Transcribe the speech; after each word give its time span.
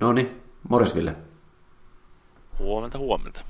No 0.00 0.12
niin, 0.12 0.42
morjes 0.68 0.94
Ville. 0.94 1.16
Huomenta, 2.58 2.98
huomenta. 2.98 3.44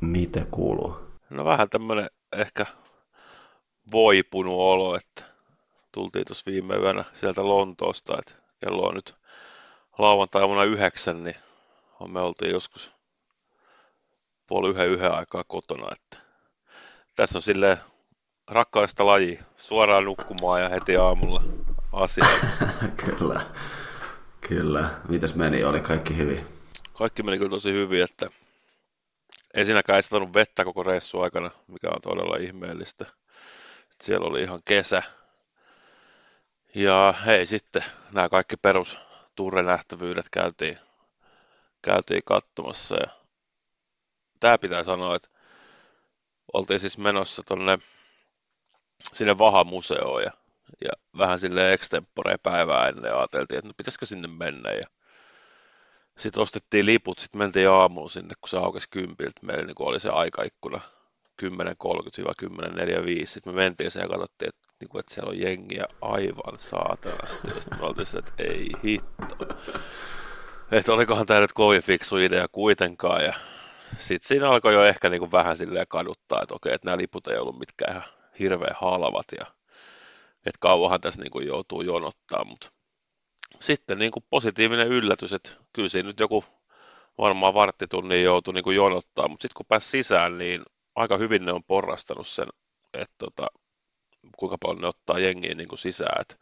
Mitä 0.00 0.46
kuuluu? 0.50 0.96
No 1.30 1.44
vähän 1.44 1.68
tämmönen 1.68 2.10
ehkä 2.32 2.66
voipunut 3.92 4.54
olo, 4.58 4.96
että 4.96 5.24
tultiin 5.92 6.24
tuossa 6.26 6.50
viime 6.50 6.76
yönä 6.76 7.04
sieltä 7.14 7.48
Lontoosta, 7.48 8.18
että 8.18 8.32
kello 8.60 8.88
on 8.88 8.94
nyt 8.94 9.14
lauantai 9.98 10.66
yhdeksän, 10.66 11.24
niin 11.24 11.36
me 12.08 12.20
oltiin 12.20 12.52
joskus 12.52 12.92
puoli 14.46 14.68
yhden 14.68 14.88
yhden 14.88 15.14
aikaa 15.14 15.44
kotona, 15.48 15.88
että 15.92 16.18
tässä 17.16 17.38
on 17.38 17.42
silleen 17.42 17.76
rakkaudesta 18.46 19.06
laji, 19.06 19.38
suoraan 19.56 20.04
nukkumaan 20.04 20.62
ja 20.62 20.68
heti 20.68 20.96
aamulla 20.96 21.42
asiaa. 21.92 22.28
Kyllä. 23.06 23.46
Kyllä. 24.48 24.90
Mitäs 25.08 25.34
meni? 25.34 25.64
Oli 25.64 25.80
kaikki 25.80 26.16
hyvin? 26.16 26.46
Kaikki 26.92 27.22
meni 27.22 27.38
kyllä 27.38 27.50
tosi 27.50 27.72
hyvin, 27.72 28.02
että 28.02 28.30
ensinnäkään 29.54 29.96
ei 29.96 30.02
satanut 30.02 30.34
vettä 30.34 30.64
koko 30.64 30.82
reissu 30.82 31.20
aikana, 31.20 31.50
mikä 31.66 31.88
on 31.88 32.00
todella 32.00 32.36
ihmeellistä. 32.36 33.06
Siellä 34.00 34.26
oli 34.26 34.42
ihan 34.42 34.60
kesä. 34.64 35.02
Ja 36.74 37.14
hei 37.26 37.46
sitten, 37.46 37.84
nämä 38.12 38.28
kaikki 38.28 38.56
perus 38.56 38.98
turrenähtävyydet 39.36 40.26
käytiin, 40.32 40.78
käytiin 41.82 42.22
katsomassa. 42.24 42.96
Ja 42.96 43.08
tämä 44.40 44.58
pitää 44.58 44.84
sanoa, 44.84 45.16
että 45.16 45.28
oltiin 46.52 46.80
siis 46.80 46.98
menossa 46.98 47.42
tonne 47.42 47.78
sinne 49.12 49.38
Vaha-museoon 49.38 50.22
ja 50.22 50.30
ja 50.84 50.90
vähän 51.18 51.40
sille 51.40 51.72
extempore 51.72 52.36
päivää 52.42 52.88
ennen 52.88 53.14
ajateltiin, 53.14 53.58
että 53.58 53.68
no 53.68 53.74
pitäisikö 53.76 54.06
sinne 54.06 54.28
mennä 54.28 54.72
ja 54.72 54.86
sitten 56.18 56.42
ostettiin 56.42 56.86
liput, 56.86 57.18
sitten 57.18 57.38
mentiin 57.38 57.68
aamuun 57.68 58.10
sinne, 58.10 58.34
kun 58.40 58.48
se 58.48 58.56
aukesi 58.56 58.90
kympiltä. 58.90 59.40
Meillä 59.42 59.64
niin 59.64 59.74
oli 59.78 60.00
se 60.00 60.08
aikaikkuna 60.08 60.80
10.30-10.45. 61.42 63.26
Sitten 63.26 63.54
me 63.54 63.56
mentiin 63.56 63.90
siihen 63.90 64.04
ja 64.04 64.08
katsottiin, 64.08 64.48
että, 64.48 64.68
niin 64.80 64.88
kuin, 64.88 65.00
että 65.00 65.14
siellä 65.14 65.30
on 65.30 65.40
jengiä 65.40 65.84
aivan 66.00 66.58
saatanasti. 66.58 67.48
Ja 67.48 67.54
sitten 67.54 67.78
me 67.78 67.86
oltiin 67.86 68.18
että 68.18 68.32
ei 68.38 68.68
hitto. 68.84 69.36
Että 70.72 70.92
olikohan 70.92 71.26
tämä 71.26 71.40
nyt 71.40 71.52
kovin 71.52 71.82
fiksu 71.82 72.16
idea 72.16 72.46
kuitenkaan. 72.52 73.24
Ja 73.24 73.34
sitten 73.98 74.28
siinä 74.28 74.50
alkoi 74.50 74.74
jo 74.74 74.84
ehkä 74.84 75.08
niin 75.08 75.20
kuin 75.20 75.32
vähän 75.32 75.56
silleen 75.56 75.86
kaduttaa, 75.88 76.42
että 76.42 76.54
okei, 76.54 76.74
että 76.74 76.86
nämä 76.86 76.98
liput 76.98 77.28
ei 77.28 77.38
ollut 77.38 77.58
mitkään 77.58 77.90
ihan 77.90 78.08
hirveän 78.38 78.76
halvat. 78.80 79.26
Ja 79.38 79.46
että 80.48 80.58
kauanhan 80.60 81.00
tässä 81.00 81.20
niin 81.20 81.30
kuin 81.30 81.46
joutuu 81.46 81.82
jonottaa, 81.82 82.44
mutta 82.44 82.68
sitten 83.60 83.98
niin 83.98 84.12
kuin 84.12 84.24
positiivinen 84.30 84.88
yllätys, 84.88 85.32
että 85.32 85.50
kyllä 85.72 85.88
siinä 85.88 86.06
nyt 86.06 86.20
joku 86.20 86.44
varmaan 87.18 87.54
varttitunnin 87.54 88.24
joutui 88.24 88.54
niin 88.54 88.64
kuin 88.64 88.76
jonottaa, 88.76 89.28
mutta 89.28 89.42
sitten 89.42 89.56
kun 89.56 89.66
pääsi 89.66 89.88
sisään, 89.88 90.38
niin 90.38 90.62
aika 90.94 91.16
hyvin 91.16 91.44
ne 91.44 91.52
on 91.52 91.64
porrastanut 91.64 92.26
sen, 92.26 92.48
että 92.94 93.14
tota, 93.18 93.46
kuinka 94.36 94.56
paljon 94.58 94.82
ne 94.82 94.88
ottaa 94.88 95.18
jengiä 95.18 95.54
niin 95.54 95.68
kuin 95.68 95.78
sisään, 95.78 96.20
että 96.20 96.36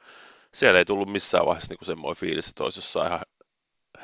siellä 0.54 0.78
ei 0.78 0.84
tullut 0.84 1.12
missään 1.12 1.46
vaiheessa 1.46 1.72
niin 1.72 1.78
kuin 1.78 1.86
semmoinen 1.86 2.20
fiilis, 2.20 2.48
että 2.48 2.64
olisi 2.64 2.78
jossain 2.78 3.06
ihan 3.06 3.22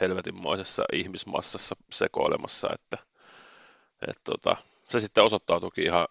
helvetinmoisessa 0.01 0.85
ihmismassassa 0.93 1.77
sekoilemassa, 1.93 2.69
että, 2.75 2.99
että 4.09 4.23
tota, 4.25 4.57
se 4.89 5.01
sitten 5.01 5.25
osoittautuikin 5.25 5.85
ihan, 5.85 6.09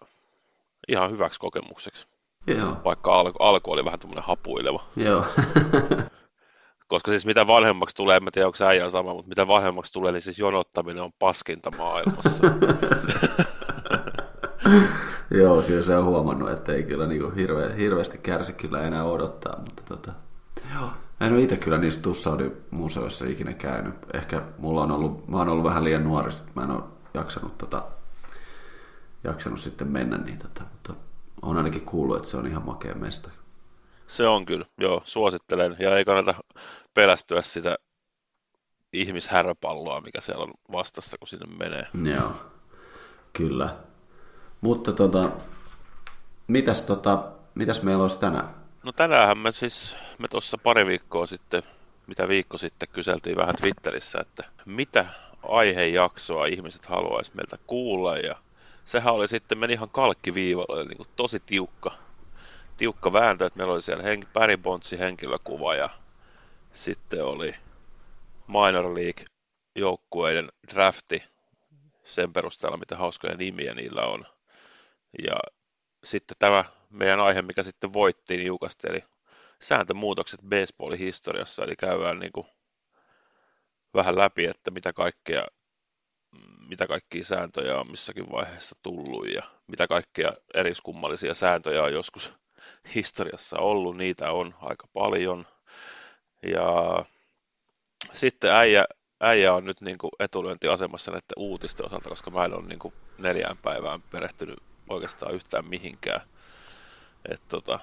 ihan 0.88 1.10
hyväksi 1.10 1.40
kokemukseksi. 1.40 2.11
Joo. 2.46 2.76
Vaikka 2.84 3.20
alku, 3.20 3.42
alku 3.42 3.72
oli 3.72 3.84
vähän 3.84 4.00
tämmöinen 4.00 4.24
hapuileva. 4.24 4.84
Joo. 4.96 5.24
Koska 6.88 7.10
siis 7.10 7.26
mitä 7.26 7.46
vanhemmaksi 7.46 7.96
tulee, 7.96 8.16
en 8.16 8.22
tiedä 8.32 8.46
onko 8.46 8.56
se 8.56 8.66
äijä 8.66 8.88
sama, 8.88 9.14
mutta 9.14 9.28
mitä 9.28 9.48
vanhemmaksi 9.48 9.92
tulee, 9.92 10.12
niin 10.12 10.22
siis 10.22 10.38
jonottaminen 10.38 11.02
on 11.02 11.12
paskinta 11.18 11.70
maailmassa. 11.78 12.46
Joo, 15.30 15.62
kyllä 15.62 15.82
se 15.82 15.96
on 15.96 16.04
huomannut, 16.04 16.50
että 16.50 16.72
ei 16.72 16.82
kyllä 16.82 17.06
niin 17.06 17.34
hirve, 17.34 17.76
hirveästi 17.76 18.18
kärsi 18.18 18.52
kyllä 18.52 18.82
enää 18.82 19.04
odottaa, 19.04 19.58
mutta 19.58 19.82
tota, 19.88 20.12
joo. 20.74 20.90
En 21.20 21.32
ole 21.32 21.42
itse 21.42 21.56
kyllä 21.56 21.78
niissä 21.78 22.02
Tussaudin 22.02 22.52
museoissa 22.70 23.24
ikinä 23.26 23.52
käynyt. 23.52 23.94
Ehkä 24.14 24.42
mulla 24.58 24.82
on 24.82 24.90
ollut, 24.90 25.28
mä 25.28 25.36
oon 25.36 25.48
ollut 25.48 25.64
vähän 25.64 25.84
liian 25.84 26.04
nuori, 26.04 26.30
mä 26.54 26.62
en 26.62 26.70
ole 26.70 26.82
jaksanut, 27.14 27.58
tota, 27.58 27.82
jaksanut 29.24 29.60
sitten 29.60 29.88
mennä, 29.88 30.16
niin 30.16 30.38
tota, 30.38 30.62
mutta 30.72 30.94
on 31.42 31.56
ainakin 31.56 31.84
kuullut, 31.84 32.16
että 32.16 32.28
se 32.28 32.36
on 32.36 32.46
ihan 32.46 32.64
makea 32.64 32.94
mesta. 32.94 33.30
Se 34.06 34.26
on 34.26 34.46
kyllä, 34.46 34.66
joo, 34.78 35.02
suosittelen. 35.04 35.76
Ja 35.78 35.96
ei 35.96 36.04
kannata 36.04 36.34
pelästyä 36.94 37.42
sitä 37.42 37.76
ihmishärpalloa, 38.92 40.00
mikä 40.00 40.20
siellä 40.20 40.44
on 40.44 40.54
vastassa, 40.72 41.18
kun 41.18 41.28
sinne 41.28 41.56
menee. 41.56 41.86
Joo, 42.14 42.32
kyllä. 43.32 43.76
Mutta 44.60 44.92
tota, 44.92 45.30
mitäs, 46.46 46.82
tota, 46.82 47.32
mitäs 47.54 47.82
meillä 47.82 48.02
olisi 48.02 48.18
tänään? 48.18 48.48
No 48.82 48.92
tänään 48.92 49.38
me 49.38 49.52
siis, 49.52 49.96
me 50.18 50.28
tuossa 50.28 50.58
pari 50.58 50.86
viikkoa 50.86 51.26
sitten, 51.26 51.62
mitä 52.06 52.28
viikko 52.28 52.58
sitten 52.58 52.88
kyseltiin 52.88 53.36
vähän 53.36 53.56
Twitterissä, 53.56 54.18
että 54.20 54.44
mitä 54.66 55.06
aihejaksoa 55.42 56.46
ihmiset 56.46 56.86
haluaisi 56.86 57.32
meiltä 57.34 57.58
kuulla 57.66 58.16
ja 58.16 58.36
sehän 58.84 59.14
oli 59.14 59.28
sitten, 59.28 59.58
meni 59.58 59.72
ihan 59.72 59.90
kalkkiviivalla, 59.90 60.74
oli 60.74 60.88
niin 60.88 60.96
kuin 60.96 61.08
tosi 61.16 61.40
tiukka, 61.40 61.92
tiukka 62.76 63.12
vääntö, 63.12 63.46
että 63.46 63.56
meillä 63.56 63.74
oli 63.74 63.82
siellä 63.82 64.02
hen, 64.02 64.26
Barry 64.32 64.56
henkilökuva 64.98 65.74
ja 65.74 65.90
sitten 66.72 67.24
oli 67.24 67.54
Minor 68.48 68.94
League 68.94 69.24
joukkueiden 69.76 70.48
drafti 70.74 71.22
sen 72.04 72.32
perusteella, 72.32 72.76
mitä 72.76 72.96
hauskoja 72.96 73.36
nimiä 73.36 73.74
niillä 73.74 74.06
on. 74.06 74.26
Ja 75.26 75.36
sitten 76.04 76.36
tämä 76.38 76.64
meidän 76.90 77.20
aihe, 77.20 77.42
mikä 77.42 77.62
sitten 77.62 77.92
voitti 77.92 78.36
niukasti, 78.36 78.88
eli 78.90 79.04
sääntömuutokset 79.60 80.40
baseballin 80.48 80.98
historiassa, 80.98 81.64
eli 81.64 81.76
käydään 81.76 82.18
niin 82.18 82.32
kuin 82.32 82.46
vähän 83.94 84.18
läpi, 84.18 84.44
että 84.44 84.70
mitä 84.70 84.92
kaikkea 84.92 85.46
mitä 86.68 86.86
kaikkia 86.86 87.24
sääntöjä 87.24 87.80
on 87.80 87.90
missäkin 87.90 88.32
vaiheessa 88.32 88.76
tullut 88.82 89.26
ja 89.36 89.42
mitä 89.66 89.86
kaikkia 89.88 90.32
eriskummallisia 90.54 91.34
sääntöjä 91.34 91.82
on 91.82 91.92
joskus 91.92 92.34
historiassa 92.94 93.58
ollut. 93.58 93.96
Niitä 93.96 94.32
on 94.32 94.54
aika 94.60 94.86
paljon. 94.92 95.46
Ja 96.42 97.04
sitten 98.14 98.52
äijä, 98.52 98.84
äijä 99.20 99.54
on 99.54 99.64
nyt 99.64 99.80
niin 99.80 99.98
kuin 99.98 100.10
etulyöntiasemassa 100.20 101.10
näiden 101.10 101.32
uutisten 101.36 101.86
osalta, 101.86 102.08
koska 102.08 102.30
mä 102.30 102.44
en 102.44 102.54
ole 102.54 102.66
niin 102.66 102.78
kuin 102.78 102.94
neljään 103.18 103.56
päivään 103.56 104.02
perehtynyt 104.02 104.58
oikeastaan 104.88 105.34
yhtään 105.34 105.68
mihinkään. 105.68 106.20
Et 107.28 107.42
tota, 107.48 107.78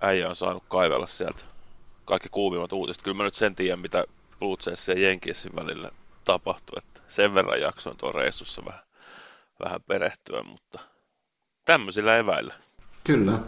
äijä 0.00 0.28
on 0.28 0.36
saanut 0.36 0.64
kaivella 0.68 1.06
sieltä 1.06 1.44
kaikki 2.04 2.28
kuumimmat 2.28 2.72
uutiset. 2.72 3.02
Kyllä 3.02 3.16
mä 3.16 3.24
nyt 3.24 3.34
sen 3.34 3.54
tiedän, 3.54 3.78
mitä 3.78 4.04
Blue 4.38 4.56
Jays 4.66 4.88
ja 4.88 5.00
Jenkiesin 5.00 5.56
välillä 5.56 5.90
tapahtui. 6.24 6.78
Että 6.78 7.00
sen 7.08 7.34
verran 7.34 7.60
jaksoin 7.60 7.96
tuon 7.96 8.14
reissussa 8.14 8.62
vähän, 8.64 8.80
vähän 9.64 9.80
perehtyä, 9.86 10.42
mutta 10.42 10.80
tämmöisillä 11.64 12.16
eväillä. 12.16 12.54
Kyllä. 13.04 13.38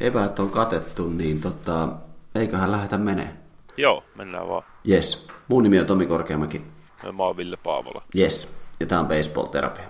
Eväät 0.00 0.38
on 0.38 0.50
katettu, 0.50 1.08
niin 1.08 1.40
tota, 1.40 1.88
eiköhän 2.34 2.72
lähdetä 2.72 2.98
menee. 2.98 3.34
Joo, 3.76 4.04
mennään 4.14 4.48
vaan. 4.48 4.62
Yes. 4.88 5.26
Mun 5.48 5.62
nimi 5.62 5.78
on 5.78 5.86
Tomi 5.86 6.06
Korkeamäki. 6.06 6.62
Mä 7.12 7.22
oon 7.22 7.36
Ville 7.36 7.56
Paavola. 7.56 8.02
Yes. 8.16 8.54
Ja 8.80 8.86
tää 8.86 9.00
on 9.00 9.06
Baseball-terapia. 9.06 9.88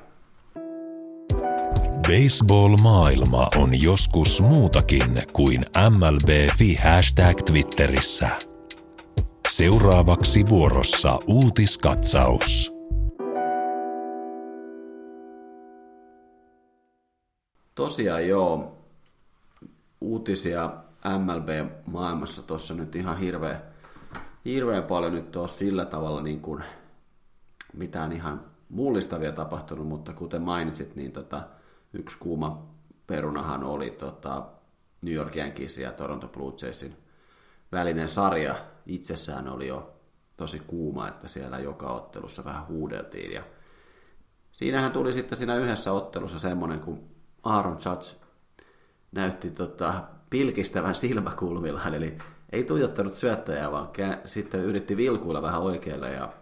Baseball-maailma 2.03 3.49
on 3.57 3.83
joskus 3.83 4.41
muutakin 4.41 5.23
kuin 5.33 5.65
MLB-fi 5.91 6.75
hashtag 6.75 7.37
Twitterissä. 7.47 8.29
Seuraavaksi 9.51 10.49
vuorossa 10.49 11.19
uutiskatsaus. 11.27 12.73
Tosiaan 17.75 18.29
joo, 18.29 18.73
uutisia 20.01 20.71
MLB-maailmassa 21.19 22.43
tuossa 22.43 22.75
nyt 22.75 22.97
ihan 22.97 23.19
hirveä, 23.19 23.61
hirveän 24.45 24.83
paljon 24.83 25.13
nyt 25.13 25.37
ole 25.37 25.49
sillä 25.49 25.85
tavalla 25.85 26.23
niin 26.23 26.41
kuin 26.41 26.65
mitään 27.73 28.13
ihan 28.13 28.45
mullistavia 28.69 29.33
tapahtunut, 29.33 29.87
mutta 29.87 30.13
kuten 30.13 30.43
mainitsit, 30.43 30.97
niin 30.97 31.13
tota, 31.13 31.43
yksi 31.93 32.19
kuuma 32.19 32.67
perunahan 33.07 33.65
oli 33.65 33.91
tota, 33.91 34.47
New 35.03 35.15
York 35.15 35.37
Yankees 35.37 35.79
ja 35.79 35.93
Toronto 35.93 36.29
Blue 36.29 36.55
Jaysin 36.63 36.97
välinen 37.73 38.09
sarja 38.09 38.55
itsessään 38.89 39.49
oli 39.49 39.69
jo 39.69 40.01
tosi 40.37 40.63
kuuma, 40.67 41.09
että 41.09 41.29
siellä 41.29 41.59
joka 41.59 41.87
ottelussa 41.87 42.45
vähän 42.45 42.67
huudeltiin. 42.67 43.33
Ja 43.33 43.43
siinähän 44.53 44.93
tuli 44.93 45.13
sitten 45.13 45.39
siinä 45.39 45.57
yhdessä 45.57 45.93
ottelussa 45.93 46.39
semmoinen, 46.39 46.81
kun 46.81 47.09
Aaron 47.43 47.79
Judge 47.85 48.27
näytti 49.13 49.51
tota, 49.51 50.03
pilkistävän 50.31 50.95
silmäkulmillaan, 50.95 51.95
eli 51.95 52.19
ei 52.53 52.65
tuijottanut 52.65 53.13
syöttäjää, 53.15 53.73
vaan 53.73 53.89
kää, 53.89 54.21
sitten 54.25 54.61
yritti 54.61 54.97
vilkuilla 54.97 55.43
vähän 55.43 55.61
oikealle 55.61 56.13
ja 56.13 56.33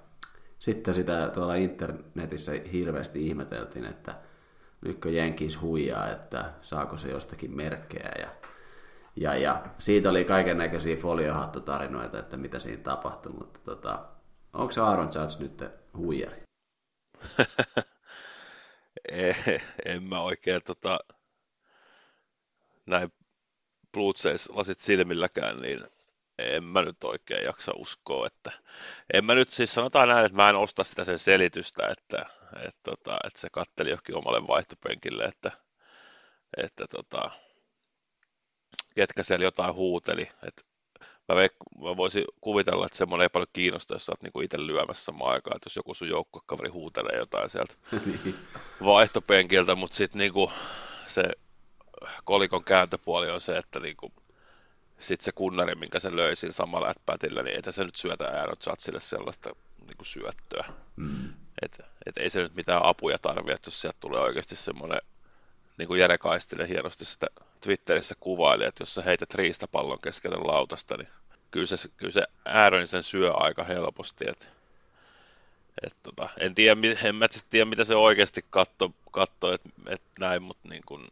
sitten 0.59 0.95
sitä 0.95 1.31
tuolla 1.35 1.55
internetissä 1.55 2.53
hirveästi 2.73 3.27
ihmeteltiin, 3.27 3.85
että 3.85 4.15
nytkö 4.81 5.11
Jenkins 5.11 5.61
huijaa, 5.61 6.11
että 6.11 6.53
saako 6.61 6.97
se 6.97 7.11
jostakin 7.11 7.57
merkkejä 7.57 8.13
ja, 8.19 8.29
ja, 9.17 9.37
ja 9.37 9.65
siitä 9.79 10.11
oli 10.11 10.25
kaiken 10.25 10.59
näköisiä 10.59 10.97
foliohattutarinoita, 10.97 12.19
että 12.19 12.37
mitä 12.37 12.59
siinä 12.59 12.83
tapahtui, 12.83 13.33
mutta 13.33 13.61
tota, 13.65 14.05
onko 14.53 14.73
se 14.73 14.81
Aaron 14.81 15.11
Judge 15.15 15.39
nyt 15.39 15.71
huijari? 15.97 16.43
en 19.85 20.03
mä 20.03 20.21
oikein 20.21 20.61
tota, 20.67 20.99
näin 22.87 23.13
Blue 23.93 24.13
lasit 24.49 24.79
silmilläkään, 24.79 25.57
niin 25.57 25.81
en 26.39 26.65
mä 26.65 26.83
nyt 26.83 27.05
oikein 27.05 27.45
jaksa 27.45 27.73
uskoa, 27.77 28.27
että 28.27 28.53
en 29.13 29.25
mä 29.25 29.35
nyt 29.35 29.49
siis 29.49 29.75
sanotaan 29.75 30.09
näin, 30.09 30.25
että 30.25 30.37
mä 30.37 30.51
en 30.51 30.57
osta 30.57 30.85
sitä 30.85 31.05
sen 31.05 31.19
selitystä, 31.19 31.89
että, 31.89 32.27
että, 32.57 32.81
tota, 32.83 33.17
että 33.25 33.41
se 33.41 33.49
katteli 33.53 33.91
johonkin 33.91 34.17
omalle 34.17 34.47
vaihtopenkille, 34.47 35.25
että, 35.25 35.51
että 36.57 36.87
tota, 36.91 37.31
ketkä 38.97 39.23
siellä 39.23 39.45
jotain 39.45 39.75
huuteli, 39.75 40.29
että 40.47 40.63
mä, 41.29 41.35
veik- 41.35 41.85
mä 41.85 41.97
voisin 41.97 42.25
kuvitella, 42.41 42.87
että 42.87 42.99
semmoinen 42.99 43.25
ei 43.25 43.29
paljon 43.29 43.47
kiinnosta, 43.53 43.95
jos 43.95 44.07
sä 44.07 44.13
oot 44.13 44.23
niinku 44.23 44.41
itse 44.41 44.67
lyömässä 44.67 45.05
samaan 45.05 45.33
aikaan, 45.33 45.57
että 45.57 45.67
jos 45.67 45.77
joku 45.77 45.95
sun 45.95 46.09
joukkokaveri 46.09 46.69
huutelee 46.69 47.19
jotain 47.19 47.49
sieltä 47.49 47.75
niin. 48.07 48.35
vaihtopenkiltä, 48.85 49.75
mutta 49.75 49.97
sitten 49.97 50.19
niinku 50.19 50.53
se 51.07 51.23
kolikon 52.25 52.65
kääntöpuoli 52.65 53.31
on 53.31 53.41
se, 53.41 53.57
että 53.57 53.81
niinku, 53.81 54.13
sitten 54.99 55.25
se 55.25 55.33
kunnari, 55.33 55.75
minkä 55.75 56.01
se 56.01 56.17
löi 56.17 56.37
siinä 56.37 56.53
samalla 56.53 56.89
ätpätillä, 56.89 57.43
niin 57.43 57.57
ei 57.57 57.73
se 57.73 57.85
nyt 57.85 57.97
syötä 57.97 58.25
Aaron 58.25 58.57
Chatsille 58.63 59.01
sellaista 59.01 59.51
niin 59.87 59.97
kuin 59.97 60.07
syöttöä. 60.07 60.65
Mm. 60.97 61.35
Et, 61.63 61.81
et 62.07 62.17
ei 62.17 62.31
se 62.31 62.41
nyt 62.41 62.55
mitään 62.55 62.85
apuja 62.85 63.19
tarvitse, 63.19 63.61
jos 63.67 63.81
sieltä 63.81 63.99
tulee 64.01 64.21
oikeasti 64.21 64.57
semmoinen, 64.57 64.99
niin 65.79 65.89
kuin 65.89 66.01
Jere 66.01 66.19
Kaistinen 66.19 66.69
hienosti 66.69 67.05
sitä 67.05 67.27
Twitterissä 67.61 68.15
kuvaili, 68.21 68.65
että 68.65 68.83
jos 68.83 68.95
sä 68.95 69.03
heität 69.03 69.35
riistapallon 69.35 69.99
keskelle 70.03 70.37
lautasta, 70.37 70.97
niin 70.97 71.09
kyllä 71.51 71.67
se, 71.67 71.89
kyllä 71.97 72.13
se 72.13 72.27
Aaron 72.45 72.87
sen 72.87 73.03
syö 73.03 73.33
aika 73.33 73.65
helposti. 73.65 74.25
Et, 74.29 74.49
et 75.87 75.95
tota, 76.03 76.29
en, 76.41 76.55
tiedä, 76.55 76.81
en 77.05 77.15
mä 77.15 77.27
tiedä, 77.51 77.65
mitä 77.65 77.85
se 77.85 77.95
oikeasti 77.95 78.45
katto, 78.51 78.93
katto 79.11 79.53
että 79.53 79.69
et 79.87 80.03
näin, 80.21 80.43
mutta 80.43 80.69
niin 80.69 80.83
kuin, 80.87 81.09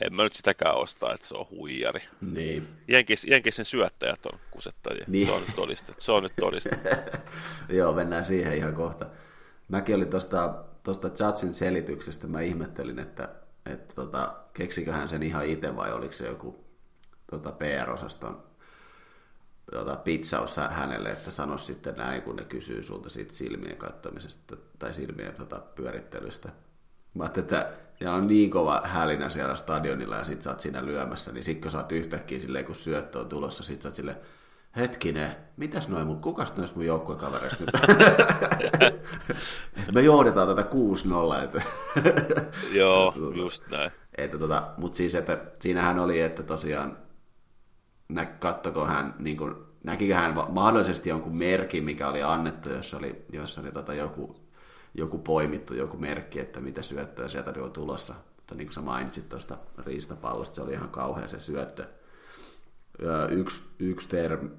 en 0.00 0.14
mä 0.14 0.22
nyt 0.22 0.32
sitäkään 0.32 0.76
ostaa, 0.76 1.14
että 1.14 1.26
se 1.26 1.34
on 1.34 1.46
huijari. 1.50 2.02
Niin. 2.20 2.68
Jenkis, 2.88 3.24
Jenkisin 3.24 3.64
syöttäjät 3.64 4.26
on 4.26 4.38
kusettajia. 4.50 5.04
Niin. 5.08 5.26
Se 5.26 5.32
on 5.32 5.40
nyt 5.40 5.56
todistettu. 5.56 6.04
Se 6.04 6.12
on 6.12 6.22
nyt 6.22 6.32
todistettu. 6.40 6.88
Joo, 7.68 7.92
mennään 7.92 8.22
siihen 8.22 8.54
ihan 8.54 8.74
kohta. 8.74 9.06
Mäkin 9.68 9.94
olin 9.94 10.10
tuosta 10.10 10.64
tosta 10.86 11.08
Judgein 11.08 11.54
selityksestä, 11.54 12.26
mä 12.26 12.40
ihmettelin, 12.40 12.98
että, 12.98 13.28
että 13.66 13.94
tota, 13.94 14.36
keksikö 14.52 14.92
hän 14.92 15.08
sen 15.08 15.22
ihan 15.22 15.46
itse 15.46 15.76
vai 15.76 15.92
oliko 15.92 16.12
se 16.12 16.26
joku 16.26 16.64
tota 17.30 17.52
PR-osaston 17.52 18.42
tota, 19.72 19.96
pitsaus 19.96 20.56
hänelle, 20.56 21.10
että 21.10 21.30
sano 21.30 21.58
sitten 21.58 21.94
näin, 21.94 22.22
kun 22.22 22.36
ne 22.36 22.44
kysyy 22.44 22.82
sulta 22.82 23.08
siitä 23.08 23.32
silmien 23.32 23.76
katsomisesta 23.76 24.56
tai 24.78 24.94
silmien 24.94 25.34
tota, 25.34 25.62
pyörittelystä. 25.74 26.48
Mä 27.14 27.22
ajattelin, 27.24 27.44
että 27.44 27.72
siellä 27.98 28.16
on 28.16 28.26
niin 28.26 28.50
kova 28.50 28.82
hälinä 28.84 29.28
siellä 29.28 29.54
stadionilla 29.54 30.16
ja 30.16 30.24
sit 30.24 30.42
sä 30.42 30.50
oot 30.50 30.60
siinä 30.60 30.86
lyömässä, 30.86 31.32
niin 31.32 31.44
sit 31.44 31.60
kun 31.60 31.70
sä 31.70 31.78
oot 31.78 31.92
yhtäkkiä 31.92 32.40
silleen, 32.40 32.64
kun 32.64 32.74
syöttö 32.74 33.18
on 33.18 33.28
tulossa, 33.28 33.62
sit 33.62 33.82
sä 33.82 33.88
oot 33.88 33.94
silleen, 33.94 34.18
hetkinen, 34.76 35.36
mitäs 35.56 35.88
noin 35.88 36.06
mun, 36.06 36.20
kukas 36.20 36.56
nois 36.56 36.74
mun 36.74 36.86
joukkuekavereista 36.86 37.64
nyt? 37.64 37.74
me 39.94 40.02
johdetaan 40.02 40.56
tätä 40.56 40.68
6-0. 41.40 41.44
Että 41.44 41.62
Joo, 42.78 43.12
tuota, 43.12 43.38
just 43.38 43.64
näin. 43.70 43.90
Että 44.18 44.38
tota, 44.38 44.70
mutta 44.76 44.96
siis, 44.96 45.14
että 45.14 45.38
siinähän 45.60 45.98
oli, 45.98 46.20
että 46.20 46.42
tosiaan, 46.42 46.98
nä, 48.08 48.24
kattoko 48.24 48.86
hän, 48.86 49.14
niin 49.18 49.36
kun, 49.36 49.66
näkikö 49.84 50.14
hän 50.14 50.34
mahdollisesti 50.48 51.08
jonkun 51.08 51.36
merkin, 51.36 51.84
mikä 51.84 52.08
oli 52.08 52.22
annettu, 52.22 52.70
jossa 52.70 52.96
oli, 52.96 53.24
jossa 53.32 53.60
oli 53.60 53.72
tota 53.72 53.94
joku 53.94 54.46
joku 54.96 55.18
poimittu, 55.18 55.74
joku 55.74 55.96
merkki, 55.96 56.40
että 56.40 56.60
mitä 56.60 56.82
syöttöä 56.82 57.28
sieltä 57.28 57.54
on 57.60 57.72
tulossa. 57.72 58.14
Mutta 58.36 58.54
niin 58.54 58.66
kuin 58.66 58.74
sä 58.74 58.80
mainitsit 58.80 59.28
tuosta 59.28 59.58
riistapallosta, 59.86 60.54
se 60.54 60.62
oli 60.62 60.72
ihan 60.72 60.88
kauhea 60.88 61.28
se 61.28 61.40
syöttö. 61.40 61.86
Yksi, 63.30 63.64
yksi, 63.78 64.08
term, 64.08 64.50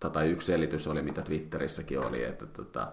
tai 0.00 0.30
yksi 0.30 0.46
selitys 0.46 0.86
oli, 0.86 1.02
mitä 1.02 1.22
Twitterissäkin 1.22 2.00
oli, 2.00 2.24
että, 2.24 2.46
tota, 2.46 2.92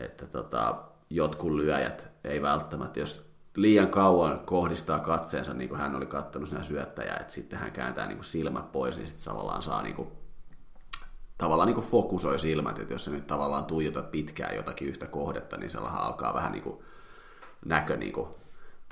että 0.00 0.26
tota, 0.26 0.82
jotkut 1.10 1.52
lyöjät 1.52 2.08
ei 2.24 2.42
välttämättä, 2.42 3.00
jos 3.00 3.30
liian 3.56 3.88
kauan 3.88 4.40
kohdistaa 4.40 4.98
katseensa, 4.98 5.54
niin 5.54 5.68
kuin 5.68 5.80
hän 5.80 5.96
oli 5.96 6.06
katsonut 6.06 6.48
siinä 6.48 6.64
syöttäjää, 6.64 7.16
että 7.16 7.32
sitten 7.32 7.58
hän 7.58 7.72
kääntää 7.72 8.06
niin 8.06 8.18
kuin 8.18 8.24
silmät 8.24 8.72
pois, 8.72 8.96
niin 8.96 9.08
sitten 9.08 9.24
tavallaan 9.24 9.62
saa 9.62 9.82
niin 9.82 9.94
kuin 9.94 10.08
tavallaan 11.38 11.66
niin 11.66 11.74
kuin 11.74 11.86
fokusoi 11.86 12.38
silmät, 12.38 12.78
että 12.78 12.94
jos 12.94 13.04
sä 13.04 13.10
nyt 13.10 13.26
tavallaan 13.26 13.64
tuijotat 13.64 14.10
pitkään 14.10 14.56
jotakin 14.56 14.88
yhtä 14.88 15.06
kohdetta, 15.06 15.56
niin 15.56 15.70
sellahan 15.70 16.02
alkaa 16.02 16.34
vähän 16.34 16.52
niin 16.52 16.62
kuin 16.62 16.84
näkö 17.64 17.96
niin 17.96 18.12
kuin 18.12 18.28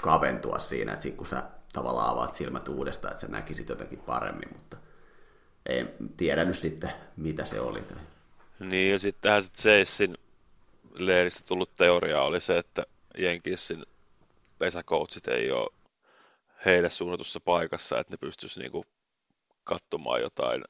kaventua 0.02 0.58
siinä, 0.58 0.92
että 0.92 1.10
kun 1.10 1.26
sä 1.26 1.42
tavallaan 1.72 2.10
avaat 2.10 2.34
silmät 2.34 2.68
uudestaan, 2.68 3.12
että 3.12 3.20
sä 3.20 3.28
näkisit 3.28 3.68
jotenkin 3.68 3.98
paremmin, 3.98 4.48
mutta 4.52 4.76
en 5.68 5.94
tiedä 6.16 6.44
nyt 6.44 6.58
sitten, 6.58 6.90
mitä 7.16 7.44
se 7.44 7.60
oli. 7.60 7.82
Niin, 8.58 8.92
ja 8.92 8.98
sittenhän 8.98 9.42
se 9.42 9.50
Chasein 9.50 10.16
leiristä 10.94 11.44
tullut 11.48 11.74
teoria 11.74 12.22
oli 12.22 12.40
se, 12.40 12.58
että 12.58 12.86
Jenkissin 13.18 13.86
pesäkoutsit 14.58 15.28
ei 15.28 15.50
ole 15.50 15.70
heille 16.64 16.90
suunnatussa 16.90 17.40
paikassa, 17.40 17.98
että 17.98 18.12
ne 18.12 18.16
pystyisi 18.16 18.60
niinku 18.60 18.84
katsomaan 19.64 20.20
jotain 20.20 20.64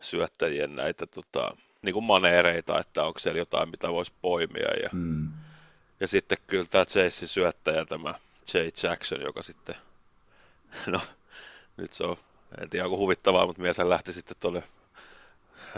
syöttäjien 0.00 0.76
näitä 0.76 1.06
tota, 1.06 1.56
niin 1.82 1.92
kuin 1.92 2.04
maneereita, 2.04 2.80
että 2.80 3.04
onko 3.04 3.18
siellä 3.18 3.38
jotain, 3.38 3.68
mitä 3.68 3.88
voisi 3.88 4.12
poimia. 4.22 4.70
Ja, 4.82 4.88
mm. 4.92 5.28
ja 6.00 6.08
sitten 6.08 6.38
kyllä 6.46 6.64
tämä 6.64 6.84
Chasein 6.84 7.28
syöttäjä, 7.28 7.84
tämä 7.84 8.14
Jay 8.54 8.70
Jackson, 8.82 9.20
joka 9.20 9.42
sitten, 9.42 9.74
no 10.86 11.00
nyt 11.76 11.92
se 11.92 12.04
on, 12.04 12.16
en 12.60 12.70
tiedä 12.70 12.84
onko 12.84 12.96
huvittavaa, 12.96 13.46
mutta 13.46 13.62
mies 13.62 13.78
lähti 13.78 14.12
sitten 14.12 14.36
tuonne 14.40 14.62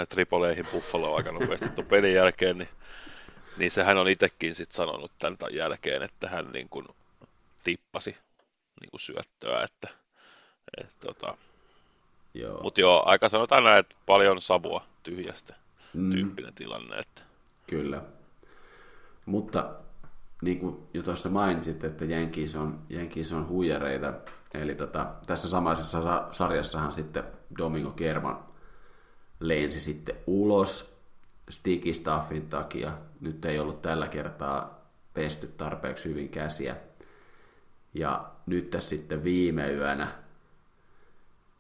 Tripoleihin 0.09 0.67
Buffaloon 0.73 1.17
aika 1.17 1.33
nopeasti 1.33 1.69
tuon 1.69 1.87
pelin 1.87 2.15
jälkeen, 2.15 2.59
niin, 2.59 2.69
niin 3.57 3.71
sehän 3.71 3.99
on 3.99 4.09
itsekin 4.09 4.55
sitten 4.55 4.77
sanonut 4.77 5.13
tämän 5.19 5.39
jälkeen, 5.51 6.03
että 6.03 6.29
hän 6.29 6.53
niin 6.53 6.69
kuin 6.69 6.87
tippasi 7.65 8.17
niin 8.81 8.91
kuin 8.91 9.01
syöttöä, 9.01 9.65
että, 9.65 9.89
että 10.81 10.95
tota, 11.07 11.37
Joo. 12.35 12.63
Mutta 12.63 12.81
joo, 12.81 13.03
aika 13.07 13.29
sanotaan 13.29 13.65
näin, 13.65 13.79
että 13.79 13.97
paljon 14.07 14.41
savua 14.41 14.85
tyhjästä 15.03 15.55
mm. 15.95 16.11
tyyppinen 16.11 16.55
tilanne. 16.55 16.99
Että... 16.99 17.23
Kyllä. 17.67 18.03
Mutta 19.27 19.75
niin 20.43 20.61
kuin 20.61 20.77
jo 20.95 21.03
tuossa 21.03 21.29
mainitsit, 21.29 21.85
että 21.85 22.05
Jenkis 22.05 22.57
on, 22.57 22.79
Jenkis 22.89 23.33
on 23.33 23.49
huijareita, 23.49 24.13
eli 24.55 24.75
tota, 24.75 25.07
tässä 25.27 25.49
samaisessa 25.49 26.29
sarjassahan 26.31 26.95
sitten 26.95 27.25
Domingo 27.59 27.91
Kerman 27.91 28.45
lensi 29.41 29.81
sitten 29.81 30.17
ulos 30.27 30.99
sticky 31.51 31.95
stuffin 31.95 32.49
takia. 32.49 32.93
Nyt 33.21 33.45
ei 33.45 33.59
ollut 33.59 33.83
tällä 33.83 34.09
kertaa 34.09 34.81
pesty 35.15 35.47
tarpeeksi 35.47 36.09
hyvin 36.09 36.29
käsiä. 36.29 36.77
Ja 37.95 38.31
nyt 38.47 38.71
tässä 38.71 38.89
sitten 38.89 39.25
viime 39.25 39.73
yönä 39.73 40.09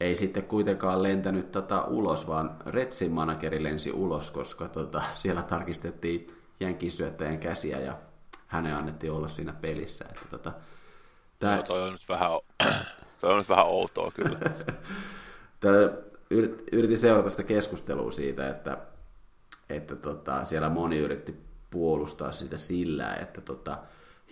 ei 0.00 0.16
sitten 0.16 0.42
kuitenkaan 0.42 1.02
lentänyt 1.02 1.52
tota 1.52 1.84
ulos, 1.84 2.28
vaan 2.28 2.56
Retsin 2.66 3.12
manageri 3.12 3.62
lensi 3.62 3.92
ulos, 3.92 4.30
koska 4.30 4.68
tota, 4.68 5.02
siellä 5.14 5.42
tarkistettiin 5.42 6.26
jänkisyöttäjän 6.60 7.38
käsiä 7.38 7.80
ja 7.80 7.98
hänen 8.46 8.76
annettiin 8.76 9.12
olla 9.12 9.28
siinä 9.28 9.52
pelissä. 9.52 10.04
Että 10.04 10.26
tota, 10.30 10.52
tää... 11.44 11.56
no, 11.56 11.62
toi, 11.62 11.82
on 11.82 11.92
nyt 11.92 12.08
vähän, 12.08 12.30
toi 13.20 13.32
on 13.32 13.38
nyt 13.38 13.48
vähän 13.48 13.66
outoa 13.66 14.10
kyllä. 14.10 14.38
Tää, 15.60 15.72
yritin 16.72 16.98
seurata 16.98 17.30
sitä 17.30 17.42
keskustelua 17.42 18.12
siitä, 18.12 18.48
että, 18.48 18.78
että 19.68 19.96
tota, 19.96 20.44
siellä 20.44 20.68
moni 20.68 20.98
yritti 20.98 21.34
puolustaa 21.70 22.32
sitä 22.32 22.56
sillä, 22.56 23.14
että 23.14 23.40
tota, 23.40 23.78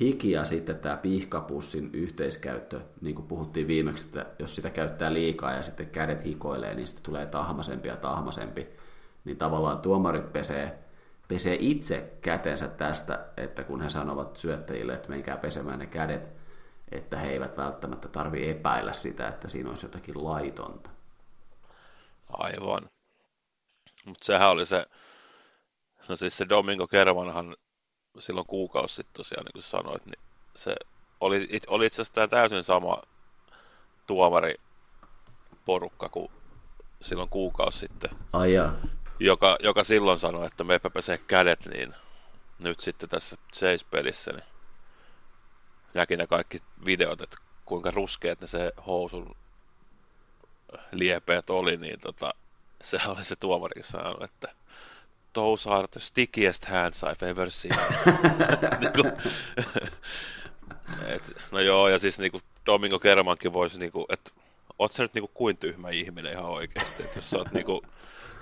hiki 0.00 0.30
ja 0.30 0.44
sitten 0.44 0.78
tämä 0.78 0.96
pihkapussin 0.96 1.90
yhteiskäyttö, 1.92 2.80
niin 3.00 3.14
kuin 3.14 3.26
puhuttiin 3.26 3.66
viimeksi, 3.66 4.06
että 4.06 4.26
jos 4.38 4.54
sitä 4.54 4.70
käyttää 4.70 5.12
liikaa 5.12 5.52
ja 5.52 5.62
sitten 5.62 5.86
kädet 5.86 6.24
hikoilee, 6.24 6.74
niin 6.74 6.86
sitten 6.86 7.04
tulee 7.04 7.26
tahmasempi 7.26 7.88
ja 7.88 7.96
tahmasempi, 7.96 8.68
niin 9.24 9.36
tavallaan 9.36 9.78
tuomarit 9.78 10.32
pesee, 10.32 10.78
pesee 11.28 11.56
itse 11.60 12.12
kätensä 12.22 12.68
tästä, 12.68 13.24
että 13.36 13.64
kun 13.64 13.82
he 13.82 13.90
sanovat 13.90 14.36
syöttäjille, 14.36 14.94
että 14.94 15.08
menkää 15.08 15.36
pesemään 15.36 15.78
ne 15.78 15.86
kädet, 15.86 16.41
että 16.92 17.16
he 17.16 17.30
eivät 17.30 17.56
välttämättä 17.56 18.08
tarvi 18.08 18.50
epäillä 18.50 18.92
sitä, 18.92 19.28
että 19.28 19.48
siinä 19.48 19.70
olisi 19.70 19.86
jotakin 19.86 20.24
laitonta. 20.24 20.90
Aivan. 22.32 22.90
Mutta 24.06 24.24
sehän 24.24 24.50
oli 24.50 24.66
se, 24.66 24.86
no 26.08 26.16
siis 26.16 26.36
se 26.36 26.48
Domingo 26.48 26.86
Kermanhan 26.86 27.56
silloin 28.18 28.46
kuukausi 28.46 28.94
sitten 28.94 29.14
tosiaan, 29.14 29.44
niin 29.44 29.52
kuin 29.52 29.62
sanoit, 29.62 30.06
niin 30.06 30.20
se 30.56 30.74
oli, 31.20 31.48
oli 31.66 31.86
itse 31.86 32.02
asiassa 32.02 32.28
täysin 32.28 32.64
sama 32.64 33.02
tuomari 34.06 34.54
porukka 35.64 36.08
kuin 36.08 36.30
silloin 37.00 37.28
kuukausi 37.28 37.78
sitten. 37.78 38.10
Ai 38.32 38.52
jaa. 38.52 38.74
Joka, 39.20 39.56
joka 39.60 39.84
silloin 39.84 40.18
sanoi, 40.18 40.46
että 40.46 40.64
me 40.64 40.78
pesee 40.78 41.18
kädet, 41.18 41.66
niin 41.66 41.94
nyt 42.58 42.80
sitten 42.80 43.08
tässä 43.08 43.36
Chase-pelissä 43.56 44.32
niin 44.32 44.51
näki 45.94 46.16
ne 46.16 46.26
kaikki 46.26 46.58
videot, 46.84 47.20
että 47.20 47.36
kuinka 47.64 47.90
ruskeat 47.90 48.40
ne 48.40 48.46
se 48.46 48.72
housun 48.86 49.36
liepeet 50.92 51.50
oli, 51.50 51.76
niin 51.76 52.00
tota, 52.00 52.34
se 52.82 52.98
oli 53.06 53.24
se 53.24 53.36
tuomari 53.36 53.82
sanonut, 53.82 54.22
että 54.22 54.48
those 55.32 55.70
are 55.70 55.88
the 55.88 56.00
stickiest 56.00 56.64
hands 56.64 57.02
I've 57.02 57.26
ever 57.28 57.50
seen. 57.50 57.76
niinku, 58.80 59.02
et, 61.06 61.22
no 61.50 61.60
joo, 61.60 61.88
ja 61.88 61.98
siis 61.98 62.18
niinku 62.18 62.40
Domingo 62.66 62.98
Kermankin 62.98 63.52
voisi, 63.52 63.78
niinku, 63.78 64.06
että 64.08 64.30
oot 64.78 64.92
sä 64.92 65.02
nyt 65.02 65.14
niinku 65.14 65.30
kuin 65.34 65.56
tyhmä 65.56 65.90
ihminen 65.90 66.32
ihan 66.32 66.44
oikeasti, 66.44 67.02
että 67.02 67.18
jos 67.18 67.30
sä 67.30 67.38
oot 67.38 67.52
niinku, 67.52 67.82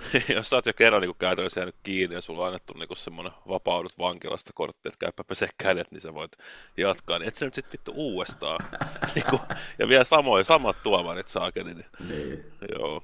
jos 0.35 0.49
sä 0.49 0.55
oot 0.55 0.65
jo 0.65 0.73
kerran 0.73 1.01
niinku 1.01 1.17
käytännössä 1.19 1.59
jäänyt 1.59 1.75
kiinni 1.83 2.15
ja 2.15 2.21
sulla 2.21 2.41
on 2.41 2.47
annettu 2.47 2.73
niinku 2.73 2.95
semmoinen 2.95 3.33
vapaudut 3.47 3.97
vankilasta 3.99 4.51
kortti, 4.53 4.89
että 4.89 4.99
käypä 4.99 5.23
pesee 5.23 5.49
kädet, 5.57 5.91
niin 5.91 6.01
sä 6.01 6.13
voit 6.13 6.31
jatkaa, 6.77 7.19
niin 7.19 7.27
et 7.27 7.35
sä 7.35 7.45
nyt 7.45 7.53
sit 7.53 7.71
vittu 7.71 7.91
uudestaan. 7.95 8.59
niinku, 9.15 9.39
ja 9.79 9.87
vielä 9.87 10.03
samoin, 10.03 10.45
samat 10.45 10.83
tuomarit 10.83 11.27
saakeli, 11.27 11.73
niin, 11.73 11.85
niin. 12.09 12.45
joo. 12.79 13.03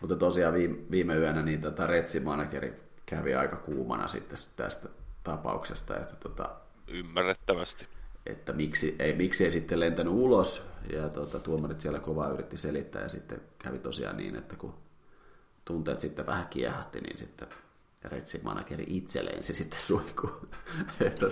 Mutta 0.00 0.16
tosiaan 0.16 0.54
viime, 0.54 0.76
viime 0.90 1.16
yönä 1.16 1.42
niin 1.42 1.60
tota 1.60 1.86
retsimanageri 1.86 2.72
kävi 3.06 3.34
aika 3.34 3.56
kuumana 3.56 4.08
sitten 4.08 4.38
tästä 4.56 4.88
tapauksesta. 5.24 5.96
Että 5.96 6.16
tota, 6.16 6.50
Ymmärrettävästi. 6.88 7.86
Että 8.26 8.52
miksi 8.52 8.96
ei, 8.98 9.12
miksi 9.12 9.44
ei 9.44 9.50
sitten 9.50 9.80
lentänyt 9.80 10.12
ulos. 10.12 10.62
Ja 10.92 11.08
tota, 11.08 11.38
tuomarit 11.38 11.80
siellä 11.80 11.98
kovaa 11.98 12.30
yritti 12.30 12.56
selittää 12.56 13.02
ja 13.02 13.08
sitten 13.08 13.40
kävi 13.58 13.78
tosiaan 13.78 14.16
niin, 14.16 14.36
että 14.36 14.56
kun 14.56 14.74
tunteet 15.68 16.00
sitten 16.00 16.26
vähän 16.26 16.48
kiehahti, 16.48 17.00
niin 17.00 17.18
sitten 17.18 17.48
retsimanageri 18.04 18.84
itse 18.86 19.24
lensi 19.24 19.54
sitten 19.54 19.80
suihkuun. 19.80 20.48
että 21.06 21.26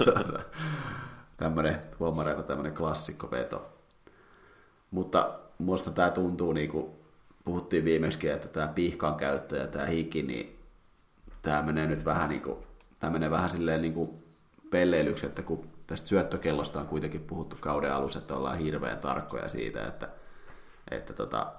tämmöinen 1.37 1.81
tuomareita 1.99 2.43
tämmöinen 2.43 2.75
klassikkoveto. 2.75 3.73
Mutta 4.91 5.39
musta 5.59 5.91
tämä 5.91 6.11
tuntuu 6.11 6.53
niinku 6.53 6.99
puhuttiin 7.45 7.85
viimeksi, 7.85 8.29
että 8.29 8.49
tämä 8.49 8.69
pihkan 8.69 9.15
käyttö 9.15 9.57
ja 9.57 9.67
tämä 9.67 9.87
hiki, 9.87 10.23
niin 10.23 10.59
tämä 11.43 11.63
menee 11.63 11.87
nyt 11.87 12.05
vähän 12.05 12.29
niin 12.29 12.43
kuin, 12.43 12.59
tämä 13.01 13.13
menee 13.13 13.31
vähän 13.31 13.49
silleen 13.49 13.83
niin 13.83 13.95
kuin 13.95 14.11
pelleilyksi, 14.71 15.27
että 15.27 15.43
kun 15.43 15.69
tästä 15.87 16.09
syöttökellosta 16.09 16.81
on 16.81 16.87
kuitenkin 16.87 17.21
puhuttu 17.21 17.57
kauden 17.61 17.93
alussa, 17.93 18.19
että 18.19 18.37
ollaan 18.37 18.59
hirveän 18.59 18.99
tarkkoja 18.99 19.49
siitä, 19.49 19.87
että, 19.87 20.09
että 20.91 21.13
tota, 21.13 21.53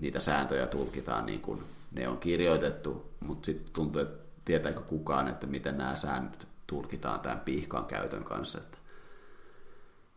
niitä 0.00 0.20
sääntöjä 0.20 0.66
tulkitaan 0.66 1.26
niin 1.26 1.40
kuin 1.40 1.62
ne 1.92 2.08
on 2.08 2.18
kirjoitettu, 2.18 3.14
mutta 3.20 3.46
sitten 3.46 3.72
tuntuu, 3.72 4.02
että 4.02 4.24
tietääkö 4.44 4.80
kukaan, 4.80 5.28
että 5.28 5.46
miten 5.46 5.78
nämä 5.78 5.94
säännöt 5.94 6.48
tulkitaan 6.66 7.20
tämän 7.20 7.40
pihkan 7.40 7.84
käytön 7.84 8.24
kanssa. 8.24 8.58
Että, 8.58 8.78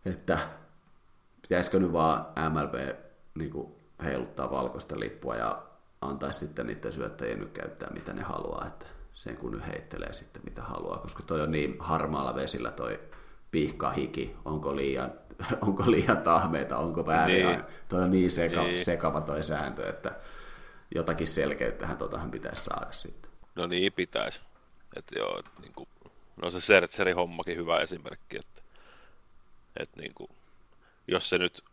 että 0.05 0.39
pitäisikö 1.41 1.79
nyt 1.79 1.93
vaan 1.93 2.25
MLB 2.49 2.95
niin 3.35 3.51
kuin 3.51 3.75
heiluttaa 4.03 4.51
valkoista 4.51 4.99
lippua 4.99 5.35
ja 5.35 5.63
antaisi 6.01 6.39
sitten 6.39 6.67
niiden 6.67 6.91
syöttäjien 6.91 7.39
nyt 7.39 7.51
käyttää 7.51 7.89
mitä 7.93 8.13
ne 8.13 8.21
haluaa, 8.21 8.67
että 8.67 8.85
sen 9.13 9.37
kun 9.37 9.51
nyt 9.51 9.67
heittelee 9.67 10.13
sitten 10.13 10.41
mitä 10.45 10.61
haluaa, 10.61 10.97
koska 10.97 11.23
toi 11.23 11.41
on 11.41 11.51
niin 11.51 11.75
harmaalla 11.79 12.35
vesillä 12.35 12.71
toi 12.71 12.99
pihka 13.51 13.89
hiki, 13.89 14.35
onko 14.45 14.75
liian, 14.75 15.11
onko 15.67 15.83
liian 15.91 16.17
tahmeita, 16.17 16.77
onko 16.77 17.05
väärin, 17.05 17.45
niin. 17.45 17.63
toi 17.89 18.03
on 18.03 18.11
niin, 18.11 18.31
seka, 18.31 18.63
niin 18.63 18.85
sekava 18.85 19.21
toi 19.21 19.43
sääntö, 19.43 19.89
että 19.89 20.11
jotakin 20.95 21.27
selkeyttähän 21.27 21.97
totahan 21.97 22.31
pitäisi 22.31 22.63
saada 22.63 22.91
sitten. 22.91 23.31
No 23.55 23.67
niin, 23.67 23.93
pitäisi. 23.93 24.41
Että 24.95 25.19
joo, 25.19 25.41
niin 25.61 25.73
kuin, 25.73 25.89
no 26.41 26.51
se 26.51 26.61
Sertserin 26.61 27.15
hommakin 27.15 27.57
hyvä 27.57 27.79
esimerkki, 27.79 28.37
että, 28.37 28.61
että 29.79 30.01
niin 30.01 30.13
kuin, 30.13 30.29
jos 31.07 31.29
se 31.29 31.37
nyt 31.37 31.63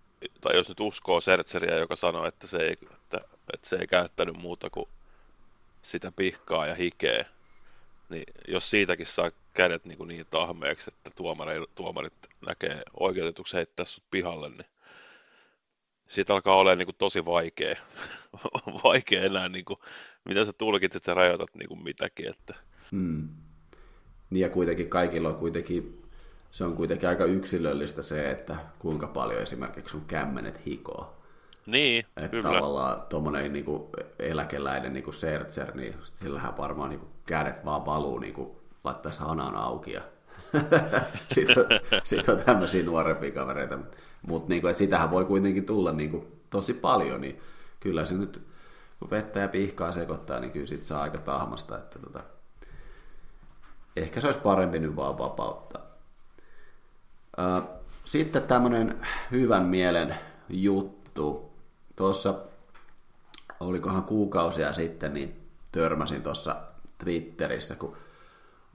tai 0.40 0.56
jos 0.56 0.68
nyt 0.68 0.80
uskoo 0.80 1.20
Sertseriä, 1.20 1.78
joka 1.78 1.96
sanoi, 1.96 2.28
että 2.28 2.46
se 2.46 2.56
ei, 2.56 2.76
että, 2.92 3.20
että 3.54 3.68
se 3.68 3.76
ei 3.76 3.86
käyttänyt 3.86 4.36
muuta 4.36 4.70
kuin 4.70 4.88
sitä 5.82 6.12
pihkaa 6.12 6.66
ja 6.66 6.74
hikeä, 6.74 7.24
niin 8.08 8.24
jos 8.48 8.70
siitäkin 8.70 9.06
saa 9.06 9.30
kädet 9.54 9.84
niin, 9.84 10.08
niin 10.08 10.26
tahmeeksi, 10.30 10.90
että 10.96 11.10
tuomarit, 11.16 11.74
tuomarit 11.74 12.14
näkee 12.46 12.82
oikeutetuksi 13.00 13.56
heittää 13.56 13.84
sut 13.84 14.04
pihalle, 14.10 14.48
niin 14.48 14.71
siitä 16.08 16.34
alkaa 16.34 16.56
olla 16.56 16.74
niin 16.74 16.86
kuin 16.86 16.96
tosi 16.98 17.24
vaikea, 17.24 17.76
vaikea 18.84 19.22
enää, 19.22 19.48
niin 19.48 19.64
kuin, 19.64 19.78
mitä 20.24 20.44
sä 20.44 20.52
tulkitset 20.52 21.06
ja 21.06 21.14
rajoitat 21.14 21.54
niin 21.54 21.68
kuin 21.68 21.82
mitäkin. 21.82 22.28
Että... 22.30 22.54
Hmm. 22.90 23.28
Niin 24.30 24.40
ja 24.40 24.48
kuitenkin 24.48 24.88
kaikilla 24.88 25.28
on 25.28 25.36
kuitenkin 25.36 26.02
se 26.52 26.64
on 26.64 26.76
kuitenkin 26.76 27.08
aika 27.08 27.24
yksilöllistä 27.24 28.02
se, 28.02 28.30
että 28.30 28.56
kuinka 28.78 29.06
paljon 29.06 29.42
esimerkiksi 29.42 29.92
sun 29.92 30.04
kämmenet 30.04 30.66
hikoo. 30.66 31.22
Niin, 31.66 32.06
että 32.16 32.28
kyllä. 32.28 32.42
tavallaan 32.42 33.02
tuommoinen 33.02 33.52
niin 33.52 33.64
eläkeläinen 34.18 34.92
niin 34.92 35.04
kuin 35.04 35.14
Sertser, 35.14 35.76
niin 35.76 35.94
sillähän 36.14 36.56
varmaan 36.56 36.90
niin 36.90 37.00
kuin 37.00 37.12
kädet 37.26 37.64
vaan 37.64 37.86
valuu 37.86 38.18
niin 38.18 38.34
kuin 38.34 38.50
laittaisi 38.84 39.20
hanan 39.20 39.56
auki 39.56 39.92
ja 39.92 40.02
sitten, 41.34 41.64
sitten 42.04 42.34
on 42.34 42.44
tämmöisiä 42.44 42.82
nuorempia 42.82 43.30
kavereita. 43.30 43.78
Mutta 44.26 44.48
niin 44.48 44.62
kuin, 44.62 44.74
sitähän 44.74 45.10
voi 45.10 45.24
kuitenkin 45.24 45.66
tulla 45.66 45.92
niin 45.92 46.10
kuin, 46.10 46.26
tosi 46.50 46.74
paljon, 46.74 47.20
niin 47.20 47.40
kyllä 47.80 48.04
se 48.04 48.14
nyt, 48.14 48.42
kun 48.98 49.10
vettä 49.10 49.40
ja 49.40 49.48
pihkaa 49.48 49.92
sekoittaa, 49.92 50.40
niin 50.40 50.52
kyllä 50.52 50.66
sit 50.66 50.84
saa 50.84 51.02
aika 51.02 51.18
tahmasta. 51.18 51.78
Että 51.78 51.98
tota, 51.98 52.20
ehkä 53.96 54.20
se 54.20 54.26
olisi 54.26 54.40
parempi 54.40 54.78
nyt 54.78 54.96
vaan 54.96 55.18
vapauttaa. 55.18 55.82
Sitten 58.04 58.42
tämmöinen 58.42 59.06
hyvän 59.30 59.64
mielen 59.64 60.16
juttu. 60.48 61.52
Tuossa, 61.96 62.34
olikohan 63.60 64.04
kuukausia 64.04 64.72
sitten, 64.72 65.14
niin 65.14 65.48
törmäsin 65.72 66.22
tuossa 66.22 66.56
Twitterissä, 66.98 67.76
kun 67.76 67.96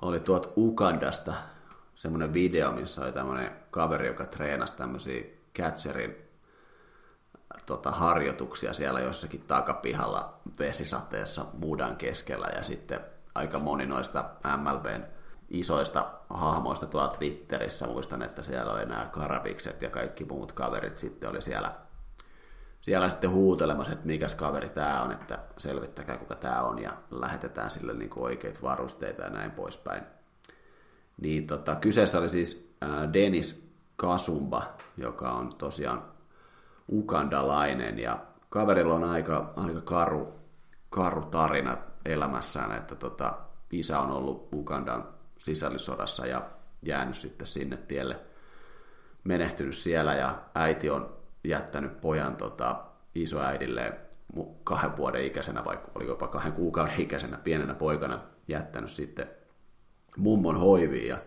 oli 0.01 0.20
tuot 0.20 0.54
Ugandasta 0.58 1.34
semmoinen 1.96 2.34
video, 2.34 2.72
missä 2.72 3.01
oli 3.01 3.12
tämmöinen 3.12 3.51
kaveri, 3.72 4.08
joka 4.08 4.25
treenasi 4.25 4.75
tämmöisiä 4.75 5.24
catcherin 5.57 6.27
tota, 7.65 7.91
harjoituksia 7.91 8.73
siellä 8.73 8.99
jossakin 8.99 9.43
takapihalla 9.47 10.39
vesisateessa 10.59 11.45
mudan 11.53 11.95
keskellä 11.95 12.47
ja 12.55 12.63
sitten 12.63 12.99
aika 13.35 13.59
moni 13.59 13.85
noista 13.85 14.29
MLBn 14.57 15.03
isoista 15.49 16.11
hahmoista 16.29 16.85
tuolla 16.85 17.07
Twitterissä. 17.07 17.87
Muistan, 17.87 18.21
että 18.21 18.43
siellä 18.43 18.73
oli 18.73 18.85
nämä 18.85 19.09
Karavikset 19.11 19.81
ja 19.81 19.89
kaikki 19.89 20.25
muut 20.25 20.51
kaverit 20.51 20.97
sitten 20.97 21.29
oli 21.29 21.41
siellä, 21.41 21.71
siellä 22.81 23.09
sitten 23.09 23.29
huutelemassa, 23.29 23.93
että 23.93 24.07
mikäs 24.07 24.35
kaveri 24.35 24.69
tämä 24.69 25.01
on, 25.01 25.11
että 25.11 25.39
selvittäkää 25.57 26.17
kuka 26.17 26.35
tämä 26.35 26.61
on 26.61 26.79
ja 26.79 26.93
lähetetään 27.11 27.69
sille 27.69 27.93
niin 27.93 28.09
kuin 28.09 28.23
oikeita 28.23 28.59
varusteita 28.61 29.21
ja 29.21 29.29
näin 29.29 29.51
poispäin. 29.51 30.03
Niin 31.21 31.47
tota, 31.47 31.75
kyseessä 31.75 32.17
oli 32.17 32.29
siis 32.29 32.75
äh, 32.83 33.13
Denis 33.13 33.66
Kasumba, 33.98 34.63
joka 34.98 35.32
on 35.32 35.56
tosiaan 35.56 36.04
ukandalainen 36.92 38.00
ja 38.00 38.25
kaverilla 38.50 38.96
on 38.96 39.04
aika, 39.04 39.54
aika 39.56 39.82
karu, 39.82 40.34
karu 40.89 41.22
tarina 41.22 41.77
elämässään, 42.06 42.77
että 42.77 42.96
tota, 42.96 43.34
isä 43.72 44.00
on 44.00 44.12
ollut 44.12 44.50
Ugandan 44.54 45.08
sisällissodassa 45.38 46.25
ja 46.25 46.50
jäänyt 46.82 47.18
sitten 47.18 47.48
sinne 47.48 47.77
tielle, 47.77 48.20
menehtynyt 49.24 49.75
siellä 49.75 50.13
ja 50.13 50.42
äiti 50.56 50.89
on 50.89 51.08
jättänyt 51.44 52.01
pojan 52.01 52.36
tota, 52.36 52.84
isoäidille 53.16 53.94
kahden 54.63 54.98
vuoden 54.98 55.25
ikäisenä, 55.25 55.66
vaikka 55.66 55.92
oli 55.96 56.08
jopa 56.08 56.27
kahden 56.27 56.54
kuukauden 56.54 57.01
ikäisenä 57.01 57.38
pienenä 57.38 57.74
poikana 57.74 58.20
jättänyt 58.48 58.92
sitten 58.92 59.30
mummon 60.18 60.60
hoiviin. 60.60 61.08
Ja 61.08 61.18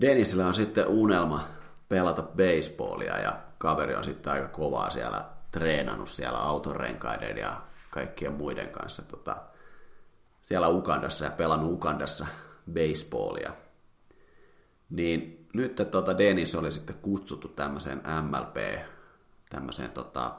Denisillä 0.00 0.46
on 0.46 0.54
sitten 0.54 0.86
unelma 0.88 1.48
pelata 1.88 2.22
baseballia 2.22 3.18
ja 3.18 3.40
kaveri 3.58 3.94
on 3.94 4.04
sitten 4.04 4.32
aika 4.32 4.48
kovaa 4.48 4.90
siellä 4.90 5.24
treenannut 5.50 6.08
siellä 6.08 6.38
autorenkaiden 6.38 7.38
ja 7.38 7.62
kaikkien 7.90 8.32
muiden 8.32 8.68
kanssa 8.68 9.02
tota, 9.02 9.36
siellä 10.42 10.68
Ukandassa 10.68 11.24
ja 11.24 11.30
pelannut 11.30 11.72
Ukandassa 11.72 12.26
baseballia. 12.72 13.52
Niin 14.90 15.48
nyt 15.54 15.76
tota 15.90 16.18
Dennis 16.18 16.54
oli 16.54 16.70
sitten 16.70 16.96
kutsuttu 17.02 17.48
tämmöiseen 17.48 18.02
MLP, 18.22 18.80
tämmöiseen 19.50 19.90
tota, 19.90 20.34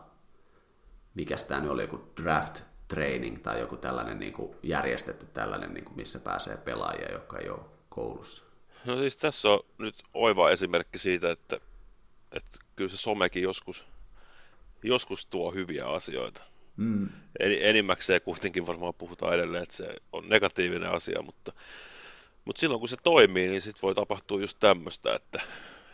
mikä 1.13 1.35
tämä 1.47 1.61
nyt 1.61 1.71
oli, 1.71 1.81
joku 1.81 2.13
draft 2.23 2.61
training 2.87 3.37
tai 3.43 3.59
joku 3.59 3.77
tällainen 3.77 4.19
niin 4.19 4.33
kuin 4.33 4.55
järjestetty 4.63 5.25
tällainen, 5.33 5.73
niin 5.73 5.85
kuin 5.85 5.95
missä 5.95 6.19
pääsee 6.19 6.57
pelaajia, 6.57 7.11
jotka 7.11 7.37
ei 7.37 7.49
ole 7.49 7.59
koulussa. 7.89 8.46
No 8.87 8.97
siis 8.97 9.17
tässä 9.17 9.49
on 9.49 9.59
nyt 9.77 9.95
oiva 10.13 10.49
esimerkki 10.49 10.99
siitä, 10.99 11.31
että, 11.31 11.59
että 12.31 12.57
kyllä 12.75 12.89
se 12.89 12.97
somekin 12.97 13.43
joskus, 13.43 13.85
joskus 14.83 15.25
tuo 15.25 15.51
hyviä 15.51 15.85
asioita. 15.85 16.43
Mm. 16.77 17.09
Enimmäkseen 17.39 18.21
kuitenkin 18.21 18.67
varmaan 18.67 18.93
puhutaan 18.93 19.33
edelleen, 19.33 19.63
että 19.63 19.75
se 19.75 19.95
on 20.11 20.29
negatiivinen 20.29 20.89
asia, 20.89 21.21
mutta, 21.21 21.53
mutta 22.45 22.59
silloin 22.59 22.79
kun 22.79 22.89
se 22.89 22.97
toimii, 23.03 23.47
niin 23.49 23.61
sitten 23.61 23.81
voi 23.81 23.95
tapahtua 23.95 24.41
just 24.41 24.57
tämmöistä, 24.59 25.15
että, 25.15 25.41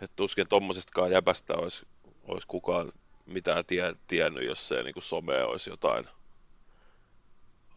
että 0.01 0.15
tuskin 0.15 0.47
tuommoisestakaan 0.47 1.11
jäbästä 1.11 1.53
olisi, 1.53 1.85
olisi 2.23 2.47
kukaan 2.47 2.91
mitään 3.25 3.65
tie, 3.65 3.95
tiennyt, 4.07 4.45
jos 4.45 4.67
se 4.67 4.83
niin 4.83 4.93
kuin 4.93 5.03
some 5.03 5.43
olisi 5.43 5.69
jotain, 5.69 6.05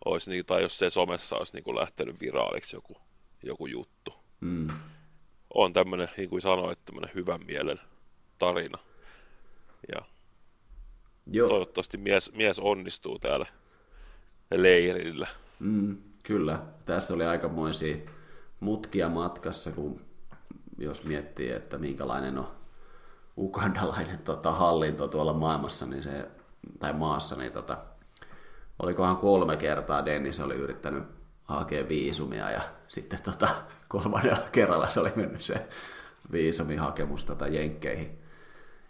olisi, 0.05 0.31
niin, 0.31 0.47
tai 0.47 0.63
jos 0.63 0.79
se 0.79 0.91
somessa 0.91 1.37
olisi 1.37 1.55
niin 1.55 1.65
kuin 1.65 1.77
lähtenyt 1.77 2.21
viraaliksi 2.21 2.77
joku, 2.77 2.97
joku 3.43 3.67
juttu. 3.67 4.15
Mm. 4.41 4.69
On 5.57 5.73
tämmöinen, 5.73 6.09
niin 6.17 6.31
kuin 6.31 6.43
sanoit, 6.43 6.85
tämmöinen 6.85 7.15
hyvän 7.15 7.41
mielen 7.47 7.81
tarina. 8.39 8.79
Ja 9.95 10.03
Joo. 11.27 11.49
toivottavasti 11.49 11.97
mies, 11.97 12.33
mies 12.35 12.59
onnistuu 12.59 13.19
täällä 13.19 13.47
leirillä. 14.55 15.29
Mm, 15.59 15.97
kyllä, 16.23 16.59
tässä 16.85 17.15
oli 17.15 17.25
aikamoisia 17.25 17.97
mutkia 18.61 19.09
matkassa, 19.09 19.71
kun 19.71 20.01
jos 20.79 21.05
miettii, 21.05 21.51
että 21.51 21.79
minkälainen 21.79 22.39
on 22.39 22.49
ukandalainen 23.37 24.19
tota, 24.19 24.51
hallinto 24.51 25.09
tuolla 25.09 25.33
maailmassa, 25.33 25.87
niin 25.87 26.03
se, 26.03 26.29
tai 26.79 26.93
maassa, 26.93 27.37
niin 27.37 27.53
tota, 27.53 27.79
olikohan 28.83 29.17
kolme 29.17 29.57
kertaa 29.57 30.05
Dennis 30.05 30.41
oli 30.41 30.55
yrittänyt 30.55 31.05
hakea 31.45 31.89
viisumia 31.89 32.51
ja 32.51 32.63
sitten 32.89 33.23
tota, 33.23 33.49
kolmannella 33.89 34.43
kerralla 34.53 34.89
se 34.89 35.01
oli 35.01 35.13
mennyt 35.17 35.43
se 35.43 35.69
viisumihakemus 36.33 37.25
tota, 37.25 37.47
Jenkkeihin, 37.47 38.19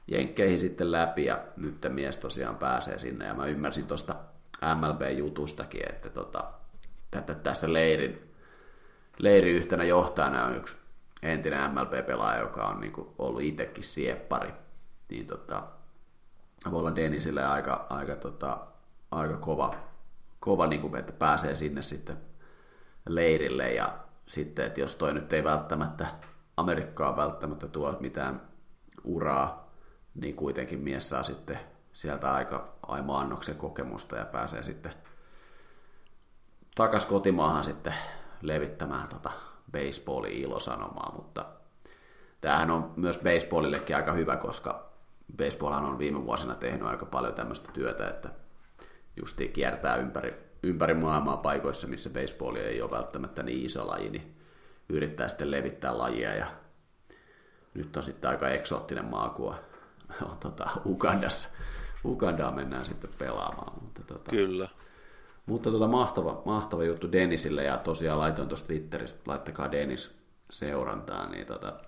Jenkkeihin 0.07 0.59
sitten 0.59 0.93
läpi 0.93 1.25
ja 1.25 1.45
nyt 1.57 1.87
mies 1.89 2.19
tosiaan 2.19 2.57
pääsee 2.57 2.99
sinne. 2.99 3.27
Ja 3.27 3.35
mä 3.35 3.47
ymmärsin 3.47 3.87
tuosta 3.87 4.15
MLB-jutustakin, 4.75 5.89
että 5.89 6.11
tota, 6.11 6.45
tätä, 7.11 7.35
tässä 7.35 7.73
leirin, 7.73 8.33
leirin 9.19 9.55
yhtenä 9.55 9.85
johtajana 9.85 10.45
on 10.45 10.57
yksi 10.57 10.77
entinen 11.23 11.71
MLB-pelaaja, 11.71 12.41
joka 12.41 12.67
on 12.69 12.81
niin 12.81 12.93
kuin 12.93 13.09
ollut 13.19 13.43
itsekin 13.43 13.85
sieppari, 13.85 14.51
niin 15.09 15.27
tota, 15.27 15.63
voi 16.71 16.81
olla 16.81 16.97
Denisille 16.97 17.45
aika, 17.45 17.87
aika, 17.91 18.17
tota, 18.17 18.59
aika 19.11 19.37
kova, 19.37 19.75
kova 20.41 20.67
niin 20.67 20.81
kuin, 20.81 20.97
että 20.97 21.13
pääsee 21.13 21.55
sinne 21.57 21.83
sitten 21.83 22.17
leirille 23.09 23.73
ja 23.73 23.99
sitten, 24.27 24.65
että 24.65 24.81
jos 24.81 24.97
toi 24.97 25.15
nyt 25.15 25.33
ei 25.33 25.45
välttämättä 25.45 26.07
Amerikkaa 26.57 27.17
välttämättä 27.17 27.69
tuo 27.69 27.97
mitään 28.01 28.41
uraa, 29.05 29.71
niin 30.15 30.37
kuitenkin 30.37 30.81
mies 30.81 31.09
saa 31.09 31.23
sitten 31.23 31.59
sieltä 31.93 32.35
aika 32.35 32.69
aima 32.87 33.21
annoksen 33.21 33.57
kokemusta 33.57 34.17
ja 34.17 34.25
pääsee 34.25 34.63
sitten 34.63 34.95
takas 36.75 37.05
kotimaahan 37.05 37.65
sitten 37.65 37.95
levittämään 38.43 39.09
tota 39.09 39.31
baseballin 39.73 40.33
ilosanomaa, 40.33 41.13
mutta 41.17 41.47
tämähän 42.41 42.71
on 42.71 42.93
myös 42.97 43.19
baseballillekin 43.19 43.97
aika 43.97 44.13
hyvä, 44.13 44.37
koska 44.37 44.91
baseballhan 45.37 45.85
on 45.85 45.99
viime 45.99 46.25
vuosina 46.25 46.55
tehnyt 46.55 46.89
aika 46.89 47.07
paljon 47.07 47.35
tämmöistä 47.35 47.73
työtä, 47.73 48.09
että 48.09 48.29
justiin 49.17 49.53
kiertää 49.53 49.97
ympäri, 49.97 50.46
ympäri 50.67 50.95
maailmaa 50.95 51.37
paikoissa, 51.37 51.87
missä 51.87 52.11
baseball 52.11 52.57
ei 52.57 52.83
ole 52.83 52.91
välttämättä 52.91 53.43
niin 53.43 53.67
iso 53.67 53.87
laji, 53.87 54.11
niin 54.11 54.37
yrittää 54.89 55.29
sitten 55.29 55.51
levittää 55.51 55.99
lajia 55.99 56.35
ja 56.35 56.47
nyt 57.75 57.97
on 57.97 58.03
sitten 58.03 58.31
aika 58.31 58.49
eksoottinen 58.49 59.05
maa, 59.05 59.29
kun 59.29 59.49
on, 59.49 59.59
on 60.31 60.39
tota, 60.39 60.71
Ugandassa. 60.85 61.49
Ugandaa 62.05 62.51
mennään 62.51 62.87
sitten 62.87 63.11
pelaamaan. 63.19 63.83
Mutta 63.83 64.03
tota, 64.03 64.31
Kyllä. 64.31 64.69
Mutta 65.47 65.71
tota, 65.71 65.89
mahtava, 65.89 66.43
mahtava 66.45 66.85
juttu 66.85 67.13
Denisille 67.13 67.65
ja 67.65 67.77
tosiaan 67.77 68.19
laitoin 68.19 68.49
tuosta 68.49 68.67
Twitteristä, 68.67 69.21
laittakaa 69.27 69.73
Denis 69.73 70.19
seurantaa, 70.51 71.29
niin 71.29 71.47
tota, 71.47 71.81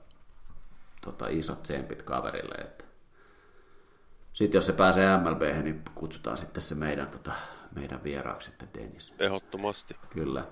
tota, 1.04 1.28
isot 1.28 1.62
tsempit 1.62 2.02
kaverille. 2.02 2.54
Että. 2.54 2.84
Sitten 4.38 4.58
jos 4.58 4.66
se 4.66 4.72
pääsee 4.72 5.16
MLB, 5.16 5.42
niin 5.62 5.82
kutsutaan 5.94 6.38
sitten 6.38 6.62
se 6.62 6.74
meidän, 6.74 7.08
tota, 7.08 7.32
meidän 7.74 8.04
vieraaksi 8.04 8.50
sitten 8.50 8.68
Denis. 8.74 9.14
Ehdottomasti. 9.18 9.96
Kyllä. 10.10 10.46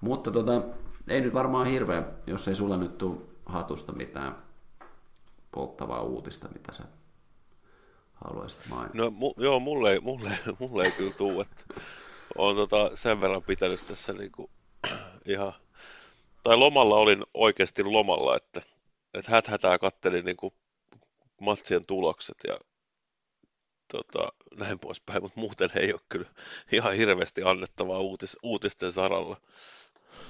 Mutta 0.00 0.30
tota, 0.30 0.62
ei 1.08 1.20
nyt 1.20 1.34
varmaan 1.34 1.66
hirveä, 1.66 2.02
jos 2.26 2.48
ei 2.48 2.54
sulla 2.54 2.76
nyt 2.76 2.98
tule 2.98 3.18
hatusta 3.46 3.92
mitään 3.92 4.36
polttavaa 5.52 6.02
uutista, 6.02 6.48
mitä 6.48 6.72
sä 6.72 6.84
haluaisit 8.14 8.60
mainita? 8.70 8.98
No 8.98 9.10
mu, 9.10 9.34
joo, 9.36 9.60
mulle, 9.60 9.92
ei, 9.92 10.00
mulle, 10.00 10.30
mulle 10.58 10.84
ei 10.84 10.92
kyllä 10.92 11.12
tule, 11.12 11.42
että 11.42 11.80
olen 12.38 12.56
tota 12.56 12.90
sen 12.96 13.20
verran 13.20 13.42
pitänyt 13.42 13.86
tässä 13.86 14.12
niinku 14.12 14.50
ihan, 15.26 15.52
tai 16.42 16.56
lomalla 16.56 16.96
olin 16.96 17.24
oikeasti 17.34 17.84
lomalla, 17.84 18.36
että, 18.36 18.62
että 19.14 19.30
häthätää 19.30 19.78
kattelin 19.78 20.24
niinku 20.24 20.54
matsien 21.40 21.86
tulokset 21.86 22.36
ja 22.46 22.58
tota, 23.96 24.32
näin 24.56 24.78
poispäin, 24.78 25.22
mutta 25.22 25.40
muuten 25.40 25.70
ei 25.76 25.92
ole 25.92 26.00
kyllä 26.08 26.26
ihan 26.72 26.92
hirveästi 26.94 27.42
annettavaa 27.42 27.98
uutis, 27.98 28.38
uutisten 28.42 28.92
saralla. 28.92 29.36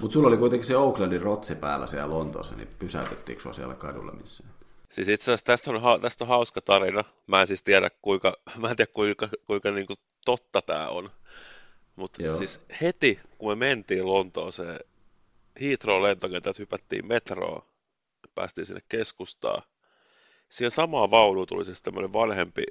Mutta 0.01 0.15
sulla 0.15 0.29
oli 0.29 0.37
kuitenkin 0.37 0.67
se 0.67 0.77
Oaklandin 0.77 1.23
rotsi 1.23 1.55
päällä 1.55 1.87
siellä 1.87 2.15
Lontoossa, 2.15 2.57
niin 2.57 2.69
pysäytettiinkö 2.79 3.43
sua 3.43 3.53
siellä 3.53 3.75
kadulla 3.75 4.13
missään? 4.13 4.55
Siis 4.91 5.09
itse 5.09 5.25
asiassa 5.25 5.47
tästä 5.47 5.71
on, 5.71 6.01
tästä 6.01 6.25
on 6.25 6.29
hauska 6.29 6.61
tarina. 6.61 7.05
Mä 7.27 7.41
en 7.41 7.47
siis 7.47 7.63
tiedä 7.63 7.91
kuinka, 8.03 8.33
mä 8.61 8.71
en 8.71 8.77
tiedä 8.77 8.93
kuinka, 8.93 9.29
kuinka 9.47 9.71
niin 9.71 9.87
kuin 9.87 9.99
totta 10.25 10.63
tämä 10.63 10.89
on. 10.89 11.11
Mutta 11.97 12.37
siis 12.37 12.61
heti 12.81 13.21
kun 13.39 13.51
me 13.51 13.55
mentiin 13.67 14.07
Lontooseen, 14.07 14.81
Heathrow 15.61 16.03
lentokentältä 16.03 16.59
hypättiin 16.59 17.07
metroon, 17.07 17.63
päästiin 18.35 18.67
sinne 18.67 18.83
keskustaan. 18.89 19.63
Siihen 20.49 20.71
samaan 20.71 21.11
vaunuun 21.11 21.47
tuli 21.47 21.65
siis 21.65 21.83
tämmöinen 21.83 22.13
vanhempi, 22.13 22.63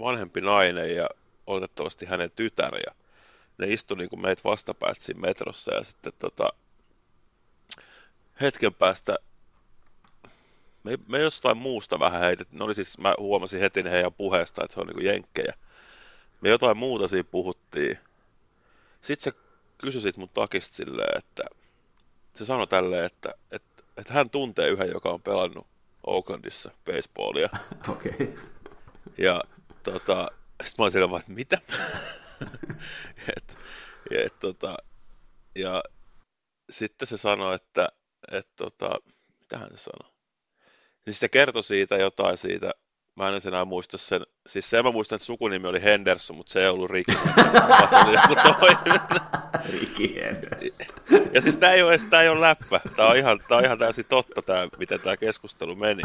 vanhempi 0.00 0.40
nainen 0.40 0.96
ja 0.96 1.08
oletettavasti 1.46 2.06
hänen 2.06 2.30
tytär. 2.30 2.74
Ja 2.74 2.94
ne 3.58 3.66
istui 3.66 3.96
niin 3.96 4.10
kuin 4.10 4.22
meitä 4.22 4.42
vastapäät 4.44 5.00
siinä 5.00 5.20
metrossa 5.20 5.74
ja 5.74 5.82
sitten 5.82 6.12
tota, 6.18 6.48
hetken 8.40 8.74
päästä 8.74 9.18
me, 10.84 10.98
me 11.08 11.18
jostain 11.18 11.56
muusta 11.56 11.98
vähän 11.98 12.20
heitet. 12.20 12.52
Ne 12.52 12.64
oli 12.64 12.74
siis, 12.74 12.98
mä 12.98 13.14
huomasin 13.18 13.60
heti 13.60 13.84
heidän 13.84 14.12
puheesta, 14.12 14.64
että 14.64 14.74
se 14.74 14.80
on 14.80 14.86
niin 14.86 15.04
jenkkejä. 15.06 15.54
Me 16.40 16.48
jotain 16.48 16.76
muuta 16.76 17.08
siinä 17.08 17.28
puhuttiin. 17.30 17.98
Sitten 19.00 19.24
se 19.24 19.38
kysyi 19.78 20.00
sit 20.00 20.16
mun 20.16 20.28
takista 20.28 20.76
silleen, 20.76 21.18
että 21.18 21.42
se 22.34 22.44
sanoi 22.44 22.66
tälleen, 22.66 23.04
että, 23.04 23.34
että, 23.50 23.82
että 23.96 24.12
hän 24.12 24.30
tuntee 24.30 24.68
yhden, 24.68 24.90
joka 24.90 25.08
on 25.08 25.22
pelannut 25.22 25.66
Oaklandissa 26.06 26.70
baseballia. 26.84 27.48
Okei. 27.88 28.12
Okay. 28.12 28.34
Ja 29.18 29.42
tota, 29.82 30.28
sitten 30.64 30.74
mä 30.78 30.82
olin 30.82 30.92
siellä 30.92 31.10
vaan, 31.10 31.20
että 31.20 31.32
mitä? 31.32 31.58
et, 33.36 33.56
et, 34.10 34.38
tota, 34.40 34.76
ja 35.54 35.82
sitten 36.70 37.08
se 37.08 37.16
sanoi, 37.16 37.54
että 37.54 37.88
et, 38.32 38.48
tota, 38.56 38.98
mitähän 39.40 39.70
se 39.70 39.76
sanoi? 39.76 40.12
Siis 41.04 41.20
se 41.20 41.28
kertoi 41.28 41.62
siitä 41.62 41.96
jotain 41.96 42.38
siitä, 42.38 42.70
mä 43.16 43.28
en 43.28 43.40
enää 43.46 43.64
muista 43.64 43.98
sen, 43.98 44.26
siis 44.46 44.70
se 44.70 44.82
mä 44.82 44.90
muistan, 44.90 45.16
että 45.16 45.26
sukunimi 45.26 45.68
oli 45.68 45.82
Henderson, 45.82 46.36
mutta 46.36 46.52
se 46.52 46.62
ei 46.62 46.68
ollut 46.68 46.90
Ricky 46.90 47.12
Henderson, 47.26 47.68
vaan 47.68 47.88
se 47.88 47.96
oli 47.96 48.14
joku 48.14 48.34
toinen. 48.34 49.00
Ricky 49.80 50.14
Henderson. 50.14 50.88
Ja 51.32 51.40
siis 51.40 51.58
tämä 51.58 51.72
ei 51.72 51.82
ole, 51.82 51.96
tää 52.10 52.22
ei 52.22 52.28
ole 52.28 52.40
läppä. 52.40 52.80
Tämä 52.96 53.08
on, 53.08 53.16
ihan, 53.16 53.40
tää 53.48 53.58
on 53.58 53.64
ihan 53.64 53.78
täysin 53.78 54.04
totta, 54.08 54.42
tää, 54.42 54.68
miten 54.78 55.00
tämä 55.00 55.16
keskustelu 55.16 55.74
meni. 55.74 56.02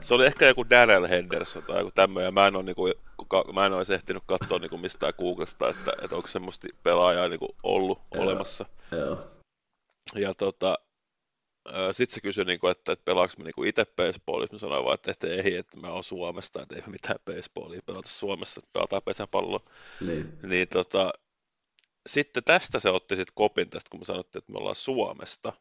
Se 0.00 0.14
oli 0.14 0.26
ehkä 0.26 0.46
joku 0.46 0.70
Daniel 0.70 1.08
Henderson 1.08 1.62
tai 1.62 1.78
joku 1.78 1.90
tämmöinen. 1.94 2.34
Mä 2.34 2.46
en 2.46 2.56
ole, 2.56 2.64
niinku, 2.64 2.92
mä 3.52 3.66
en 3.66 3.72
olisi 3.72 3.94
ehtinyt 3.94 4.22
katsoa 4.26 4.58
niinku 4.58 4.78
mistään 4.78 5.12
Googlesta, 5.18 5.68
että, 5.68 5.92
että 6.02 6.16
onko 6.16 6.28
semmoista 6.28 6.68
pelaajaa 6.82 7.28
niinku 7.28 7.56
ollut 7.62 8.02
Joo. 8.14 8.24
olemassa. 8.24 8.66
Joo. 8.92 9.30
Ja 10.14 10.34
tota, 10.34 10.78
sitten 11.92 12.14
se 12.14 12.20
kysyi, 12.20 12.44
niinku, 12.44 12.68
että, 12.68 12.92
että 12.92 13.04
pelaanko 13.04 13.34
mä 13.38 13.44
niinku 13.44 13.64
itse 13.64 13.84
baseballissa. 13.96 14.54
Mä 14.54 14.58
sanoin 14.58 14.84
vaan, 14.84 14.94
että, 14.94 15.10
että 15.10 15.26
ei, 15.26 15.56
että 15.56 15.80
mä 15.80 15.88
oon 15.88 16.04
Suomesta, 16.04 16.62
että 16.62 16.76
ei 16.76 16.82
mitään 16.86 17.18
baseballia 17.24 17.80
pelata 17.86 18.08
Suomessa, 18.08 18.58
että 18.58 18.70
pelataan 18.72 19.02
pesäpalloa. 19.02 19.60
Niin. 20.00 20.38
Niin 20.42 20.68
tota, 20.68 21.12
sitten 22.06 22.44
tästä 22.44 22.78
se 22.78 22.90
otti 22.90 23.16
sitten 23.16 23.34
kopin 23.34 23.70
tästä, 23.70 23.90
kun 23.90 24.00
me 24.00 24.04
sanottiin, 24.04 24.40
että 24.40 24.52
me 24.52 24.58
ollaan 24.58 24.74
Suomesta. 24.74 25.52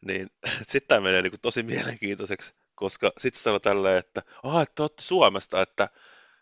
Niin 0.00 0.30
sitten 0.68 0.88
tämä 0.88 1.00
menee 1.00 1.22
niinku 1.22 1.38
tosi 1.42 1.62
mielenkiintoiseksi, 1.62 2.54
koska 2.74 3.12
sitten 3.18 3.38
se 3.38 3.42
sanoi 3.42 3.60
tälleen, 3.60 3.98
että 3.98 4.22
ah, 4.42 4.62
että 4.62 4.74
te 4.74 4.82
olette 4.82 5.02
Suomesta, 5.02 5.62
että, 5.62 5.88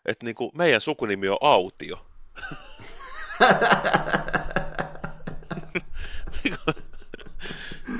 että 0.06 0.26
niinku 0.26 0.52
meidän 0.54 0.80
sukunimi 0.80 1.28
on 1.28 1.38
Autio. 1.40 2.06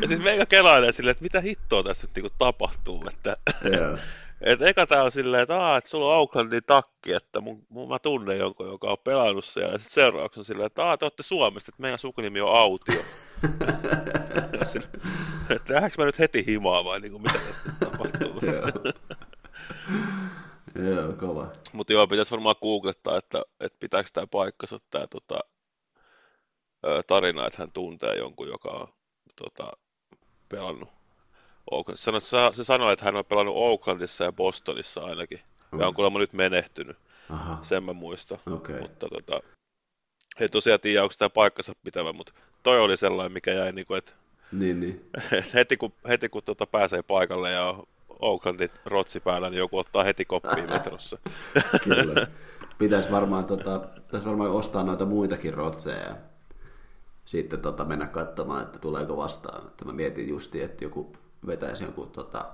ja 0.01 0.09
siis 0.09 0.21
meikä 0.21 0.47
kelailee 0.47 0.93
silleen, 0.93 1.11
että 1.11 1.23
mitä 1.23 1.41
hittoa 1.41 1.83
tässä 1.83 2.07
nyt 2.07 2.17
niinku 2.17 2.35
tapahtuu, 2.39 3.05
että 3.09 3.37
Joo. 3.73 3.99
et 4.43 4.63
eka 4.63 4.87
tää 4.87 5.03
on 5.03 5.13
silleen, 5.13 5.43
että, 5.43 5.61
Aa, 5.61 5.77
että 5.77 5.91
sulla 5.91 6.07
on 6.07 6.15
Aucklandin 6.15 6.65
takki, 6.67 7.13
että 7.13 7.41
mun, 7.41 7.67
mun, 7.69 7.89
mä 7.89 7.99
tunnen 7.99 8.39
jonkun, 8.39 8.67
joka 8.67 8.91
on 8.91 8.99
pelannut 9.05 9.45
siellä. 9.45 9.73
Ja 9.73 9.79
sitten 9.79 9.95
seuraavaksi 9.95 10.41
on 10.41 10.45
silleen, 10.45 10.67
että 10.67 10.85
Aa, 10.85 10.97
te 10.97 11.05
olette 11.05 11.23
Suomesta, 11.23 11.71
että 11.71 11.83
meidän 11.83 11.99
sukunimi 11.99 12.41
on 12.41 12.57
Autio. 12.57 13.03
Että 15.51 15.75
lähdekö 15.75 15.95
mä 15.99 16.05
nyt 16.05 16.19
heti 16.19 16.47
himaa 16.47 16.85
vai 16.85 17.01
niin 17.01 17.13
kuin, 17.13 17.23
mitä 17.23 17.39
tästä 17.39 17.71
tapahtuu? 17.81 18.41
Joo. 20.91 21.13
Kova. 21.13 21.53
Mutta 21.73 21.93
joo, 21.93 22.07
pitäisi 22.07 22.31
varmaan 22.31 22.57
googlettaa, 22.63 23.19
että, 23.19 23.43
että 23.61 23.77
pitääkö 23.81 24.09
tämä 24.13 24.27
paikkansa 24.27 24.79
tämä 24.91 25.07
tota, 25.07 25.41
tarina, 27.07 27.47
että 27.47 27.63
hän 27.63 27.73
tuntee 27.73 28.17
jonkun, 28.17 28.49
joka 28.49 28.69
on 28.69 28.89
tota, 29.37 29.73
pelannut 30.49 31.02
Oaklandissa. 31.71 32.05
Sano, 32.05 32.21
sa- 32.21 32.53
se 32.53 32.65
sanoi, 32.65 32.93
että 32.93 33.05
hän 33.05 33.17
on 33.17 33.25
pelannut 33.25 33.57
Oaklandissa 33.57 34.25
ja 34.25 34.33
Bostonissa 34.33 35.05
ainakin. 35.05 35.41
Ja 35.79 35.87
on 35.87 35.95
kuulemma 35.95 36.19
nyt 36.19 36.33
menehtynyt, 36.33 36.97
Aha, 37.31 37.59
sen 37.63 37.85
mä 37.85 37.93
muistan. 37.93 38.39
okei. 38.53 38.81
Mutta 38.81 39.09
tota, 39.09 39.41
ei 40.41 40.49
tosiaan 40.49 40.81
tiedä, 40.81 41.03
onko 41.03 41.15
tämä 41.19 41.31
paikkansa 41.31 41.73
pitävä, 41.85 42.13
mutta 42.13 42.33
toi 42.63 42.81
oli 42.81 42.97
sellainen, 42.97 43.33
mikä 43.33 43.53
jäi, 43.53 43.73
niin 43.73 43.87
kuin, 43.87 43.99
että, 43.99 44.13
Niin, 44.53 44.81
niin. 44.81 45.11
heti 45.55 45.77
kun, 45.77 45.93
heti 46.09 46.29
kun 46.29 46.43
tota 46.43 46.67
pääsee 46.67 47.03
paikalle 47.03 47.51
ja 47.51 47.67
on 47.69 47.87
Oaklandin 48.21 48.71
rotsi 48.85 49.21
päällä, 49.21 49.51
niin 49.51 49.59
joku 49.59 49.79
ottaa 49.79 50.05
heti 50.05 50.25
koppia 50.25 50.67
metrossa. 50.67 51.19
Kyllä. 51.85 52.27
Pitäisi 52.79 53.11
varmaan, 53.11 53.45
tota, 53.45 53.79
pitäisi 53.79 54.27
varmaan 54.27 54.51
ostaa 54.51 54.83
noita 54.85 55.05
muitakin 55.07 55.55
rotseja 55.55 55.99
ja 56.09 56.17
sitten 57.25 57.61
tota, 57.61 57.85
mennä 57.85 58.07
katsomaan, 58.07 58.63
että 58.63 58.79
tuleeko 58.79 59.17
vastaan. 59.17 59.67
Että 59.67 59.85
mä 59.85 59.93
mietin 59.93 60.29
justi, 60.29 60.63
että 60.63 60.85
joku 60.85 61.17
vetäisi 61.47 61.85
jonkun 61.85 62.11
tota, 62.11 62.45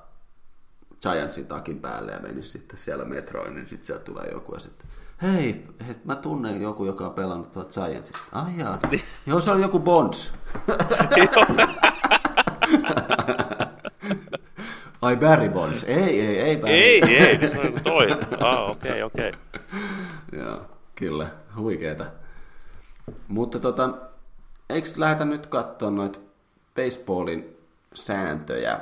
Giantsin 1.03 1.47
takin 1.47 1.81
päälle 1.81 2.13
ja 2.13 2.21
menisi 2.21 2.49
sitten 2.49 2.79
siellä 2.79 3.05
metroon, 3.05 3.55
niin 3.55 3.67
sitten 3.67 3.87
sieltä 3.87 4.05
tulee 4.05 4.29
joku 4.33 4.55
ja 4.55 4.61
sitten 4.61 4.89
hei, 5.23 5.67
hei, 5.87 5.95
mä 6.05 6.17
tunnen 6.17 6.63
joku, 6.63 6.85
joka 6.85 7.07
on 7.07 7.15
pelannut 7.15 7.53
tuolla 7.53 7.71
Giantsista. 7.71 8.27
Ai 8.33 8.53
jaa. 8.57 8.79
Joo, 9.27 9.41
se 9.41 9.51
on 9.51 9.61
joku 9.61 9.79
Bonds. 9.79 10.33
Ai 15.03 15.17
Barry 15.17 15.49
Bonds. 15.49 15.85
Ei, 15.85 16.21
ei, 16.21 16.41
ei 16.41 16.57
Barry. 16.57 16.75
ei, 16.75 17.03
ei, 17.17 17.49
se 17.49 17.59
on 17.59 17.67
joku 17.67 17.81
toinen. 17.83 18.19
Ah, 18.41 18.71
okei, 18.71 19.03
okay, 19.03 19.03
okei. 19.03 19.29
Okay. 19.29 20.41
Joo, 20.41 20.61
kyllä, 20.95 21.29
huikeeta. 21.57 22.05
Mutta 23.29 23.59
tota, 23.59 23.95
eikö 24.71 24.89
lähdetä 24.97 25.25
nyt 25.25 25.47
katsoa 25.47 25.91
noita 25.91 26.19
baseballin 26.75 27.58
sääntöjä, 28.07 28.81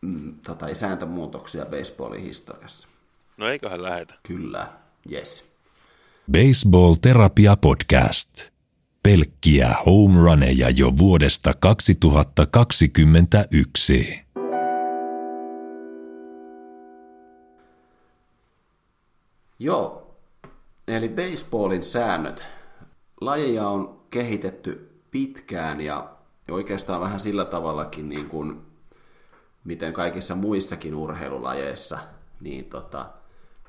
mm, 0.00 0.34
tota, 0.46 0.68
ei 0.68 0.74
sääntömuutoksia 0.74 1.66
baseballin 1.66 2.22
historiassa? 2.22 2.88
No 3.36 3.48
eiköhän 3.48 3.82
lähetä. 3.82 4.14
Kyllä, 4.22 4.68
yes. 5.12 5.52
Baseball 6.32 6.94
Terapia 6.94 7.56
Podcast. 7.56 8.52
Pelkkiä 9.02 9.74
home 9.86 10.20
runeja 10.20 10.70
jo 10.70 10.92
vuodesta 10.98 11.54
2021. 11.60 14.20
Joo, 19.58 20.16
eli 20.88 21.08
baseballin 21.08 21.82
säännöt. 21.82 22.44
Lajeja 23.20 23.68
on 23.68 24.00
kehitetty 24.10 25.00
pitkään 25.10 25.80
ja 25.80 26.11
oikeastaan 26.50 27.00
vähän 27.00 27.20
sillä 27.20 27.44
tavallakin 27.44 28.08
niin 28.08 28.28
kuin, 28.28 28.62
miten 29.64 29.92
kaikissa 29.92 30.34
muissakin 30.34 30.94
urheilulajeissa, 30.94 31.98
niin 32.40 32.64
tota, 32.64 33.06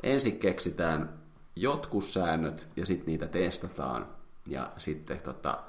ensin 0.03 0.39
keksitään 0.39 1.19
jotkut 1.55 2.05
säännöt 2.05 2.67
ja 2.75 2.85
sitten 2.85 3.07
niitä 3.07 3.27
testataan 3.27 4.07
ja 4.47 4.71
sitten 4.77 5.19
tota, 5.19 5.59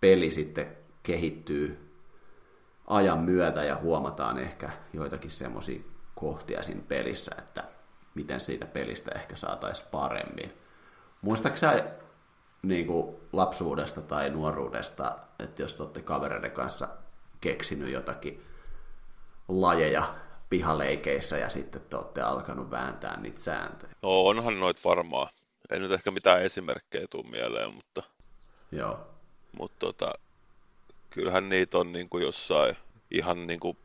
peli 0.00 0.30
sitten 0.30 0.76
kehittyy 1.02 1.90
ajan 2.86 3.18
myötä 3.18 3.64
ja 3.64 3.76
huomataan 3.76 4.38
ehkä 4.38 4.70
joitakin 4.92 5.30
semmoisia 5.30 5.80
kohtia 6.14 6.62
siinä 6.62 6.82
pelissä, 6.88 7.34
että 7.38 7.64
miten 8.14 8.40
siitä 8.40 8.66
pelistä 8.66 9.10
ehkä 9.14 9.36
saataisiin 9.36 9.88
paremmin. 9.90 10.52
Muistaaksä 11.22 11.72
sä 11.72 11.84
niin 12.62 12.86
kuin 12.86 13.16
lapsuudesta 13.32 14.00
tai 14.00 14.30
nuoruudesta, 14.30 15.18
että 15.38 15.62
jos 15.62 15.74
te 15.74 15.82
olette 15.82 16.02
kavereiden 16.02 16.50
kanssa 16.50 16.88
keksinyt 17.40 17.92
jotakin 17.92 18.42
lajeja 19.48 20.14
pihaleikeissä 20.50 21.38
ja 21.38 21.48
sitten 21.48 21.80
te 21.80 21.96
olette 21.96 22.20
alkanut 22.20 22.70
vääntää 22.70 23.20
niitä 23.20 23.40
sääntöjä. 23.40 23.92
No 24.02 24.20
onhan 24.20 24.60
noit 24.60 24.84
varmaan. 24.84 25.28
Ei 25.70 25.78
nyt 25.80 25.92
ehkä 25.92 26.10
mitään 26.10 26.42
esimerkkejä 26.42 27.06
tule 27.10 27.30
mieleen, 27.30 27.74
mutta, 27.74 28.02
Joo. 28.72 29.00
mutta 29.58 29.76
tota, 29.78 30.12
kyllähän 31.10 31.48
niitä 31.48 31.78
on 31.78 31.92
niin 31.92 32.08
kuin 32.08 32.24
jossain 32.24 32.76
ihan 33.10 33.46
niin 33.46 33.60
kuin, 33.60 33.78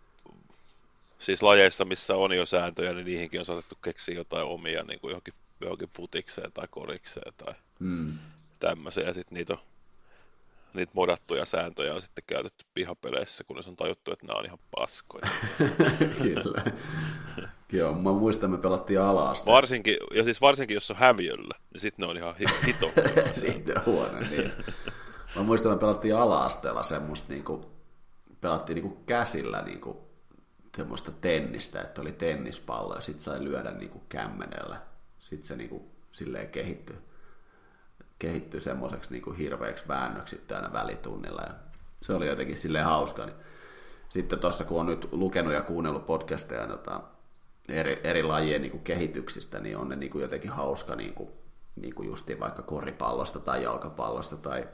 siis 1.20 1.44
lajeissa, 1.44 1.86
missä 1.86 2.16
on 2.16 2.38
jo 2.38 2.46
sääntöjä, 2.46 2.94
niin 2.94 3.06
niihinkin 3.06 3.40
on 3.40 3.46
saatettu 3.46 3.76
keksiä 3.84 4.16
jotain 4.16 4.46
omia 4.46 4.84
niin 4.84 5.00
kuin 5.00 5.12
johonkin, 5.12 5.34
johonkin 5.62 5.90
futikseen 5.90 6.52
tai 6.52 6.68
korikseen 6.72 7.34
tai 7.38 7.54
Mm. 7.84 8.20
Tämmöisiä. 8.67 9.04
Ja 9.04 9.13
sitten 9.13 9.36
niitä 9.36 9.54
on 9.54 9.60
niitä 10.73 10.91
modattuja 10.95 11.45
sääntöjä 11.45 11.93
on 11.93 12.02
sitten 12.02 12.23
käytetty 12.28 12.65
pihapeleissä, 12.73 13.43
kunnes 13.43 13.67
on 13.67 13.76
tajuttu, 13.76 14.12
että 14.12 14.26
nämä 14.28 14.39
on 14.39 14.45
ihan 14.45 14.60
paskoja. 14.76 15.28
Kyllä. 16.23 16.63
Joo, 17.71 17.93
mä 17.93 18.12
muistan, 18.12 18.52
me 18.52 18.58
pelattiin 18.58 19.02
ala-aste. 19.02 19.52
Varsinkin, 19.52 19.97
ja 20.13 20.23
siis 20.23 20.41
varsinkin, 20.41 20.76
jos 20.76 20.91
on 20.91 20.97
häviöllä, 20.97 21.56
niin 21.73 21.82
sitten 21.82 22.04
ne 22.04 22.10
on 22.10 22.17
ihan 22.17 22.36
hi- 22.38 22.65
hito. 22.67 22.91
Siitä 23.41 23.73
on 23.80 23.86
huono, 23.86 24.19
niin. 24.19 24.52
Mä 25.36 25.43
muistan, 25.43 25.71
me 25.71 25.78
pelattiin 25.78 26.15
ala-asteella 26.15 26.84
semmoista, 26.84 27.34
niinku, 27.34 27.62
pelattiin 28.41 28.76
niinku 28.76 29.04
käsillä 29.06 29.62
niinku, 29.62 30.08
semmoista 30.78 31.12
tennistä, 31.12 31.82
että 31.82 32.02
oli 32.02 32.12
tennispallo 32.12 32.95
ja 32.95 33.02
sit 33.02 33.19
sai 33.19 33.43
lyödä 33.43 33.71
niinku 33.71 34.02
kämmenellä. 34.10 34.82
Sitten 35.19 35.47
se 35.47 35.56
niinku, 35.56 35.91
silleen 36.12 36.49
kehittyi, 36.49 36.95
kehittyi 38.24 38.62
semmoiseksi 38.62 39.12
niinku 39.12 39.32
hirveäksi 39.32 39.88
väännöksi 39.88 40.42
aina 40.56 40.74
välitunnilla. 40.74 41.42
Ja 41.42 41.54
se 42.02 42.14
oli 42.14 42.28
jotenkin 42.28 42.58
silleen 42.58 42.86
hauska. 42.86 43.26
Niin. 43.26 43.36
Sitten 44.10 44.40
tuossa 44.40 44.64
kun 44.64 44.80
on 44.80 44.86
nyt 44.86 45.08
lukenut 45.12 45.54
ja 45.54 45.62
kuunnellut 45.62 46.06
podcasteja 46.06 46.68
tota, 46.68 47.02
eri, 47.70 48.02
eri 48.04 48.24
lajien 48.24 48.62
niin 48.62 48.72
kuin 48.72 48.84
kehityksistä, 48.84 49.60
niin 49.60 49.78
on 49.78 49.90
ne 49.90 49.96
niin 49.96 50.12
kuin 50.12 50.22
jotenkin 50.22 50.52
hauska 50.52 50.96
niin 50.96 51.14
kuin, 51.14 51.30
niin 51.76 51.96
kuin 51.96 52.08
justiin 52.08 52.40
vaikka 52.40 52.62
koripallosta 52.62 53.40
tai 53.40 53.64
jalkapallosta 53.64 54.36
tai, 54.36 54.68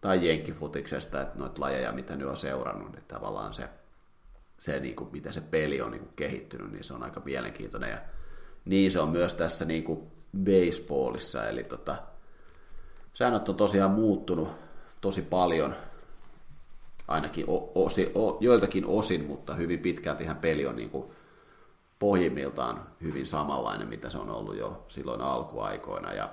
tai 0.00 0.28
jenkkifutiksesta, 0.28 1.20
että 1.20 1.38
noita 1.38 1.60
lajeja, 1.60 1.92
mitä 1.92 2.16
nyt 2.16 2.28
on 2.28 2.36
seurannut, 2.36 2.92
niin 2.92 3.04
tavallaan 3.08 3.54
se, 3.54 3.68
se 4.58 4.80
niin 4.80 4.96
kuin, 4.96 5.12
miten 5.12 5.32
se 5.32 5.40
peli 5.40 5.80
on 5.80 5.90
niin 5.90 6.02
kuin 6.02 6.12
kehittynyt, 6.16 6.72
niin 6.72 6.84
se 6.84 6.94
on 6.94 7.02
aika 7.02 7.22
mielenkiintoinen. 7.24 7.90
Ja 7.90 7.98
niin 8.64 8.90
se 8.90 9.00
on 9.00 9.08
myös 9.08 9.34
tässä 9.34 9.64
niin 9.64 9.84
kuin 9.84 10.06
baseballissa, 10.44 11.48
eli 11.48 11.64
tota, 11.64 11.96
säännöt 13.16 13.48
on 13.48 13.54
tosiaan 13.54 13.90
muuttunut 13.90 14.48
tosi 15.00 15.22
paljon, 15.22 15.74
ainakin 17.08 17.44
osi, 17.74 18.12
o, 18.14 18.38
joiltakin 18.40 18.86
osin, 18.86 19.24
mutta 19.24 19.54
hyvin 19.54 19.78
pitkälti 19.78 20.24
ihan 20.24 20.36
peli 20.36 20.66
on 20.66 20.76
niin 20.76 20.90
kuin 20.90 21.10
pohjimmiltaan 21.98 22.86
hyvin 23.02 23.26
samanlainen, 23.26 23.88
mitä 23.88 24.10
se 24.10 24.18
on 24.18 24.30
ollut 24.30 24.56
jo 24.56 24.84
silloin 24.88 25.20
alkuaikoina. 25.20 26.12
Ja 26.12 26.30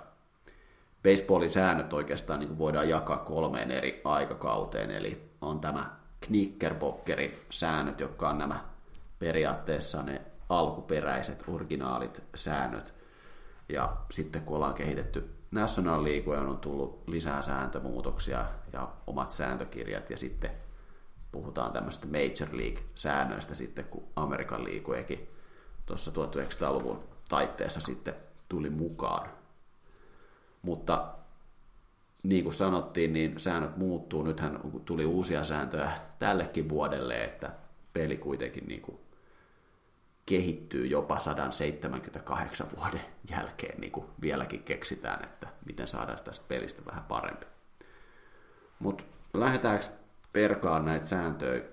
baseballin 1.04 1.52
säännöt 1.52 1.94
oikeastaan 1.94 2.40
niin 2.40 2.58
voidaan 2.58 2.90
jakaa 2.90 3.18
kolmeen 3.18 3.72
eri 3.72 4.02
aikakauteen, 4.04 4.92
eli 4.92 5.30
on 5.42 5.60
tämä 5.60 5.96
knickerbockerin 6.22 7.34
säännöt, 7.50 8.00
jotka 8.00 8.30
on 8.30 8.38
nämä 8.38 8.60
periaatteessa 9.20 10.04
ne 10.04 10.22
alkuperäiset, 10.50 11.44
originaalit 11.48 12.24
säännöt. 12.36 12.94
Ja 13.70 13.98
sitten 14.12 14.42
kun 14.42 14.56
ollaan 14.56 14.74
kehitetty 14.74 15.43
National 15.54 16.04
League, 16.04 16.38
on 16.38 16.58
tullut 16.58 17.04
lisää 17.08 17.42
sääntömuutoksia 17.42 18.46
ja 18.74 18.92
omat 19.08 19.32
sääntökirjat, 19.32 20.10
ja 20.10 20.18
sitten 20.18 20.52
puhutaan 21.32 21.74
tämmöistä 21.74 22.08
Major 22.08 22.58
League-säännöistä 22.58 23.56
sitten, 23.56 23.86
kun 23.86 24.04
Amerikan 24.16 24.64
liikuekin 24.64 25.30
tuossa 25.86 26.12
1900-luvun 26.12 27.04
taitteessa 27.30 27.80
sitten 27.80 28.16
tuli 28.50 28.70
mukaan. 28.70 29.30
Mutta 30.62 31.14
niin 32.24 32.44
kuin 32.44 32.54
sanottiin, 32.54 33.14
niin 33.14 33.40
säännöt 33.40 33.78
muuttuu. 33.78 34.24
Nythän 34.24 34.60
tuli 34.86 35.06
uusia 35.06 35.44
sääntöjä 35.44 35.92
tällekin 36.20 36.70
vuodelle, 36.70 37.24
että 37.24 37.52
peli 37.94 38.18
kuitenkin 38.18 38.68
niin 38.68 38.82
kuin 38.82 38.98
kehittyy 40.26 40.86
jopa 40.86 41.20
178 41.20 42.68
vuoden 42.78 43.06
jälkeen, 43.30 43.82
niin 43.82 43.92
kuin 43.92 44.06
vieläkin 44.22 44.64
keksitään, 44.64 45.24
että 45.24 45.48
miten 45.66 45.88
saadaan 45.88 46.20
tästä 46.24 46.46
pelistä 46.48 46.82
vähän 46.86 47.04
parempi. 47.04 47.46
Mutta 48.80 49.04
lähdetäänkö 49.34 49.86
perkaan 50.34 50.86
näitä 50.86 51.06
sääntöjä 51.06 51.64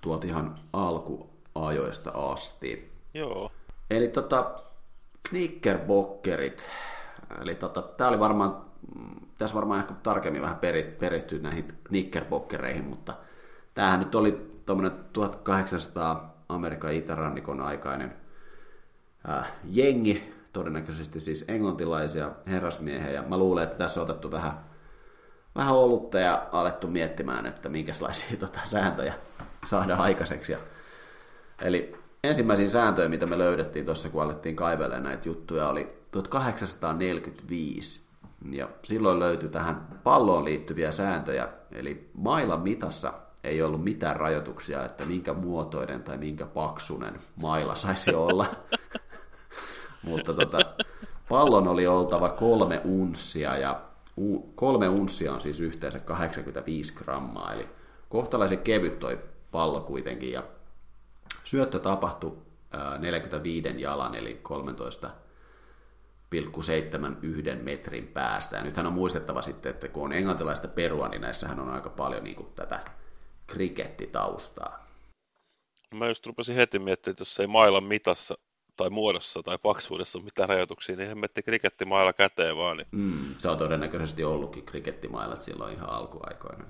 tuolta 0.00 0.26
ihan 0.26 0.58
alkuajoista 0.72 2.10
asti? 2.10 2.92
Joo. 3.14 3.52
Eli 3.90 4.08
tota, 4.08 4.62
knickerbockerit, 5.28 6.64
eli 7.40 7.54
tota, 7.54 7.82
tämä 7.82 8.08
oli 8.08 8.20
varmaan, 8.20 8.64
tässä 9.38 9.56
varmaan 9.56 9.80
ehkä 9.80 9.94
tarkemmin 9.94 10.42
vähän 10.42 10.58
peri, 10.58 10.96
perehtyä 10.98 11.38
näihin 11.38 11.68
knickerbockereihin, 11.84 12.84
mutta 12.84 13.14
tämähän 13.74 13.98
nyt 13.98 14.14
oli 14.14 14.60
tuommoinen 14.66 15.04
1800 15.12 16.37
Amerikan 16.48 16.92
itärannikon 16.92 17.60
aikainen 17.60 18.16
äh, 19.28 19.52
jengi, 19.64 20.34
todennäköisesti 20.52 21.20
siis 21.20 21.44
englantilaisia 21.48 22.30
herrasmiehiä, 22.46 23.10
ja 23.10 23.22
mä 23.22 23.36
luulen, 23.36 23.64
että 23.64 23.76
tässä 23.76 24.00
on 24.00 24.10
otettu 24.10 24.30
vähän, 24.30 24.52
vähän 25.56 25.74
olutta 25.74 26.18
ja 26.18 26.48
alettu 26.52 26.86
miettimään, 26.86 27.46
että 27.46 27.68
minkälaisia 27.68 28.36
tota, 28.40 28.60
sääntöjä 28.64 29.14
saadaan 29.64 30.00
aikaiseksi. 30.00 30.52
Ja, 30.52 30.58
eli 31.62 31.96
ensimmäisiä 32.24 32.68
sääntöjä, 32.68 33.08
mitä 33.08 33.26
me 33.26 33.38
löydettiin 33.38 33.84
tuossa, 33.84 34.08
kun 34.08 34.22
alettiin 34.22 34.56
kaivelemaan 34.56 35.02
näitä 35.02 35.28
juttuja, 35.28 35.68
oli 35.68 35.98
1845. 36.10 38.00
Ja 38.50 38.68
silloin 38.82 39.18
löytyi 39.18 39.48
tähän 39.48 39.88
palloon 40.04 40.44
liittyviä 40.44 40.92
sääntöjä, 40.92 41.48
eli 41.72 42.10
mailan 42.14 42.60
mitassa 42.60 43.12
ei 43.44 43.62
ollut 43.62 43.84
mitään 43.84 44.16
rajoituksia, 44.16 44.84
että 44.84 45.04
minkä 45.04 45.32
muotoinen 45.32 46.02
tai 46.02 46.16
minkä 46.16 46.46
paksunen 46.46 47.14
maila 47.42 47.74
saisi 47.74 48.14
olla. 48.14 48.46
Mutta 50.02 50.34
tota, 50.34 50.58
pallon 51.28 51.68
oli 51.68 51.86
oltava 51.86 52.28
kolme 52.28 52.80
unssia 52.84 53.56
ja 53.56 53.82
kolme 54.54 54.88
unssia 54.88 55.32
on 55.32 55.40
siis 55.40 55.60
yhteensä 55.60 55.98
85 55.98 56.94
grammaa, 56.94 57.52
eli 57.52 57.68
kohtalaisen 58.08 58.58
kevyt 58.58 58.98
toi 58.98 59.18
pallo 59.50 59.80
kuitenkin 59.80 60.32
ja 60.32 60.42
syöttö 61.44 61.78
tapahtui 61.78 62.38
45 62.98 63.80
jalan 63.82 64.14
eli 64.14 64.38
13 64.42 65.10
1,71 66.36 67.62
metrin 67.62 68.06
päästä. 68.06 68.56
Ja 68.56 68.62
nythän 68.62 68.86
on 68.86 68.92
muistettava 68.92 69.42
sitten, 69.42 69.70
että 69.70 69.88
kun 69.88 70.04
on 70.04 70.12
englantilaista 70.12 70.68
perua, 70.68 71.08
niin 71.08 71.20
näissähän 71.20 71.60
on 71.60 71.70
aika 71.70 71.90
paljon 71.90 72.24
niin 72.24 72.36
kuin 72.36 72.48
tätä 72.54 72.80
krikettitaustaa. 73.48 74.88
Mä 75.94 76.08
just 76.08 76.26
rupesin 76.26 76.54
heti 76.54 76.78
miettimään, 76.78 77.12
että 77.12 77.20
jos 77.20 77.40
ei 77.40 77.46
mailan 77.46 77.84
mitassa 77.84 78.38
tai 78.76 78.90
muodossa 78.90 79.42
tai 79.42 79.58
paksuudessa 79.62 80.18
ole 80.18 80.24
mitään 80.24 80.48
rajoituksia, 80.48 80.96
niin 80.96 81.08
hemmetti 81.08 81.42
krikettimailla 81.42 82.12
käteen 82.12 82.56
vaan. 82.56 82.76
Niin... 82.76 82.86
Mm, 82.90 83.34
se 83.38 83.48
on 83.48 83.58
todennäköisesti 83.58 84.24
ollutkin 84.24 84.64
krikettimailat 84.64 85.42
silloin 85.42 85.74
ihan 85.74 85.90
alkuaikoina. 85.90 86.64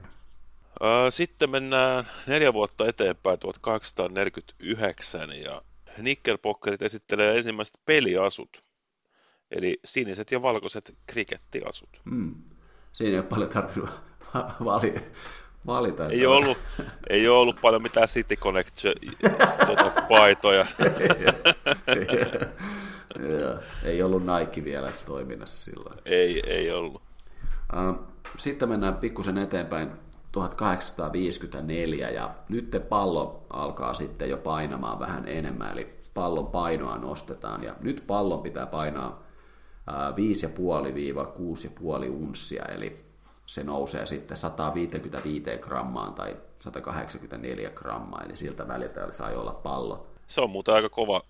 Sitten 1.10 1.50
mennään 1.50 2.10
neljä 2.26 2.52
vuotta 2.52 2.88
eteenpäin 2.88 3.38
1849 3.38 5.32
ja 5.32 5.62
Nickelpockerit 5.98 6.82
esittelee 6.82 7.36
ensimmäiset 7.36 7.80
peliasut, 7.86 8.64
eli 9.50 9.80
siniset 9.84 10.30
ja 10.30 10.42
valkoiset 10.42 10.94
krikettiasut. 11.06 12.00
Mm. 12.04 12.34
Siinä 12.92 13.12
ei 13.12 13.18
ole 13.18 13.26
paljon 13.26 13.50
tarvinnut 13.50 13.90
valita, 14.64 15.00
valita. 15.66 16.08
Ei, 16.08 16.26
ole 16.26 16.36
ollut, 16.36 16.58
ei 17.10 17.28
ole 17.28 17.38
ollut 17.38 17.60
paljon 17.60 17.82
mitään 17.82 18.08
City 18.08 18.36
Connect 18.36 18.74
tuota, 19.66 19.92
paitoja. 20.08 20.66
ei 23.84 24.02
ollut 24.02 24.22
Nike 24.26 24.64
vielä 24.64 24.92
toiminnassa 25.06 25.70
silloin. 25.70 25.98
Ei, 26.04 26.42
ei 26.46 26.70
ollut. 26.70 27.02
Sitten 28.38 28.68
mennään 28.68 28.96
pikkusen 28.96 29.38
eteenpäin 29.38 29.90
1854 30.32 32.10
ja 32.10 32.34
nyt 32.48 32.76
pallo 32.88 33.46
alkaa 33.50 33.94
sitten 33.94 34.30
jo 34.30 34.36
painamaan 34.36 34.98
vähän 34.98 35.28
enemmän, 35.28 35.72
eli 35.72 35.88
pallon 36.14 36.46
painoa 36.46 36.98
nostetaan 36.98 37.64
ja 37.64 37.74
nyt 37.80 38.04
pallon 38.06 38.42
pitää 38.42 38.66
painaa 38.66 39.22
5,5-6,5 39.88 39.94
unssia, 42.10 42.64
eli 42.64 43.07
se 43.48 43.64
nousee 43.64 44.06
sitten 44.06 44.36
155 44.36 45.44
grammaan 45.60 46.14
tai 46.14 46.36
184 46.58 47.70
grammaa, 47.70 48.22
eli 48.24 48.36
siltä 48.36 48.68
väliltä 48.68 49.12
sai 49.12 49.36
olla 49.36 49.52
pallo. 49.52 50.06
Se 50.26 50.40
on 50.40 50.50
muuten 50.50 50.74
aika 50.74 50.88
kova 50.88 51.22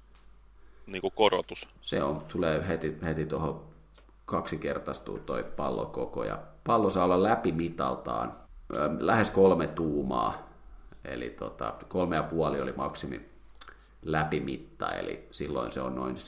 niin 0.87 1.03
kuin 1.03 1.13
korotus. 1.17 1.69
Se 1.81 2.03
on, 2.03 2.21
tulee 2.21 2.69
heti, 2.69 2.97
heti 3.03 3.27
tuohon 3.27 3.65
kaksikertaistuu 4.25 5.19
toi 5.19 5.45
koko 5.93 6.25
ja 6.25 6.39
pallo 6.65 6.91
saa 6.91 7.05
olla 7.05 7.23
läpimitaltaan 7.23 8.37
lähes 9.01 9.31
kolme 9.31 9.67
tuumaa, 9.67 10.49
eli 11.05 11.31
tota, 11.31 11.75
kolme 11.89 12.17
ja 12.17 12.23
puoli 12.23 12.61
oli 12.61 12.73
maksimi 12.73 13.21
läpimitta, 14.03 14.93
eli 14.93 15.27
silloin 15.31 15.73
se 15.73 15.81
on 15.81 15.95
noin 15.95 16.15
7-9 16.15 16.19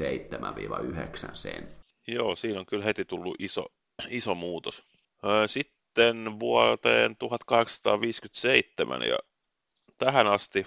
senttiä. 1.33 1.77
Joo, 2.09 2.37
siinä 2.37 2.61
on 2.61 2.67
kyllä 2.67 2.85
heti 2.85 3.05
tullut 3.05 3.37
iso, 3.39 3.67
iso 4.09 4.35
muutos. 4.35 4.85
Sitten 5.47 5.80
vuoteen 6.41 7.17
1857 7.17 9.03
ja 9.03 9.19
tähän 9.99 10.27
asti 10.27 10.67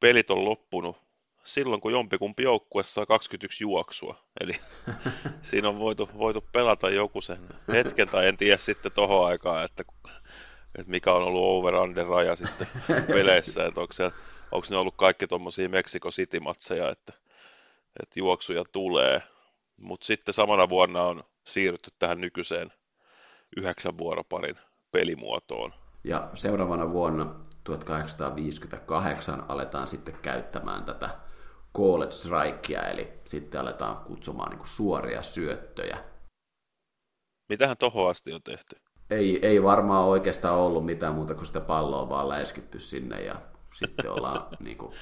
pelit 0.00 0.30
on 0.30 0.44
loppunut 0.44 0.96
silloin, 1.44 1.80
kun 1.80 1.92
jompikumpi 1.92 2.42
joukkue 2.42 2.82
saa 2.82 3.06
21 3.06 3.64
juoksua. 3.64 4.18
Eli 4.40 4.52
siinä 5.50 5.68
on 5.68 5.78
voitu, 5.78 6.10
voitu 6.18 6.44
pelata 6.52 6.90
joku 6.90 7.20
sen 7.20 7.38
hetken, 7.72 8.08
tai 8.08 8.28
en 8.28 8.36
tiedä 8.36 8.56
sitten 8.56 8.92
tohon 8.92 9.26
aikaan, 9.26 9.64
että, 9.64 9.84
että 10.78 10.90
mikä 10.90 11.12
on 11.12 11.22
ollut 11.22 11.44
over-under 11.44 12.06
raja 12.06 12.36
sitten 12.36 12.66
peleissä, 13.14 13.66
että 13.66 13.80
onko, 13.80 13.92
se, 13.92 14.04
onko 14.52 14.66
ne 14.70 14.76
ollut 14.76 14.96
kaikki 14.96 15.26
tuommoisia 15.26 15.68
Mexico 15.68 16.10
City-matseja, 16.10 16.90
että, 16.90 17.12
että 18.02 18.20
juoksuja 18.20 18.64
tulee. 18.72 19.22
Mutta 19.76 20.06
sitten 20.06 20.34
samana 20.34 20.68
vuonna 20.68 21.02
on 21.02 21.24
siirrytty 21.44 21.90
tähän 21.98 22.20
nykyiseen 22.20 22.72
yhdeksän 23.56 23.98
vuoroparin 23.98 24.56
pelimuotoon. 24.92 25.74
Ja 26.04 26.30
seuraavana 26.34 26.92
vuonna 26.92 27.34
1858 27.64 29.44
aletaan 29.48 29.88
sitten 29.88 30.14
käyttämään 30.22 30.84
tätä 30.84 31.10
called 31.76 32.12
strikea, 32.12 32.82
eli 32.82 33.12
sitten 33.24 33.60
aletaan 33.60 33.96
kutsumaan 33.96 34.50
niin 34.56 34.66
suoria 34.66 35.22
syöttöjä. 35.22 36.04
Mitähän 37.48 37.76
tohon 37.76 38.10
asti 38.10 38.32
on 38.32 38.42
tehty? 38.42 38.76
Ei, 39.10 39.46
ei 39.46 39.62
varmaan 39.62 40.04
oikeastaan 40.04 40.56
ollut 40.56 40.86
mitään 40.86 41.14
muuta 41.14 41.34
kuin 41.34 41.46
sitä 41.46 41.60
palloa 41.60 42.08
vaan 42.08 42.28
läiskitty 42.28 42.80
sinne 42.80 43.22
ja 43.22 43.36
sitten 43.74 44.10
ollaan 44.10 44.46
niin 44.60 44.78
kuin, 44.78 44.94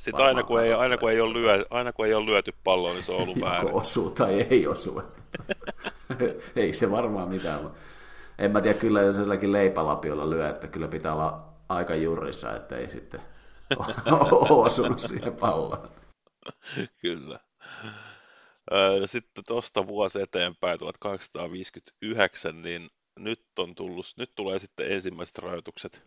sitten 0.00 0.24
aina 0.24 0.42
kun, 0.42 0.62
ei, 0.62 0.72
aina, 0.72 0.98
kun 0.98 1.10
ei 1.10 1.20
ole 1.20 1.32
lyö, 1.32 1.66
aina 1.70 1.92
kun 1.92 2.06
ei 2.06 2.14
ole 2.14 2.26
lyöty 2.26 2.54
palloa, 2.64 2.92
niin 2.92 3.02
se 3.02 3.12
on 3.12 3.22
ollut 3.22 3.40
väärin. 3.40 3.72
osuu 3.72 4.10
tai 4.10 4.40
ei 4.40 4.66
osu. 4.66 5.02
ei 6.56 6.72
se 6.72 6.90
varmaan 6.90 7.28
mitään. 7.28 7.70
En 8.38 8.50
mä 8.50 8.60
tiedä, 8.60 8.78
kyllä 8.78 9.02
jos 9.02 9.18
jollakin 9.18 9.52
leipälapiolla 9.52 10.30
lyö, 10.30 10.48
että 10.48 10.68
kyllä 10.68 10.88
pitää 10.88 11.12
olla 11.12 11.48
aika 11.68 11.94
jurissa, 11.94 12.56
että 12.56 12.76
ei 12.76 12.90
sitten 12.90 13.20
osunut 14.50 15.00
siihen 15.00 15.36
palloon. 15.36 15.88
Kyllä. 17.02 17.40
Sitten 19.04 19.44
tuosta 19.46 19.86
vuosi 19.86 20.22
eteenpäin, 20.22 20.78
1859, 20.78 22.62
niin 22.62 22.90
nyt, 23.18 23.44
on 23.58 23.74
tullut, 23.74 24.06
nyt 24.16 24.34
tulee 24.34 24.58
sitten 24.58 24.92
ensimmäiset 24.92 25.38
rajoitukset 25.38 26.04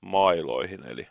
mailoihin, 0.00 0.90
eli, 0.90 1.06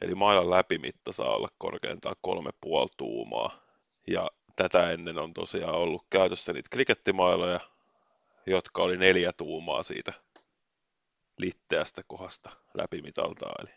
eli 0.00 0.14
mailan 0.14 0.50
läpimitta 0.50 1.12
saa 1.12 1.36
olla 1.36 1.48
korkeintaan 1.58 2.16
kolme 2.20 2.50
puoli 2.60 2.88
tuumaa. 2.96 3.60
Ja 4.06 4.30
tätä 4.56 4.90
ennen 4.90 5.18
on 5.18 5.34
tosiaan 5.34 5.74
ollut 5.74 6.06
käytössä 6.10 6.52
niitä 6.52 6.68
krikettimailoja, 6.70 7.60
jotka 8.46 8.82
oli 8.82 8.96
neljä 8.96 9.32
tuumaa 9.32 9.82
siitä 9.82 10.12
litteästä 11.38 12.02
kohdasta 12.06 12.50
läpimitaltaan. 12.74 13.66
Eli 13.66 13.74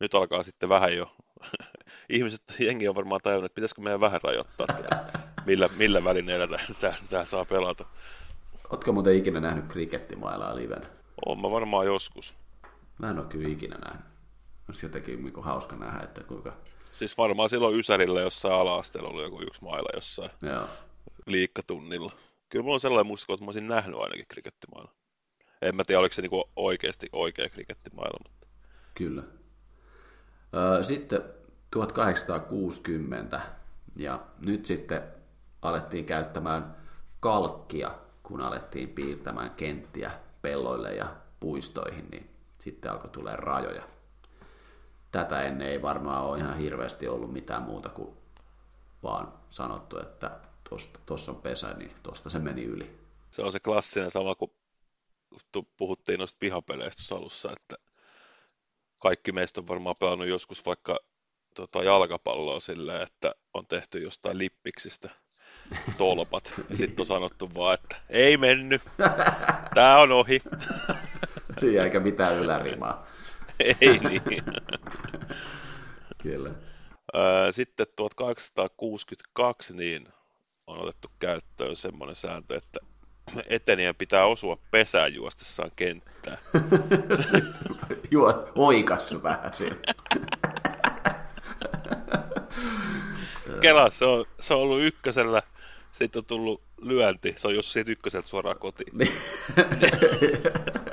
nyt 0.00 0.14
alkaa 0.14 0.42
sitten 0.42 0.68
vähän 0.68 0.96
jo, 0.96 1.16
ihmiset, 2.08 2.42
jengi 2.58 2.88
on 2.88 2.94
varmaan 2.94 3.20
tajunnut, 3.22 3.44
että 3.44 3.54
pitäisikö 3.54 3.82
meidän 3.82 4.00
vähän 4.00 4.20
rajoittaa, 4.22 4.66
tätä, 4.66 5.04
millä, 5.46 5.68
millä 5.76 6.04
välineellä 6.04 6.58
tämä, 6.80 6.94
tämä 7.10 7.24
saa 7.24 7.44
pelata. 7.44 7.84
Oletko 8.70 8.92
muuten 8.92 9.16
ikinä 9.16 9.40
nähnyt 9.40 9.64
krikettimailaa 9.68 10.56
livenä? 10.56 10.86
Oon 11.26 11.40
mä 11.40 11.50
varmaan 11.50 11.86
joskus. 11.86 12.36
Mä 12.98 13.10
en 13.10 13.18
ole 13.18 13.26
kyllä 13.26 13.48
ikinä 13.48 13.76
nähnyt. 13.76 14.13
Olisi 14.68 14.86
jotenkin 14.86 15.24
niin 15.24 15.42
hauska 15.42 15.76
nähdä, 15.76 16.00
että 16.00 16.22
kuinka... 16.22 16.56
Siis 16.92 17.18
varmaan 17.18 17.48
silloin 17.48 17.78
Ysärillä 17.78 18.20
jossain 18.20 18.54
ala-asteella 18.54 19.08
oli 19.08 19.22
joku 19.22 19.42
yksi 19.42 19.64
maila 19.64 19.88
jossain 19.94 20.30
Joo. 20.42 20.68
liikkatunnilla. 21.26 22.12
Kyllä 22.48 22.62
mulla 22.62 22.74
on 22.74 22.80
sellainen 22.80 23.06
muistiko, 23.06 23.34
että 23.34 23.44
mä 23.44 23.48
olisin 23.48 23.68
nähnyt 23.68 24.00
ainakin 24.00 24.24
krikettimailla. 24.28 24.90
En 25.62 25.76
mä 25.76 25.84
tiedä, 25.84 26.00
oliko 26.00 26.14
se 26.14 26.22
niinku 26.22 26.44
oikeasti 26.56 27.08
oikea 27.12 27.48
krikettimailla, 27.48 28.20
mutta... 28.22 28.46
Kyllä. 28.94 29.22
Sitten 30.82 31.22
1860 31.70 33.40
ja 33.96 34.26
nyt 34.38 34.66
sitten 34.66 35.02
alettiin 35.62 36.04
käyttämään 36.04 36.76
kalkkia, 37.20 37.94
kun 38.22 38.40
alettiin 38.40 38.88
piirtämään 38.88 39.50
kenttiä 39.50 40.10
pelloille 40.42 40.94
ja 40.94 41.16
puistoihin, 41.40 42.08
niin 42.10 42.30
sitten 42.58 42.92
alkoi 42.92 43.10
tulee 43.10 43.36
rajoja. 43.36 43.82
Tätä 45.14 45.42
ennen 45.42 45.68
ei 45.68 45.82
varmaan 45.82 46.24
ole 46.24 46.38
ihan 46.38 46.58
hirveästi 46.58 47.08
ollut 47.08 47.32
mitään 47.32 47.62
muuta 47.62 47.88
kuin 47.88 48.16
vaan 49.02 49.32
sanottu, 49.48 49.98
että 49.98 50.30
tuossa 51.06 51.32
on 51.32 51.42
pesä, 51.42 51.72
niin 51.72 51.92
tuosta 52.02 52.30
se 52.30 52.38
meni 52.38 52.64
yli. 52.64 52.98
Se 53.30 53.42
on 53.42 53.52
se 53.52 53.60
klassinen 53.60 54.10
sama 54.10 54.34
kuin 54.34 54.50
puhuttiin 55.76 56.18
noista 56.18 56.36
pihapeleistä 56.40 57.14
alussa, 57.14 57.52
että 57.52 57.76
kaikki 58.98 59.32
meistä 59.32 59.60
on 59.60 59.68
varmaan 59.68 59.96
pelannut 60.00 60.28
joskus 60.28 60.66
vaikka 60.66 60.98
tota, 61.54 61.82
jalkapalloa 61.82 62.60
silleen, 62.60 63.02
että 63.02 63.34
on 63.54 63.66
tehty 63.66 63.98
jostain 63.98 64.38
lippiksistä 64.38 65.10
tolpat. 65.98 66.54
Ja 66.70 66.76
sitten 66.76 67.02
on 67.02 67.06
sanottu 67.06 67.50
vaan, 67.54 67.74
että 67.74 67.96
ei 68.08 68.36
mennyt, 68.36 68.82
tää 69.74 69.98
on 69.98 70.12
ohi. 70.12 70.42
Niin, 71.60 71.80
eikä 71.80 72.00
mitään 72.00 72.36
ylärimaa. 72.38 73.06
ei 73.80 73.98
niin. 73.98 74.22
Kyllä. 76.22 76.50
Sitten 77.50 77.86
1862 77.96 79.76
niin 79.76 80.08
on 80.66 80.80
otettu 80.80 81.08
käyttöön 81.18 81.76
semmoinen 81.76 82.16
sääntö, 82.16 82.56
että 82.56 82.80
etenijän 83.46 83.94
pitää 83.94 84.26
osua 84.26 84.58
pesään 84.70 85.14
juostessaan 85.14 85.70
kenttää. 85.76 86.38
Juo, 88.10 88.48
oikassu 88.54 89.22
vähän 89.22 89.52
siellä. 89.56 89.76
Kela, 93.60 93.90
se 93.90 94.04
on, 94.04 94.24
se 94.40 94.54
on 94.54 94.60
ollut 94.60 94.82
ykkösellä, 94.82 95.42
sitten 95.90 96.20
on 96.20 96.24
tullut 96.24 96.62
lyönti, 96.80 97.34
se 97.36 97.48
on 97.48 97.54
jos 97.54 97.72
siitä 97.72 97.90
ykköseltä 97.90 98.28
suoraan 98.28 98.58
kotiin. 98.58 98.98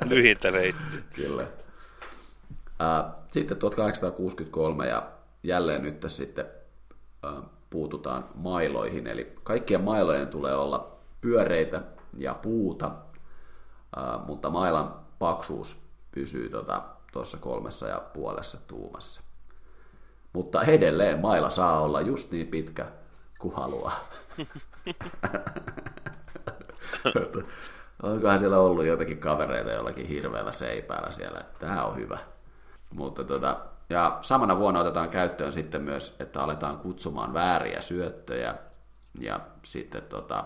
Lyhintä 0.10 0.52
reitti. 0.52 0.98
Kyllä. 1.14 1.48
Sitten 3.32 3.58
1863 3.58 4.88
ja 4.88 5.12
jälleen 5.44 5.82
nyt 5.82 6.00
tässä 6.00 6.18
sitten 6.18 6.46
puututaan 7.70 8.26
mailoihin, 8.36 9.08
eli 9.08 9.36
kaikkien 9.44 9.82
mailojen 9.82 10.28
tulee 10.28 10.56
olla 10.56 10.98
pyöreitä 11.22 11.82
ja 12.18 12.34
puuta, 12.34 12.92
mutta 14.26 14.50
mailan 14.50 14.96
paksuus 15.20 15.82
pysyy 16.12 16.50
tuossa 16.50 17.38
tota, 17.38 17.44
kolmessa 17.44 17.88
ja 17.88 18.02
puolessa 18.14 18.58
tuumassa. 18.68 19.22
Mutta 20.34 20.62
edelleen 20.64 21.20
maila 21.20 21.50
saa 21.50 21.82
olla 21.82 22.02
just 22.02 22.32
niin 22.32 22.48
pitkä 22.48 22.86
kuin 23.40 23.56
haluaa. 23.56 24.00
Onkohan 28.04 28.40
siellä 28.40 28.60
ollut 28.60 28.86
jotakin 28.86 29.18
kavereita 29.18 29.72
jollakin 29.72 30.08
hirveällä 30.08 30.52
seipäällä 30.52 31.12
siellä, 31.12 31.46
tämä 31.60 31.86
on 31.86 31.96
hyvä. 31.96 32.31
Mutta 32.96 33.24
tota, 33.24 33.66
ja 33.90 34.20
samana 34.22 34.58
vuonna 34.58 34.80
otetaan 34.80 35.10
käyttöön 35.10 35.54
sitten 35.54 35.82
myös, 35.82 36.16
että 36.20 36.44
aletaan 36.44 36.78
kutsumaan 36.78 37.34
vääriä 37.34 37.82
syöttöjä 37.82 38.56
ja 39.20 39.40
sitten 39.64 40.02
tota, 40.02 40.46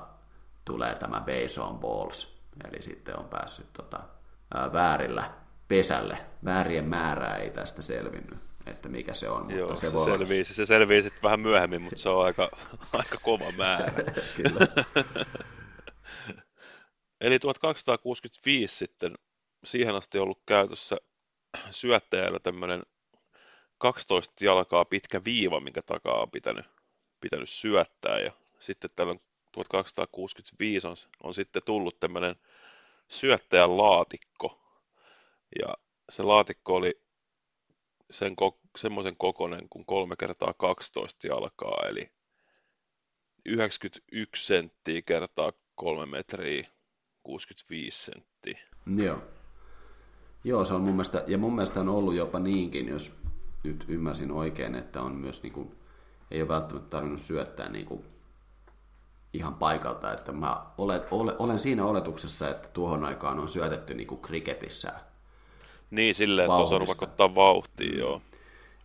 tulee 0.65 0.95
tämä 0.95 1.21
base 1.21 1.61
on 1.61 1.79
balls, 1.79 2.41
eli 2.67 2.81
sitten 2.81 3.19
on 3.19 3.25
päässyt 3.25 3.73
tota, 3.73 3.99
ää, 4.53 4.73
väärillä 4.73 5.31
pesälle. 5.67 6.17
Väärien 6.45 6.85
määrää 6.85 7.35
ei 7.35 7.49
tästä 7.49 7.81
selvinnyt, 7.81 8.39
että 8.65 8.89
mikä 8.89 9.13
se 9.13 9.29
on. 9.29 9.51
Joo, 9.51 9.67
mutta 9.67 9.81
se, 9.81 9.87
se, 9.89 9.93
voi 9.93 10.05
selvii, 10.05 10.43
se 10.43 10.65
selvii 10.65 11.01
sitten 11.01 11.23
vähän 11.23 11.39
myöhemmin, 11.39 11.81
mutta 11.81 11.99
se 11.99 12.09
on 12.09 12.25
aika, 12.25 12.49
aika 12.93 13.17
kova 13.21 13.51
määrä. 13.57 14.03
Kyllä. 14.37 14.67
Eli 17.21 17.39
1265 17.39 18.75
sitten 18.75 19.13
siihen 19.63 19.95
asti 19.95 20.19
ollut 20.19 20.41
käytössä 20.45 20.97
syöttäjällä 21.69 22.39
tämmöinen 22.39 22.83
12 23.77 24.45
jalkaa 24.45 24.85
pitkä 24.85 25.21
viiva, 25.25 25.59
minkä 25.59 25.81
takaa 25.81 26.21
on 26.21 26.31
pitänyt, 26.31 26.65
pitänyt 27.19 27.49
syöttää. 27.49 28.19
Ja 28.19 28.31
sitten 28.59 28.89
tällä 28.95 29.15
1265 29.51 30.87
on, 30.87 30.95
on 31.23 31.33
sitten 31.33 31.61
tullut 31.65 31.99
tämmöinen 31.99 32.35
syöttäjän 33.07 33.77
laatikko. 33.77 34.61
Ja 35.59 35.73
se 36.09 36.23
laatikko 36.23 36.75
oli 36.75 37.01
sen 38.11 38.31
ko- 38.31 38.59
semmoisen 38.77 39.17
kokoinen 39.17 39.69
kuin 39.69 39.85
3 39.85 40.15
kertaa 40.15 40.53
12 40.53 41.27
jalkaa, 41.27 41.87
eli 41.89 42.11
91 43.45 44.45
senttiä 44.45 45.01
kertaa 45.01 45.53
3 45.75 46.05
metriä 46.05 46.67
65 47.23 48.03
senttiä. 48.03 48.59
Joo. 48.97 49.34
Joo, 50.45 50.65
se 50.65 50.73
on 50.73 50.81
mun 50.81 50.93
mielestä, 50.93 51.23
ja 51.27 51.37
mun 51.37 51.55
mielestä 51.55 51.79
on 51.79 51.89
ollut 51.89 52.15
jopa 52.15 52.39
niinkin, 52.39 52.89
jos 52.89 53.11
nyt 53.63 53.85
ymmärsin 53.87 54.31
oikein, 54.31 54.75
että 54.75 55.01
on 55.01 55.15
myös 55.15 55.43
niin 55.43 55.53
kuin, 55.53 55.75
ei 56.31 56.41
ole 56.41 56.49
välttämättä 56.49 56.89
tarvinnut 56.89 57.21
syöttää 57.21 57.69
niin 57.69 57.85
kuin 57.85 58.05
ihan 59.33 59.53
paikalta, 59.53 60.13
että 60.13 60.31
mä 60.31 60.65
olen, 60.77 61.01
olen, 61.11 61.35
olen 61.39 61.59
siinä 61.59 61.85
oletuksessa, 61.85 62.49
että 62.49 62.67
tuohon 62.67 63.05
aikaan 63.05 63.39
on 63.39 63.49
syötetty 63.49 63.93
niin 63.93 64.07
kuin 64.07 64.21
kriketissä. 64.21 64.91
Niin, 65.91 66.15
silleen, 66.15 66.45
että 66.45 66.55
osaa 66.55 66.79
ottaa 67.01 67.35
vauhtia, 67.35 67.97
joo. 67.99 68.21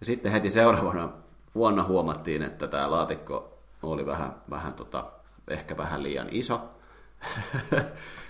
Ja 0.01 0.07
sitten 0.07 0.33
heti 0.33 0.51
seuraavana 0.51 1.13
vuonna 1.55 1.85
huomattiin, 1.85 2.43
että 2.43 2.69
tämä 2.69 2.91
laatikko 2.91 3.59
oli 3.83 4.07
vähän, 4.07 4.35
vähän 4.51 4.73
tota, 4.73 5.07
ehkä 5.49 5.77
vähän 5.77 6.03
liian 6.03 6.29
iso. 6.31 6.61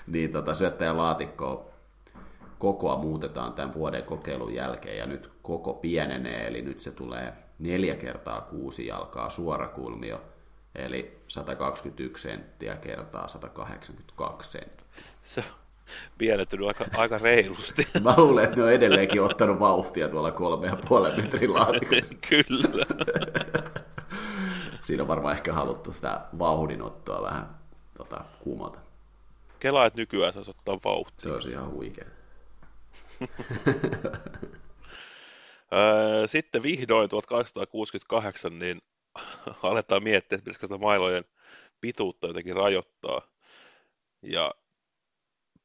niin 0.07 0.33
tota, 0.33 0.55
syöttäjän 0.55 0.97
laatikko 0.97 1.70
kokoa 2.61 2.97
muutetaan 2.97 3.53
tämän 3.53 3.75
vuoden 3.75 4.05
kokeilun 4.05 4.55
jälkeen 4.55 4.99
ja 4.99 5.07
nyt 5.07 5.31
koko 5.43 5.75
pienenee, 5.75 6.47
eli 6.47 6.63
nyt 6.63 6.81
se 6.81 6.91
tulee 6.91 7.33
neljä 7.59 7.95
kertaa 7.95 8.41
kuusi 8.41 8.87
jalkaa 8.87 9.31
suorakulmio, 9.31 10.21
eli 10.75 11.23
121 11.29 12.23
senttiä 12.23 12.77
kertaa 12.77 13.29
182 13.29 14.51
senttiä. 14.51 14.87
Se 15.23 15.41
on 15.41 15.47
pienettynyt 16.19 16.69
aika, 16.69 16.85
aika 16.97 17.19
reilusti. 17.19 17.89
Mä 18.05 18.15
luulen, 18.17 18.45
että 18.45 18.57
ne 18.57 18.63
on 18.63 18.73
edelleenkin 18.73 19.23
ottanut 19.23 19.61
vauhtia 19.61 20.09
tuolla 20.09 20.31
kolme 20.31 20.67
ja 20.67 20.77
puolen 20.89 21.21
metrin 21.21 21.55
laatikossa. 21.55 22.15
Kyllä. 22.29 22.87
Siinä 24.81 25.03
on 25.03 25.09
varmaan 25.09 25.37
ehkä 25.37 25.53
haluttu 25.53 25.93
sitä 25.93 26.21
vauhdinottoa 26.39 27.23
vähän 27.23 27.59
tota, 27.97 28.25
kumota. 28.41 28.79
Kelaa, 29.61 29.87
että 29.87 30.01
nykyään 30.01 30.33
saisi 30.33 30.51
ottaa 30.51 30.79
vauhtia. 30.85 31.23
Se 31.23 31.33
olisi 31.33 31.51
ihan 31.51 31.71
huikea. 31.71 32.20
Sitten 36.27 36.63
vihdoin 36.63 37.09
1868 37.09 38.59
niin 38.59 38.79
aletaan 39.63 40.05
miettiä, 40.05 40.37
että 40.37 40.45
pitäisikö 40.45 40.67
sitä 40.67 40.79
mailojen 40.79 41.25
pituutta 41.81 42.27
jotenkin 42.27 42.57
rajoittaa. 42.57 43.23
Ja 44.23 44.55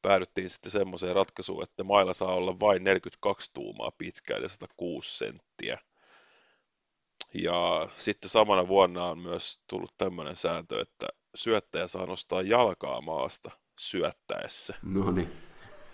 päädyttiin 0.02 0.50
sitten 0.50 0.72
semmoiseen 0.72 1.16
ratkaisuun, 1.16 1.62
että 1.62 1.84
maila 1.84 2.14
saa 2.14 2.34
olla 2.34 2.60
vain 2.60 2.84
42 2.84 3.50
tuumaa 3.54 3.90
pitkä, 3.98 4.36
eli 4.36 4.48
106 4.48 5.18
senttiä. 5.18 5.78
Ja 7.34 7.88
sitten 7.96 8.30
samana 8.30 8.68
vuonna 8.68 9.04
on 9.04 9.18
myös 9.18 9.60
tullut 9.66 9.94
tämmöinen 9.98 10.36
sääntö, 10.36 10.80
että 10.80 11.06
syöttäjä 11.34 11.86
saa 11.86 12.06
nostaa 12.06 12.42
jalkaa 12.42 13.00
maasta 13.00 13.50
syöttäessä. 13.80 14.74
No 14.82 15.10
niin. 15.10 15.45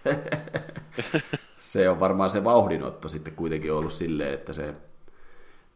se 1.58 1.88
on 1.88 2.00
varmaan 2.00 2.30
se 2.30 2.44
vauhdinotto 2.44 3.08
sitten 3.08 3.34
kuitenkin 3.34 3.72
ollut 3.72 3.92
silleen, 3.92 4.34
että 4.34 4.52
se, 4.52 4.74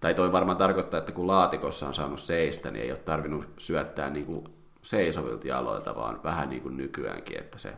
tai 0.00 0.14
toi 0.14 0.32
varmaan 0.32 0.58
tarkoittaa, 0.58 0.98
että 0.98 1.12
kun 1.12 1.26
laatikossa 1.26 1.88
on 1.88 1.94
saanut 1.94 2.20
seistä, 2.20 2.70
niin 2.70 2.82
ei 2.82 2.90
ole 2.90 2.98
tarvinnut 2.98 3.46
syöttää 3.58 4.10
niin 4.10 4.26
kuin 4.26 4.44
seisovilta 4.82 5.48
jaloilta, 5.48 5.96
vaan 5.96 6.22
vähän 6.24 6.50
niin 6.50 6.62
kuin 6.62 6.76
nykyäänkin, 6.76 7.38
että 7.38 7.58
se 7.58 7.72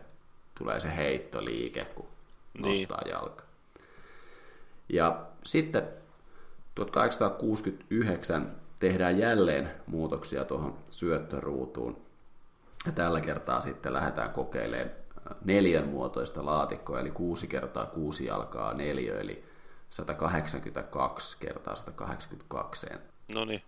tulee 0.59 0.81
se 0.81 0.97
heittoliike, 0.97 1.85
kun 1.85 2.07
niin. 2.55 2.81
nostaa 2.81 3.03
jalka. 3.09 3.43
Ja 4.89 5.27
sitten 5.45 5.83
1869 6.75 8.57
tehdään 8.81 9.19
jälleen 9.19 9.71
muutoksia 9.87 10.45
tuohon 10.45 10.79
syöttöruutuun. 10.91 11.97
Ja 12.87 12.93
tällä 12.93 13.21
kertaa 13.21 13.61
sitten 13.61 13.93
lähdetään 13.93 14.31
kokeilemaan 14.31 14.91
neljän 15.45 15.89
muotoista 15.89 16.47
laatikkoa, 16.47 17.01
eli 17.01 17.11
6 17.11 17.47
kertaa 17.49 17.87
6 17.87 18.25
jalkaa 18.25 18.75
neljä, 18.75 19.19
eli 19.19 19.45
182 19.91 21.37
kertaa 21.41 21.77
182. 21.77 22.87
No 23.35 23.45
niin, 23.45 23.63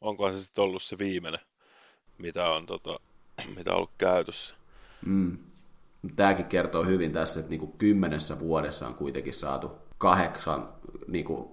onkohan 0.00 0.34
se 0.34 0.40
sitten 0.40 0.64
ollut 0.64 0.82
se 0.82 0.98
viimeinen, 0.98 1.40
mitä 2.18 2.48
on, 2.48 2.66
tota, 2.66 3.00
mitä 3.56 3.70
on 3.70 3.76
ollut 3.76 3.90
käytössä? 3.98 4.56
Mm. 5.06 5.38
Tämäkin 6.16 6.46
kertoo 6.46 6.84
hyvin 6.84 7.12
tässä, 7.12 7.40
että 7.40 7.50
niin 7.50 7.60
kuin 7.60 7.72
kymmenessä 7.78 8.40
vuodessa 8.40 8.86
on 8.86 8.94
kuitenkin 8.94 9.34
saatu 9.34 9.72
kahdeksan, 9.98 10.68
niin 11.08 11.24
kuin 11.24 11.48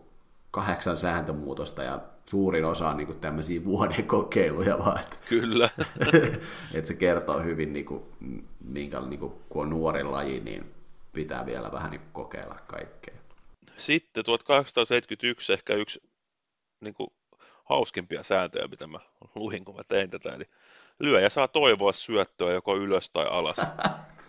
kahdeksan 0.51 0.97
sääntömuutosta 0.97 1.83
ja 1.83 2.01
suurin 2.29 2.65
osa 2.65 2.89
on 2.89 2.97
niin 2.97 3.07
kuin 3.07 3.19
tämmöisiä 3.19 3.65
vuoden 3.65 4.05
kokeiluja 4.05 4.79
vaan. 4.79 4.99
Että, 4.99 5.17
Kyllä. 5.29 5.69
että 6.73 6.87
se 6.87 6.93
kertoo 6.93 7.39
hyvin, 7.39 7.73
niin 7.73 7.85
kuin, 7.85 8.03
minkä, 8.63 8.99
niin 8.99 9.19
kuin, 9.19 9.33
kun 9.49 9.61
on 9.61 9.69
nuori 9.69 10.03
laji, 10.03 10.39
niin 10.39 10.73
pitää 11.13 11.45
vielä 11.45 11.71
vähän 11.71 11.91
niin 11.91 12.01
kuin 12.01 12.13
kokeilla 12.13 12.55
kaikkea. 12.67 13.15
Sitten 13.77 14.25
1871 14.25 15.53
ehkä 15.53 15.73
yksi 15.73 16.01
niin 16.79 16.93
kuin, 16.93 17.09
hauskimpia 17.63 18.23
sääntöjä, 18.23 18.67
mitä 18.67 18.87
mä 18.87 18.99
luin, 19.35 19.65
kun 19.65 19.75
mä 19.75 19.83
tein 19.87 20.09
tätä. 20.09 20.29
Eli 20.29 20.45
lyöjä 20.99 21.29
saa 21.29 21.47
toivoa 21.47 21.91
syöttöä 21.91 22.53
joko 22.53 22.77
ylös 22.77 23.09
tai 23.09 23.25
alas. 23.29 23.57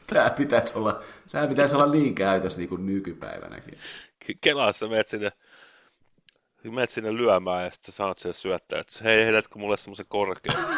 Tämä 0.06 0.30
pitäisi 0.30 0.72
olla, 0.74 1.02
tämä 1.32 1.46
pitäisi 1.46 1.74
olla 1.74 1.86
niin 1.86 2.14
käytössä 2.14 2.58
niin 2.58 2.68
kuin 2.68 2.86
nykypäivänäkin. 2.86 3.78
Kelassa 4.40 4.88
menet 4.88 5.08
sinne, 5.08 5.30
menet 6.64 6.90
sinne 6.90 7.14
lyömään 7.14 7.64
ja 7.64 7.70
sitten 7.70 7.92
sä 7.92 7.96
sanot 7.96 8.18
sille 8.18 8.32
syöttäjä, 8.32 8.80
että 8.80 9.04
hei, 9.04 9.24
heitätkö 9.24 9.58
mulle 9.58 9.76
semmoisen 9.76 10.06
korkean? 10.08 10.56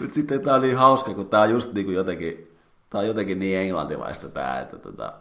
Nyt 0.00 0.14
sitten 0.14 0.42
tämä 0.42 0.56
on 0.56 0.62
niin 0.62 0.76
hauska, 0.76 1.14
kun 1.14 1.28
tämä 1.28 1.42
on 1.42 1.50
just 1.50 1.72
niin 1.72 1.86
kuin 1.86 1.96
jotenkin, 1.96 2.58
tämä 2.90 3.00
on 3.00 3.08
jotenkin 3.08 3.38
niin 3.38 3.58
englantilaista 3.58 4.28
tämä, 4.28 4.60
että, 4.60 4.78
tota, 4.78 5.12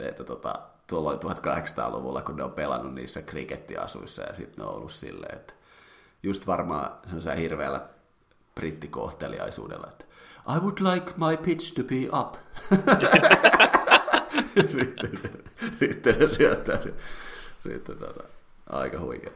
että 0.00 0.24
tota, 0.24 0.58
tuolloin 0.86 1.18
1800-luvulla, 1.18 2.22
kun 2.22 2.36
ne 2.36 2.44
on 2.44 2.52
pelannut 2.52 2.94
niissä 2.94 3.22
krikettiasuissa 3.22 4.22
ja 4.22 4.34
sitten 4.34 4.64
ne 4.64 4.70
on 4.70 4.74
ollut 4.74 4.92
silleen, 4.92 5.34
että 5.38 5.54
just 6.22 6.46
varmaan 6.46 6.92
se 7.18 7.36
hirveällä 7.36 7.80
brittikohteliaisuudella, 8.54 9.86
että 9.86 10.04
I 10.56 10.58
would 10.60 10.78
like 10.94 11.12
my 11.16 11.36
pitch 11.36 11.74
to 11.74 11.82
be 11.84 12.18
up. 12.20 12.36
sitten, 14.76 15.20
sitten 15.78 16.18
ne 16.18 16.28
syöttää 16.28 16.82
sen. 16.82 16.94
Sitten 17.60 17.98
tota, 17.98 18.24
aika 18.66 19.00
huikea. 19.00 19.32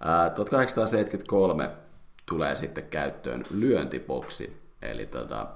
Ää, 0.00 0.30
1873 0.30 1.70
tulee 2.26 2.56
sitten 2.56 2.88
käyttöön 2.88 3.44
lyöntiboksi, 3.50 4.62
eli 4.82 5.06
tota, 5.06 5.46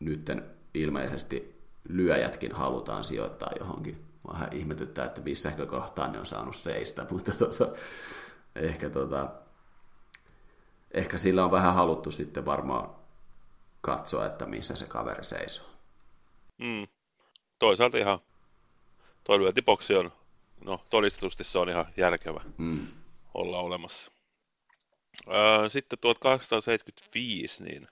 nytten 0.00 0.50
ilmeisesti 0.74 1.60
lyöjätkin 1.88 2.52
halutaan 2.52 3.04
sijoittaa 3.04 3.50
johonkin. 3.58 4.04
Vähän 4.32 4.52
ihmetyttää, 4.52 5.04
että 5.04 5.20
missä 5.20 5.52
kohtaa 5.52 6.08
ne 6.08 6.18
on 6.18 6.26
saanut 6.26 6.56
seistä, 6.56 7.06
mutta 7.10 7.32
tota, 7.32 7.68
ehkä, 8.54 8.90
tota, 8.90 9.30
ehkä 10.90 11.18
sillä 11.18 11.44
on 11.44 11.50
vähän 11.50 11.74
haluttu 11.74 12.10
sitten 12.10 12.44
varmaan 12.46 12.90
katsoa, 13.80 14.26
että 14.26 14.46
missä 14.46 14.76
se 14.76 14.86
kaveri 14.86 15.24
seisoo. 15.24 15.66
Mm. 16.58 16.99
Toisaalta 17.60 17.98
ihan 17.98 18.18
toi 19.24 19.38
lyöntiboksi 19.38 19.94
on, 19.94 20.12
no 20.64 20.80
todistetusti 20.90 21.44
se 21.44 21.58
on 21.58 21.68
ihan 21.68 21.86
järkevä 21.96 22.40
mm. 22.58 22.86
olla 23.34 23.58
olemassa. 23.58 24.12
Öö, 25.28 25.68
sitten 25.68 25.98
1875 25.98 27.64
niin 27.64 27.88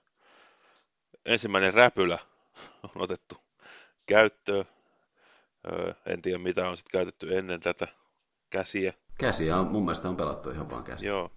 ensimmäinen 1.25 1.75
räpylä 1.75 2.19
on 2.83 2.91
otettu 2.95 3.37
käyttöön. 4.07 4.65
Öö, 5.73 5.95
en 6.07 6.23
tiedä 6.23 6.39
mitä 6.39 6.69
on 6.69 6.77
sitten 6.77 6.99
käytetty 6.99 7.39
ennen 7.39 7.61
tätä 7.61 7.89
käsiä. 8.51 8.93
Käsiä 9.19 9.57
on, 9.57 9.67
mun 9.67 9.85
mielestä 9.85 10.09
on 10.09 10.17
pelattu 10.17 10.51
ihan 10.51 10.71
vaan 10.71 10.85
käsiä. 10.85 11.09
Joo, 11.09 11.31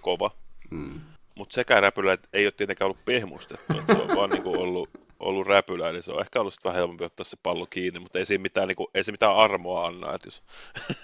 kova. 0.00 0.30
Mm. 0.70 1.00
Mutta 1.34 1.54
sekä 1.54 1.80
räpylä 1.80 2.18
ei 2.32 2.46
ole 2.46 2.52
tietenkään 2.52 2.86
ollut 2.86 3.04
pehmustettu, 3.04 3.72
se 3.86 3.92
on 3.92 4.16
vaan 4.16 4.30
niinku 4.30 4.52
ollut, 4.62 4.90
ollut 5.20 5.46
räpylä, 5.46 5.88
eli 5.88 6.02
se 6.02 6.12
on 6.12 6.20
ehkä 6.20 6.40
ollut 6.40 6.54
vähän 6.64 6.76
helpompi 6.76 7.04
ottaa 7.04 7.24
se 7.24 7.36
pallo 7.42 7.66
kiinni, 7.66 8.00
mutta 8.00 8.18
ei 8.18 8.26
siinä 8.26 8.42
mitään, 8.42 8.68
niinku, 8.68 8.90
ei 8.94 9.04
se 9.04 9.12
mitään 9.12 9.36
armoa 9.36 9.86
anna, 9.86 10.14
että 10.14 10.26
jos, 10.26 10.42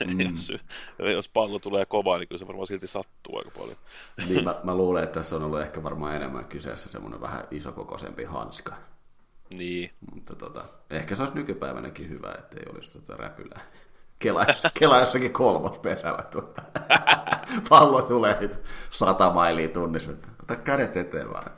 mm. 0.06 0.20
jos, 0.30 0.52
jos 0.98 1.28
pallo 1.28 1.58
tulee 1.58 1.86
kovaa, 1.86 2.18
niin 2.18 2.28
kyllä 2.28 2.38
se 2.38 2.46
varmaan 2.46 2.66
silti 2.66 2.86
sattuu 2.86 3.38
aika 3.38 3.50
paljon. 3.58 3.76
Niin, 4.28 4.44
mä, 4.44 4.54
mä 4.64 4.74
luulen, 4.74 5.04
että 5.04 5.20
tässä 5.20 5.36
on 5.36 5.44
ollut 5.44 5.60
ehkä 5.60 5.82
varmaan 5.82 6.16
enemmän 6.16 6.44
kyseessä 6.44 6.88
semmoinen 6.88 7.20
vähän 7.20 7.48
isokokoisempi 7.50 8.24
hanska. 8.24 8.76
Niin. 9.54 9.90
Mutta 10.14 10.34
tota, 10.36 10.64
ehkä 10.90 11.14
se 11.14 11.22
olisi 11.22 11.34
nykypäivänäkin 11.34 12.08
hyvä, 12.08 12.34
ettei 12.38 12.62
olisi 12.74 12.92
tota 12.92 13.16
räpylää. 13.16 13.60
Kela, 14.18 14.46
kela 14.78 14.98
jossakin 14.98 15.32
pesällä 15.82 16.22
tuo. 16.22 16.54
Pallo 17.68 18.02
tulee 18.02 18.40
nyt 18.40 18.62
sata 18.90 19.32
mailia 19.32 19.68
tunnissa. 19.68 20.12
Ota 20.42 20.56
kädet 20.56 20.96
eteen 20.96 21.32
vaan. 21.32 21.50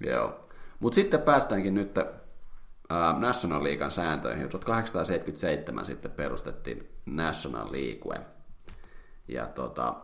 Joo. 0.00 0.47
Mutta 0.80 0.94
sitten 0.94 1.22
päästäänkin 1.22 1.74
nyt 1.74 1.98
äh, 1.98 2.06
National 3.18 3.64
Leaguean 3.64 3.90
sääntöihin. 3.90 4.48
1877 4.48 5.86
sitten 5.86 6.10
perustettiin 6.10 6.88
National 7.06 7.72
League. 7.72 8.26
Ja 9.28 9.46
tota, 9.46 9.94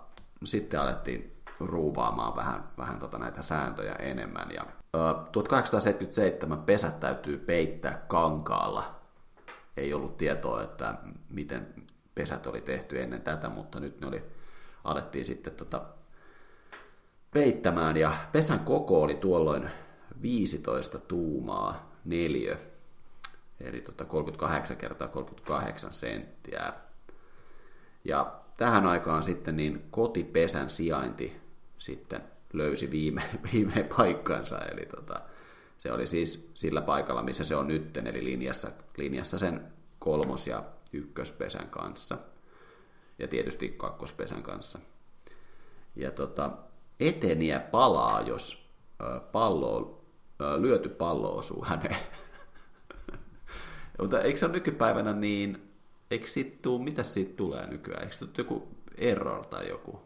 sitten 0.45 0.81
alettiin 0.81 1.33
ruuvaamaan 1.61 2.37
vähän, 2.37 2.65
vähän 2.79 2.99
tota 2.99 3.19
näitä 3.19 3.43
sääntöjä 3.43 3.95
enemmän. 3.95 4.51
Ja, 4.51 4.63
äh, 4.63 5.31
1877 5.33 6.63
pesät 6.63 7.01
täytyy 7.01 7.39
peittää 7.39 8.05
kankaalla 8.09 9.05
ei 9.77 9.95
ollut 9.95 10.17
tietoa, 10.17 10.63
että 10.63 10.95
miten 11.29 11.67
pesät 12.15 12.47
oli 12.47 12.61
tehty 12.61 13.03
ennen 13.03 13.23
tätä, 13.23 13.49
mutta 13.49 13.81
nyt 13.81 14.01
ne 14.01 14.07
oli, 14.07 14.23
alettiin 14.85 15.25
sitten 15.25 15.55
tota 15.55 15.83
peittämään, 17.31 17.97
ja 17.97 18.13
pesän 18.33 18.61
koko 18.61 19.03
oli 19.03 19.15
tuolloin 19.15 19.71
15 20.23 20.99
tuumaa 20.99 21.93
neljö, 22.05 22.57
eli 23.61 23.81
tota 23.81 24.05
38 24.05 24.77
kertaa 24.77 25.09
38 25.09 25.93
senttiä. 25.93 26.73
Ja 28.05 28.41
tähän 28.57 28.87
aikaan 28.87 29.23
sitten 29.23 29.57
niin 29.57 29.87
kotipesän 29.91 30.71
sijainti 30.71 31.41
sitten 31.79 32.23
löysi 32.53 32.91
viime, 32.91 33.23
viime 33.53 33.89
paikkansa, 33.97 34.59
eli 34.59 34.87
tota, 34.87 35.21
se 35.79 35.93
oli 35.93 36.07
siis 36.07 36.51
sillä 36.55 36.83
paikalla, 36.83 37.23
missä 37.23 37.45
se 37.45 37.57
on 37.57 37.69
nytten, 37.69 38.07
eli 38.07 38.25
linjassa, 38.25 38.71
linjassa 38.97 39.39
sen 39.39 39.73
kolmos- 39.99 40.47
ja 40.47 40.65
ykköspesän 40.93 41.69
kanssa. 41.71 42.19
Ja 43.19 43.29
tietysti 43.29 43.69
kakkospesän 43.69 44.43
kanssa. 44.43 44.79
Ja 45.97 46.11
tota, 46.11 46.51
eteniä 47.01 47.61
palaa, 47.61 48.21
jos 48.21 48.71
pallo, 49.33 50.04
lyöty 50.57 50.89
pallo 50.89 51.37
osuu 51.37 51.65
häneen. 51.65 51.97
Mutta 54.01 54.21
eikö 54.21 54.39
se 54.39 54.47
ole 54.47 54.53
nykypäivänä 54.53 55.13
niin, 55.13 55.73
eikö 56.11 56.27
siitä 56.27 56.59
tuu, 56.63 56.79
mitä 56.79 57.03
siitä 57.03 57.37
tulee 57.37 57.67
nykyään? 57.67 58.03
Eikö 58.03 58.15
se 58.15 58.27
joku 58.39 58.69
error 58.97 59.47
tai 59.47 59.69
joku? 59.69 60.01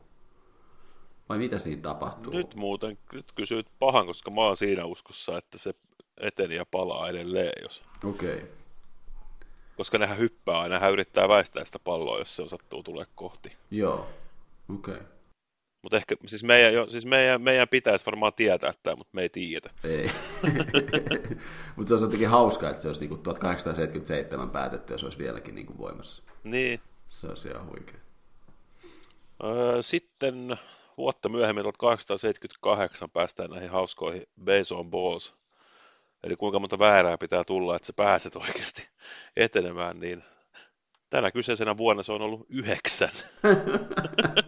Vai 1.29 1.39
mitä 1.39 1.59
siinä 1.59 1.83
tapahtuu? 1.83 2.33
Nyt 2.33 2.55
muuten 2.55 2.99
nyt 3.13 3.33
kysyt 3.33 3.67
pahan, 3.79 4.07
koska 4.07 4.31
mä 4.31 4.41
oon 4.41 4.57
siinä 4.57 4.85
uskossa, 4.85 5.39
että 5.39 5.59
se 5.59 5.75
eteni 6.21 6.55
ja 6.55 6.67
palaa 6.71 7.09
edelleen, 7.09 7.63
jos... 7.63 7.83
Okei. 8.05 8.35
Okay. 8.35 8.49
Koska 9.77 9.99
nehän 9.99 10.19
hyppää 10.19 10.61
aina, 10.61 10.79
hän 10.79 10.93
yrittää 10.93 11.29
väistää 11.29 11.65
sitä 11.65 11.79
palloa, 11.79 12.19
jos 12.19 12.37
se 12.37 12.49
sattuu 12.49 12.83
tulee 12.83 13.07
kohti. 13.15 13.53
Joo, 13.71 14.09
okei. 14.75 14.95
Okay. 14.95 15.07
Mutta 15.83 15.97
ehkä, 15.97 16.17
siis, 16.27 16.45
meidän, 16.45 16.75
jo, 16.75 16.91
siis 16.91 17.07
meidän, 17.07 17.43
meidän 17.43 17.69
pitäisi 17.69 18.07
varmaan 18.07 18.33
tietää 18.33 18.73
tämä, 18.83 18.97
mutta 18.97 19.11
me 19.15 19.23
ei 19.23 19.29
tiedä. 19.29 19.71
Ei. 19.85 20.11
mutta 21.77 21.89
se 21.89 21.95
olisi 21.95 22.05
jotenkin 22.05 22.29
hauskaa, 22.29 22.71
että 22.71 22.83
se 22.83 22.89
olisi 22.89 23.01
niinku 23.01 23.17
1877 23.17 24.51
päätetty, 24.51 24.95
jos 24.95 25.01
se 25.01 25.07
olisi 25.07 25.19
vieläkin 25.19 25.55
niinku 25.55 25.79
voimassa. 25.79 26.23
Niin. 26.45 26.81
Se 27.09 27.27
olisi 27.27 27.49
ihan 27.49 27.67
huikea. 27.67 28.01
Öö, 29.45 29.83
sitten 29.83 30.59
vuotta 30.99 31.29
myöhemmin, 31.29 31.65
1878, 31.65 33.11
päästään 33.11 33.51
näihin 33.51 33.71
hauskoihin 33.71 34.27
base 34.45 34.75
on 34.75 34.91
balls. 34.91 35.35
Eli 36.25 36.37
kuinka 36.37 36.59
monta 36.59 36.79
väärää 36.79 37.19
pitää 37.19 37.45
tulla, 37.45 37.77
että 37.77 37.87
sä 37.87 37.93
pääset 37.93 38.37
oikeasti 38.37 38.89
etenemään, 39.37 40.01
niin 40.01 40.25
Tänä 41.11 41.31
kyseisenä 41.31 41.77
vuonna 41.77 42.03
se 42.03 42.13
on 42.13 42.23
ollut 42.23 42.47
yhdeksän. 42.49 43.11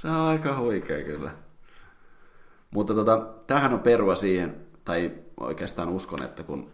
se 0.00 0.08
on 0.08 0.14
aika 0.14 0.58
huikea 0.58 1.04
kyllä. 1.04 1.30
Mutta 2.70 2.94
tota, 2.94 3.26
tähän 3.46 3.72
on 3.72 3.80
perua 3.80 4.14
siihen, 4.14 4.56
tai 4.84 5.12
oikeastaan 5.40 5.88
uskon, 5.88 6.22
että 6.22 6.42
kun 6.42 6.70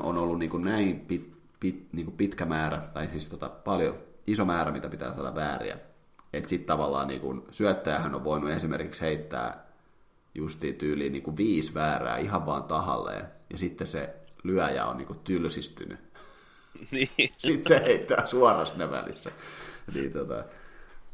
on 0.00 0.18
ollut 0.18 0.38
niin 0.38 0.50
kuin 0.50 0.64
näin 0.64 1.00
pit, 1.00 1.32
pit, 1.60 1.88
niin 1.92 2.04
kuin 2.06 2.16
pitkä 2.16 2.44
määrä, 2.44 2.82
tai 2.94 3.08
siis 3.08 3.28
tota, 3.28 3.48
paljon, 3.48 3.98
iso 4.26 4.44
määrä, 4.44 4.70
mitä 4.70 4.88
pitää 4.88 5.14
saada 5.14 5.34
vääriä, 5.34 5.78
että 6.32 6.48
sitten 6.48 6.66
tavallaan 6.66 7.08
niin 7.08 7.20
kuin, 7.20 7.42
syöttäjähän 7.50 8.14
on 8.14 8.24
voinut 8.24 8.50
esimerkiksi 8.50 9.00
heittää 9.00 9.64
justiin 10.34 10.74
tyyliin 10.74 11.12
niin 11.12 11.22
kuin 11.22 11.36
viisi 11.36 11.74
väärää 11.74 12.18
ihan 12.18 12.46
vaan 12.46 12.64
tahalleen, 12.64 13.26
ja 13.50 13.58
sitten 13.58 13.86
se 13.86 14.14
lyöjä 14.42 14.86
on 14.86 14.96
niin 14.96 15.06
kuin 15.06 15.18
tylsistynyt. 15.18 15.98
Niin. 16.90 17.08
Sitten 17.38 17.68
se 17.68 17.84
heittää 17.86 18.26
suoraan 18.26 18.66
sinne 18.66 18.90
välissä. 18.90 19.30
Niin, 19.94 20.12
tota, 20.12 20.44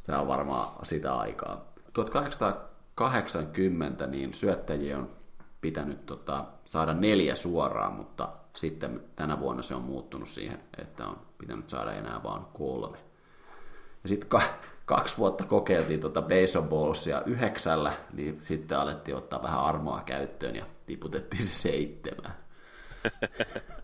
tämä 0.04 0.20
on 0.20 0.28
varmaan 0.28 0.86
sitä 0.86 1.14
aikaa. 1.14 1.64
1880 1.92 4.06
niin 4.06 4.34
syöttäjiä 4.34 4.98
on 4.98 5.10
pitänyt 5.60 6.06
tota, 6.06 6.44
saada 6.64 6.94
neljä 6.94 7.34
suoraan, 7.34 7.92
mutta 7.92 8.28
sitten 8.56 9.00
tänä 9.16 9.40
vuonna 9.40 9.62
se 9.62 9.74
on 9.74 9.82
muuttunut 9.82 10.28
siihen, 10.28 10.60
että 10.78 11.06
on 11.06 11.18
pitänyt 11.38 11.68
saada 11.68 11.92
enää 11.92 12.22
vain 12.22 12.42
kolme. 12.52 12.98
Ja 14.02 14.08
sitten 14.08 14.28
ka- 14.28 14.54
kaksi 14.84 15.18
vuotta 15.18 15.44
kokeiltiin 15.44 16.00
tuota 16.00 16.22
baseballsia 16.22 17.22
yhdeksällä, 17.26 17.92
niin 18.12 18.40
sitten 18.40 18.78
alettiin 18.78 19.16
ottaa 19.16 19.42
vähän 19.42 19.60
armoa 19.60 20.02
käyttöön 20.06 20.56
ja 20.56 20.64
tiputettiin 20.86 21.46
se 21.46 21.54
seitsemän. 21.54 22.34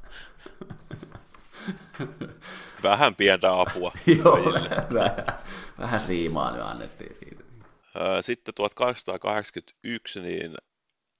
vähän 2.82 3.14
pientä 3.14 3.60
apua. 3.60 3.92
Joo, 4.24 4.38
vähän, 4.94 5.24
vähän 5.80 6.00
siimaa 6.00 6.52
nyt 6.52 6.62
annettiin 6.62 7.16
siitä. 7.18 7.44
Sitten 8.20 8.54
1881 8.54 10.20
niin 10.20 10.54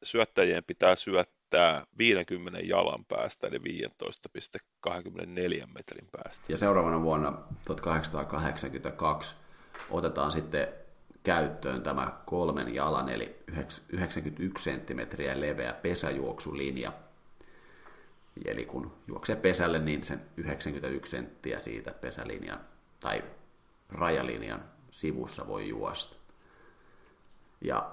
syöttäjien 0.03 0.65
pitää 0.65 0.97
syöttää 0.97 1.87
50 1.99 2.61
jalan 2.61 3.05
päästä, 3.05 3.47
eli 3.47 3.59
15,24 3.59 3.65
metrin 5.75 6.09
päästä. 6.13 6.45
Ja 6.49 6.57
seuraavana 6.57 7.03
vuonna 7.03 7.33
1882 7.67 9.37
otetaan 9.91 10.33
sitten 10.33 10.69
käyttöön 11.23 11.83
tämä 11.83 12.21
kolmen 12.27 12.75
jalan, 12.75 13.09
eli 13.09 13.37
91 13.89 14.65
senttimetriä 14.65 15.41
leveä 15.41 15.73
pesäjuoksulinja. 15.73 16.93
Eli 18.45 18.65
kun 18.65 18.93
juoksee 19.09 19.37
pesälle, 19.37 19.79
niin 19.79 20.05
sen 20.05 20.23
91 20.37 21.11
senttiä 21.11 21.59
siitä 21.59 21.93
pesälinjan 21.93 22.61
tai 23.01 23.23
rajalinjan 23.93 24.65
sivussa 24.91 25.47
voi 25.47 25.69
juosta. 25.69 26.17
Ja 27.61 27.91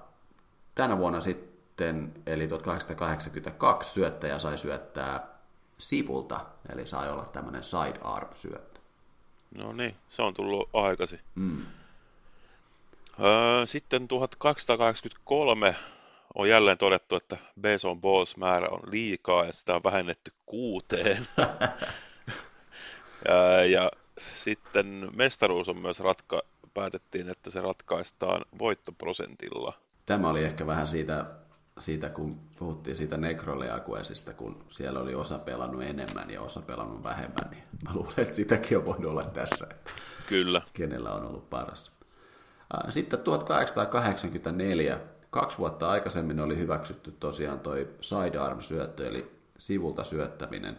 tänä 0.75 0.97
vuonna 0.97 1.21
sitten, 1.21 2.13
eli 2.25 2.47
1882, 2.47 3.91
syöttäjä 3.91 4.39
sai 4.39 4.57
syöttää 4.57 5.27
sivulta, 5.77 6.45
eli 6.69 6.85
sai 6.85 7.11
olla 7.11 7.25
tämmöinen 7.25 7.63
side 7.63 7.99
arm 8.01 8.29
syöttö. 8.31 8.79
No 9.55 9.73
niin, 9.73 9.95
se 10.09 10.21
on 10.21 10.33
tullut 10.33 10.69
aikaisin. 10.73 11.19
Mm. 11.35 11.65
Sitten 13.65 14.07
1283 14.07 15.75
on 16.35 16.49
jälleen 16.49 16.77
todettu, 16.77 17.15
että 17.15 17.37
Beson 17.61 18.01
Balls 18.01 18.37
määrä 18.37 18.67
on 18.71 18.91
liikaa 18.91 19.45
ja 19.45 19.51
sitä 19.51 19.75
on 19.75 19.83
vähennetty 19.83 20.31
kuuteen. 20.45 21.27
ja, 23.27 23.65
ja 23.65 23.91
sitten 24.17 25.09
mestaruus 25.15 25.69
on 25.69 25.81
myös 25.81 25.99
ratka, 25.99 26.41
päätettiin, 26.73 27.29
että 27.29 27.51
se 27.51 27.61
ratkaistaan 27.61 28.45
voittoprosentilla. 28.59 29.73
Tämä 30.05 30.29
oli 30.29 30.43
ehkä 30.43 30.67
vähän 30.67 30.87
siitä, 30.87 31.25
siitä 31.79 32.09
kun 32.09 32.39
puhuttiin 32.59 32.95
siitä 32.95 33.17
Necroleaquesista, 33.17 34.33
kun 34.33 34.63
siellä 34.69 34.99
oli 34.99 35.15
osa 35.15 35.39
pelannut 35.39 35.83
enemmän 35.83 36.29
ja 36.29 36.41
osa 36.41 36.61
pelannut 36.61 37.03
vähemmän, 37.03 37.49
niin 37.51 37.63
mä 37.83 37.93
luulen, 37.93 38.13
että 38.17 38.35
sitäkin 38.35 38.77
on 38.77 38.85
voinut 38.85 39.11
olla 39.11 39.23
tässä. 39.23 39.67
Kyllä. 40.27 40.61
Kenellä 40.73 41.13
on 41.13 41.25
ollut 41.25 41.49
paras. 41.49 41.91
Sitten 42.89 43.19
1884, 43.19 44.99
kaksi 45.29 45.57
vuotta 45.57 45.89
aikaisemmin 45.89 46.39
oli 46.39 46.57
hyväksytty 46.57 47.11
tosiaan 47.11 47.59
toi 47.59 47.89
sidearm-syöttö, 48.01 49.07
eli 49.07 49.31
sivulta 49.57 50.03
syöttäminen, 50.03 50.77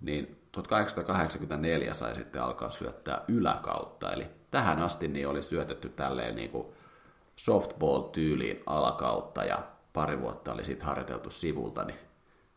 niin 0.00 0.43
1884 0.54 1.94
sai 1.94 2.14
sitten 2.14 2.42
alkaa 2.42 2.70
syöttää 2.70 3.24
yläkautta, 3.28 4.12
eli 4.12 4.26
tähän 4.50 4.82
asti 4.82 5.08
niin 5.08 5.28
oli 5.28 5.42
syötetty 5.42 5.88
tälleen 5.88 6.34
niin 6.36 6.50
kuin 6.50 6.66
softball-tyyliin 7.36 8.62
alakautta 8.66 9.44
ja 9.44 9.62
pari 9.92 10.20
vuotta 10.20 10.52
oli 10.52 10.64
sitten 10.64 10.86
harjoiteltu 10.86 11.30
sivulta, 11.30 11.84
niin 11.84 11.98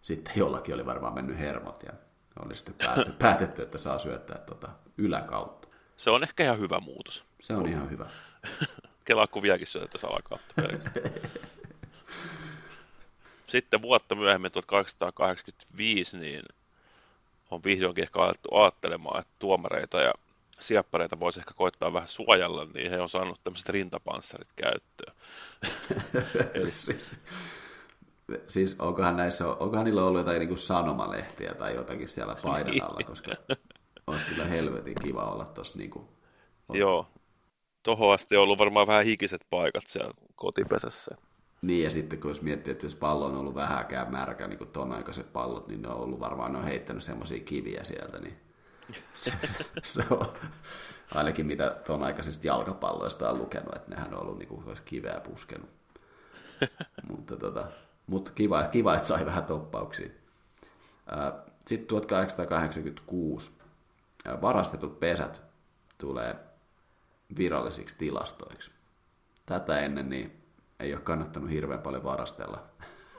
sitten 0.02 0.34
jollakin 0.36 0.76
oli 0.76 0.86
varmaan 0.86 1.14
mennyt 1.14 1.40
hermot 1.40 1.84
ja 1.84 1.94
oli 2.46 2.58
sitten 2.58 2.76
päätetty, 3.20 3.62
että 3.62 3.78
saa 3.78 4.00
syöttää 4.00 4.38
tuota 4.38 4.70
yläkautta. 4.98 5.68
Se 5.98 6.10
on 6.10 6.24
ehkä 6.24 6.44
ihan 6.44 6.60
hyvä 6.60 6.80
muutos. 6.80 7.26
Se 7.40 7.54
on 7.54 7.68
ihan 7.68 7.90
hyvä. 7.90 8.06
Kelaa 9.06 9.28
kuviakin 9.28 9.68
syötettäisiin 9.68 10.12
alakautta 10.12 10.56
Sitten 13.48 13.82
vuotta 13.82 14.16
myöhemmin, 14.16 14.52
1885, 14.52 16.18
niin 16.18 16.44
on 17.52 17.64
vihdoinkin 17.64 18.04
ehkä 18.04 18.20
alettu 18.20 18.56
ajattelemaan, 18.56 19.20
että 19.20 19.34
tuomareita 19.40 20.02
ja 20.02 20.14
sieppareita 20.60 21.20
voisi 21.20 21.40
ehkä 21.40 21.54
koittaa 21.54 21.94
vähän 21.94 22.08
suojella, 22.08 22.66
niin 22.74 22.92
he 22.92 23.02
on 23.02 23.10
saanut 23.10 23.44
tämmöiset 23.44 23.70
rintapanssarit 23.70 24.52
käyttöön. 24.56 25.16
Eli... 26.54 26.72
siis, 26.72 27.16
siis 28.48 28.76
onkohan, 28.80 29.18
näissä, 29.18 29.48
onkohan 29.48 29.86
niillä 29.86 30.06
ollut 30.06 30.20
jotain 30.20 30.40
niin 30.40 30.48
kuin 30.50 30.58
sanomalehtiä 30.58 31.54
tai 31.54 31.76
jotakin 31.76 32.10
siellä 32.10 32.36
paidan 32.44 32.84
alla, 32.84 33.04
koska 33.06 33.32
olisi 34.08 34.26
kyllä 34.26 34.46
helvetin 34.46 34.96
kiva 35.04 35.32
olla 35.32 35.46
tuossa 35.46 35.78
niin 35.78 35.90
kuin... 35.90 36.06
Joo, 36.74 37.08
tohon 37.84 38.14
asti 38.14 38.38
on 38.38 38.44
ollut 38.44 38.60
varmaan 38.60 38.88
vähän 38.88 39.06
hikiset 39.06 39.42
paikat 39.50 39.88
siellä 39.88 40.14
kotipesässä. 40.36 41.16
Niin, 41.62 41.84
ja 41.84 41.90
sitten 41.90 42.20
kun 42.20 42.32
jos 42.32 42.42
miettii, 42.42 42.72
että 42.72 42.86
jos 42.86 42.96
pallo 42.96 43.26
on 43.26 43.38
ollut 43.38 43.56
vähäkään 43.56 44.12
märkä, 44.12 44.48
niin 44.48 44.58
kuin 44.58 44.70
ton 44.70 44.92
aikaiset 44.92 45.34
pallot, 45.34 45.68
niin 45.68 45.82
ne 45.82 45.88
on 45.88 45.98
ollut 45.98 46.20
varmaan, 46.20 46.52
ne 46.52 46.58
on 46.58 46.64
heittänyt 46.64 47.04
semmoisia 47.04 47.40
kiviä 47.40 47.84
sieltä, 47.84 48.20
niin 48.20 48.38
se, 49.14 49.34
se 49.84 50.04
on 50.10 50.34
ainakin 51.16 51.46
mitä 51.46 51.70
ton 51.86 52.04
aikaisista 52.04 52.48
jalkapalloista 52.48 53.30
on 53.30 53.38
lukenut, 53.38 53.76
että 53.76 53.90
nehän 53.90 54.14
on 54.14 54.22
ollut 54.22 54.38
niin 54.38 54.48
kuin 54.48 54.64
olisi 54.68 54.84
kiveä 54.84 55.20
puskenut. 55.20 55.70
mutta 57.10 57.36
tota, 57.36 57.68
mutta 58.08 58.32
kiva, 58.32 58.64
kiva, 58.64 58.96
että 58.96 59.08
sai 59.08 59.26
vähän 59.26 59.46
toppauksia. 59.46 60.10
Sitten 61.68 61.88
1886 61.88 63.52
varastetut 64.42 65.00
pesät 65.00 65.42
tulee 65.98 66.36
virallisiksi 67.38 67.96
tilastoiksi. 67.98 68.72
Tätä 69.46 69.80
ennen 69.80 70.10
niin 70.10 70.44
ei 70.80 70.94
ole 70.94 71.02
kannattanut 71.02 71.50
hirveän 71.50 71.82
paljon 71.82 72.04
varastella. 72.04 72.64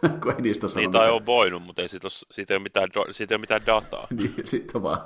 kun 0.22 0.32
ei 0.32 0.42
niistä 0.42 0.66
niin, 0.74 0.90
tai 0.90 1.10
on 1.10 1.26
voinut, 1.26 1.62
mutta 1.62 1.82
ei 1.82 1.88
siitä, 1.88 2.06
ole, 2.06 2.10
siitä, 2.30 2.54
ei 2.54 2.56
ole 2.56 2.62
mitään, 2.62 2.88
siitä 3.10 3.34
ei 3.34 3.36
ole 3.36 3.40
mitään 3.40 3.66
dataa. 3.66 4.06
niin, 4.16 4.34
sitten 4.44 4.76
on 4.76 4.82
vaan, 4.82 5.00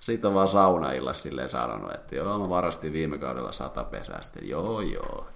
sit 0.00 0.24
on 0.24 0.34
vaan 0.34 0.48
saunailla 0.48 1.12
silleen 1.12 1.48
sanonut, 1.48 1.94
että 1.94 2.16
joo, 2.16 2.38
mä 2.38 2.48
varastin 2.48 2.92
viime 2.92 3.18
kaudella 3.18 3.52
sata 3.52 3.84
pesää. 3.84 4.22
Sitten 4.22 4.48
joo, 4.48 4.80
joo. 4.80 5.26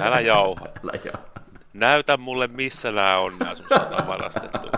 Älä 0.00 0.20
jauha. 0.20 0.66
Älä 0.84 1.00
jauha. 1.04 1.32
Näytä 1.72 2.16
mulle, 2.16 2.46
missä 2.46 2.92
nämä 2.92 3.18
on 3.18 3.38
nämä 3.38 3.54
sun 3.54 3.66
sata 3.68 4.06
varastettu 4.06 4.68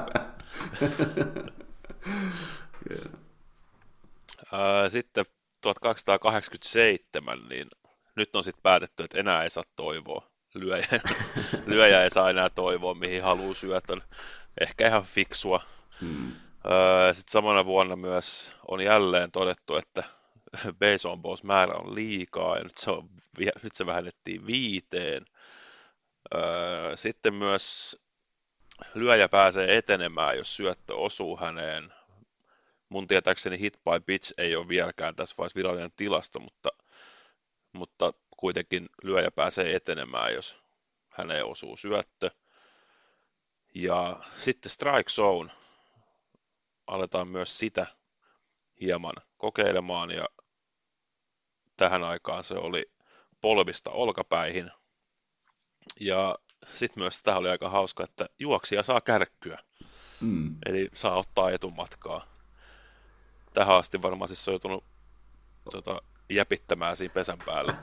Sitten 4.89 5.25
1287, 5.61 7.39
niin 7.49 7.69
nyt 8.17 8.37
on 8.37 8.45
sitten 8.45 8.63
päätetty, 8.63 9.03
että 9.03 9.19
enää 9.19 9.43
ei 9.43 9.51
saa 9.51 9.65
toivoa. 9.77 10.34
Lyöjä, 10.55 10.87
lyöjä 11.67 12.03
ei 12.03 12.11
saa 12.11 12.31
enää 12.31 12.51
toivoa, 12.51 12.95
mihin 12.95 13.23
haluaa 13.23 13.55
syötä. 13.55 13.97
Ehkä 14.61 14.89
ihan 14.89 15.05
fiksua. 15.05 15.61
Hmm. 16.01 16.33
Sitten 17.13 17.33
samana 17.33 17.65
vuonna 17.65 17.97
myös 17.97 18.55
on 18.69 18.81
jälleen 18.81 19.31
todettu, 19.31 19.77
että 19.77 20.05
base 20.81 21.09
on 21.09 21.23
boss 21.23 21.43
määrä 21.43 21.75
on 21.75 21.95
liikaa 21.95 22.57
ja 22.57 22.63
nyt 22.63 22.79
se, 22.79 22.91
on, 22.91 23.09
nyt 23.63 23.75
se 23.75 23.87
vähennettiin 23.87 24.47
viiteen. 24.47 25.25
Sitten 26.95 27.35
myös 27.35 27.97
lyöjä 28.95 29.29
pääsee 29.29 29.77
etenemään, 29.77 30.37
jos 30.37 30.57
syöttö 30.57 30.95
osuu 30.95 31.37
häneen 31.37 31.93
mun 32.89 33.09
tietääkseni 33.09 33.59
hit 33.59 33.79
by 33.85 34.01
pitch 34.07 34.35
ei 34.39 34.57
ole 34.57 34.69
vieläkään 34.69 35.17
tässä 35.17 35.35
vaiheessa 35.39 35.57
virallinen 35.57 35.93
tilasto, 35.97 36.41
mutta, 36.41 36.69
mutta 37.73 38.13
kuitenkin 38.45 38.89
lyöjä 39.03 39.31
pääsee 39.31 39.77
etenemään, 39.77 40.35
jos 40.35 40.59
häneen 41.09 41.47
osuu 41.47 41.77
syöttö. 41.77 42.31
Ja 43.75 44.21
sitten 44.39 44.71
strike 44.71 45.11
zone 45.11 45.53
aletaan 46.87 47.29
myös 47.29 47.59
sitä 47.59 47.87
hieman 48.81 49.15
kokeilemaan 49.37 50.11
ja 50.11 50.29
tähän 51.77 52.05
aikaan 52.05 52.45
se 52.45 52.55
oli 52.55 52.93
polvista 53.41 53.91
olkapäihin. 53.91 54.71
Ja 56.01 56.39
sitten 56.75 57.03
myös 57.03 57.23
tämä 57.23 57.37
oli 57.37 57.49
aika 57.49 57.69
hauska, 57.69 58.05
että 58.05 58.27
juoksija 58.39 58.83
saa 58.83 59.01
kärkkyä. 59.01 59.59
Mm. 60.21 60.57
Eli 60.67 60.89
saa 60.95 61.17
ottaa 61.17 61.51
etumatkaa. 61.51 62.27
Tähän 63.55 63.77
asti 63.77 64.03
varmaan 64.03 64.29
siis 64.29 64.49
on 64.49 64.53
joutunut 64.53 64.85
tota, 65.73 66.03
jäpittämään 66.31 66.97
siinä 66.97 67.15
pesän 67.15 67.39
päällä. 67.47 67.75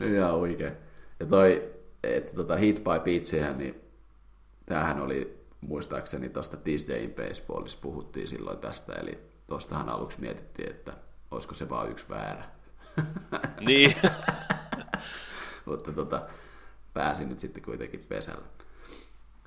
Ihan 0.14 0.34
oikein. 0.34 0.72
Ja 1.20 1.26
toi, 1.26 1.74
että 2.02 2.32
tota 2.34 2.56
Hit 2.56 2.76
by 2.76 3.00
Pitchihän, 3.04 3.58
niin 3.58 3.80
tämähän 4.66 5.00
oli 5.00 5.44
muistaakseni 5.60 6.28
tuosta 6.28 6.56
This 6.56 6.88
Day 6.88 6.98
in 6.98 7.14
Baseballissa 7.14 7.78
puhuttiin 7.82 8.28
silloin 8.28 8.58
tästä, 8.58 8.92
eli 8.92 9.18
tuostahan 9.46 9.88
aluksi 9.88 10.20
mietittiin, 10.20 10.70
että 10.70 10.92
olisiko 11.30 11.54
se 11.54 11.68
vaan 11.68 11.90
yksi 11.90 12.04
väärä. 12.08 12.44
Niin. 13.66 13.94
Mutta 15.64 15.92
tota, 15.92 16.22
pääsin 16.94 17.28
nyt 17.28 17.40
sitten 17.40 17.62
kuitenkin 17.62 18.06
pesällä. 18.08 18.46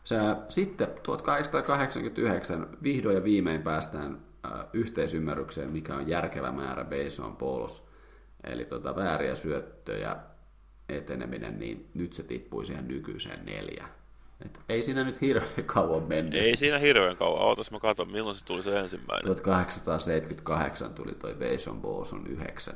Se, 0.04 0.16
sitten 0.50 0.88
1889 1.04 2.78
vihdoin 2.84 3.16
ja 3.16 3.24
viimein 3.24 3.62
päästään 3.62 4.20
yhteisymmärrykseen, 4.74 5.72
mikä 5.72 5.96
on 5.96 6.08
järkevä 6.08 6.52
määrä 6.52 6.84
base 6.84 7.22
on 7.22 7.36
polos. 7.36 7.84
Eli 8.44 8.66
tota, 8.66 8.96
vääriä 8.96 9.36
syöttöjä 9.36 10.16
eteneminen, 10.90 11.60
niin 11.60 11.90
nyt 11.94 12.14
se 12.14 12.24
tippui 12.24 12.66
siihen 12.66 12.88
nykyiseen 12.88 13.46
neljä. 13.46 13.88
Et 14.46 14.60
ei 14.70 14.82
siinä 14.82 15.04
nyt 15.04 15.22
hirveän 15.22 15.66
kauan 15.66 16.04
mennyt. 16.04 16.42
Ei 16.42 16.58
siinä 16.58 16.80
hirveän 16.80 17.18
kauan. 17.18 17.42
Ootas 17.42 17.72
mä 17.72 17.80
katson, 17.80 18.12
milloin 18.12 18.36
se 18.36 18.46
tuli 18.46 18.64
se 18.64 18.80
ensimmäinen. 18.80 19.26
1878 19.26 20.94
tuli 20.94 21.14
toi 21.14 21.34
Base 21.34 21.70
on 21.70 21.82
Balls 21.82 22.14
on 22.14 22.28
9. 22.28 22.74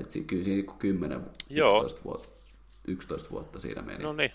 Et 0.00 0.12
kyllä 0.26 0.44
siinä 0.44 0.72
10, 0.78 1.18
niinku 1.18 1.76
11 1.76 2.04
vuotta, 2.04 2.28
11 2.88 3.30
vuotta 3.30 3.60
siinä 3.60 3.82
meni. 3.82 4.02
No 4.02 4.12
niin, 4.12 4.32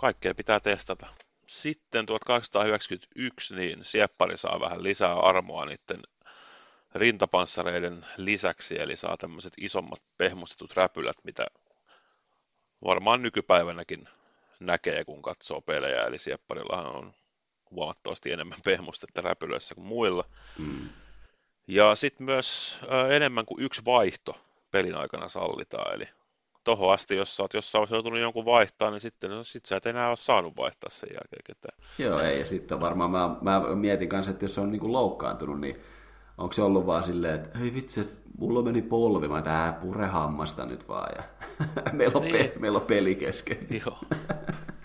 kaikkea 0.00 0.34
pitää 0.34 0.60
testata. 0.60 1.06
Sitten 1.50 2.06
1891 2.06 3.54
niin 3.54 3.84
Sieppari 3.84 4.36
saa 4.36 4.60
vähän 4.60 4.82
lisää 4.82 5.14
armoa 5.14 5.64
niiden 5.64 6.02
rintapanssareiden 6.94 8.06
lisäksi, 8.16 8.80
eli 8.80 8.96
saa 8.96 9.16
tämmöiset 9.16 9.52
isommat 9.56 10.02
pehmustetut 10.18 10.76
räpylät, 10.76 11.16
mitä 11.24 11.46
varmaan 12.84 13.22
nykypäivänäkin 13.22 14.08
näkee, 14.60 15.04
kun 15.04 15.22
katsoo 15.22 15.60
pelejä, 15.60 16.04
eli 16.04 16.18
Siepparillahan 16.18 16.96
on 16.96 17.14
huomattavasti 17.70 18.32
enemmän 18.32 18.58
pehmustetta 18.64 19.20
räpylöissä 19.20 19.74
kuin 19.74 19.86
muilla. 19.86 20.24
Mm. 20.58 20.88
Ja 21.66 21.94
sitten 21.94 22.24
myös 22.24 22.80
äh, 22.92 23.10
enemmän 23.10 23.46
kuin 23.46 23.64
yksi 23.64 23.84
vaihto 23.84 24.40
pelin 24.70 24.94
aikana 24.94 25.28
sallitaan, 25.28 25.94
eli 25.94 26.08
tohon 26.64 26.94
asti, 26.94 27.16
jos 27.16 27.36
sä 27.36 27.42
oot 27.42 27.54
jossain 27.54 27.86
joutunut 27.90 28.20
jonkun 28.20 28.44
vaihtaa, 28.44 28.90
niin 28.90 29.00
sitten 29.00 29.30
no, 29.30 29.42
sit 29.42 29.66
sä 29.66 29.76
et 29.76 29.86
enää 29.86 30.08
ole 30.08 30.16
saanut 30.16 30.56
vaihtaa 30.56 30.90
sen 30.90 31.08
jälkeen 31.12 31.42
ketään. 31.44 31.78
Joo, 31.98 32.20
ei, 32.20 32.40
ja 32.40 32.46
sitten 32.46 32.80
varmaan 32.80 33.10
mä, 33.10 33.36
mä 33.40 33.74
mietin 33.74 34.08
kanssa, 34.08 34.32
että 34.32 34.44
jos 34.44 34.58
on 34.58 34.72
niin 34.72 34.80
kuin 34.80 34.92
loukkaantunut, 34.92 35.60
niin 35.60 35.80
onko 36.38 36.52
se 36.52 36.62
ollut 36.62 36.86
vaan 36.86 37.04
silleen, 37.04 37.34
että 37.34 37.58
hei 37.58 37.74
vitsi, 37.74 38.08
mulla 38.38 38.62
meni 38.62 38.82
polvi, 38.82 39.28
mä 39.28 39.42
tää 39.42 39.72
pure 39.72 40.06
hammasta 40.06 40.66
nyt 40.66 40.88
vaan, 40.88 41.12
ja 41.16 41.22
meillä, 41.92 42.18
on 42.18 42.22
niin. 42.22 42.36
pe- 42.36 42.52
meillä 42.58 42.78
on 42.78 42.86
peli 42.86 43.14
kesken. 43.14 43.66
Joo. 43.86 43.98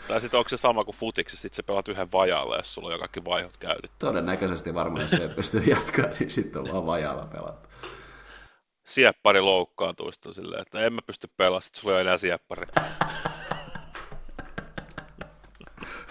Tai 0.08 0.22
sitten 0.22 0.38
onko 0.38 0.50
se 0.50 0.58
sama 0.58 0.84
kuin 0.84 0.96
futiksi, 0.96 1.38
sitten 1.38 1.56
se 1.56 1.64
pelaat 1.64 1.88
yhden 1.88 2.12
vajalle, 2.12 2.58
jos 2.58 2.74
sulla 2.74 2.88
on 2.88 2.94
jokakin 2.94 3.26
vaihot 3.26 3.58
käytetty. 3.58 3.96
Todennäköisesti 4.00 4.74
varmaan, 4.74 5.02
jos 5.02 5.12
se 5.12 5.28
pystyy 5.28 5.64
jatkaa, 5.64 6.06
niin 6.20 6.32
sitten 6.32 6.62
on 6.62 6.72
vaan 6.72 6.86
vajalla 6.86 7.26
pelattu. 7.26 7.70
Sieppari 8.86 9.42
loukkaantuista 9.42 10.34
silleen, 10.34 10.62
että 10.62 10.80
en 10.80 10.94
mä 10.94 11.02
pysty 11.06 11.28
pelaamaan, 11.38 11.62
sitten 11.62 11.82
sulla 11.82 11.96
ei 11.96 12.02
enää 12.02 12.18
sieppari. 12.18 12.68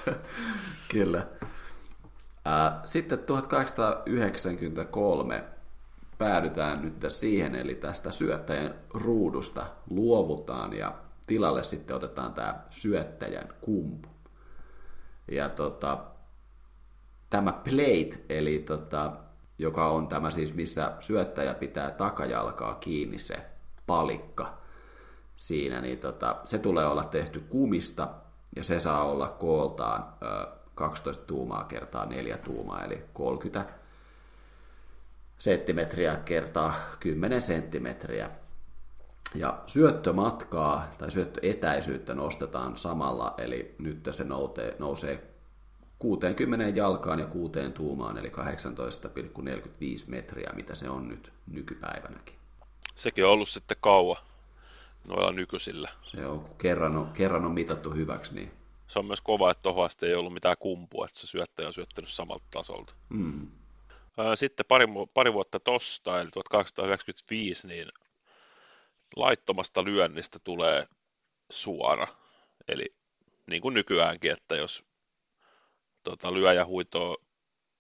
Kyllä. 0.93 1.27
Sitten 2.85 3.19
1893 3.19 5.45
päädytään 6.19 6.83
nyt 6.83 7.05
siihen, 7.09 7.55
eli 7.55 7.75
tästä 7.75 8.11
syöttäjän 8.11 8.75
ruudusta 8.91 9.67
luovutaan 9.91 10.73
ja 10.73 10.95
tilalle 11.27 11.65
sitten 11.65 11.97
otetaan 11.97 12.35
tämä 12.35 12.61
syöttäjän 12.71 13.49
kumpu. 13.61 14.09
Ja 15.31 15.49
tota, 15.49 16.05
tämä 17.31 17.53
plate, 17.53 18.25
eli 18.29 18.59
tota, 18.59 19.13
joka 19.59 19.89
on 19.89 20.09
tämä 20.09 20.31
siis, 20.31 20.55
missä 20.55 20.93
syöttäjä 21.01 21.55
pitää 21.55 21.91
takajalkaa 21.91 22.75
kiinni 22.75 23.19
se 23.19 23.37
palikka 23.87 24.59
siinä, 25.37 25.81
niin 25.81 25.99
tota, 25.99 26.37
se 26.45 26.59
tulee 26.59 26.87
olla 26.87 27.05
tehty 27.05 27.41
kumista 27.41 28.09
ja 28.57 28.65
se 28.65 28.81
saa 28.81 29.05
olla 29.05 29.29
kooltaan 29.29 30.05
ö, 30.23 30.47
12 30.75 31.25
tuumaa 31.27 31.65
kertaa 31.65 32.07
4 32.07 32.39
tuumaa, 32.39 32.85
eli 32.85 33.05
30 33.13 33.73
senttimetriä 35.39 36.17
kertaa 36.17 36.75
10 37.01 37.43
senttimetriä. 37.43 38.31
Ja 39.35 39.63
syöttömatkaa 39.67 40.91
tai 40.99 41.11
syöttöetäisyyttä 41.11 42.15
nostetaan 42.15 42.77
samalla, 42.77 43.35
eli 43.39 43.75
nyt 43.79 44.09
se 44.11 44.25
nousee, 44.25 44.77
nousee 44.79 45.34
60 45.99 46.69
jalkaan 46.79 47.19
ja 47.19 47.27
6 47.27 47.53
tuumaan, 47.75 48.19
eli 48.19 48.29
18,45 48.29 48.35
metriä, 50.07 50.51
mitä 50.55 50.75
se 50.75 50.89
on 50.89 51.09
nyt 51.09 51.33
nykypäivänäkin. 51.47 52.35
Sekin 52.95 53.25
on 53.25 53.31
ollut 53.31 53.49
sitten 53.49 53.77
kauan 53.81 54.23
noilla 55.05 55.33
nykyisillä. 55.33 55.91
Se 56.03 56.27
on, 56.27 56.41
kun 56.41 56.57
kerran 56.57 56.97
on, 56.97 57.13
kerran 57.13 57.45
on 57.45 57.53
mitattu 57.53 57.91
hyväksi, 57.91 58.35
niin... 58.35 58.53
Se 58.87 58.99
on 58.99 59.07
myös 59.07 59.21
kova, 59.21 59.51
että 59.51 59.63
tuohon 59.63 59.85
asti 59.85 60.07
ei 60.07 60.15
ollut 60.15 60.33
mitään 60.35 60.57
kumpua, 60.59 61.05
että 61.05 61.19
se 61.19 61.27
syöttäjä 61.27 61.67
on 61.67 61.75
syöttänyt 61.75 62.11
samalta 62.11 62.45
tasolta. 62.51 62.95
Mm. 63.09 63.49
Sitten 64.35 64.67
pari, 64.69 64.87
pari 65.15 65.33
vuotta 65.33 65.61
tosta, 65.61 66.21
eli 66.21 66.31
1895, 66.31 67.67
niin 67.67 67.89
laittomasta 69.17 69.85
lyönnistä 69.85 70.39
tulee 70.45 70.87
suora. 71.51 72.07
Eli 72.69 72.95
niin 73.47 73.63
kuin 73.63 73.75
nykyäänkin, 73.75 74.33
että 74.33 74.55
jos 74.55 74.85
tota, 76.05 76.35
lyöjä 76.35 76.65
huitoo 76.65 77.17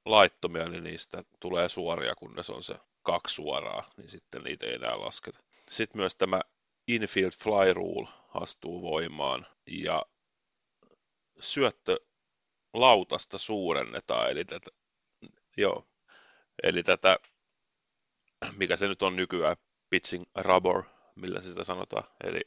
laittomia, 0.05 0.69
niin 0.69 0.85
niistä 0.85 1.25
tulee 1.41 1.69
suoria, 1.69 2.15
kunnes 2.15 2.51
on 2.51 2.63
se 2.63 2.75
kaksi 3.03 3.35
suoraa, 3.35 3.91
niin 3.97 4.09
sitten 4.09 4.43
niitä 4.43 4.67
ei 4.67 4.75
enää 4.75 5.01
lasketa. 5.01 5.39
Sitten 5.71 6.01
myös 6.01 6.17
tämä 6.17 6.41
infield 6.89 7.33
fly 7.33 7.73
rule 7.73 8.09
astuu 8.35 8.83
voimaan 8.83 9.47
ja 9.67 10.03
syöttö 11.41 11.97
lautasta 12.75 13.39
suurennetaan, 13.39 14.31
eli 14.31 14.45
tätä, 14.45 14.71
joo, 15.57 15.87
eli 16.63 16.83
tätä, 16.83 17.19
mikä 18.57 18.77
se 18.77 18.89
nyt 18.89 19.03
on 19.03 19.17
nykyään, 19.17 19.57
pitching 19.91 20.25
rubber, 20.35 20.83
millä 21.15 21.41
sitä 21.41 21.65
sanotaan, 21.65 22.05
eli 22.25 22.41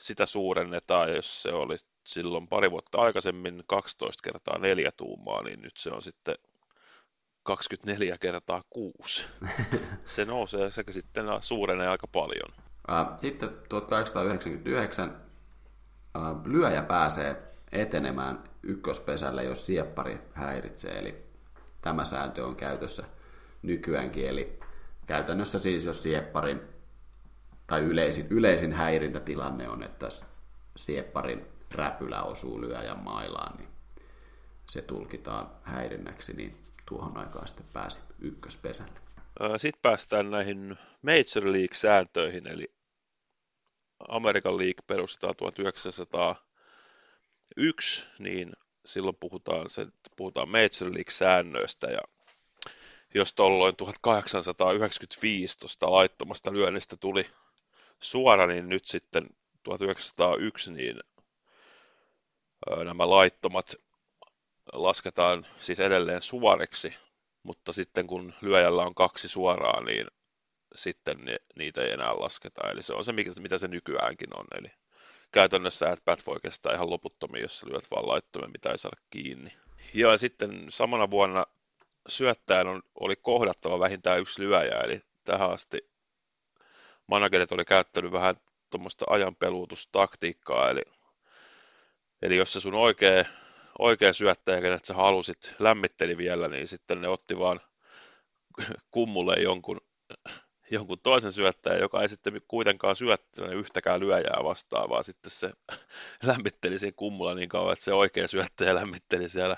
sitä 0.00 0.26
suurennetaan, 0.26 1.14
jos 1.14 1.42
se 1.42 1.52
oli 1.52 1.76
silloin 2.06 2.48
pari 2.48 2.70
vuotta 2.70 2.98
aikaisemmin 2.98 3.64
12 3.66 4.22
kertaa 4.24 4.58
4 4.58 4.90
tuumaa, 4.96 5.42
niin 5.42 5.60
nyt 5.60 5.76
se 5.76 5.90
on 5.90 6.02
sitten 6.02 6.34
24 7.42 8.18
kertaa 8.18 8.62
6. 8.70 9.26
Se 10.06 10.24
nousee 10.24 10.70
sekä 10.70 10.92
sitten 10.92 11.26
suurenee 11.40 11.88
aika 11.88 12.06
paljon. 12.06 12.52
Sitten 13.18 13.50
1899 13.68 15.20
lyöjä 16.44 16.82
pääsee 16.82 17.42
etenemään 17.72 18.44
ykköspesälle, 18.62 19.44
jos 19.44 19.66
sieppari 19.66 20.18
häiritsee, 20.32 20.98
eli 20.98 21.24
tämä 21.82 22.04
sääntö 22.04 22.46
on 22.46 22.56
käytössä 22.56 23.04
nykyäänkin, 23.62 24.28
eli 24.28 24.58
käytännössä 25.06 25.58
siis 25.58 25.84
jos 25.84 26.02
siepparin 26.02 26.75
tai 27.66 27.80
yleisin, 27.80 28.26
yleisin 28.30 28.72
häirintätilanne 28.72 29.68
on, 29.68 29.82
että 29.82 30.08
siepparin 30.76 31.46
räpylä 31.74 32.22
osuu 32.22 32.60
lyöjän 32.60 32.98
mailaan, 32.98 33.58
niin 33.58 33.68
se 34.70 34.82
tulkitaan 34.82 35.50
häirinnäksi, 35.62 36.32
niin 36.32 36.56
tuohon 36.88 37.16
aikaan 37.16 37.48
sitten 37.48 37.66
pääsi 37.72 37.98
ykköspesälle. 38.18 39.00
Sitten 39.56 39.82
päästään 39.82 40.30
näihin 40.30 40.78
Major 41.02 41.52
League-sääntöihin, 41.52 42.46
eli 42.46 42.72
American 44.08 44.58
League 44.58 44.82
perustetaan 44.86 45.36
1901, 45.36 48.08
niin 48.18 48.52
silloin 48.86 49.16
puhutaan, 49.20 49.68
se, 49.68 49.86
puhutaan 50.16 50.48
Major 50.48 50.94
League-säännöistä, 50.94 51.86
ja 51.86 52.00
jos 53.14 53.34
tuolloin 53.34 53.76
1895 53.76 55.58
tuosta 55.58 55.92
laittomasta 55.92 56.52
lyönnistä 56.52 56.96
tuli 56.96 57.26
suora, 58.00 58.46
niin 58.46 58.68
nyt 58.68 58.86
sitten 58.86 59.26
1901 59.62 60.72
niin 60.72 61.00
nämä 62.84 63.10
laittomat 63.10 63.74
lasketaan 64.72 65.46
siis 65.58 65.80
edelleen 65.80 66.22
suoriksi, 66.22 66.94
mutta 67.42 67.72
sitten 67.72 68.06
kun 68.06 68.34
lyöjällä 68.40 68.82
on 68.82 68.94
kaksi 68.94 69.28
suoraa, 69.28 69.84
niin 69.84 70.06
sitten 70.74 71.16
niitä 71.58 71.82
ei 71.82 71.92
enää 71.92 72.20
lasketa. 72.20 72.70
Eli 72.70 72.82
se 72.82 72.94
on 72.94 73.04
se, 73.04 73.12
mitä 73.12 73.58
se 73.58 73.68
nykyäänkin 73.68 74.38
on. 74.38 74.46
Eli 74.58 74.68
käytännössä 75.32 75.90
että 75.90 76.04
pät 76.04 76.26
voi 76.26 76.36
kestää 76.42 76.74
ihan 76.74 76.90
loputtomiin, 76.90 77.42
jos 77.42 77.64
lyöt 77.64 77.90
vaan 77.90 78.08
laittomia, 78.08 78.48
mitä 78.48 78.70
ei 78.70 78.78
saada 78.78 79.00
kiinni. 79.10 79.52
Ja 79.94 80.16
sitten 80.16 80.66
samana 80.68 81.10
vuonna 81.10 81.46
syöttäjän 82.08 82.68
on, 82.68 82.82
oli 83.00 83.16
kohdattava 83.16 83.80
vähintään 83.80 84.20
yksi 84.20 84.42
lyöjä, 84.42 84.80
eli 84.84 85.02
tähän 85.24 85.50
asti 85.50 85.90
managerit 87.06 87.52
oli 87.52 87.64
käyttänyt 87.64 88.12
vähän 88.12 88.36
tuommoista 88.70 89.04
ajanpeluutustaktiikkaa, 89.08 90.70
eli, 90.70 90.82
eli 92.22 92.36
jos 92.36 92.52
se 92.52 92.60
sun 92.60 92.74
oikea, 92.74 93.24
oikea 93.78 94.12
syöttäjä, 94.12 94.60
kenet 94.60 94.84
sä 94.84 94.94
halusit, 94.94 95.54
lämmitteli 95.58 96.16
vielä, 96.16 96.48
niin 96.48 96.68
sitten 96.68 97.00
ne 97.00 97.08
otti 97.08 97.38
vaan 97.38 97.60
kummulle 98.90 99.34
jonkun, 99.34 99.80
jonkun 100.70 101.00
toisen 101.02 101.32
syöttäjän, 101.32 101.80
joka 101.80 102.02
ei 102.02 102.08
sitten 102.08 102.40
kuitenkaan 102.48 102.96
syöttänyt 102.96 103.58
yhtäkään 103.58 104.00
lyöjää 104.00 104.40
vastaan, 104.44 104.88
vaan 104.88 105.04
sitten 105.04 105.30
se 105.30 105.52
lämmitteli 106.26 106.78
siinä 106.78 106.94
kummulla 106.96 107.34
niin 107.34 107.48
kauan, 107.48 107.72
että 107.72 107.84
se 107.84 107.94
oikea 107.94 108.28
syöttäjä 108.28 108.74
lämmitteli 108.74 109.28
siellä 109.28 109.56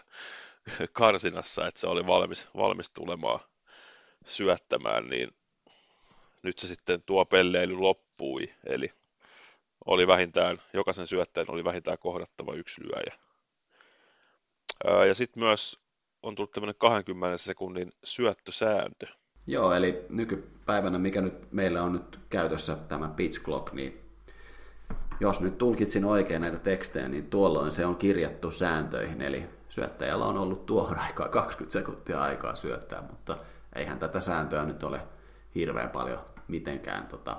karsinassa, 0.92 1.66
että 1.66 1.80
se 1.80 1.86
oli 1.86 2.06
valmis, 2.06 2.48
valmis 2.56 2.90
tulemaan 2.90 3.40
syöttämään, 4.26 5.08
niin 5.08 5.37
nyt 6.42 6.58
se 6.58 6.66
sitten 6.66 7.02
tuo 7.02 7.24
pelleily 7.24 7.74
loppui, 7.74 8.54
eli 8.66 8.90
oli 9.86 10.06
vähintään, 10.06 10.62
jokaisen 10.72 11.06
syöttäjän 11.06 11.50
oli 11.50 11.64
vähintään 11.64 11.98
kohdattava 11.98 12.54
yksi 12.54 12.80
lyöjä. 12.84 13.18
Ja 15.08 15.14
sitten 15.14 15.42
myös 15.42 15.80
on 16.22 16.34
tullut 16.34 16.50
tämmöinen 16.50 16.74
20 16.78 17.38
sekunnin 17.38 17.92
syöttösääntö. 18.04 19.06
Joo, 19.46 19.72
eli 19.72 20.04
nykypäivänä, 20.08 20.98
mikä 20.98 21.20
nyt 21.20 21.52
meillä 21.52 21.82
on 21.82 21.92
nyt 21.92 22.20
käytössä 22.30 22.76
tämä 22.76 23.08
pitch 23.08 23.42
clock, 23.42 23.72
niin 23.72 24.00
jos 25.20 25.40
nyt 25.40 25.58
tulkitsin 25.58 26.04
oikein 26.04 26.40
näitä 26.40 26.58
tekstejä, 26.58 27.08
niin 27.08 27.30
tuolloin 27.30 27.72
se 27.72 27.86
on 27.86 27.96
kirjattu 27.96 28.50
sääntöihin, 28.50 29.22
eli 29.22 29.44
syöttäjällä 29.68 30.24
on 30.24 30.38
ollut 30.38 30.66
tuohon 30.66 30.98
aikaan 30.98 31.30
20 31.30 31.72
sekuntia 31.72 32.22
aikaa 32.22 32.54
syöttää, 32.54 33.02
mutta 33.02 33.36
eihän 33.74 33.98
tätä 33.98 34.20
sääntöä 34.20 34.64
nyt 34.64 34.82
ole 34.82 35.00
hirveän 35.58 35.90
paljon 35.90 36.20
mitenkään 36.48 37.06
tota, 37.06 37.36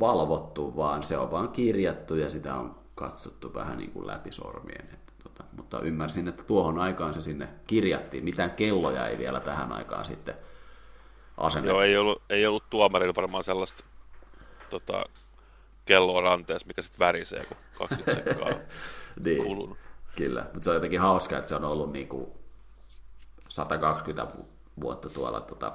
valvottu, 0.00 0.76
vaan 0.76 1.02
se 1.02 1.18
on 1.18 1.30
vaan 1.30 1.48
kirjattu 1.48 2.14
ja 2.14 2.30
sitä 2.30 2.54
on 2.54 2.78
katsottu 2.94 3.54
vähän 3.54 3.78
niin 3.78 3.90
kuin 3.90 4.06
läpi 4.06 4.32
sormien. 4.32 4.88
Että, 4.92 5.12
tota, 5.22 5.44
mutta 5.56 5.80
ymmärsin, 5.80 6.28
että 6.28 6.42
tuohon 6.42 6.78
aikaan 6.78 7.14
se 7.14 7.22
sinne 7.22 7.48
kirjattiin. 7.66 8.24
Mitään 8.24 8.50
kelloja 8.50 9.08
ei 9.08 9.18
vielä 9.18 9.40
tähän 9.40 9.72
aikaan 9.72 10.04
sitten 10.04 10.34
asennettu. 11.36 11.74
Joo, 11.74 11.82
ei 11.82 11.96
ollut, 11.96 12.22
ei 12.30 12.46
ollut 12.46 12.70
tuomarilla 12.70 13.14
varmaan 13.16 13.44
sellaista 13.44 13.84
tota, 14.70 15.04
kelloa 15.84 16.20
ranteessa, 16.20 16.66
mikä 16.66 16.82
sitten 16.82 17.06
värisee, 17.06 17.44
kun 17.44 17.56
20 17.78 18.14
sekkaa 18.14 18.50
niin, 19.24 19.44
kulunut. 19.44 19.78
Kyllä, 20.16 20.46
mutta 20.52 20.64
se 20.64 20.70
on 20.70 20.76
jotenkin 20.76 21.00
hauska, 21.00 21.36
että 21.36 21.48
se 21.48 21.56
on 21.56 21.64
ollut 21.64 21.92
niin 21.92 22.08
kuin 22.08 22.26
120 23.48 24.34
vuotta 24.80 25.08
tuolla 25.08 25.40
tota, 25.40 25.72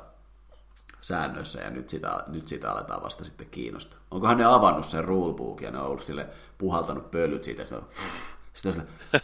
säännöissä 1.02 1.62
ja 1.62 1.70
nyt 1.70 1.90
sitä, 1.90 2.24
nyt 2.28 2.48
sitä 2.48 2.72
aletaan 2.72 3.04
vasta 3.04 3.24
sitten 3.24 3.48
kiinnostaa. 3.52 4.00
Onkohan 4.12 4.38
ne 4.38 4.46
avannut 4.46 4.86
sen 4.86 5.06
rulebook 5.06 5.62
ja 5.62 5.72
ne 5.72 5.80
on 5.80 5.86
ollut 5.86 6.04
sille 6.04 6.28
puhaltanut 6.58 7.12
pölyt 7.12 7.44
siitä, 7.44 7.66
sitten 7.66 7.80
on, 7.80 7.88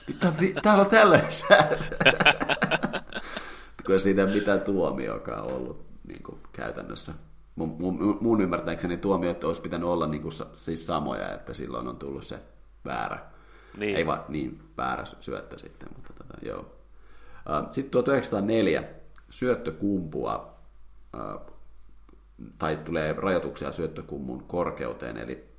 sitten 0.08 0.30
on 0.30 0.36
sille, 0.40 0.62
täällä 0.62 0.84
on 0.84 0.90
tällainen 0.90 1.34
sääntö. 1.34 1.78
Kun 3.86 4.00
siitä 4.00 4.22
ei 4.22 4.34
mitään 4.34 4.62
tuomioakaan 4.62 5.44
ollut 5.44 5.86
niin 6.08 6.24
kuin 6.24 6.40
käytännössä. 6.54 7.14
Mun, 7.56 7.76
mun, 7.80 8.18
mun 8.22 8.42
ymmärtääkseni 8.42 8.98
tuomiot 8.98 9.44
olisi 9.44 9.62
pitänyt 9.62 9.90
olla 9.90 10.08
niin 10.08 10.22
kuin, 10.22 10.34
siis 10.54 10.88
samoja, 10.88 11.34
että 11.34 11.54
silloin 11.54 11.88
on 11.88 11.98
tullut 11.98 12.24
se 12.24 12.40
väärä. 12.86 13.20
Niin. 13.78 13.98
Ei 13.98 14.06
vaan 14.06 14.24
niin 14.28 14.64
väärä 14.78 15.04
syöttö 15.06 15.60
sitten, 15.60 15.90
mutta 15.96 16.14
tota, 16.14 16.34
joo. 16.42 16.66
Sitten 17.72 17.92
1904 17.92 18.84
syöttökumpua 19.30 20.56
tai 22.58 22.78
tulee 22.78 23.14
rajoituksia 23.14 23.72
syöttökummun 23.72 24.44
korkeuteen, 24.44 25.18
eli 25.18 25.56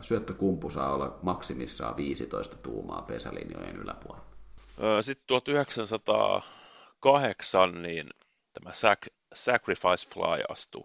syöttökumpu 0.00 0.70
saa 0.70 0.94
olla 0.94 1.18
maksimissaan 1.22 1.96
15 1.96 2.56
tuumaa 2.56 3.02
pesälinjojen 3.02 3.76
yläpuolella. 3.76 4.30
Sitten 5.00 5.26
1908 5.26 7.82
niin 7.82 8.10
tämä 8.52 8.70
sac- 8.70 9.14
Sacrifice 9.34 10.08
Fly 10.14 10.42
astui, 10.48 10.84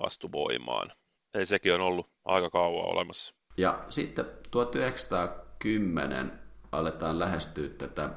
astu 0.00 0.32
voimaan. 0.32 0.92
Eli 1.34 1.46
sekin 1.46 1.74
on 1.74 1.80
ollut 1.80 2.10
aika 2.24 2.50
kauan 2.50 2.86
olemassa. 2.86 3.34
Ja 3.56 3.84
sitten 3.88 4.24
1910 4.50 6.38
aletaan 6.72 7.18
lähestyä 7.18 7.68
tätä, 7.68 8.10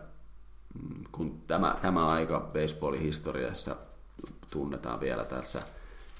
mm, 0.73 1.03
kun 1.11 1.41
tämä, 1.41 1.77
tämä 1.81 2.07
aika 2.07 2.49
baseballin 2.53 3.01
historiassa 3.01 3.75
tunnetaan 4.51 4.99
vielä 4.99 5.25
tässä 5.25 5.61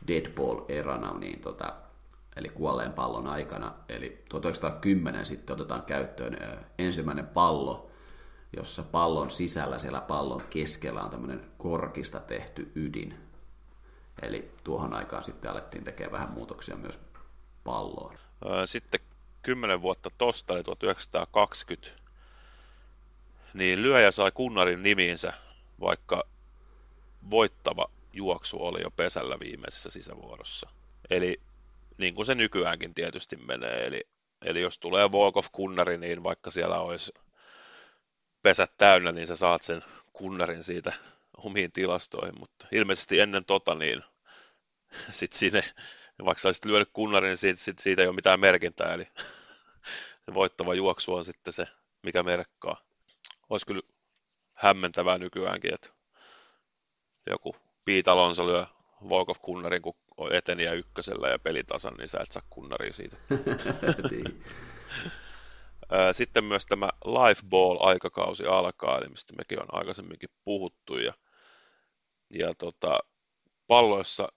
Deadball-erana, 0.07 1.19
niin 1.19 1.39
tota, 1.39 1.73
eli 2.35 2.49
kuolleen 2.49 2.93
pallon 2.93 3.27
aikana. 3.27 3.73
Eli 3.89 4.23
1910 4.29 5.25
sitten 5.25 5.53
otetaan 5.53 5.83
käyttöön 5.83 6.37
ensimmäinen 6.77 7.27
pallo, 7.27 7.91
jossa 8.57 8.83
pallon 8.83 9.31
sisällä 9.31 9.79
siellä 9.79 10.01
pallon 10.01 10.43
keskellä 10.49 11.01
on 11.01 11.09
tämmöinen 11.09 11.51
korkista 11.57 12.19
tehty 12.19 12.71
ydin. 12.75 13.17
Eli 14.21 14.51
tuohon 14.63 14.93
aikaan 14.93 15.23
sitten 15.23 15.51
alettiin 15.51 15.83
tekemään 15.83 16.11
vähän 16.11 16.31
muutoksia 16.31 16.75
myös 16.75 16.99
palloon. 17.63 18.17
Sitten 18.65 18.99
10 19.41 19.81
vuotta 19.81 20.11
tosta, 20.17 20.53
eli 20.53 20.63
1920, 20.63 22.01
niin 23.53 23.81
lyöjä 23.81 24.11
sai 24.11 24.31
kunnarin 24.31 24.83
nimiinsä, 24.83 25.33
vaikka 25.79 26.23
voittava 27.29 27.89
juoksu 28.17 28.57
oli 28.65 28.81
jo 28.81 28.91
pesällä 28.91 29.39
viimeisessä 29.39 29.89
sisävuorossa. 29.89 30.69
Eli 31.09 31.41
niin 31.97 32.15
kuin 32.15 32.25
se 32.25 32.35
nykyäänkin 32.35 32.93
tietysti 32.93 33.35
menee, 33.35 33.85
eli, 33.85 34.07
eli 34.45 34.61
jos 34.61 34.79
tulee 34.79 35.07
walk 35.07 35.37
of 35.37 35.47
kunnari, 35.51 35.97
niin 35.97 36.23
vaikka 36.23 36.51
siellä 36.51 36.79
olisi 36.79 37.11
pesät 38.41 38.71
täynnä, 38.77 39.11
niin 39.11 39.27
sä 39.27 39.35
saat 39.35 39.61
sen 39.61 39.83
kunnarin 40.13 40.63
siitä 40.63 40.93
omiin 41.37 41.71
tilastoihin, 41.71 42.39
mutta 42.39 42.67
ilmeisesti 42.71 43.19
ennen 43.19 43.45
tota, 43.45 43.75
niin 43.75 44.03
sit 45.09 45.33
sinne, 45.33 45.63
vaikka 46.25 46.41
sä 46.41 46.47
olisit 46.47 46.65
lyönyt 46.65 46.89
kunnarin, 46.93 47.27
niin 47.27 47.37
siitä, 47.37 47.61
siitä, 47.61 47.83
siitä 47.83 48.01
ei 48.01 48.07
ole 48.07 48.15
mitään 48.15 48.39
merkintää, 48.39 48.93
eli 48.93 49.07
voittava 50.33 50.73
juoksu 50.73 51.13
on 51.13 51.25
sitten 51.25 51.53
se, 51.53 51.67
mikä 52.03 52.23
merkkaa. 52.23 52.81
Olisi 53.49 53.65
kyllä 53.65 53.81
hämmentävää 54.53 55.17
nykyäänkin, 55.17 55.73
että 55.73 55.89
joku 57.29 57.55
Pete 57.87 58.11
Alonso 58.11 58.47
lyö 58.47 58.65
Walk 59.09 59.29
of 59.29 59.41
Kunnarin, 59.41 59.81
kun 59.81 59.95
on 60.17 60.35
eteniä 60.35 60.73
ykkösellä 60.73 61.29
ja 61.29 61.39
pelitasan, 61.39 61.93
niin 61.93 62.07
sä 62.07 62.19
et 62.19 62.31
saa 62.31 62.43
kunnaria 62.49 62.93
siitä. 62.93 63.17
Niin. 64.11 64.43
Sitten 66.11 66.43
myös 66.43 66.65
tämä 66.65 66.89
Life 67.05 67.41
Ball-aikakausi 67.49 68.45
alkaa, 68.47 68.97
eli 68.97 69.09
mistä 69.09 69.33
mekin 69.37 69.61
on 69.61 69.67
aikaisemminkin 69.71 70.29
puhuttu. 70.43 70.97
Ja, 70.97 71.13
ja 72.29 72.53
tota, 72.57 72.99
palloissa, 73.67 74.27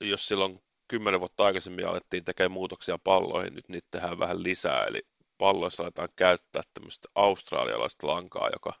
jos 0.00 0.28
silloin 0.28 0.62
kymmenen 0.88 1.20
vuotta 1.20 1.44
aikaisemmin 1.44 1.86
alettiin 1.86 2.24
tekemään 2.24 2.52
muutoksia 2.52 2.98
palloihin, 3.04 3.54
nyt 3.54 3.68
niitä 3.68 3.88
tehdään 3.90 4.18
vähän 4.18 4.42
lisää. 4.42 4.84
Eli 4.84 5.02
palloissa 5.38 5.82
aletaan 5.82 6.08
käyttää 6.16 6.62
tämmöistä 6.74 7.08
australialaista 7.14 8.06
lankaa, 8.06 8.48
joka 8.52 8.72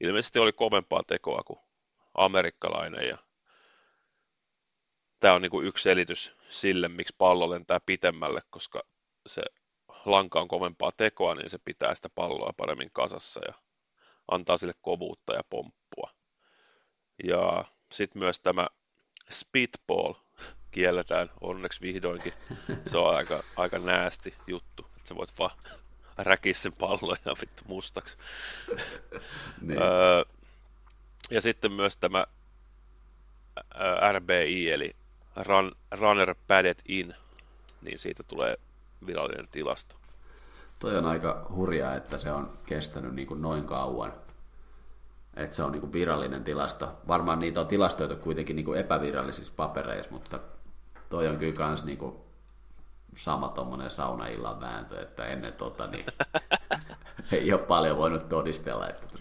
ilmeisesti 0.00 0.38
oli 0.38 0.52
kovempaa 0.52 1.02
tekoa 1.06 1.42
kuin 1.46 1.58
amerikkalainen 2.14 3.08
ja 3.08 3.18
tämä 5.20 5.34
on 5.34 5.42
niin 5.42 5.50
kuin 5.50 5.66
yksi 5.66 5.82
selitys 5.82 6.36
sille, 6.48 6.88
miksi 6.88 7.14
pallo 7.18 7.50
lentää 7.50 7.80
pitemmälle, 7.86 8.42
koska 8.50 8.82
se 9.26 9.42
lanka 10.04 10.40
on 10.40 10.48
kovempaa 10.48 10.92
tekoa, 10.96 11.34
niin 11.34 11.50
se 11.50 11.58
pitää 11.58 11.94
sitä 11.94 12.08
palloa 12.14 12.52
paremmin 12.56 12.90
kasassa 12.92 13.40
ja 13.48 13.54
antaa 14.30 14.56
sille 14.56 14.74
kovuutta 14.82 15.34
ja 15.34 15.42
pomppua. 15.50 16.10
Ja 17.24 17.64
sitten 17.92 18.22
myös 18.22 18.40
tämä 18.40 18.66
spitball 19.30 20.14
kielletään 20.70 21.30
onneksi 21.40 21.80
vihdoinkin. 21.80 22.32
Se 22.90 22.98
on 22.98 23.16
aika, 23.16 23.42
aika 23.56 23.78
näästi 23.78 24.34
juttu, 24.46 24.86
että 24.96 25.08
sä 25.08 25.16
voit 25.16 25.38
vaan 25.38 25.58
räkiä 26.18 26.54
sen 26.54 26.72
pallon 26.78 27.16
ja 27.24 27.34
vittu 27.40 27.62
mustaksi. 27.66 28.16
niin. 29.60 29.82
öö, 29.82 30.24
ja 31.30 31.40
sitten 31.40 31.72
myös 31.72 31.96
tämä 31.96 32.26
RBI, 34.12 34.72
eli 34.72 34.96
Run, 35.46 35.72
Runner 36.00 36.34
Padded 36.48 36.76
In, 36.88 37.14
niin 37.82 37.98
siitä 37.98 38.22
tulee 38.22 38.56
virallinen 39.06 39.48
tilasto. 39.48 39.96
toi 40.78 40.96
on 40.98 41.06
aika 41.06 41.46
hurjaa, 41.54 41.94
että 41.94 42.18
se 42.18 42.32
on 42.32 42.52
kestänyt 42.66 43.14
niin 43.14 43.28
kuin 43.28 43.42
noin 43.42 43.64
kauan. 43.64 44.12
Että 45.36 45.56
se 45.56 45.62
on 45.62 45.72
niin 45.72 45.80
kuin 45.80 45.92
virallinen 45.92 46.44
tilasto. 46.44 46.98
Varmaan 47.08 47.38
niitä 47.38 47.60
on 47.60 47.66
tilastoitu 47.66 48.16
kuitenkin 48.16 48.56
niin 48.56 48.66
kuin 48.66 48.80
epävirallisissa 48.80 49.52
papereissa, 49.56 50.12
mutta 50.12 50.38
toi 51.10 51.28
on 51.28 51.38
kyllä 51.38 51.54
kans 51.54 51.84
niin 51.84 51.98
kuin 51.98 52.16
sama 53.16 53.48
tuommoinen 53.48 53.90
saunaillan 53.90 54.60
vääntö, 54.60 55.02
että 55.02 55.24
ennen 55.26 55.52
tota 55.52 55.86
niin 55.86 56.06
ei 57.32 57.52
ole 57.52 57.60
paljon 57.60 57.96
voinut 57.96 58.28
todistella, 58.28 58.88
että 58.88 59.13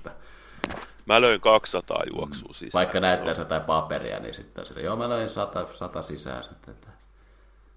Mä 1.06 1.22
löin 1.22 1.42
200 1.42 2.04
juoksua 2.16 2.54
sisään. 2.54 2.72
vaikka 2.74 3.00
näyttää 3.00 3.34
jotain 3.38 3.62
paperia, 3.64 4.20
niin 4.20 4.34
sitten 4.34 4.66
se, 4.66 4.82
joo 4.82 4.96
mä 4.96 5.10
löin 5.10 5.30
100, 5.30 5.68
100 5.74 6.02
sisään. 6.02 6.44
Että, 6.52 6.72
että, 6.72 6.88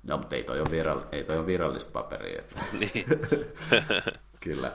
no, 0.02 0.16
mutta 0.18 0.36
ei 0.36 0.44
toi 0.44 0.60
ole, 0.60 0.70
viral, 0.70 1.00
ei 1.12 1.24
toi 1.24 1.38
ole 1.38 1.46
virallista 1.46 1.92
paperia. 1.92 2.38
Että, 2.38 2.60
Niin. 2.80 3.06
kyllä. 4.44 4.72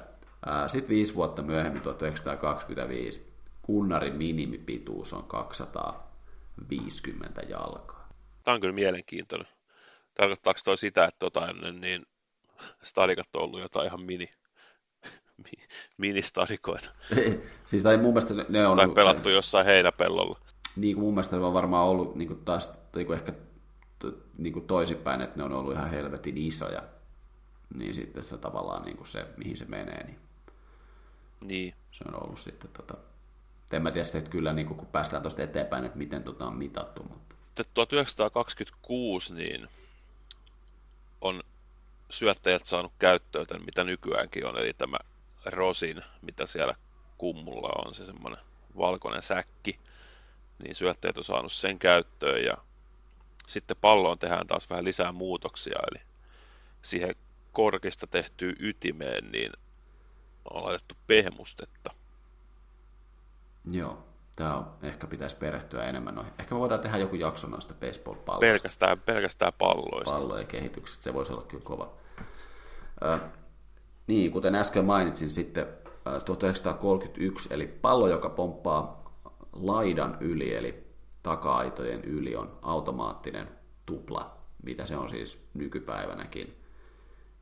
Sitten 0.67 0.89
viisi 0.89 1.15
vuotta 1.15 1.41
myöhemmin, 1.41 1.81
1925, 1.81 3.31
kunnarin 3.61 4.15
minimipituus 4.15 5.13
on 5.13 5.23
250 5.23 7.41
jalkaa. 7.41 8.07
Tämä 8.43 8.55
on 8.55 8.61
kyllä 8.61 8.73
mielenkiintoinen. 8.73 9.47
Tarkoittaako 10.15 10.59
toi 10.65 10.77
sitä, 10.77 11.05
että 11.05 11.19
tota 11.19 11.47
ennen 11.49 11.81
niin 11.81 12.05
stadikat 12.83 13.35
on 13.35 13.41
ollut 13.41 13.61
jotain 13.61 13.87
ihan 13.87 14.01
mini, 14.01 14.25
mi- 14.25 14.29
ministadikoita? 15.97 16.89
siis 17.65 17.83
tai 17.83 17.97
mun 17.97 18.13
mielestä 18.13 18.33
ne- 18.49 18.67
on 18.67 18.75
Tai 18.77 18.85
ollut- 18.85 18.95
pelattu 18.95 19.29
jossain 19.29 19.65
heinäpellolla. 19.65 20.39
niin 20.75 20.95
kuin 20.95 21.05
mun 21.05 21.13
mielestä 21.13 21.35
ne 21.37 21.45
on 21.45 21.53
varmaan 21.53 21.87
ollut 21.87 22.15
niin 22.15 22.27
kuin 22.27 22.45
taas 22.45 22.71
niin 22.95 23.07
kuin 23.07 23.19
ehkä 23.19 23.33
niin 24.37 24.53
kuin 24.53 24.67
toisinpäin, 24.67 25.21
että 25.21 25.37
ne 25.37 25.43
on 25.43 25.53
ollut 25.53 25.73
ihan 25.73 25.89
helvetin 25.89 26.37
isoja. 26.37 26.83
Niin 27.77 27.93
sitten 27.93 28.23
se 28.23 28.37
tavallaan 28.37 28.83
niin 28.83 28.97
kuin 28.97 29.07
se, 29.07 29.25
mihin 29.37 29.57
se 29.57 29.65
menee, 29.65 30.03
niin 30.03 30.19
Niin. 31.41 31.73
se 31.91 32.03
on 32.07 32.23
ollut 32.23 32.39
sitten 32.39 32.69
tota... 32.73 32.93
En 33.71 33.83
mä 33.83 33.91
tiedä 33.91 34.07
että 34.17 34.29
kyllä 34.29 34.53
niin 34.53 34.67
kuin, 34.67 34.77
kun 34.77 34.87
päästään 34.87 35.21
tuosta 35.21 35.41
eteenpäin, 35.43 35.85
että 35.85 35.97
miten 35.97 36.23
tota 36.23 36.45
on 36.47 36.55
mitattu, 36.55 37.03
mutta 37.03 37.35
Sitten 37.47 37.65
1926 37.73 39.33
niin 39.33 39.67
on 41.21 41.43
syöttäjät 42.09 42.65
saanut 42.65 42.91
käyttöön 42.99 43.47
tämän, 43.47 43.65
mitä 43.65 43.83
nykyäänkin 43.83 44.45
on, 44.45 44.57
eli 44.57 44.73
tämä 44.73 44.97
rosin, 45.45 46.01
mitä 46.21 46.45
siellä 46.45 46.75
kummulla 47.17 47.85
on, 47.85 47.93
se 47.93 48.05
semmoinen 48.05 48.41
valkoinen 48.77 49.21
säkki, 49.21 49.79
niin 50.63 50.75
syöttäjät 50.75 51.17
on 51.17 51.23
saanut 51.23 51.51
sen 51.51 51.79
käyttöön 51.79 52.43
ja 52.43 52.57
sitten 53.47 53.77
palloon 53.81 54.19
tehdään 54.19 54.47
taas 54.47 54.69
vähän 54.69 54.85
lisää 54.85 55.11
muutoksia, 55.11 55.79
eli 55.91 56.01
siihen 56.81 57.15
korkista 57.51 58.07
tehtyyn 58.07 58.55
ytimeen 58.59 59.31
niin 59.31 59.51
on 60.53 60.63
laitettu 60.63 60.95
pehmustetta. 61.07 61.91
joo, 63.71 64.03
tämä 64.35 64.57
on, 64.57 64.73
ehkä 64.81 65.07
pitäisi 65.07 65.35
perehtyä 65.35 65.83
enemmän 65.83 66.15
noihin. 66.15 66.33
Ehkä 66.39 66.55
voidaan 66.55 66.81
tehdä 66.81 66.97
joku 66.97 67.15
jakso 67.15 67.47
noista 67.47 67.73
baseball-palloista. 67.73 68.39
Pelkästään, 68.39 68.99
pelkästään 68.99 69.53
palloista. 69.57 70.15
pallojen 70.15 70.47
kehityksestä. 70.47 71.03
Se 71.03 71.13
voisi 71.13 71.33
olla 71.33 71.43
kyllä 71.43 71.63
kova. 71.63 71.93
Ö, 73.01 73.19
niin, 74.07 74.31
kuten 74.31 74.55
äsken 74.55 74.85
mainitsin, 74.85 75.29
sitten 75.29 75.67
ö, 76.07 76.19
1931, 76.19 77.53
eli 77.53 77.67
pallo, 77.67 78.07
joka 78.07 78.29
pomppaa 78.29 79.01
laidan 79.53 80.17
yli, 80.19 80.55
eli 80.55 80.87
taka-aitojen 81.23 82.03
yli, 82.03 82.35
on 82.35 82.57
automaattinen 82.61 83.47
tupla, 83.85 84.37
mitä 84.63 84.85
se 84.85 84.97
on 84.97 85.09
siis 85.09 85.49
nykypäivänäkin. 85.53 86.63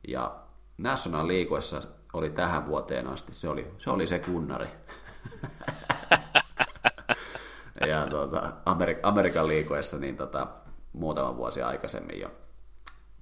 Ja 0.08 0.36
National 0.78 1.28
Leaguessa 1.28 1.82
oli 2.12 2.30
tähän 2.30 2.66
vuoteen 2.66 3.06
asti, 3.06 3.34
se 3.34 3.48
oli 3.48 3.74
se, 3.78 3.90
oli 3.90 4.06
se 4.06 4.18
kunnari. 4.18 4.68
ja 7.88 8.06
tuota, 8.10 8.52
Amerik- 8.66 9.00
Amerikan 9.02 9.48
liikoissa 9.48 9.98
niin 9.98 10.16
tota, 10.16 10.46
muutama 10.92 11.36
vuosi 11.36 11.62
aikaisemmin 11.62 12.20
jo 12.20 12.30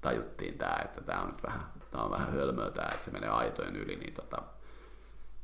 tajuttiin 0.01 0.59
tämä, 0.59 0.79
että 0.85 1.01
tämä 1.01 1.23
on 1.23 1.29
nyt 1.29 1.43
vähän, 1.43 1.61
tää 1.91 2.03
on 2.03 2.11
vähän 2.11 2.33
hölmöä 2.33 2.71
tämä, 2.71 2.89
että 2.93 3.05
se 3.05 3.11
menee 3.11 3.31
aitojen 3.31 3.77
yli, 3.77 3.97
niin 3.97 4.15
tota, 4.15 4.43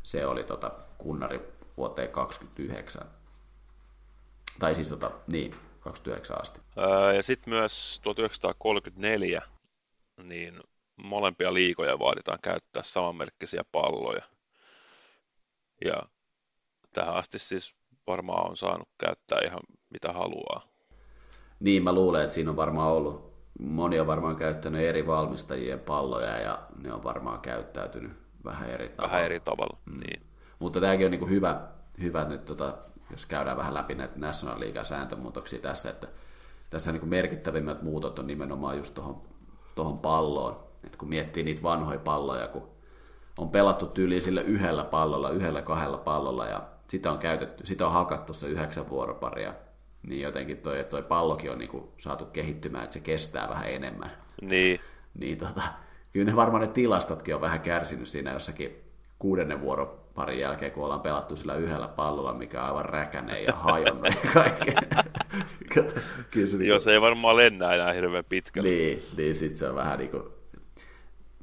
se 0.02 0.26
oli 0.26 0.44
tota 0.44 0.70
kunnari 0.98 1.40
vuoteen 1.76 2.10
29. 2.10 3.02
Tai 4.58 4.74
siis 4.74 4.88
tota, 4.88 5.10
niin, 5.26 5.54
29 5.80 6.40
asti. 6.40 6.60
Ää, 6.76 7.12
Ja 7.12 7.22
sitten 7.22 7.54
myös 7.54 8.00
1934, 8.02 9.42
niin 10.22 10.60
molempia 10.96 11.54
liikoja 11.54 11.98
vaaditaan 11.98 12.38
käyttää 12.42 12.82
samanmerkkisiä 12.82 13.62
palloja. 13.72 14.22
Ja 15.84 16.02
tähän 16.92 17.14
asti 17.14 17.38
siis 17.38 17.76
varmaan 18.06 18.50
on 18.50 18.56
saanut 18.56 18.88
käyttää 18.98 19.38
ihan 19.44 19.60
mitä 19.90 20.12
haluaa. 20.12 20.68
Niin, 21.60 21.82
mä 21.82 21.92
luulen, 21.92 22.22
että 22.22 22.34
siinä 22.34 22.50
on 22.50 22.56
varmaan 22.56 22.92
ollut, 22.92 23.33
moni 23.58 24.00
on 24.00 24.06
varmaan 24.06 24.36
käyttänyt 24.36 24.80
eri 24.80 25.06
valmistajien 25.06 25.80
palloja 25.80 26.40
ja 26.40 26.58
ne 26.82 26.92
on 26.92 27.04
varmaan 27.04 27.40
käyttäytynyt 27.40 28.12
vähän 28.44 28.70
eri 28.70 28.88
tavalla. 28.88 29.12
Vähän 29.12 29.24
eri 29.24 29.40
tavalla. 29.40 29.78
Niin. 30.00 30.22
Mutta 30.58 30.80
tämäkin 30.80 31.06
on 31.06 31.10
niin 31.10 31.30
hyvä, 31.30 31.60
hyvä 32.02 32.24
nyt, 32.24 32.44
tota, 32.44 32.74
jos 33.10 33.26
käydään 33.26 33.56
vähän 33.56 33.74
läpi 33.74 33.94
näitä 33.94 34.14
National 34.16 34.60
League 34.60 34.84
sääntömuutoksia 34.84 35.58
tässä, 35.58 35.90
että 35.90 36.08
tässä 36.70 36.92
niin 36.92 37.08
merkittävimmät 37.08 37.82
muutot 37.82 38.18
on 38.18 38.26
nimenomaan 38.26 38.76
just 38.76 38.94
tuohon 38.94 39.22
tohon 39.74 39.98
palloon. 39.98 40.64
Et 40.84 40.96
kun 40.96 41.08
miettii 41.08 41.42
niitä 41.42 41.62
vanhoja 41.62 41.98
palloja, 41.98 42.48
kun 42.48 42.68
on 43.38 43.50
pelattu 43.50 43.86
tyyliin 43.86 44.22
sillä 44.22 44.40
yhdellä 44.40 44.84
pallolla, 44.84 45.30
yhdellä 45.30 45.62
kahdella 45.62 45.98
pallolla 45.98 46.46
ja 46.46 46.62
sitä 46.88 47.12
on 47.12 47.18
käytetty, 47.18 47.66
sitä 47.66 47.86
on 47.86 47.92
hakattu 47.92 48.34
se 48.34 48.48
yhdeksän 48.48 48.88
vuoroparia, 48.88 49.54
niin 50.06 50.20
jotenkin 50.20 50.56
toi, 50.56 50.84
toi 50.84 51.02
pallokin 51.02 51.50
on 51.50 51.58
niin 51.58 51.70
kuin 51.70 51.84
saatu 51.98 52.24
kehittymään, 52.24 52.84
että 52.84 52.94
se 52.94 53.00
kestää 53.00 53.48
vähän 53.48 53.70
enemmän 53.70 54.10
Niin, 54.40 54.80
niin 55.18 55.38
tota, 55.38 55.62
kyllä 56.12 56.30
ne 56.30 56.36
varmaan 56.36 56.60
ne 56.60 56.68
tilastotkin 56.68 57.34
on 57.34 57.40
vähän 57.40 57.60
kärsinyt 57.60 58.08
siinä 58.08 58.32
jossakin 58.32 58.84
kuudennen 59.18 59.60
vuoroparin 59.60 60.38
jälkeen, 60.38 60.72
kun 60.72 60.84
ollaan 60.84 61.00
pelattu 61.00 61.36
sillä 61.36 61.54
yhdellä 61.54 61.88
pallolla, 61.88 62.34
mikä 62.34 62.62
on 62.62 62.68
aivan 62.68 62.84
räkänen 62.84 63.44
ja 63.44 63.52
hajonnut 63.52 64.06
ja 64.24 64.30
kaikkea. 64.32 64.80
kyllä 66.30 66.46
se, 66.46 66.56
jos 66.64 66.86
ei 66.86 67.00
varmaan 67.00 67.36
lennä 67.36 67.74
enää 67.74 67.92
hirveän 67.92 68.24
pitkälle. 68.24 68.68
niin, 68.68 69.06
niin 69.16 69.36
sit 69.36 69.56
se 69.56 69.68
on 69.68 69.74
vähän 69.74 69.98
niin 69.98 70.10
kuin, 70.10 70.22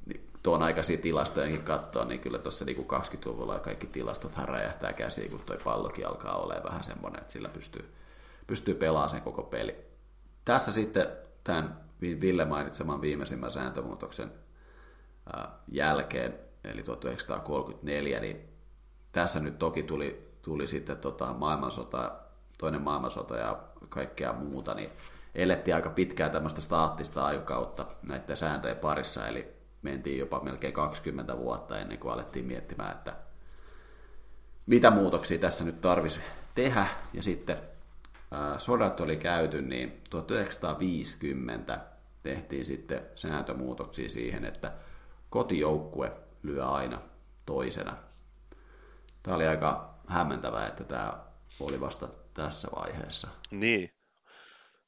niin 0.05 0.21
tuon 0.43 0.63
aikaisia 0.63 0.97
tilastojenkin 0.97 1.63
katsoa, 1.63 2.05
niin 2.05 2.19
kyllä 2.19 2.37
tuossa 2.37 2.65
niin 2.65 2.77
20-luvulla 2.77 3.59
kaikki 3.59 3.87
tilastothan 3.87 4.47
räjähtää 4.47 4.93
käsiin, 4.93 5.31
kun 5.31 5.41
toi 5.45 5.57
pallokin 5.63 6.07
alkaa 6.07 6.37
olemaan 6.37 6.63
vähän 6.63 6.83
semmoinen, 6.83 7.21
että 7.21 7.33
sillä 7.33 7.49
pystyy, 7.49 7.85
pystyy 8.47 8.75
pelaamaan 8.75 9.09
sen 9.09 9.21
koko 9.21 9.43
peli. 9.43 9.75
Tässä 10.45 10.71
sitten 10.71 11.07
tämän 11.43 11.81
Ville 12.01 12.45
mainitseman 12.45 13.01
viimeisimmän 13.01 13.51
sääntömuutoksen 13.51 14.31
ää, 15.33 15.51
jälkeen, 15.67 16.39
eli 16.63 16.83
1934, 16.83 18.19
niin 18.19 18.49
tässä 19.11 19.39
nyt 19.39 19.59
toki 19.59 19.83
tuli, 19.83 20.31
tuli 20.41 20.67
sitten 20.67 20.97
tota 20.97 21.33
maailmansota, 21.33 22.11
toinen 22.57 22.81
maailmansota 22.81 23.37
ja 23.37 23.63
kaikkea 23.89 24.33
muuta, 24.33 24.73
niin 24.73 24.89
elettiin 25.35 25.75
aika 25.75 25.89
pitkään 25.89 26.31
tämmöistä 26.31 26.61
staattista 26.61 27.25
aikakautta 27.25 27.85
näiden 28.03 28.37
sääntöjen 28.37 28.77
parissa, 28.77 29.27
eli 29.27 29.47
mentiin 29.81 30.19
jopa 30.19 30.39
melkein 30.39 30.73
20 30.73 31.37
vuotta 31.37 31.79
ennen 31.79 31.99
kuin 31.99 32.13
alettiin 32.13 32.45
miettimään, 32.45 32.91
että 32.91 33.13
mitä 34.65 34.91
muutoksia 34.91 35.39
tässä 35.39 35.63
nyt 35.63 35.81
tarvisi 35.81 36.19
tehdä, 36.55 36.87
ja 37.13 37.23
sitten 37.23 37.57
sodat 38.57 38.99
oli 38.99 39.17
käyty, 39.17 39.61
niin 39.61 40.01
1950 40.09 41.79
tehtiin 42.23 42.65
sitten 42.65 43.01
sääntömuutoksia 43.15 44.09
siihen, 44.09 44.45
että 44.45 44.73
kotijoukkue 45.29 46.11
lyö 46.43 46.67
aina 46.67 47.01
toisena. 47.45 47.97
Tämä 49.23 49.35
oli 49.35 49.47
aika 49.47 49.93
hämmentävää, 50.07 50.67
että 50.67 50.83
tämä 50.83 51.13
oli 51.59 51.79
vasta 51.79 52.07
tässä 52.33 52.67
vaiheessa. 52.75 53.27
Niin. 53.51 53.91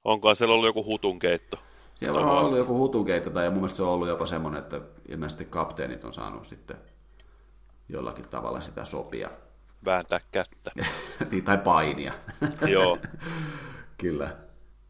Onkohan 0.03 0.35
siellä 0.35 0.53
ollut 0.53 0.65
joku 0.65 0.85
hutunkeitto? 0.85 1.57
Siellä 1.95 2.19
on 2.19 2.29
ollut 2.29 2.57
joku 2.57 2.77
hutukeitto, 2.77 3.29
tai 3.29 3.49
mun 3.49 3.59
mielestä 3.59 3.77
se 3.77 3.83
on 3.83 3.89
ollut 3.89 4.07
jopa 4.07 4.25
semmoinen, 4.25 4.63
että 4.63 4.81
ilmeisesti 5.07 5.45
kapteenit 5.45 6.03
on 6.03 6.13
saanut 6.13 6.47
sitten 6.47 6.77
jollakin 7.89 8.29
tavalla 8.29 8.61
sitä 8.61 8.85
sopia. 8.85 9.29
Vääntää 9.85 10.19
kättä. 10.31 10.71
niin, 11.31 11.43
tai 11.43 11.57
painia. 11.57 12.13
Joo. 12.67 12.97
Kyllä. 13.97 14.35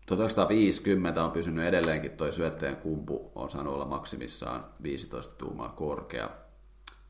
1950 0.05 1.23
on 1.23 1.31
pysynyt 1.31 1.65
edelleenkin 1.65 2.11
toi 2.11 2.31
syöttäjän 2.31 2.75
kumpu, 2.75 3.31
on 3.35 3.49
saanut 3.49 3.73
olla 3.73 3.85
maksimissaan 3.85 4.65
15 4.83 5.35
tuumaa 5.35 5.69
korkea. 5.69 6.29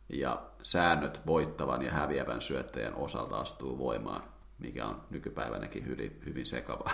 Ja 0.09 0.41
säännöt 0.63 1.21
voittavan 1.25 1.81
ja 1.81 1.91
häviävän 1.91 2.41
syöttäjän 2.41 2.95
osalta 2.95 3.37
astuu 3.37 3.77
voimaan, 3.77 4.23
mikä 4.59 4.85
on 4.85 5.01
nykypäivänäkin 5.09 5.85
hyvin, 5.85 6.21
hyvin 6.25 6.45
sekava, 6.45 6.91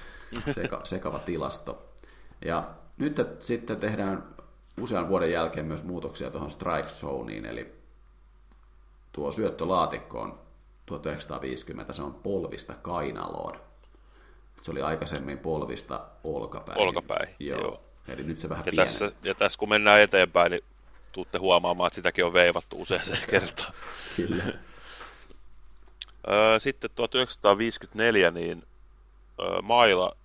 seka, 0.54 0.80
sekava 0.84 1.18
tilasto. 1.18 1.94
Ja 2.44 2.64
nyt 2.96 3.16
sitten 3.40 3.80
tehdään 3.80 4.22
usean 4.80 5.08
vuoden 5.08 5.32
jälkeen 5.32 5.66
myös 5.66 5.84
muutoksia 5.84 6.30
tuohon 6.30 6.50
strike 6.50 6.88
zoneen, 6.88 7.46
eli 7.46 7.78
tuo 9.18 9.32
syöttölaatikko 9.32 10.20
on 10.20 10.38
1950, 10.86 11.92
se 11.92 12.02
on 12.02 12.14
polvista 12.14 12.74
kainaloon. 12.82 13.60
Se 14.62 14.70
oli 14.70 14.82
aikaisemmin 14.82 15.38
polvista 15.38 16.06
olkapäin. 16.24 16.78
Olkapäin, 16.78 17.28
joo. 17.38 17.60
joo. 17.60 17.80
Eli 18.08 18.22
nyt 18.22 18.38
se 18.38 18.48
vähän 18.48 18.66
ja 18.66 18.72
tässä, 18.72 19.12
ja 19.22 19.34
tässä 19.34 19.58
kun 19.58 19.68
mennään 19.68 20.00
eteenpäin, 20.00 20.50
niin 20.50 20.64
tuutte 21.12 21.38
huomaamaan, 21.38 21.86
että 21.86 21.94
sitäkin 21.94 22.24
on 22.24 22.32
veivattu 22.32 22.80
useaseen 22.80 23.28
kertaan. 23.30 23.72
Kyllä. 24.16 24.44
Sitten 26.58 26.90
1954 26.94 28.30
niin 28.30 28.62
maila 29.62 30.16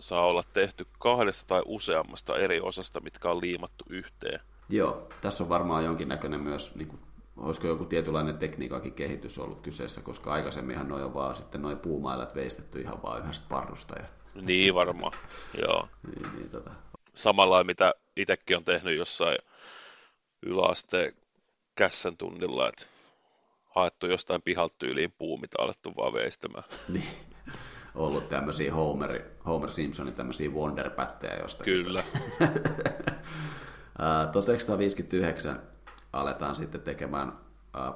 saa 0.00 0.26
olla 0.26 0.42
tehty 0.52 0.86
kahdesta 0.98 1.44
tai 1.46 1.62
useammasta 1.64 2.36
eri 2.36 2.60
osasta, 2.60 3.00
mitkä 3.00 3.30
on 3.30 3.40
liimattu 3.40 3.84
yhteen. 3.88 4.40
Joo, 4.68 5.08
tässä 5.20 5.44
on 5.44 5.48
varmaan 5.48 5.84
jonkinnäköinen 5.84 6.40
myös, 6.40 6.74
niin 6.74 6.88
kuin, 6.88 7.00
olisiko 7.38 7.66
joku 7.66 7.84
tietynlainen 7.84 8.38
tekniikakin 8.38 8.92
kehitys 8.92 9.38
ollut 9.38 9.60
kyseessä, 9.60 10.00
koska 10.00 10.32
aikaisemminhan 10.32 10.88
noin 10.88 11.04
on 11.04 11.14
vaan 11.14 11.34
sitten 11.34 11.62
noin 11.62 11.78
puumailat 11.78 12.34
veistetty 12.34 12.80
ihan 12.80 13.02
vaan 13.02 13.22
yhdestä 13.22 13.46
parrusta. 13.48 13.94
Ja... 13.98 14.04
Niin 14.42 14.74
varmaan, 14.74 15.12
joo. 15.62 15.88
niin, 16.06 16.32
niin, 16.36 16.50
tota... 16.50 16.70
Samalla 17.14 17.64
mitä 17.64 17.94
itsekin 18.16 18.56
on 18.56 18.64
tehnyt 18.64 18.96
jossain 18.96 19.38
yläasteen 20.42 21.12
kässän 21.74 22.16
tunnilla, 22.16 22.68
että 22.68 22.86
haettu 23.68 24.06
jostain 24.06 24.42
pihalta 24.42 24.74
tyyliin 24.78 25.14
puu, 25.18 25.38
mitä 25.38 25.62
alettu 25.62 25.92
vaan 25.96 26.12
veistämään. 26.12 26.64
Niin, 26.88 27.08
ollut 27.94 28.28
tämmöisiä 28.28 28.74
Homer, 28.74 29.22
Homer 29.46 29.72
Simpsonin 29.72 30.14
tämmöisiä 30.14 30.50
wonderpättejä 30.50 31.36
jostakin. 31.36 31.84
Kyllä. 31.84 32.04
1959 34.32 35.62
aletaan 36.12 36.56
sitten 36.56 36.80
tekemään 36.80 37.32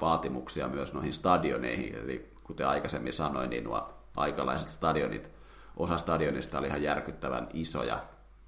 vaatimuksia 0.01 0.69
myös 0.69 0.95
noihin 0.95 1.13
stadioneihin, 1.13 1.95
eli 1.95 2.33
kuten 2.45 2.69
aikaisemmin 2.69 3.13
sanoin, 3.13 3.51
niin 3.51 3.65
nuo 3.65 3.95
aikalaiset 4.17 4.69
stadionit, 4.69 5.31
osa 5.77 5.97
stadionista 5.97 6.59
oli 6.59 6.67
ihan 6.67 6.83
järkyttävän 6.83 7.49
isoja. 7.53 8.03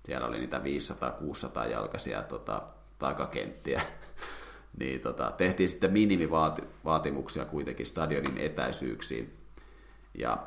Siellä 0.05 0.27
oli 0.27 0.39
niitä 0.39 0.61
500-600 1.67 1.71
jalkaisia 1.71 2.23
tota, 2.23 2.62
takakenttiä. 2.99 3.83
niin 4.81 5.01
tota, 5.01 5.33
tehtiin 5.37 5.69
sitten 5.69 5.93
minimivaatimuksia 5.93 7.45
kuitenkin 7.45 7.87
stadionin 7.87 8.39
etäisyyksiin. 8.39 9.37
Ja 10.19 10.47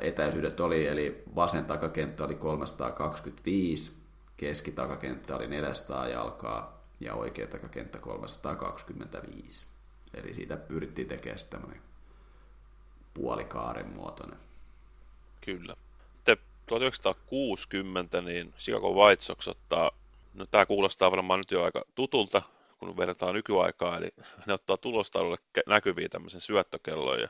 etäisyydet 0.00 0.60
oli, 0.60 0.86
eli 0.86 1.22
vasen 1.34 1.64
takakenttä 1.64 2.24
oli 2.24 2.34
325, 2.34 3.92
keskitakakenttä 4.36 5.36
oli 5.36 5.46
400 5.46 6.08
jalkaa 6.08 6.81
ja 7.02 7.14
oikea 7.14 7.46
takakenttä 7.46 7.98
325. 7.98 9.66
Eli 10.14 10.34
siitä 10.34 10.56
pyrittiin 10.56 11.08
tekemään 11.08 11.38
tämmöinen 11.50 11.82
puolikaaren 13.14 13.92
muotoinen. 13.92 14.38
Kyllä. 15.40 15.76
Sitten 16.14 16.36
1960 16.66 18.20
niin 18.20 18.54
Chicago 18.58 18.92
White 18.92 19.22
Sox 19.22 19.48
ottaa, 19.48 19.90
no 20.34 20.46
tämä 20.46 20.66
kuulostaa 20.66 21.10
varmaan 21.10 21.40
nyt 21.40 21.50
jo 21.50 21.64
aika 21.64 21.84
tutulta, 21.94 22.42
kun 22.78 22.96
verrataan 22.96 23.34
nykyaikaa, 23.34 23.96
eli 23.96 24.08
ne 24.46 24.52
ottaa 24.52 24.76
tulostaululle 24.76 25.36
näkyviä 25.66 26.08
tämmöisen 26.08 26.40
syöttökellon 26.40 27.20
ja 27.20 27.28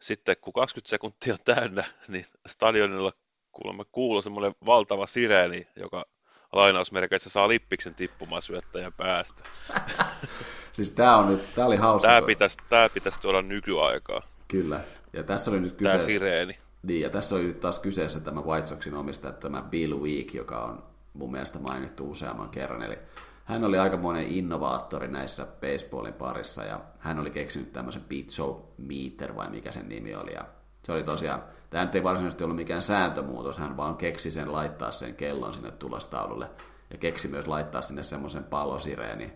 sitten 0.00 0.36
kun 0.40 0.52
20 0.52 0.90
sekuntia 0.90 1.32
on 1.32 1.38
täynnä, 1.44 1.84
niin 2.08 2.26
stadionilla 2.48 3.12
kuulemma 3.52 3.84
kuuluu 3.84 4.22
semmoinen 4.22 4.54
valtava 4.66 5.06
sireeni, 5.06 5.66
joka 5.76 6.06
lainausmerkeissä 6.52 7.30
saa 7.30 7.48
lippiksen 7.48 7.94
tippumaan 7.94 8.42
syöttäjän 8.42 8.92
päästä. 8.96 9.42
siis 10.72 10.90
tämä 10.90 11.16
on 11.16 11.28
nyt, 11.28 11.54
tämä 11.54 11.66
oli 11.66 11.76
hauska. 11.76 12.08
Tämä 12.08 12.22
pitäisi, 12.22 12.58
tämä 12.68 12.88
pitäisi 12.88 13.20
tuoda 13.20 13.42
nykyaikaa. 13.42 14.22
Kyllä, 14.48 14.80
ja 15.12 15.22
tässä 15.22 15.50
oli 15.50 15.60
nyt 15.60 15.72
kyseessä... 15.72 16.06
Tämä 16.06 16.18
sireeni. 16.18 16.58
Niin, 16.82 17.00
ja 17.00 17.10
tässä 17.10 17.34
oli 17.34 17.44
nyt 17.44 17.60
taas 17.60 17.78
kyseessä 17.78 18.20
tämä 18.20 18.40
White 18.40 18.66
Soxin 18.66 18.94
omistaja, 18.94 19.32
tämä 19.32 19.62
Bill 19.62 20.00
Week, 20.00 20.34
joka 20.34 20.64
on 20.64 20.82
mun 21.12 21.30
mielestä 21.30 21.58
mainittu 21.58 22.10
useamman 22.10 22.48
kerran, 22.48 22.82
eli 22.82 22.98
hän 23.44 23.64
oli 23.64 23.78
aikamoinen 23.78 24.26
innovaattori 24.26 25.08
näissä 25.08 25.46
baseballin 25.60 26.14
parissa 26.14 26.64
ja 26.64 26.80
hän 26.98 27.18
oli 27.18 27.30
keksinyt 27.30 27.72
tämmöisen 27.72 28.04
show 28.28 28.56
meter 28.78 29.36
vai 29.36 29.50
mikä 29.50 29.70
sen 29.72 29.88
nimi 29.88 30.14
oli 30.14 30.32
ja 30.32 30.44
se 30.82 30.92
oli 30.92 31.02
tosiaan, 31.02 31.42
tämä 31.70 31.84
nyt 31.84 31.94
ei 31.94 32.04
varsinaisesti 32.04 32.44
ollut 32.44 32.56
mikään 32.56 32.82
sääntömuutos, 32.82 33.58
hän 33.58 33.76
vaan 33.76 33.96
keksi 33.96 34.30
sen 34.30 34.52
laittaa 34.52 34.90
sen 34.90 35.14
kellon 35.14 35.54
sinne 35.54 35.70
tulostaululle 35.70 36.50
ja 36.90 36.98
keksi 36.98 37.28
myös 37.28 37.46
laittaa 37.46 37.80
sinne 37.80 38.02
semmoisen 38.02 38.44
palosireeni, 38.44 39.32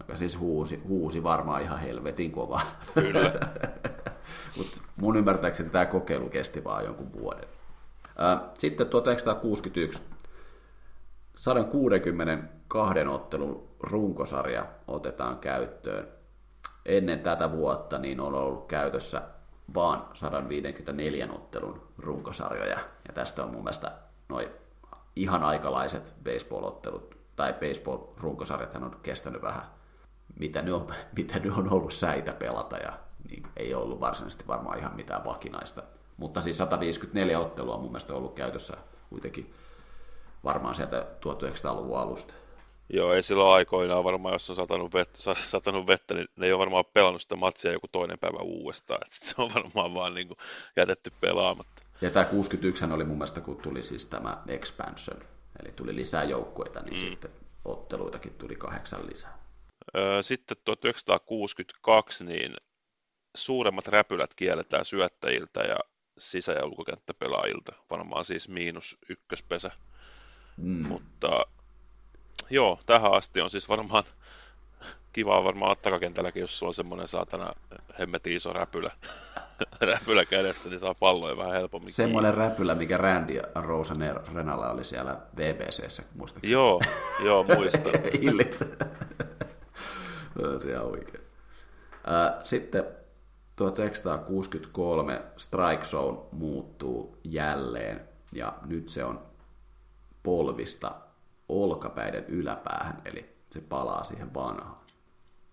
joka 0.00 0.16
siis 0.16 0.38
huusi, 0.38 0.82
huusi 0.88 1.22
varmaan 1.22 1.62
ihan 1.62 1.78
helvetin 1.78 2.32
kova. 2.32 2.60
Kyllä. 2.94 3.32
Mutta 4.56 4.82
mun 4.96 5.16
ymmärtääkseni 5.16 5.70
tämä 5.70 5.86
kokeilu 5.86 6.28
kesti 6.28 6.64
vaan 6.64 6.84
jonkun 6.84 7.12
vuoden. 7.12 7.48
Sitten 8.58 8.86
1961 8.86 10.02
162 11.36 12.98
ottelun 13.08 13.68
runkosarja 13.80 14.66
otetaan 14.88 15.38
käyttöön. 15.38 16.08
Ennen 16.86 17.20
tätä 17.20 17.52
vuotta 17.52 17.98
niin 17.98 18.20
on 18.20 18.34
ollut 18.34 18.66
käytössä 18.66 19.22
vaan 19.74 20.08
154 20.14 21.28
ottelun 21.32 21.88
runkosarjoja. 21.98 22.78
Ja 23.08 23.14
tästä 23.14 23.44
on 23.44 23.50
mun 23.50 23.64
mielestä 23.64 23.92
noin 24.28 24.48
ihan 25.16 25.42
aikalaiset 25.42 26.14
baseball-ottelut, 26.24 27.16
tai 27.36 27.52
baseball-runkosarjat 27.52 28.74
on 28.74 28.96
kestänyt 29.02 29.42
vähän, 29.42 29.62
mitä 30.38 30.62
ne 30.62 30.72
on, 30.72 30.86
mitä 31.16 31.38
ne 31.38 31.52
on 31.52 31.72
ollut 31.72 31.92
säitä 31.92 32.32
pelata, 32.32 32.76
ja 32.76 32.92
niin 33.28 33.46
ei 33.56 33.74
ollut 33.74 34.00
varsinaisesti 34.00 34.46
varmaan 34.46 34.78
ihan 34.78 34.96
mitään 34.96 35.24
vakinaista. 35.24 35.82
Mutta 36.16 36.42
siis 36.42 36.58
154 36.58 37.38
ottelua 37.38 37.74
on 37.74 37.80
mun 37.80 37.90
mielestä 37.90 38.14
ollut 38.14 38.34
käytössä 38.34 38.76
kuitenkin 39.10 39.54
varmaan 40.44 40.74
sieltä 40.74 41.06
1900-luvun 41.20 41.98
alusta. 41.98 42.34
Joo, 42.92 43.12
ei 43.12 43.22
silloin 43.22 43.54
aikoinaan 43.54 44.04
varmaan, 44.04 44.32
jos 44.32 44.50
on 44.50 44.56
satanut 44.56 44.94
vettä, 44.94 45.18
satanut 45.46 45.86
vettä 45.86 46.14
niin 46.14 46.28
ne 46.36 46.46
ei 46.46 46.52
ole 46.52 46.58
varmaan 46.58 46.84
pelannut 46.94 47.22
sitä 47.22 47.36
matsia 47.36 47.72
joku 47.72 47.88
toinen 47.92 48.18
päivä 48.18 48.38
uudestaan. 48.42 49.00
Et 49.06 49.10
se 49.10 49.34
on 49.38 49.54
varmaan 49.54 49.94
vaan 49.94 50.14
niin 50.14 50.28
kuin 50.28 50.38
jätetty 50.76 51.12
pelaamatta. 51.20 51.82
Ja 52.00 52.10
tämä 52.10 52.24
61 52.24 52.84
oli 52.84 53.04
mun 53.04 53.18
mielestä, 53.18 53.40
kun 53.40 53.56
tuli 53.56 53.82
siis 53.82 54.06
tämä 54.06 54.42
expansion, 54.46 55.20
eli 55.62 55.72
tuli 55.72 55.96
lisää 55.96 56.24
joukkueita, 56.24 56.80
niin 56.80 56.94
mm. 56.94 57.00
sitten 57.00 57.30
otteluitakin 57.64 58.34
tuli 58.34 58.56
kahdeksan 58.56 59.06
lisää. 59.06 59.38
Sitten 60.20 60.56
1962 60.64 62.24
niin 62.24 62.52
suuremmat 63.36 63.88
räpylät 63.88 64.34
kielletään 64.34 64.84
syöttäjiltä 64.84 65.60
ja 65.60 65.78
sisä- 66.18 66.52
ja 66.52 66.66
ulkokenttäpelaajilta, 66.66 67.72
varmaan 67.90 68.24
siis 68.24 68.48
miinus 68.48 68.98
ykköspesä. 69.08 69.70
Mm. 70.56 70.86
Mutta 70.86 71.46
joo, 72.52 72.78
tähän 72.86 73.12
asti 73.12 73.40
on 73.40 73.50
siis 73.50 73.68
varmaan 73.68 74.04
kiva 75.12 75.44
varmaan 75.44 75.76
takakentälläkin, 75.82 76.40
jos 76.40 76.58
sulla 76.58 76.70
on 76.70 76.74
semmoinen 76.74 77.08
saatana 77.08 77.52
hemmetin 77.98 78.36
iso 78.36 78.52
räpylä, 78.52 78.92
räpylä 79.80 80.24
kädessä, 80.24 80.68
niin 80.68 80.80
saa 80.80 80.94
palloja 80.94 81.36
vähän 81.36 81.52
helpommin. 81.52 81.92
Semmoinen 81.92 82.34
räpylä, 82.34 82.74
mikä 82.74 82.96
Randy 82.96 83.42
Rosen 83.54 84.16
Renalla 84.34 84.70
oli 84.70 84.84
siellä 84.84 85.16
VBCssä, 85.36 86.02
muistaakseni. 86.14 86.52
Joo, 86.52 86.80
joo, 87.24 87.42
muistan. 87.42 87.92
Illit. 88.20 88.58
se 90.62 90.78
on 90.78 90.90
oikein. 90.92 91.24
Sitten 92.44 92.84
1963 93.56 95.22
Strike 95.36 95.84
Zone 95.84 96.18
muuttuu 96.32 97.18
jälleen, 97.24 98.00
ja 98.32 98.52
nyt 98.66 98.88
se 98.88 99.04
on 99.04 99.22
polvista 100.22 100.92
olkapäiden 101.48 102.24
yläpäähän, 102.26 103.02
eli 103.04 103.36
se 103.50 103.60
palaa 103.60 104.04
siihen 104.04 104.34
vanhaan. 104.34 104.76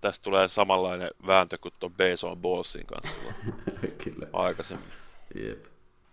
Tästä 0.01 0.23
tulee 0.23 0.47
samanlainen 0.47 1.09
vääntö 1.27 1.57
kuin 1.57 1.73
tuon 1.79 1.93
Bason 1.93 2.37
Ballsin 2.37 2.85
kanssa 2.85 3.21
Kyllä. 4.03 4.27
aikaisemmin. 4.33 4.87
Jep. 5.35 5.63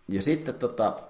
Ja 0.08 0.22
sitten 0.22 0.54
tota, 0.54 1.00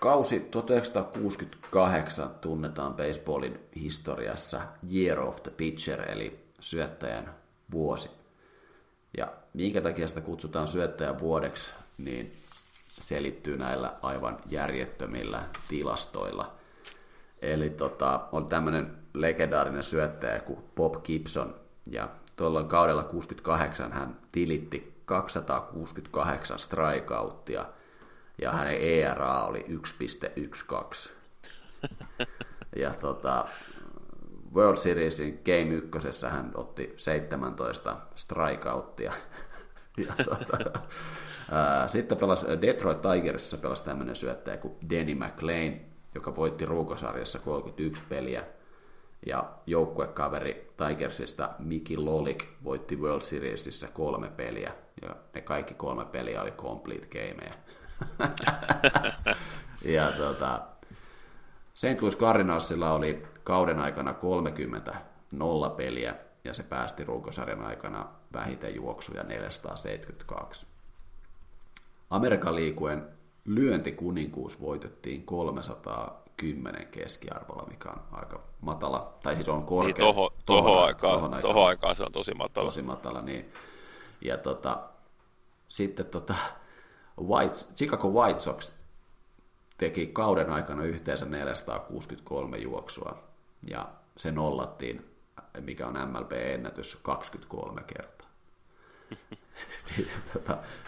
kausi 0.00 0.40
1968 0.40 2.30
tunnetaan 2.40 2.94
baseballin 2.94 3.60
historiassa 3.76 4.60
Year 4.92 5.20
of 5.20 5.42
the 5.42 5.50
Pitcher, 5.50 6.10
eli 6.10 6.46
syöttäjän 6.60 7.34
vuosi. 7.72 8.10
Ja 9.16 9.32
minkä 9.54 9.80
takia 9.80 10.08
sitä 10.08 10.20
kutsutaan 10.20 10.68
syöttäjän 10.68 11.18
vuodeksi, 11.18 11.70
niin 11.98 12.32
selittyy 12.88 13.56
näillä 13.56 13.92
aivan 14.02 14.38
järjettömillä 14.50 15.42
tilastoilla. 15.68 16.55
Eli 17.42 17.70
tota, 17.70 18.28
on 18.32 18.46
tämmöinen 18.46 18.96
legendaarinen 19.14 19.82
syöttäjä 19.82 20.40
kuin 20.40 20.58
Bob 20.76 20.94
Gibson, 21.04 21.54
ja 21.86 22.08
tuolloin 22.36 22.68
kaudella 22.68 23.04
68 23.04 23.92
hän 23.92 24.16
tilitti 24.32 25.02
268 25.04 26.58
strikeouttia, 26.58 27.64
ja 28.42 28.52
hänen 28.52 28.80
ERA 28.80 29.44
oli 29.44 29.66
1.12. 29.68 31.10
ja 32.82 32.94
tota, 32.94 33.44
World 34.54 34.76
Seriesin 34.76 35.40
Game 35.44 35.74
1 35.74 36.26
hän 36.26 36.50
otti 36.54 36.94
17 36.96 37.96
strikeouttia. 38.14 39.12
ja 40.06 40.24
tuota, 40.24 40.80
ää, 41.50 41.88
sitten 41.88 42.18
pelasi 42.18 42.46
Detroit 42.62 42.98
Tigersissa 43.02 43.56
pelasi 43.56 43.84
tämmöinen 43.84 44.16
syöttäjä 44.16 44.56
kuin 44.56 44.74
Danny 44.90 45.14
McLean, 45.14 45.80
joka 46.16 46.36
voitti 46.36 46.64
ruukosarjassa 46.64 47.38
31 47.38 48.02
peliä. 48.08 48.44
Ja 49.26 49.52
joukkuekaveri 49.66 50.72
Tigersista 50.76 51.50
Miki 51.58 51.96
Lolik 51.96 52.44
voitti 52.64 52.96
World 52.96 53.22
Seriesissä 53.22 53.88
kolme 53.92 54.28
peliä. 54.28 54.72
Ja 55.02 55.16
ne 55.34 55.40
kaikki 55.40 55.74
kolme 55.74 56.04
peliä 56.04 56.42
oli 56.42 56.50
complete 56.50 57.06
gameja. 57.06 57.54
ja 59.96 60.12
tota, 60.12 60.60
St. 61.74 62.00
Louis 62.00 62.18
Cardinalsilla 62.18 62.92
oli 62.92 63.22
kauden 63.44 63.78
aikana 63.78 64.14
30 64.14 64.94
nolla 65.32 65.70
peliä 65.70 66.14
ja 66.44 66.54
se 66.54 66.62
päästi 66.62 67.04
ruukosarjan 67.04 67.62
aikana 67.62 68.08
vähiten 68.32 68.74
juoksuja 68.74 69.22
472. 69.22 70.66
Amerikan 72.10 72.54
liikuen 72.54 73.15
lyöntikuninkuus 73.46 74.60
voitettiin 74.60 75.22
310 75.22 76.86
keskiarvolla, 76.86 77.66
mikä 77.70 77.88
on 77.88 78.02
aika 78.12 78.42
matala, 78.60 79.18
tai 79.22 79.34
siis 79.34 79.48
on 79.48 79.66
korkea. 79.66 79.86
Niin 79.86 80.14
toho, 80.14 80.32
toho, 80.46 80.68
toho, 80.68 80.80
aikaa, 80.80 81.10
tohon 81.10 81.34
aikaan, 81.34 81.54
toho 81.54 81.64
aikaa 81.64 81.94
se 81.94 82.04
on 82.04 82.12
tosi 82.12 82.34
matala. 82.34 82.66
Tosi 82.66 82.82
matala, 82.82 83.22
niin. 83.22 83.52
Ja 84.20 84.38
tota, 84.38 84.88
sitten 85.68 86.06
tota, 86.06 86.34
White, 87.20 87.54
Chicago 87.54 88.08
White 88.08 88.40
Sox 88.40 88.72
teki 89.78 90.06
kauden 90.06 90.50
aikana 90.50 90.84
yhteensä 90.84 91.24
463 91.24 92.58
juoksua, 92.58 93.18
ja 93.70 93.88
se 94.16 94.32
nollattiin, 94.32 95.10
mikä 95.60 95.86
on 95.86 95.94
MLB-ennätys 96.10 96.96
23 97.02 97.82
kertaa. 97.82 98.28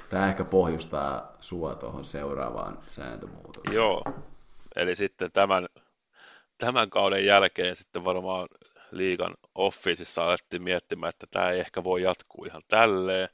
Tämä 0.09 0.29
ehkä 0.29 0.45
pohjustaa 0.45 1.37
sua 1.41 1.75
tuohon 1.75 2.05
seuraavaan 2.05 2.79
sääntömuutokseen. 2.89 3.77
Joo, 3.77 4.03
eli 4.77 4.95
sitten 4.95 5.33
tämän, 5.33 5.66
tämän 6.59 6.91
kauden 6.91 7.25
jälkeen 7.25 7.77
sitten 7.77 8.05
varmaan 8.05 8.49
liigan 8.91 9.35
officeissa 9.55 10.25
alettiin 10.25 10.62
miettimään, 10.62 11.11
että 11.11 11.27
tämä 11.31 11.51
ei 11.51 11.61
ehkä 11.61 11.85
voi 11.85 12.03
jatkuu 12.03 12.45
ihan 12.45 12.62
tälleen. 12.69 13.29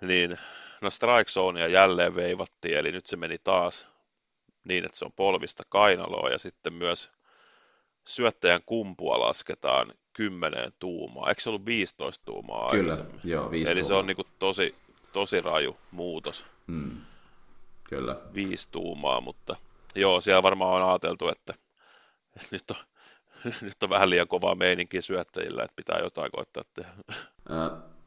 Niin 0.00 0.38
no 0.80 0.90
strike 0.90 1.30
zonea 1.30 1.66
jälleen 1.66 2.14
veivattiin, 2.14 2.76
eli 2.76 2.92
nyt 2.92 3.06
se 3.06 3.16
meni 3.16 3.38
taas 3.44 3.86
niin, 4.64 4.84
että 4.84 4.98
se 4.98 5.04
on 5.04 5.12
polvista 5.12 5.62
kainaloa 5.68 6.28
ja 6.28 6.38
sitten 6.38 6.72
myös 6.72 7.10
syöttäjän 8.08 8.62
kumpua 8.66 9.20
lasketaan 9.20 9.94
10 10.12 10.72
tuumaa. 10.78 11.28
Eikö 11.28 11.40
se 11.40 11.48
ollut 11.48 11.66
15 11.66 12.24
tuumaa 12.24 12.70
Kyllä, 12.70 12.96
joo, 13.24 13.50
15 13.50 13.72
Eli 13.72 13.84
se 13.84 13.94
on 13.94 14.06
niin 14.06 14.16
kuin 14.16 14.28
tosi, 14.38 14.74
tosi 15.12 15.40
raju 15.40 15.76
muutos. 15.90 16.44
Hmm. 16.66 17.00
Kyllä. 17.84 18.16
Viisi 18.34 18.68
tuumaa, 18.70 19.20
mutta 19.20 19.56
joo, 19.94 20.20
siellä 20.20 20.42
varmaan 20.42 20.82
on 20.82 20.88
ajateltu, 20.88 21.28
että 21.28 21.54
nyt 22.50 22.70
on, 22.70 22.76
nyt 23.60 23.82
on 23.82 23.90
vähän 23.90 24.10
liian 24.10 24.28
kovaa 24.28 24.54
meininkiä 24.54 25.00
syöttäjillä, 25.00 25.62
että 25.62 25.76
pitää 25.76 25.98
jotain 25.98 26.30
koittaa 26.30 26.62
tehdä. 26.74 26.90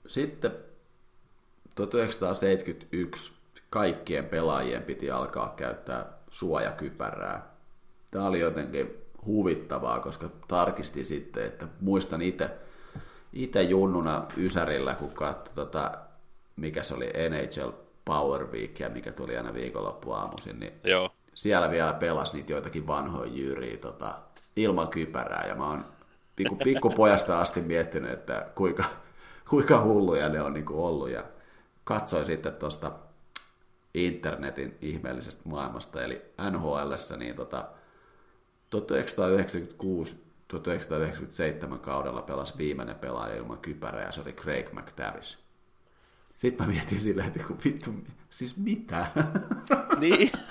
Sitten 0.07 0.51
1971 1.75 3.31
kaikkien 3.69 4.25
pelaajien 4.25 4.83
piti 4.83 5.11
alkaa 5.11 5.53
käyttää 5.57 6.05
suojakypärää. 6.29 7.51
Tämä 8.11 8.27
oli 8.27 8.39
jotenkin 8.39 9.01
huvittavaa, 9.25 9.99
koska 9.99 10.29
tarkistin 10.47 11.05
sitten, 11.05 11.45
että 11.45 11.67
muistan 11.81 12.21
itse 12.21 12.49
itse 13.33 13.61
junnuna 13.61 14.25
Ysärillä, 14.37 14.93
kun 14.93 15.11
katsoi 15.11 15.55
tota, 15.55 15.91
mikä 16.55 16.83
se 16.83 16.93
oli 16.93 17.11
NHL 17.29 17.69
Power 18.05 18.47
Week 18.51 18.79
ja 18.79 18.89
mikä 18.89 19.11
tuli 19.11 19.37
aina 19.37 19.53
viikonloppuaamuisin, 19.53 20.59
niin 20.59 20.73
Joo. 20.83 21.09
siellä 21.33 21.71
vielä 21.71 21.93
pelasi 21.93 22.37
niitä 22.37 22.53
joitakin 22.53 22.87
vanhoja 22.87 23.31
jyyriä 23.33 23.77
tota, 23.77 24.15
ilman 24.55 24.87
kypärää 24.87 25.47
ja 25.47 25.55
mä 25.55 25.69
oon 25.69 25.85
pikku, 26.35 26.55
pikkupojasta 26.55 27.41
asti 27.41 27.61
miettinyt, 27.61 28.11
että 28.11 28.47
kuinka, 28.55 28.83
kuinka 29.49 29.83
hulluja 29.83 30.29
ne 30.29 30.41
on 30.41 30.53
niin 30.53 30.65
kuin 30.65 30.79
ollut 30.79 31.09
ja 31.09 31.23
katsoin 31.83 32.25
sitten 32.25 32.53
tuosta 32.53 32.91
internetin 33.93 34.77
ihmeellisestä 34.81 35.41
maailmasta, 35.45 36.03
eli 36.03 36.21
NHL, 36.51 36.93
niin 37.17 37.35
tota, 37.35 37.65
1996-1997 38.75 38.79
kaudella 41.79 42.21
pelasi 42.21 42.57
viimeinen 42.57 42.95
pelaaja 42.95 43.35
ilman 43.35 43.57
kypärää, 43.57 44.05
ja 44.05 44.11
se 44.11 44.21
oli 44.21 44.33
Craig 44.33 44.71
McTavish. 44.71 45.37
Sitten 46.35 46.67
mä 46.67 46.73
mietin 46.73 46.99
silleen, 46.99 47.27
että 47.27 47.43
kun 47.43 47.57
vittu, 47.65 47.91
siis 48.29 48.57
mitä? 48.57 49.05
Niin. 49.99 50.31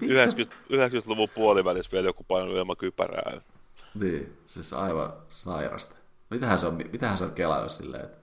90, 0.00 0.56
90-luvun 0.72 1.28
puolivälissä 1.34 1.92
vielä 1.92 2.08
joku 2.08 2.24
painoi 2.28 2.58
ilman 2.58 2.76
kypärää. 2.76 3.40
Niin, 3.94 4.38
siis 4.46 4.72
aivan 4.72 5.12
sairasta. 5.28 5.94
Mitähän 6.30 6.58
se 6.58 6.66
on, 6.66 6.78
mitähän 6.92 7.18
se 7.18 7.24
on 7.24 7.32
kelannut 7.32 7.72
silleen, 7.72 8.04
että 8.04 8.18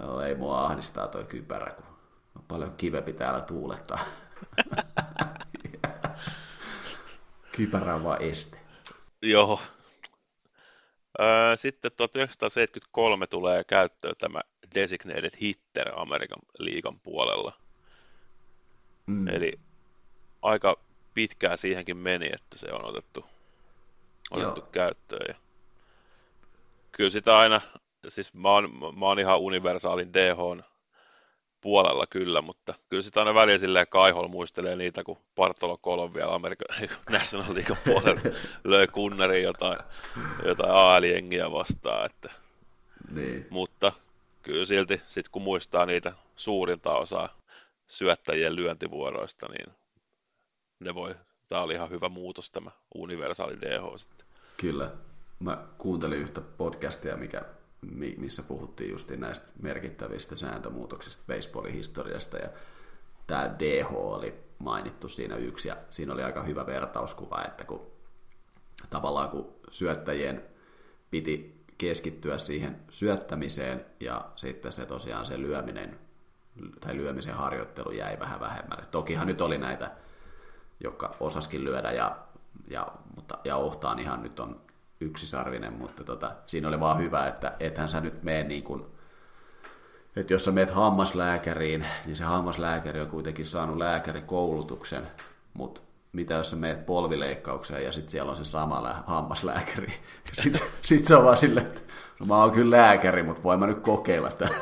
joo, 0.00 0.20
ei 0.20 0.34
mua 0.34 0.66
ahdistaa 0.66 1.08
toi 1.08 1.24
kypärä, 1.24 1.70
kun 1.70 1.84
on 2.36 2.42
paljon 2.48 2.74
kivempi 2.76 3.12
täällä 3.12 3.40
tuulettaa. 3.40 4.04
Kypärä 7.52 7.94
on 7.94 8.04
vaan 8.04 8.22
este. 8.22 8.58
Joo. 9.22 9.60
Sitten 11.56 11.92
1973 11.96 13.26
tulee 13.26 13.64
käyttöön 13.64 14.14
tämä 14.18 14.40
designated 14.74 15.30
hitter 15.40 16.00
Amerikan 16.00 16.38
liigan 16.58 17.00
puolella. 17.00 17.52
Mm. 19.06 19.28
Eli 19.28 19.60
aika 20.42 20.76
pitkään 21.14 21.58
siihenkin 21.58 21.96
meni, 21.96 22.26
että 22.26 22.58
se 22.58 22.72
on 22.72 22.84
otettu, 22.84 23.24
otettu 24.30 24.60
käyttöön. 24.60 25.26
Ja 25.28 25.34
kyllä 26.92 27.10
sitä 27.10 27.38
aina, 27.38 27.60
siis 28.08 28.34
mä 28.34 28.48
oon, 28.48 28.70
mä 28.98 29.06
oon 29.06 29.18
ihan 29.18 29.38
universaalin 29.38 30.12
DH 30.12 30.64
puolella 31.62 32.06
kyllä, 32.06 32.42
mutta 32.42 32.74
kyllä 32.88 33.02
sitä 33.02 33.20
aina 33.20 33.34
väliä 33.34 33.58
silleen 33.58 33.86
kaihol 33.90 34.28
muistelee 34.28 34.76
niitä, 34.76 35.04
kun 35.04 35.18
Bartolo 35.36 35.78
Colon 35.78 36.14
vielä 36.14 36.34
Amerikan 36.34 36.76
National 37.10 37.54
League 37.54 37.76
puolella 37.84 38.20
löi 38.64 38.86
kunnari 38.86 39.42
jotain, 39.42 39.78
jotain 40.44 40.70
AL-jengiä 40.70 41.50
vastaan. 41.50 42.06
Että. 42.06 42.30
Niin. 43.10 43.46
Mutta 43.50 43.92
kyllä 44.42 44.64
silti, 44.64 45.00
sit 45.06 45.28
kun 45.28 45.42
muistaa 45.42 45.86
niitä 45.86 46.12
suurinta 46.36 46.94
osaa 46.94 47.28
syöttäjien 47.86 48.56
lyöntivuoroista, 48.56 49.46
niin 49.48 49.74
ne 50.80 50.94
voi, 50.94 51.14
tämä 51.48 51.62
oli 51.62 51.74
ihan 51.74 51.90
hyvä 51.90 52.08
muutos 52.08 52.50
tämä 52.50 52.70
universaali 52.94 53.60
DH 53.60 53.96
sitten. 53.96 54.26
Kyllä. 54.60 54.90
Mä 55.38 55.64
kuuntelin 55.78 56.18
yhtä 56.18 56.40
podcastia, 56.40 57.16
mikä 57.16 57.42
missä 58.16 58.42
puhuttiin 58.42 58.90
just 58.90 59.10
näistä 59.10 59.46
merkittävistä 59.62 60.36
sääntömuutoksista 60.36 61.22
baseballin 61.26 61.74
historiasta 61.74 62.36
ja 62.36 62.48
tämä 63.26 63.54
DH 63.58 63.92
oli 63.92 64.34
mainittu 64.58 65.08
siinä 65.08 65.36
yksi 65.36 65.68
ja 65.68 65.76
siinä 65.90 66.12
oli 66.12 66.22
aika 66.22 66.42
hyvä 66.42 66.66
vertauskuva, 66.66 67.44
että 67.44 67.64
kun 67.64 67.86
tavallaan 68.90 69.28
kun 69.28 69.54
syöttäjien 69.70 70.42
piti 71.10 71.64
keskittyä 71.78 72.38
siihen 72.38 72.76
syöttämiseen 72.90 73.86
ja 74.00 74.30
sitten 74.36 74.72
se 74.72 74.86
tosiaan 74.86 75.26
se 75.26 75.40
lyöminen 75.40 75.98
tai 76.80 76.96
lyömisen 76.96 77.34
harjoittelu 77.34 77.90
jäi 77.90 78.18
vähän 78.18 78.40
vähemmälle. 78.40 78.84
Tokihan 78.90 79.26
nyt 79.26 79.40
oli 79.40 79.58
näitä, 79.58 79.90
jotka 80.80 81.16
osaskin 81.20 81.64
lyödä 81.64 81.90
ja, 81.92 82.18
ja, 82.68 82.92
mutta, 83.16 83.38
ja 83.44 83.56
Ohtaan 83.56 83.98
ihan 83.98 84.22
nyt 84.22 84.40
on 84.40 84.60
yksisarvinen, 85.02 85.72
mutta 85.72 86.04
tota, 86.04 86.32
siinä 86.46 86.68
oli 86.68 86.80
vaan 86.80 86.98
hyvä, 86.98 87.26
että 87.26 87.56
ethän 87.60 87.88
sä 87.88 88.00
nyt 88.00 88.22
mene 88.22 88.42
niin 88.42 88.62
kuin, 88.62 88.84
että 90.16 90.32
jos 90.32 90.44
sä 90.44 90.50
meet 90.50 90.70
hammaslääkäriin, 90.70 91.86
niin 92.06 92.16
se 92.16 92.24
hammaslääkäri 92.24 93.00
on 93.00 93.06
kuitenkin 93.06 93.46
saanut 93.46 93.76
lääkärikoulutuksen, 93.76 95.02
mutta 95.54 95.80
mitä 96.12 96.34
jos 96.34 96.50
sä 96.50 96.56
meet 96.56 96.86
polvileikkaukseen 96.86 97.84
ja 97.84 97.92
sitten 97.92 98.10
siellä 98.10 98.30
on 98.30 98.36
se 98.36 98.44
sama 98.44 98.82
lä- 98.82 99.02
hammaslääkäri. 99.06 99.92
Sitten 100.42 100.62
sit 100.82 101.04
se 101.04 101.16
on 101.16 101.24
vaan 101.24 101.36
silleen, 101.36 101.66
että 101.66 101.80
no 102.20 102.26
mä 102.26 102.36
oon 102.36 102.50
kyllä 102.50 102.76
lääkäri, 102.76 103.22
mutta 103.22 103.42
voin 103.42 103.60
mä 103.60 103.66
nyt 103.66 103.80
kokeilla 103.80 104.28
että 104.28 104.48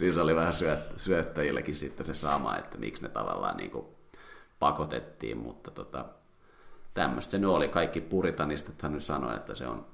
Siis 0.00 0.18
oli 0.18 0.34
vähän 0.34 0.52
syöt- 0.52 0.92
syöttäjillekin 0.96 1.74
sitten 1.74 2.06
se 2.06 2.14
sama, 2.14 2.56
että 2.56 2.78
miksi 2.78 3.02
ne 3.02 3.08
tavallaan 3.08 3.56
niin 3.56 3.70
kuin 3.70 3.86
pakotettiin, 4.58 5.38
mutta 5.38 5.70
tota, 5.70 6.04
tämmöistä 6.94 7.30
se 7.30 7.38
nyt 7.38 7.50
oli. 7.50 7.68
Kaikki 7.68 8.00
puritanistit 8.00 8.82
hän 8.82 8.92
nyt 8.92 9.02
sanoi, 9.04 9.36
että 9.36 9.54
se 9.54 9.66
on, 9.66 9.86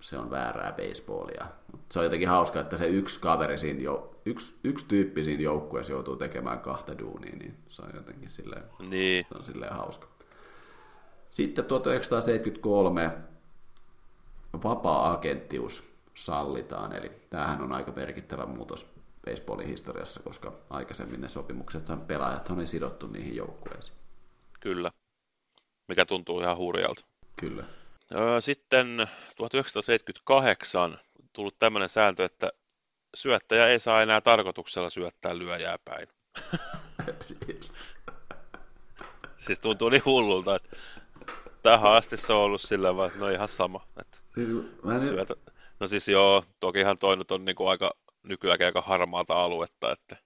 se 0.00 0.18
on 0.18 0.30
väärää 0.30 0.72
baseballia. 0.72 1.46
Mut 1.72 1.80
se 1.90 1.98
on 1.98 2.04
jotenkin 2.04 2.28
hauska, 2.28 2.60
että 2.60 2.76
se 2.76 2.86
yksi 2.86 3.20
kaveri 3.20 3.58
siinä 3.58 3.80
jo, 3.80 4.20
yksi, 4.26 4.54
yksi 4.64 4.86
tyyppi 4.88 5.24
siinä 5.24 5.42
joukkueessa 5.42 5.92
joutuu 5.92 6.16
tekemään 6.16 6.60
kahta 6.60 6.98
duunia, 6.98 7.36
niin 7.36 7.56
se 7.68 7.82
on 7.82 7.90
jotenkin 7.94 8.30
silleen, 8.30 8.62
niin. 8.88 9.26
se 9.28 9.38
on 9.38 9.44
silleen 9.44 9.74
hauska. 9.74 10.06
Sitten 11.30 11.64
1973 11.64 13.10
vapaa-agenttius 14.64 15.96
sallitaan, 16.14 16.92
eli 16.92 17.12
tämähän 17.30 17.62
on 17.62 17.72
aika 17.72 17.92
merkittävä 17.92 18.46
muutos 18.46 18.94
baseballin 19.24 19.66
historiassa, 19.66 20.20
koska 20.22 20.52
aikaisemmin 20.70 21.20
ne 21.20 21.28
sopimukset 21.28 21.86
pelaajat 22.06 22.50
on 22.50 22.66
sidottu 22.66 23.06
niihin 23.06 23.36
joukkueisiin. 23.36 23.96
Kyllä, 24.60 24.90
mikä 25.88 26.04
tuntuu 26.04 26.40
ihan 26.40 26.56
hurjalta. 26.56 27.06
Kyllä. 27.40 27.64
Sitten 28.40 29.06
1978 29.36 31.00
tullut 31.32 31.58
tämmöinen 31.58 31.88
sääntö, 31.88 32.24
että 32.24 32.52
syöttäjä 33.16 33.66
ei 33.66 33.80
saa 33.80 34.02
enää 34.02 34.20
tarkoituksella 34.20 34.90
syöttää 34.90 35.38
lyöjää 35.38 35.78
päin. 35.84 36.08
siis 39.46 39.60
tuntuu 39.60 39.88
niin 39.88 40.04
hullulta, 40.04 40.56
että 40.56 40.76
tähän 41.62 41.92
asti 41.92 42.16
se 42.16 42.32
on 42.32 42.42
ollut 42.42 42.60
sillä 42.60 42.96
vaan, 42.96 43.08
että 43.08 43.20
no 43.20 43.28
ihan 43.28 43.48
sama. 43.48 43.86
Että 44.00 44.18
siis 44.34 45.08
syötä... 45.08 45.34
No 45.80 45.86
siis 45.86 46.08
joo, 46.08 46.44
tokihan 46.60 46.98
toi 46.98 47.16
nyt 47.16 47.30
on 47.30 47.44
niin 47.44 47.56
kuin 47.56 47.68
aika 47.68 47.90
nykyään 48.22 48.58
aika 48.64 48.80
harmaata 48.80 49.44
aluetta, 49.44 49.92
että 49.92 50.16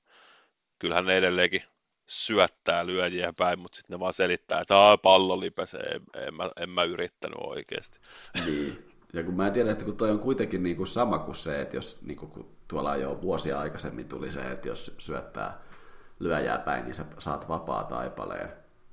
kyllähän 0.78 1.04
ne 1.04 1.16
edelleenkin 1.16 1.62
syöttää 2.10 2.86
lyöjiä 2.86 3.32
päin, 3.32 3.60
mutta 3.60 3.76
sitten 3.76 3.94
ne 3.94 4.00
vaan 4.00 4.12
selittää, 4.12 4.60
että 4.60 4.74
pallo 5.02 5.40
lipesee, 5.40 5.82
en, 5.94 6.02
en, 6.26 6.34
mä, 6.34 6.50
en 6.56 6.70
mä 6.70 6.84
yrittänyt 6.84 7.38
oikeasti. 7.40 7.98
Niin. 8.46 8.90
Ja 9.12 9.22
kun 9.22 9.34
mä 9.34 9.46
en 9.46 9.52
tiedä, 9.52 9.72
että 9.72 9.84
kun 9.84 9.96
toi 9.96 10.10
on 10.10 10.18
kuitenkin 10.18 10.62
niin 10.62 10.76
kuin 10.76 10.86
sama 10.86 11.18
kuin 11.18 11.36
se, 11.36 11.60
että 11.60 11.76
jos 11.76 11.98
niin 12.02 12.16
kuin, 12.16 12.46
tuolla 12.68 12.96
jo 12.96 13.18
vuosia 13.22 13.60
aikaisemmin 13.60 14.08
tuli 14.08 14.32
se, 14.32 14.40
että 14.40 14.68
jos 14.68 14.94
syöttää 14.98 15.60
lyöjää 16.20 16.58
päin, 16.58 16.84
niin 16.84 16.94
sä 16.94 17.04
saat 17.18 17.48
vapaa 17.48 17.84
taipaleen, 17.84 18.48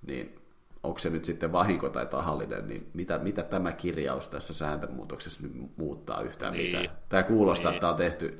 niin 0.07 0.39
onko 0.84 0.99
se 0.99 1.10
nyt 1.10 1.26
sitten 1.26 1.52
vahinko 1.52 1.89
tai 1.89 2.06
tahallinen, 2.06 2.68
niin 2.68 2.89
mitä, 2.94 3.18
mitä 3.18 3.44
tämä 3.44 3.72
kirjaus 3.72 4.27
tässä 4.27 4.53
sääntömuutoksessa 4.53 5.44
nyt 5.44 5.77
muuttaa 5.77 6.22
yhtään 6.22 6.53
niin. 6.53 6.77
mitään? 6.80 6.98
Tämä 7.10 7.23
kuulostaa, 7.23 7.72
niin. 7.72 7.76
että 7.76 7.81
tämä 7.81 7.91
on 7.91 7.98
tehty 7.98 8.35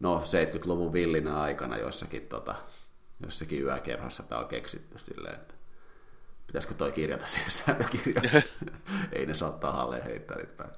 no 0.00 0.22
70-luvun 0.24 0.92
villinä 0.92 1.40
aikana 1.40 1.78
jossakin, 1.78 2.22
tota, 2.22 2.54
jossakin 3.24 3.62
yökerhossa 3.62 4.22
tämä 4.22 4.40
on 4.40 4.48
keksitty 4.48 4.98
silleen, 4.98 5.34
että 5.34 5.54
pitäisikö 6.46 6.74
toi 6.74 6.92
kirjata 6.92 7.26
siihen 7.32 7.50
sääntökirjaan? 7.50 8.42
Ei 9.12 9.26
ne 9.26 9.34
saa 9.34 9.52
tahalleen 9.52 10.04
heittää 10.04 10.36
niitä 10.36 10.52
päin. 10.56 10.70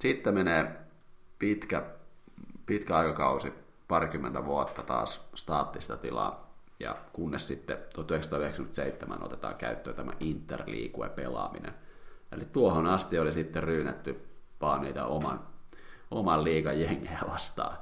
Sitten 0.00 0.34
menee 0.34 0.76
pitkä, 1.38 1.82
pitkä 2.66 2.96
aikakausi, 2.96 3.52
parikymmentä 3.88 4.44
vuotta 4.44 4.82
taas 4.82 5.20
staattista 5.34 5.96
tilaa, 5.96 6.52
ja 6.80 6.96
kunnes 7.12 7.48
sitten 7.48 7.78
1997 7.94 9.22
otetaan 9.22 9.54
käyttöön 9.54 9.96
tämä 9.96 10.12
interliikue-pelaaminen. 10.20 11.74
Eli 12.32 12.44
tuohon 12.44 12.86
asti 12.86 13.18
oli 13.18 13.32
sitten 13.32 13.62
ryynätty 13.62 14.28
vaan 14.60 14.82
niitä 14.82 15.06
oman, 15.06 15.40
oman 16.10 16.44
liigan 16.44 16.80
jengejä 16.80 17.20
vastaan, 17.28 17.78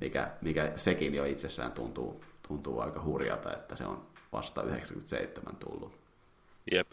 mikä, 0.00 0.30
mikä 0.40 0.72
sekin 0.76 1.14
jo 1.14 1.24
itsessään 1.24 1.72
tuntuu, 1.72 2.24
tuntuu 2.50 2.80
aika 2.80 3.02
hurjalta, 3.02 3.52
että 3.52 3.76
se 3.76 3.84
on 3.84 4.06
vasta 4.32 4.62
97 4.62 5.56
tullut. 5.56 5.92
Jep. 6.72 6.92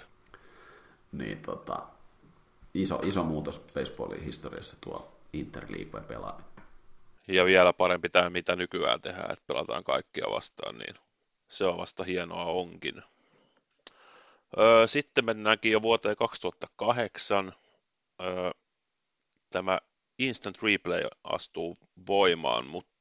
Niin 1.12 1.42
tota, 1.42 1.88
iso, 2.74 3.00
iso 3.04 3.24
muutos 3.24 3.60
baseballin 3.74 4.24
historiassa 4.24 4.78
tuo 4.82 5.12
interliikue 5.34 6.02
pelaaminen. 6.02 6.52
Ja 7.28 7.46
vielä 7.46 7.74
parempi 7.74 8.10
tämä, 8.10 8.30
mitä 8.30 8.56
nykyään 8.56 9.02
tehdään, 9.02 9.32
että 9.32 9.44
pelataan 9.48 9.84
kaikkia 9.84 10.32
vastaan, 10.32 10.78
niin 10.78 10.96
se 11.50 11.66
on 11.66 11.78
vasta 11.78 12.04
hienoa 12.04 12.46
onkin. 12.46 13.04
sitten 14.86 15.26
mennäänkin 15.26 15.72
jo 15.72 15.82
vuoteen 15.82 16.16
2008. 16.16 17.54
tämä 19.50 19.80
Instant 20.20 20.64
Replay 20.64 21.04
astuu 21.24 21.78
voimaan, 22.08 22.68
mutta 22.68 22.97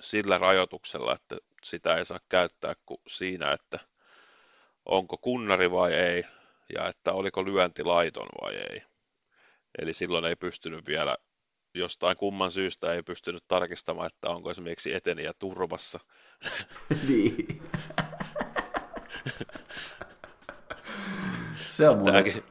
sillä 0.00 0.38
rajoituksella, 0.38 1.14
että 1.14 1.36
sitä 1.62 1.96
ei 1.96 2.04
saa 2.04 2.20
käyttää 2.28 2.74
kuin 2.86 3.00
siinä, 3.06 3.52
että 3.52 3.78
onko 4.86 5.18
kunnari 5.18 5.70
vai 5.70 5.92
ei, 5.92 6.24
ja 6.74 6.88
että 6.88 7.12
oliko 7.12 7.44
lyönti 7.44 7.84
laiton 7.84 8.28
vai 8.42 8.54
ei. 8.54 8.82
Eli 9.78 9.92
silloin 9.92 10.24
ei 10.24 10.36
pystynyt 10.36 10.86
vielä, 10.86 11.16
jostain 11.74 12.16
kumman 12.16 12.50
syystä 12.50 12.92
ei 12.92 13.02
pystynyt 13.02 13.44
tarkistamaan, 13.48 14.06
että 14.06 14.28
onko 14.28 14.50
esimerkiksi 14.50 14.94
eteniä 14.94 15.32
turvassa. 15.38 16.00
niin. 17.08 17.62
Se 21.66 21.88
on 21.88 22.04
tämäkin, 22.04 22.44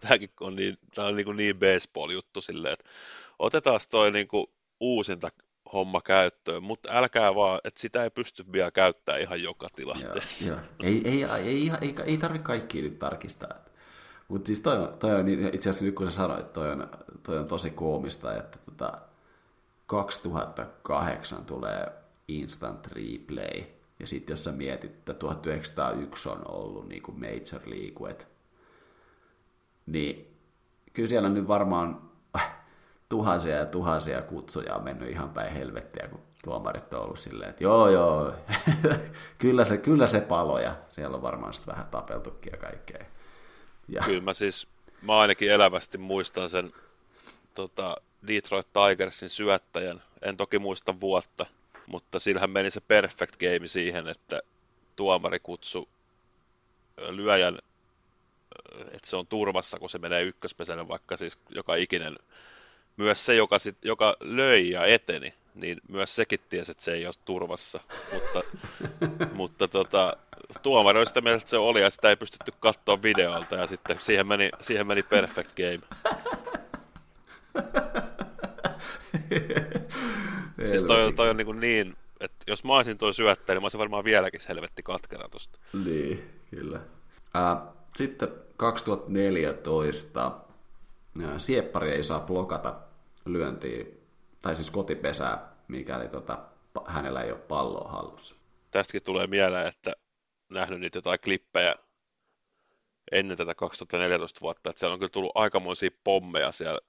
tämäkin 0.00 0.30
on 0.40 0.56
niin, 0.56 0.78
tämä 0.94 1.08
on 1.08 1.16
niin, 1.16 1.36
niin 1.36 1.58
baseball-juttu 1.58 2.40
silleen, 2.40 2.72
että 2.72 2.90
otetaan 3.38 3.80
toi 3.90 4.10
niin 4.10 4.28
kuin 4.28 4.46
uusinta 4.80 5.30
homma 5.72 6.00
käyttöön, 6.00 6.62
mutta 6.62 6.88
älkää 6.92 7.34
vaan, 7.34 7.60
että 7.64 7.80
sitä 7.80 8.04
ei 8.04 8.10
pysty 8.10 8.44
vielä 8.52 8.70
käyttämään 8.70 9.22
ihan 9.22 9.42
joka 9.42 9.68
tilanteessa. 9.76 10.48
Joo, 10.48 10.58
joo. 10.58 10.90
Ei, 10.90 11.02
ei, 11.04 11.24
ei, 11.24 11.72
ei, 11.80 11.94
ei 12.04 12.18
tarvitse 12.18 12.44
kaikki 12.44 12.82
nyt 12.82 12.98
tarkistaa. 12.98 13.54
Mutta 14.28 14.46
siis 14.46 14.60
toi, 14.60 14.92
toi 14.98 15.14
on 15.14 15.28
itse 15.28 15.70
asiassa 15.70 15.84
nyt 15.84 15.94
kun 15.94 16.10
sä 16.10 16.16
sanoit, 16.16 16.52
toi 16.52 16.72
on, 16.72 16.88
toi 17.22 17.38
on 17.38 17.46
tosi 17.46 17.70
koomista, 17.70 18.36
että 18.36 18.58
tota, 18.58 18.98
2008 19.86 21.44
tulee 21.44 21.92
Instant 22.28 22.86
Replay, 22.86 23.62
ja 24.00 24.06
sitten 24.06 24.32
jos 24.32 24.44
sä 24.44 24.52
mietit, 24.52 24.90
että 24.90 25.14
1901 25.14 26.28
on 26.28 26.50
ollut 26.50 26.88
niin 26.88 27.02
kuin 27.02 27.20
Major 27.20 27.62
League, 27.66 28.16
niin 29.86 30.38
kyllä 30.92 31.08
siellä 31.08 31.28
nyt 31.28 31.48
varmaan 31.48 32.10
tuhansia 33.12 33.56
ja 33.56 33.66
tuhansia 33.66 34.22
kutsuja 34.22 34.74
on 34.74 34.84
mennyt 34.84 35.10
ihan 35.10 35.30
päin 35.30 35.52
helvettiä, 35.52 36.08
kun 36.08 36.20
tuomarit 36.44 36.94
on 36.94 37.00
ollut 37.00 37.18
silleen, 37.18 37.50
että 37.50 37.64
joo 37.64 37.88
joo, 37.88 38.32
kyllä, 39.38 39.64
se, 39.64 39.78
kyllä 39.78 40.06
se 40.06 40.20
paloja. 40.20 40.76
Siellä 40.90 41.16
on 41.16 41.22
varmaan 41.22 41.54
sitten 41.54 41.72
vähän 41.72 41.86
tapeltukin 41.90 42.52
ja 42.52 42.58
kaikkea. 42.58 43.04
Ja... 43.88 44.02
Kyllä 44.04 44.20
mä 44.20 44.34
siis, 44.34 44.68
mä 45.02 45.18
ainakin 45.18 45.50
elävästi 45.50 45.98
muistan 45.98 46.50
sen 46.50 46.72
tota, 47.54 47.96
Detroit 48.26 48.66
Tigersin 48.72 49.30
syöttäjän. 49.30 50.02
En 50.22 50.36
toki 50.36 50.58
muista 50.58 51.00
vuotta, 51.00 51.46
mutta 51.86 52.18
sillähän 52.18 52.50
meni 52.50 52.70
se 52.70 52.80
perfect 52.80 53.36
game 53.36 53.66
siihen, 53.66 54.08
että 54.08 54.40
tuomari 54.96 55.40
kutsu 55.40 55.88
lyöjän, 57.08 57.58
että 58.80 59.10
se 59.10 59.16
on 59.16 59.26
turvassa, 59.26 59.78
kun 59.78 59.90
se 59.90 59.98
menee 59.98 60.22
ykköspesälle, 60.22 60.88
vaikka 60.88 61.16
siis 61.16 61.38
joka 61.50 61.74
ikinen 61.74 62.16
myös 62.96 63.24
se, 63.24 63.34
joka, 63.34 63.58
sit, 63.58 63.76
joka 63.84 64.16
löi 64.20 64.70
ja 64.70 64.86
eteni, 64.86 65.34
niin 65.54 65.80
myös 65.88 66.16
sekin 66.16 66.40
tiesi, 66.48 66.70
että 66.70 66.84
se 66.84 66.92
ei 66.92 67.06
ole 67.06 67.14
turvassa. 67.24 67.80
Mutta, 68.12 68.42
mutta 69.40 69.68
tota, 69.68 70.16
tuomari 70.62 70.98
oli 70.98 71.06
sitä 71.06 71.20
mieltä, 71.20 71.36
että 71.36 71.50
se 71.50 71.58
oli, 71.58 71.80
ja 71.80 71.90
sitä 71.90 72.08
ei 72.08 72.16
pystytty 72.16 72.52
katsoa 72.60 73.02
videolta, 73.02 73.56
ja 73.56 73.66
sitten 73.66 74.00
siihen 74.00 74.26
meni, 74.26 74.50
siihen 74.60 74.86
meni 74.86 75.02
perfect 75.02 75.50
game. 75.56 75.80
siis 80.68 80.84
toi, 80.84 81.12
toi 81.12 81.30
on 81.30 81.36
niin, 81.36 81.60
niin 81.60 81.96
että 82.20 82.44
jos 82.46 82.64
mä 82.64 82.76
olisin 82.76 82.98
toi 82.98 83.14
syöttäjä, 83.14 83.54
niin 83.54 83.62
mä 83.62 83.64
olisin 83.64 83.80
varmaan 83.80 84.04
vieläkin 84.04 84.40
helvetti 84.48 84.82
katkera 84.82 85.28
tosta. 85.28 85.58
Niin, 85.84 86.30
kyllä. 86.50 86.80
Äh, 87.36 87.58
sitten 87.96 88.28
2014 88.56 90.32
sieppari 91.38 91.92
ei 91.92 92.02
saa 92.02 92.20
blokata 92.20 92.80
lyöntiä, 93.24 93.84
tai 94.42 94.56
siis 94.56 94.70
kotipesää, 94.70 95.52
mikäli 95.68 96.08
tota, 96.08 96.38
hänellä 96.86 97.22
ei 97.22 97.32
ole 97.32 97.40
palloa 97.40 97.90
hallussa. 97.90 98.34
Tästäkin 98.70 99.02
tulee 99.02 99.26
mieleen, 99.26 99.66
että 99.66 99.92
nähnyt 100.48 100.80
niitä 100.80 100.98
jotain 100.98 101.18
klippejä 101.24 101.74
ennen 103.12 103.36
tätä 103.36 103.54
2014 103.54 104.40
vuotta, 104.40 104.70
että 104.70 104.80
siellä 104.80 104.92
on 104.92 104.98
kyllä 104.98 105.10
tullut 105.10 105.32
aikamoisia 105.34 105.90
pommeja 106.04 106.52
siellä 106.52 106.80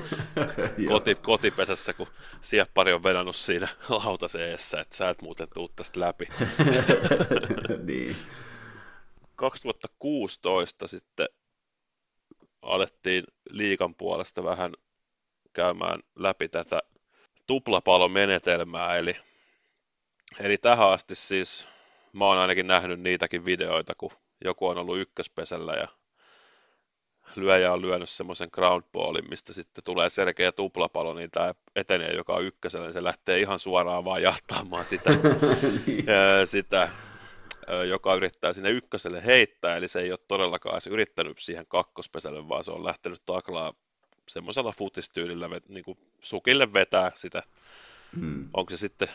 koti, 0.88 1.14
kotipesässä, 1.14 1.92
kun 1.92 2.06
sieppari 2.40 2.92
on 2.92 3.02
vedannut 3.02 3.36
siinä 3.36 3.68
lautaseessa, 3.88 4.80
että 4.80 4.96
sä 4.96 5.10
et 5.10 5.22
muuten 5.22 5.48
tuu 5.54 5.68
tästä 5.76 6.00
läpi. 6.00 6.28
niin. 7.88 8.16
2016 9.36 10.88
sitten 10.88 11.28
alettiin 12.62 13.24
liikan 13.50 13.94
puolesta 13.94 14.44
vähän 14.44 14.72
käymään 15.52 16.00
läpi 16.16 16.48
tätä 16.48 16.80
tuplapalomenetelmää, 17.46 18.96
eli, 18.96 19.16
eli 20.40 20.58
tähän 20.58 20.88
asti 20.88 21.14
siis 21.14 21.68
mä 22.12 22.24
oon 22.24 22.38
ainakin 22.38 22.66
nähnyt 22.66 23.00
niitäkin 23.00 23.44
videoita, 23.44 23.94
kun 23.94 24.10
joku 24.44 24.66
on 24.66 24.78
ollut 24.78 24.98
ykköspesällä 24.98 25.72
ja 25.72 25.88
lyöjä 27.36 27.72
on 27.72 27.82
lyönyt 27.82 28.08
semmoisen 28.08 28.48
ground 28.52 28.84
ballin, 28.92 29.30
mistä 29.30 29.52
sitten 29.52 29.84
tulee 29.84 30.08
selkeä 30.08 30.52
tuplapalo, 30.52 31.14
niin 31.14 31.30
tämä 31.30 31.54
etenee 31.76 32.14
joka 32.14 32.34
on 32.34 32.44
ykkösellä, 32.44 32.86
niin 32.86 32.92
se 32.92 33.04
lähtee 33.04 33.40
ihan 33.40 33.58
suoraan 33.58 34.04
vaan 34.04 34.22
jahtaamaan 34.22 34.84
sitä, 34.84 35.10
sitä 36.44 36.88
joka 37.88 38.14
yrittää 38.14 38.52
sinne 38.52 38.70
ykköselle 38.70 39.24
heittää, 39.24 39.76
eli 39.76 39.88
se 39.88 40.00
ei 40.00 40.10
ole 40.10 40.18
todellakaan 40.28 40.74
edes 40.74 40.86
yrittänyt 40.86 41.38
siihen 41.38 41.66
kakkospesälle, 41.66 42.48
vaan 42.48 42.64
se 42.64 42.70
on 42.70 42.84
lähtenyt 42.84 43.22
taklaa 43.26 43.74
semmoisella 44.28 44.72
futistyylillä 44.72 45.48
niin 45.68 45.84
kuin 45.84 45.98
sukille 46.20 46.72
vetää 46.72 47.12
sitä. 47.14 47.42
Hmm. 48.16 48.48
Onko 48.54 48.70
se 48.70 48.76
sitten 48.76 49.08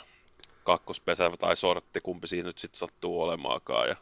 kakkospesä 0.64 1.32
tai 1.40 1.56
sortti, 1.56 2.02
kumpi 2.02 2.28
siinä 2.28 2.48
nyt 2.48 2.58
sitten 2.58 2.80
sattuu 2.80 3.22
olemaakaan. 3.22 3.90
Ja... 3.90 3.96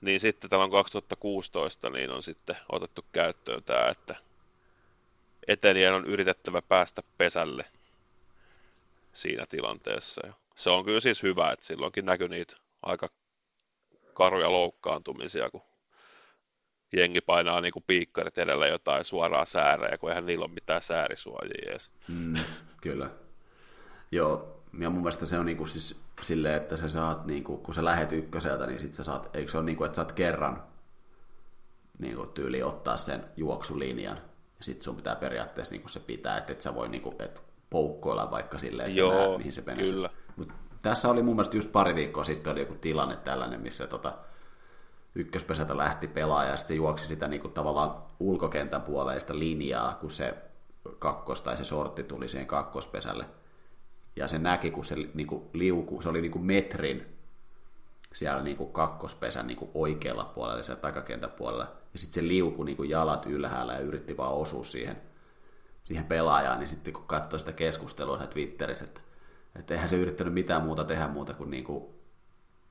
Niin 0.00 0.20
sitten 0.20 0.50
tämä 0.50 0.64
on 0.64 0.70
2016, 0.70 1.90
niin 1.90 2.10
on 2.10 2.22
sitten 2.22 2.56
otettu 2.72 3.04
käyttöön 3.12 3.62
tämä, 3.64 3.88
että 3.88 4.16
etelijän 5.48 5.94
on 5.94 6.06
yritettävä 6.06 6.62
päästä 6.62 7.02
pesälle 7.18 7.64
siinä 9.12 9.46
tilanteessa. 9.46 10.26
Ja 10.26 10.32
se 10.56 10.70
on 10.70 10.84
kyllä 10.84 11.00
siis 11.00 11.22
hyvä, 11.22 11.52
että 11.52 11.66
silloinkin 11.66 12.04
näkyy 12.06 12.28
niitä 12.28 12.56
aika 12.82 13.08
karuja 14.14 14.52
loukkaantumisia, 14.52 15.50
kun 15.50 15.62
jengi 16.92 17.20
painaa 17.20 17.60
niin 17.60 17.72
kuin 17.72 17.84
piikkarit 17.86 18.38
edellä 18.38 18.66
jotain 18.66 19.04
suoraa 19.04 19.44
säärejä, 19.44 19.98
kun 19.98 20.08
eihän 20.08 20.26
niillä 20.26 20.44
ole 20.44 20.52
mitään 20.54 20.82
säärisuojia 20.82 21.70
edes. 21.70 21.90
Mm, 22.08 22.34
kyllä. 22.82 23.10
Joo, 24.12 24.62
ja 24.80 24.90
mun 24.90 25.02
mielestä 25.02 25.26
se 25.26 25.38
on 25.38 25.46
niinku 25.46 25.66
siis 25.66 26.02
silleen, 26.22 26.54
että 26.54 26.76
sä 26.76 26.88
saat, 26.88 27.26
niinku, 27.26 27.56
kun 27.56 27.74
sä 27.74 27.84
lähet 27.84 28.12
ykköseltä, 28.12 28.66
niin 28.66 28.80
sit 28.80 28.94
sä 28.94 29.04
saat, 29.04 29.36
eikö 29.36 29.50
se 29.50 29.58
ole 29.58 29.66
niinku, 29.66 29.84
että 29.84 29.96
saat 29.96 30.12
kerran 30.12 30.62
niinku, 31.98 32.26
tyyli 32.26 32.62
ottaa 32.62 32.96
sen 32.96 33.24
juoksulinjan, 33.36 34.16
ja 34.16 34.64
sit 34.64 34.82
sun 34.82 34.96
pitää 34.96 35.16
periaatteessa 35.16 35.74
niinku 35.74 35.88
se 35.88 36.00
pitää, 36.00 36.38
että 36.38 36.52
et 36.52 36.62
sä 36.62 36.74
voi 36.74 36.88
niinku, 36.88 37.14
et 37.18 37.42
poukkoilla 37.70 38.30
vaikka 38.30 38.58
silleen, 38.58 38.88
että 38.88 39.00
Joo, 39.00 39.14
näet, 39.14 39.38
mihin 39.38 39.52
se 39.52 39.62
menee. 39.66 39.84
Kyllä. 39.84 40.08
Mut 40.08 40.21
tässä 40.82 41.08
oli 41.08 41.22
mun 41.22 41.36
mielestä 41.36 41.56
just 41.56 41.72
pari 41.72 41.94
viikkoa 41.94 42.24
sitten 42.24 42.52
oli 42.52 42.60
joku 42.60 42.74
tilanne 42.74 43.16
tällainen, 43.16 43.60
missä 43.60 43.86
tota, 43.86 44.14
ykköspesältä 45.14 45.76
lähti 45.76 46.08
pelaaja 46.08 46.50
ja 46.50 46.56
sitten 46.56 46.76
juoksi 46.76 47.06
sitä 47.06 47.28
niin 47.28 47.42
kuin 47.42 47.54
tavallaan 47.54 48.02
ulkokentän 48.20 48.82
puoleista 48.82 49.38
linjaa, 49.38 49.98
kun 50.00 50.10
se 50.10 50.34
kakkos 50.98 51.40
tai 51.40 51.56
se 51.56 51.64
sortti 51.64 52.02
tuli 52.02 52.28
siihen 52.28 52.46
kakkospesälle. 52.46 53.24
Ja 54.16 54.28
se 54.28 54.38
näki, 54.38 54.70
kun 54.70 54.84
se 54.84 54.96
niin 55.14 55.26
kuin 55.26 55.42
liuku, 55.52 56.02
se 56.02 56.08
oli 56.08 56.20
niin 56.20 56.32
kuin 56.32 56.44
metrin 56.44 57.06
siellä 58.12 58.42
niin 58.42 58.56
kuin 58.56 58.72
kakkospesän 58.72 59.46
niin 59.46 59.56
kuin 59.56 59.70
oikealla 59.74 60.24
puolella, 60.24 60.62
siellä 60.62 60.80
takakentän 60.80 61.30
puolella. 61.30 61.66
Ja 61.92 61.98
sitten 61.98 62.14
se 62.14 62.28
liuku 62.28 62.64
niin 62.64 62.76
kuin 62.76 62.90
jalat 62.90 63.26
ylhäällä 63.26 63.72
ja 63.72 63.78
yritti 63.78 64.16
vaan 64.16 64.32
osua 64.32 64.64
siihen, 64.64 65.02
siihen 65.84 66.04
pelaajaan, 66.04 66.58
niin 66.58 66.68
sitten 66.68 66.94
kun 66.94 67.04
katsoi 67.06 67.40
sitä 67.40 67.52
keskustelua 67.52 68.18
Twitterissä, 68.18 68.84
että 68.84 69.00
että 69.58 69.74
eihän 69.74 69.88
se 69.88 69.96
yrittänyt 69.96 70.34
mitään 70.34 70.62
muuta 70.62 70.84
tehdä 70.84 71.08
muuta 71.08 71.34
kuin, 71.34 71.50
niin 71.50 71.64
kuin 71.64 71.84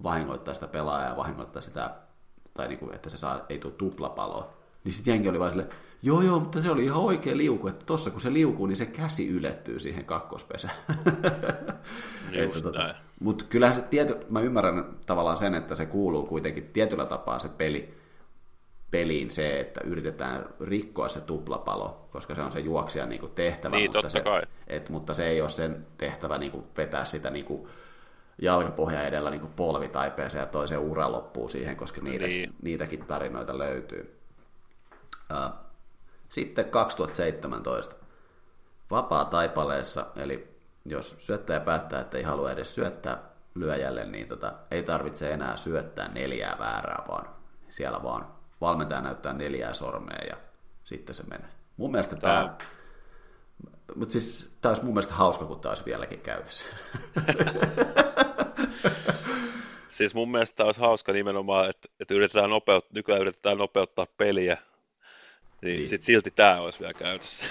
vahingoittaa 0.04 0.54
sitä 0.54 0.68
pelaajaa 0.68 1.10
ja 1.10 1.18
vahingoittaa 1.18 1.62
sitä, 1.62 1.96
tai 2.54 2.68
niin 2.68 2.80
kuin, 2.80 2.96
että 2.96 3.10
se 3.10 3.18
saa, 3.18 3.46
ei 3.50 3.60
tule 3.60 3.74
tuplapaloa. 3.74 4.54
Niin 4.84 4.94
sitten 4.94 5.12
jengi 5.12 5.30
oli 5.30 5.40
vaan 5.40 5.52
sille, 5.52 5.68
joo 6.02 6.22
joo, 6.22 6.40
mutta 6.40 6.62
se 6.62 6.72
oli 6.72 6.84
ihan 6.84 7.02
oikea 7.02 7.38
liuku, 7.38 7.68
että 7.68 7.86
tossa 7.86 8.12
kun 8.12 8.22
se 8.22 8.34
liukuu, 8.34 8.66
niin 8.66 8.76
se 8.76 8.86
käsi 8.86 9.28
ylettyy 9.30 9.80
siihen 9.80 10.06
kakkospesään. 10.06 10.76
tota, 12.64 12.96
mutta 13.20 13.46
kyllähän 13.50 13.76
se 13.76 13.82
tiety, 13.82 14.16
mä 14.30 14.42
ymmärrän 14.42 14.86
tavallaan 15.06 15.38
sen, 15.38 15.56
että 15.56 15.76
se 15.76 15.86
kuuluu 15.86 16.26
kuitenkin 16.26 16.70
tietyllä 16.74 17.06
tapaa 17.06 17.40
se 17.40 17.50
peli, 17.50 18.01
peliin 18.92 19.32
se, 19.32 19.60
että 19.60 19.82
yritetään 19.84 20.50
rikkoa 20.60 21.10
se 21.10 21.22
tuplapalo, 21.22 22.08
koska 22.12 22.36
se 22.36 22.42
on 22.42 22.52
se 22.52 22.60
juoksijan 22.60 23.10
niin 23.10 23.20
kuin 23.20 23.32
tehtävä, 23.32 23.76
niin, 23.76 23.92
mutta, 23.92 24.10
se, 24.10 24.22
kai. 24.22 24.42
Et, 24.68 24.90
mutta 24.90 25.14
se 25.14 25.28
ei 25.28 25.42
ole 25.42 25.50
sen 25.50 25.88
tehtävä 25.98 26.38
niin 26.38 26.52
kuin 26.52 26.64
vetää 26.78 27.06
sitä 27.06 27.30
niin 27.30 27.46
kuin 27.46 27.68
jalkapohja 28.42 29.04
edellä 29.04 29.30
niin 29.30 29.42
kuin 29.42 29.54
polvitaipeeseen 29.54 30.42
ja 30.42 30.46
toiseen 30.46 30.82
ura 30.82 31.12
loppuu 31.12 31.50
siihen, 31.50 31.76
koska 31.76 32.02
niitä, 32.02 32.26
niin. 32.26 32.54
niitäkin 32.62 33.06
tarinoita 33.06 33.58
löytyy. 33.58 34.20
Sitten 36.30 36.66
2017 36.66 37.96
vapaa 38.92 39.26
taipaleessa, 39.26 40.06
eli 40.16 40.52
jos 40.86 41.16
syöttäjä 41.20 41.60
päättää, 41.60 42.02
että 42.02 42.18
ei 42.18 42.24
halua 42.24 42.52
edes 42.52 42.76
syöttää 42.76 43.18
lyöjälle, 43.56 44.06
niin 44.06 44.28
tota, 44.28 44.54
ei 44.72 44.84
tarvitse 44.84 45.32
enää 45.32 45.58
syöttää 45.58 46.08
neljää 46.08 46.56
väärää, 46.60 47.04
vaan 47.08 47.30
siellä 47.70 48.04
vaan 48.04 48.41
valmentaja 48.62 49.02
näyttää 49.02 49.34
neljää 49.34 49.74
sormea 49.74 50.26
ja 50.30 50.38
sitten 50.84 51.16
se 51.16 51.24
menee. 51.24 51.50
Mun 51.78 51.92
mielestä 51.92 52.16
tämä... 52.16 52.34
tämä 52.34 52.58
mutta 53.96 54.12
siis 54.12 54.50
tämä 54.62 54.72
olisi 54.72 54.86
mun 54.86 54.94
mielestä 54.94 55.14
hauska, 55.14 55.46
kun 55.46 55.60
tämä 55.60 55.72
olisi 55.72 55.86
vieläkin 55.86 56.20
käytössä. 56.20 56.66
siis 59.90 60.14
mun 60.14 60.32
mielestä 60.32 60.56
tämä 60.56 60.66
olisi 60.66 60.82
hauska 60.82 61.14
nimenomaan, 61.14 61.70
että, 61.70 61.90
että 62.00 62.14
yritetään 62.14 62.50
nopeut, 62.50 62.86
nykyään 62.94 63.22
yritetään 63.22 63.58
nopeuttaa 63.58 64.06
peliä, 64.18 64.58
niin, 65.62 65.78
niin. 65.78 65.90
sitten 65.90 66.06
silti 66.06 66.32
tämä 66.32 66.62
olisi 66.62 66.80
vielä 66.80 66.94
käytössä. 66.94 67.46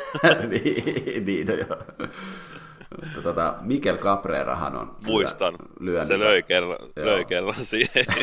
niin, 0.50 1.26
niin, 1.26 1.46
no 1.46 1.54
joo. 1.54 1.76
Mutta 3.04 3.22
tota, 3.22 3.54
Mikel 3.60 3.98
Cabrerahan 3.98 4.76
on 4.76 4.96
Muistan, 5.06 5.54
lyönyt. 5.80 6.08
se 6.08 6.18
löi 6.18 6.42
kerran, 6.42 6.78
löi 6.96 7.24
kerran 7.24 7.64
siihen. 7.64 8.06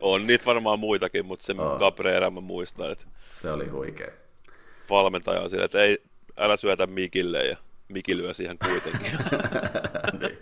on 0.00 0.26
niitä 0.26 0.44
varmaan 0.44 0.78
muitakin, 0.78 1.26
mutta 1.26 1.44
se 1.44 1.54
oh. 1.58 1.78
Cabrera 1.78 2.30
mä 2.30 2.40
muistan. 2.40 2.92
Että 2.92 3.04
se 3.40 3.52
oli 3.52 3.68
huikea. 3.68 4.10
Valmentaja 4.90 5.40
on 5.40 5.50
sillä, 5.50 5.64
että 5.64 5.82
ei, 5.82 5.98
älä 6.36 6.56
syötä 6.56 6.86
Mikille 6.86 7.44
ja 7.44 7.56
Miki 7.88 8.16
lyö 8.16 8.34
siihen 8.34 8.58
kuitenkin. 8.58 9.12
niin. 10.20 10.38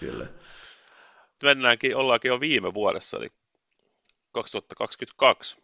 Kyllä. 0.00 0.26
Mennäänkin, 1.42 1.96
ollaankin 1.96 2.28
jo 2.28 2.40
viime 2.40 2.74
vuodessa, 2.74 3.16
eli 3.16 3.28
2022. 4.32 5.58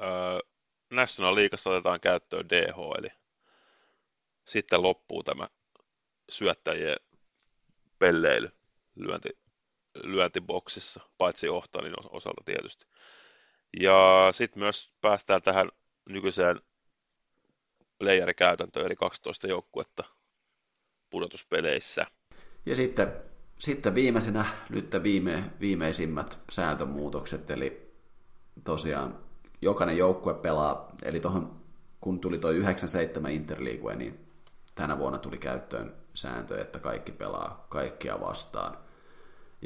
Öö, 0.00 0.08
National 0.90 1.34
Leagueassa 1.34 1.70
otetaan 1.70 2.00
käyttöön 2.00 2.48
DH, 2.48 2.76
eli 2.98 3.08
sitten 4.44 4.82
loppuu 4.82 5.22
tämä 5.22 5.48
syöttäjien 6.28 6.96
pelleily, 7.98 8.48
lyönti, 8.94 9.28
lyöntiboksissa, 10.02 11.00
paitsi 11.18 11.48
Ohtanin 11.48 11.94
osalta 12.10 12.42
tietysti. 12.44 12.86
Ja 13.80 14.28
sitten 14.30 14.62
myös 14.62 14.92
päästään 15.00 15.42
tähän 15.42 15.68
nykyiseen 16.08 16.60
playerikäytäntöön, 17.98 18.86
eli 18.86 18.96
12 18.96 19.46
joukkuetta 19.46 20.04
pudotuspeleissä. 21.10 22.06
Ja 22.66 22.76
sitten, 22.76 23.12
sitten 23.58 23.94
viimeisenä 23.94 24.44
nyt 24.70 24.90
viime, 25.02 25.44
viimeisimmät 25.60 26.38
sääntömuutokset, 26.52 27.50
eli 27.50 27.92
tosiaan 28.64 29.18
jokainen 29.62 29.96
joukkue 29.96 30.34
pelaa, 30.34 30.92
eli 31.02 31.20
tuohon 31.20 31.66
kun 32.00 32.20
tuli 32.20 32.38
tuo 32.38 32.50
97 32.50 33.32
Interleague, 33.32 33.96
niin 33.96 34.26
tänä 34.74 34.98
vuonna 34.98 35.18
tuli 35.18 35.38
käyttöön 35.38 35.94
sääntö, 36.14 36.60
että 36.60 36.78
kaikki 36.78 37.12
pelaa 37.12 37.66
kaikkia 37.68 38.20
vastaan. 38.20 38.78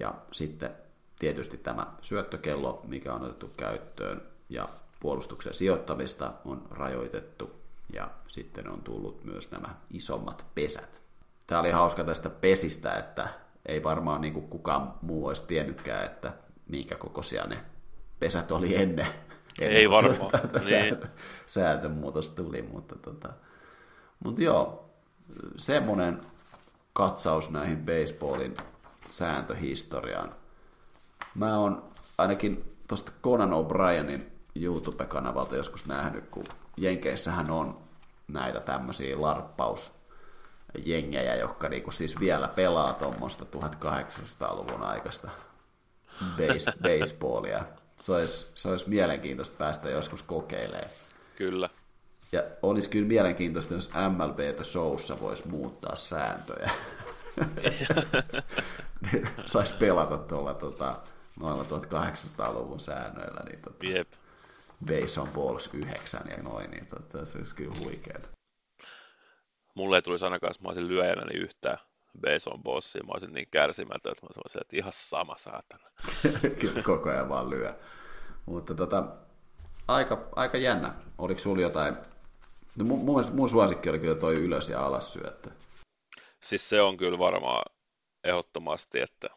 Ja 0.01 0.15
sitten 0.33 0.71
tietysti 1.19 1.57
tämä 1.57 1.87
syöttökello, 2.01 2.83
mikä 2.87 3.15
on 3.15 3.23
otettu 3.23 3.51
käyttöön, 3.57 4.23
ja 4.49 4.69
puolustuksen 5.01 5.55
sijoittamista 5.55 6.33
on 6.45 6.63
rajoitettu, 6.71 7.61
ja 7.93 8.11
sitten 8.29 8.69
on 8.69 8.83
tullut 8.83 9.25
myös 9.25 9.51
nämä 9.51 9.75
isommat 9.91 10.45
pesät. 10.55 11.01
Tämä 11.47 11.61
oli 11.61 11.71
hauska 11.71 12.05
tästä 12.05 12.31
pesistä, 12.31 12.93
että 12.93 13.29
ei 13.67 13.83
varmaan 13.83 14.21
niin 14.21 14.33
kuin 14.33 14.49
kukaan 14.49 14.95
muu 15.03 15.27
olisi 15.27 15.43
tiennytkään, 15.47 16.07
että 16.07 16.33
minkä 16.69 16.97
kokoisia 16.97 17.45
ne 17.45 17.59
pesät 18.19 18.53
oli 18.53 18.77
ennen. 18.77 19.07
Ei 19.61 19.91
varmaan. 19.91 20.31
niin. 20.71 20.97
Sääntömuutos 21.47 22.31
tuli, 22.31 22.63
mutta, 22.63 22.97
tota, 22.97 23.29
mutta 24.25 24.43
joo, 24.43 24.91
semmoinen 25.57 26.21
katsaus 26.93 27.51
näihin 27.51 27.87
baseballin 27.87 28.55
sääntöhistoriaan. 29.11 30.35
Mä 31.35 31.59
oon 31.59 31.93
ainakin 32.19 32.77
tuosta 32.89 33.13
Conan 33.23 33.51
O'Brienin 33.51 34.21
YouTube-kanavalta 34.55 35.57
joskus 35.57 35.87
nähnyt, 35.87 36.25
kun 36.31 36.45
Jenkeissähän 36.77 37.51
on 37.51 37.79
näitä 38.29 38.61
tämmöisiä 38.61 39.21
larppausjengejä, 39.21 41.35
jotka 41.35 41.69
niinku 41.69 41.91
siis 41.91 42.21
vielä 42.21 42.49
pelaa 42.49 42.93
tuommoista 42.93 43.47
1800-luvun 43.57 44.83
aikaista 44.83 45.31
base, 46.37 46.73
baseballia. 46.83 47.65
Se 48.01 48.13
olisi, 48.13 48.53
se 48.55 48.69
olisi 48.69 48.89
mielenkiintoista 48.89 49.57
päästä 49.57 49.91
joskus 49.91 50.23
kokeilemaan. 50.23 50.91
Kyllä. 51.37 51.69
Ja 52.33 52.43
olisi 52.63 52.89
kyllä 52.89 53.09
mielenkiintoista, 53.09 53.75
jos 53.75 53.91
MLB 54.11 54.39
Showssa 54.63 55.21
voisi 55.21 55.49
muuttaa 55.49 55.97
sääntöjä. 55.97 56.71
Saisi 59.47 59.75
pelata 59.75 60.19
tuolla 60.19 60.55
tota, 60.55 60.97
noilla 61.41 61.63
1800-luvun 61.63 62.81
säännöillä. 62.81 63.41
Niin 63.45 63.63
tota, 63.63 63.87
Jep. 63.87 64.13
Base 64.87 65.21
on 65.21 65.29
balls 65.29 65.71
9 65.73 66.23
ja 66.31 66.43
noin, 66.43 66.71
niin 66.71 66.87
tota, 66.87 67.27
se 67.27 67.39
olisi 67.39 67.55
kyllä 67.55 67.75
huikeaa. 67.85 68.21
Mulle 69.75 69.97
ei 69.97 70.03
tulisi 70.03 70.25
ainakaan, 70.25 70.51
jos 70.51 70.61
mä 70.61 70.69
olisin 70.69 70.89
lyöjänä, 70.89 71.25
niin 71.25 71.43
yhtään 71.43 71.79
Bason 72.21 72.63
bossia, 72.63 73.03
mä 73.03 73.13
olisin 73.13 73.33
niin 73.33 73.49
kärsimätön, 73.51 74.13
että 74.13 74.27
mä 74.27 74.29
olisin, 74.45 74.61
että 74.61 74.77
ihan 74.77 74.93
sama 74.95 75.37
saatana. 75.39 75.91
Kyllä 76.61 76.83
koko 76.83 77.11
ajan 77.11 77.29
vaan 77.29 77.51
lyö. 77.51 77.75
Mutta 78.47 78.75
tota, 78.75 79.05
aika, 79.89 80.29
aika 80.37 80.59
jännä. 80.59 80.95
Oliko 81.19 81.41
sulla 81.41 81.63
jotain... 81.63 81.97
No 82.77 82.85
mun, 82.85 82.99
mun, 82.99 83.25
mun 83.33 83.49
suosikki 83.49 83.91
oli 83.91 83.99
kyllä 83.99 84.15
toi 84.15 84.35
ylös 84.35 84.69
ja 84.69 84.87
alas 84.87 85.13
syöttö. 85.13 85.51
Siis 86.41 86.69
se 86.69 86.81
on 86.81 86.97
kyllä 86.97 87.19
varmaan 87.19 87.63
ehdottomasti, 88.25 89.01
että 89.01 89.29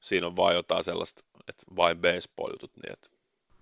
siinä 0.00 0.26
on 0.26 0.36
vain 0.36 0.56
jotain 0.56 0.84
sellaista, 0.84 1.22
että 1.48 1.64
vain 1.76 1.98
baseball-jutut, 1.98 2.72
niin 2.76 2.92
että 2.92 3.10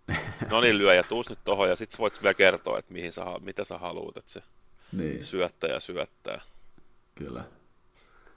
no 0.50 0.60
niin, 0.60 0.78
lyö 0.78 0.94
ja 0.94 1.02
tuus 1.02 1.30
nyt 1.30 1.38
tohon, 1.44 1.68
ja 1.68 1.76
sit 1.76 1.98
voit 1.98 2.22
vielä 2.22 2.34
kertoa, 2.34 2.78
että 2.78 2.92
mihin 2.92 3.12
sä, 3.12 3.24
mitä 3.40 3.64
sä 3.64 3.78
haluat, 3.78 4.16
että 4.16 4.32
se 4.32 4.42
niin. 4.92 5.24
syöttää 5.24 5.70
ja 5.70 5.80
syöttää. 5.80 6.40
Kyllä. 7.14 7.44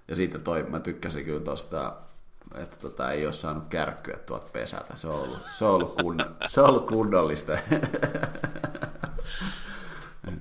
Ja 0.07 0.15
sitten 0.15 0.43
toi, 0.43 0.63
mä 0.63 0.79
tykkäsin 0.79 1.25
kyllä 1.25 1.45
tosta, 1.45 1.97
että 2.55 2.77
tota, 2.77 3.11
ei 3.11 3.25
ole 3.25 3.33
saanut 3.33 3.63
kärkkyä 3.69 4.17
tuolta 4.17 4.47
pesältä. 4.53 4.95
Se 4.95 5.07
on 5.07 5.15
ollut, 5.15 5.39
se 5.57 5.65
on 5.65 5.71
ollut, 5.71 5.95
kun, 5.95 6.17
se 6.47 6.61
on 6.61 6.69
ollut 6.69 6.87
kunnollista. 6.87 7.57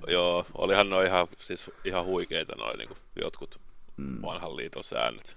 Joo, 0.06 0.46
olihan 0.54 0.90
noin 0.90 1.06
ihan, 1.06 1.26
siis 1.38 1.70
ihan 1.84 2.04
huikeita 2.04 2.56
noin 2.56 2.78
niin 2.78 2.88
jotkut 3.22 3.60
mm. 3.96 4.22
vanhan 4.22 4.56
liiton 4.56 4.84
säännöt. 4.84 5.36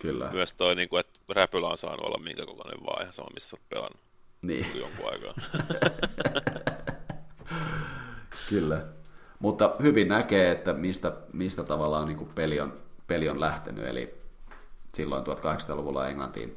Kyllä. 0.00 0.30
Myös 0.32 0.54
toi, 0.54 0.74
niin 0.74 0.88
kuin, 0.88 1.00
että 1.00 1.20
räpylä 1.34 1.68
on 1.68 1.78
saanut 1.78 2.06
olla 2.06 2.18
minkä 2.18 2.46
kokoinen 2.46 2.86
vaan, 2.86 3.02
ihan 3.02 3.12
sama 3.12 3.30
missä 3.34 3.56
olet 3.56 3.68
pelannut 3.68 4.00
niin. 4.44 4.66
jonkun 4.74 5.12
aikaa. 5.12 5.34
Kyllä. 8.48 8.86
Mutta 9.38 9.74
hyvin 9.82 10.08
näkee, 10.08 10.50
että 10.50 10.72
mistä, 10.72 11.12
mistä 11.32 11.64
tavallaan 11.64 12.06
niin 12.06 12.28
peli, 12.34 12.60
on, 12.60 12.78
peli 13.06 13.28
on 13.28 13.40
lähtenyt. 13.40 13.86
Eli 13.86 14.14
silloin 14.94 15.24
1800-luvulla 15.24 16.08
Englantiin, 16.08 16.56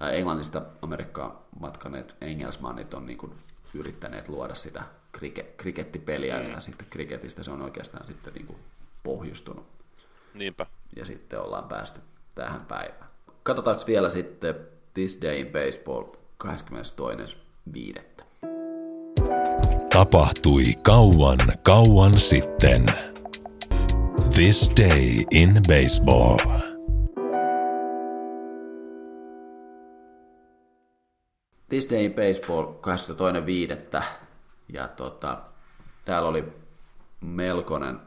ää, 0.00 0.10
Englannista 0.10 0.62
Amerikkaan 0.82 1.38
matkaneet 1.60 2.16
engelsmannit 2.20 2.94
on 2.94 3.06
niin 3.06 3.18
kuin 3.18 3.32
yrittäneet 3.74 4.28
luoda 4.28 4.54
sitä 4.54 4.82
krike, 5.18 5.46
krikettipeliä, 5.56 6.38
mm. 6.38 6.52
ja 6.52 6.60
sitten 6.60 6.86
kriketistä 6.90 7.42
se 7.42 7.50
on 7.50 7.62
oikeastaan 7.62 8.06
sitten 8.06 8.34
niin 8.34 8.46
kuin 8.46 8.58
pohjustunut. 9.02 9.66
Niinpä. 10.34 10.66
Ja 10.96 11.04
sitten 11.04 11.40
ollaan 11.40 11.68
päästy 11.68 12.00
tähän 12.34 12.60
päivään. 12.60 13.10
Katsotaanko 13.42 13.82
vielä 13.86 14.10
sitten 14.10 14.54
This 14.94 15.18
Day 15.22 15.40
in 15.40 15.46
Baseball 15.46 16.04
22.5. 16.44 18.02
Tapahtui 19.92 20.64
kauan, 20.82 21.38
kauan 21.62 22.20
sitten. 22.20 22.86
This 24.34 24.72
Day 24.80 25.24
in 25.30 25.62
Baseball. 25.68 26.38
This 31.68 31.90
Day 31.90 32.04
in 32.04 32.14
Baseball 32.14 32.64
22.5. 32.64 34.25
Ja 34.68 34.88
tota, 34.88 35.38
täällä 36.04 36.28
oli 36.28 36.52
melkoinen 37.20 38.00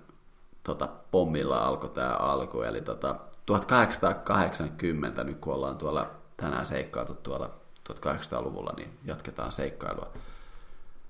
tota, 0.64 0.90
pommilla 1.12 1.58
alkoi 1.58 1.90
tämä 1.90 2.14
alku. 2.14 2.62
Eli 2.62 2.82
tota, 2.82 3.16
1880, 3.46 5.24
nyt 5.24 5.38
kun 5.38 5.54
ollaan 5.54 5.78
tuolla 5.78 6.10
tänään 6.38 6.66
seikkailtu 6.66 7.14
tuolla 7.14 7.50
1800-luvulla, 7.90 8.74
niin 8.78 9.00
jatketaan 9.06 9.52
seikkailua. 9.52 10.12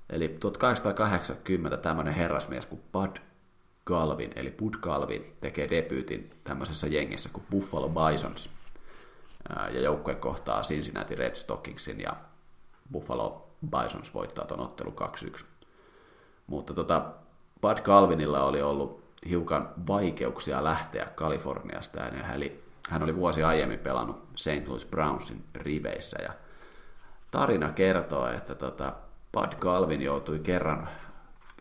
Eli 0.09 0.37
1880 0.39 1.77
tämmöinen 1.77 2.13
herrasmies 2.13 2.65
kuin 2.65 2.81
Bud 2.91 3.17
Galvin, 3.85 4.31
eli 4.35 4.51
Bud 4.51 4.73
Galvin, 4.81 5.35
tekee 5.41 5.69
debyytin 5.69 6.31
tämmöisessä 6.43 6.87
jengissä 6.87 7.29
kuin 7.33 7.45
Buffalo 7.51 7.89
Bisons. 7.89 8.49
Ja 9.49 9.81
joukkue 9.81 10.15
kohtaa 10.15 10.61
Cincinnati 10.61 11.15
Red 11.15 11.35
Stockingsin 11.35 12.01
ja 12.01 12.15
Buffalo 12.91 13.48
Bisons 13.65 14.13
voittaa 14.13 14.45
tuon 14.45 14.59
ottelu 14.59 14.93
2-1. 15.39 15.43
Mutta 16.47 16.73
tota, 16.73 17.05
Bud 17.61 17.77
Galvinilla 17.81 18.43
oli 18.43 18.61
ollut 18.61 19.03
hiukan 19.29 19.69
vaikeuksia 19.87 20.63
lähteä 20.63 21.05
Kaliforniasta, 21.05 21.99
ja 21.99 22.23
hän 22.89 23.03
oli 23.03 23.15
vuosi 23.15 23.43
aiemmin 23.43 23.79
pelannut 23.79 24.23
St. 24.35 24.67
Louis 24.67 24.85
Brownsin 24.85 25.43
riveissä, 25.55 26.21
ja 26.21 26.33
tarina 27.31 27.69
kertoo, 27.69 28.27
että 28.27 28.55
tota, 28.55 28.93
Bud 29.31 29.55
Galvin 29.59 30.01
joutui 30.01 30.39
kerran 30.39 30.87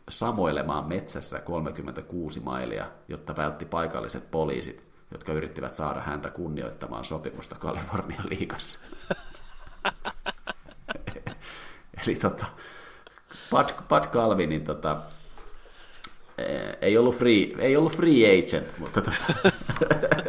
samoilemaan 0.09 0.89
metsässä 0.89 1.41
36 1.41 2.41
mailia, 2.41 2.87
jotta 3.09 3.37
vältti 3.37 3.65
paikalliset 3.65 4.31
poliisit, 4.31 4.91
jotka 5.13 5.33
yrittivät 5.33 5.75
saada 5.75 6.01
häntä 6.01 6.31
kunnioittamaan 6.31 7.05
sopimusta 7.05 7.55
Kalifornian 7.55 8.25
liigassa. 8.31 8.79
Eli 12.07 12.15
tota, 12.15 12.47
Bud, 13.51 13.69
Bud 13.89 14.07
Galvinin 14.13 14.65
tota, 14.65 14.97
eh, 16.39 16.77
ei 16.81 16.99
ollut 16.99 17.19
free, 17.19 17.53
ei 17.59 17.77
ollut 17.77 17.97
free 17.97 18.39
agent, 18.39 18.79
mutta 18.79 19.01
tota, 19.01 19.51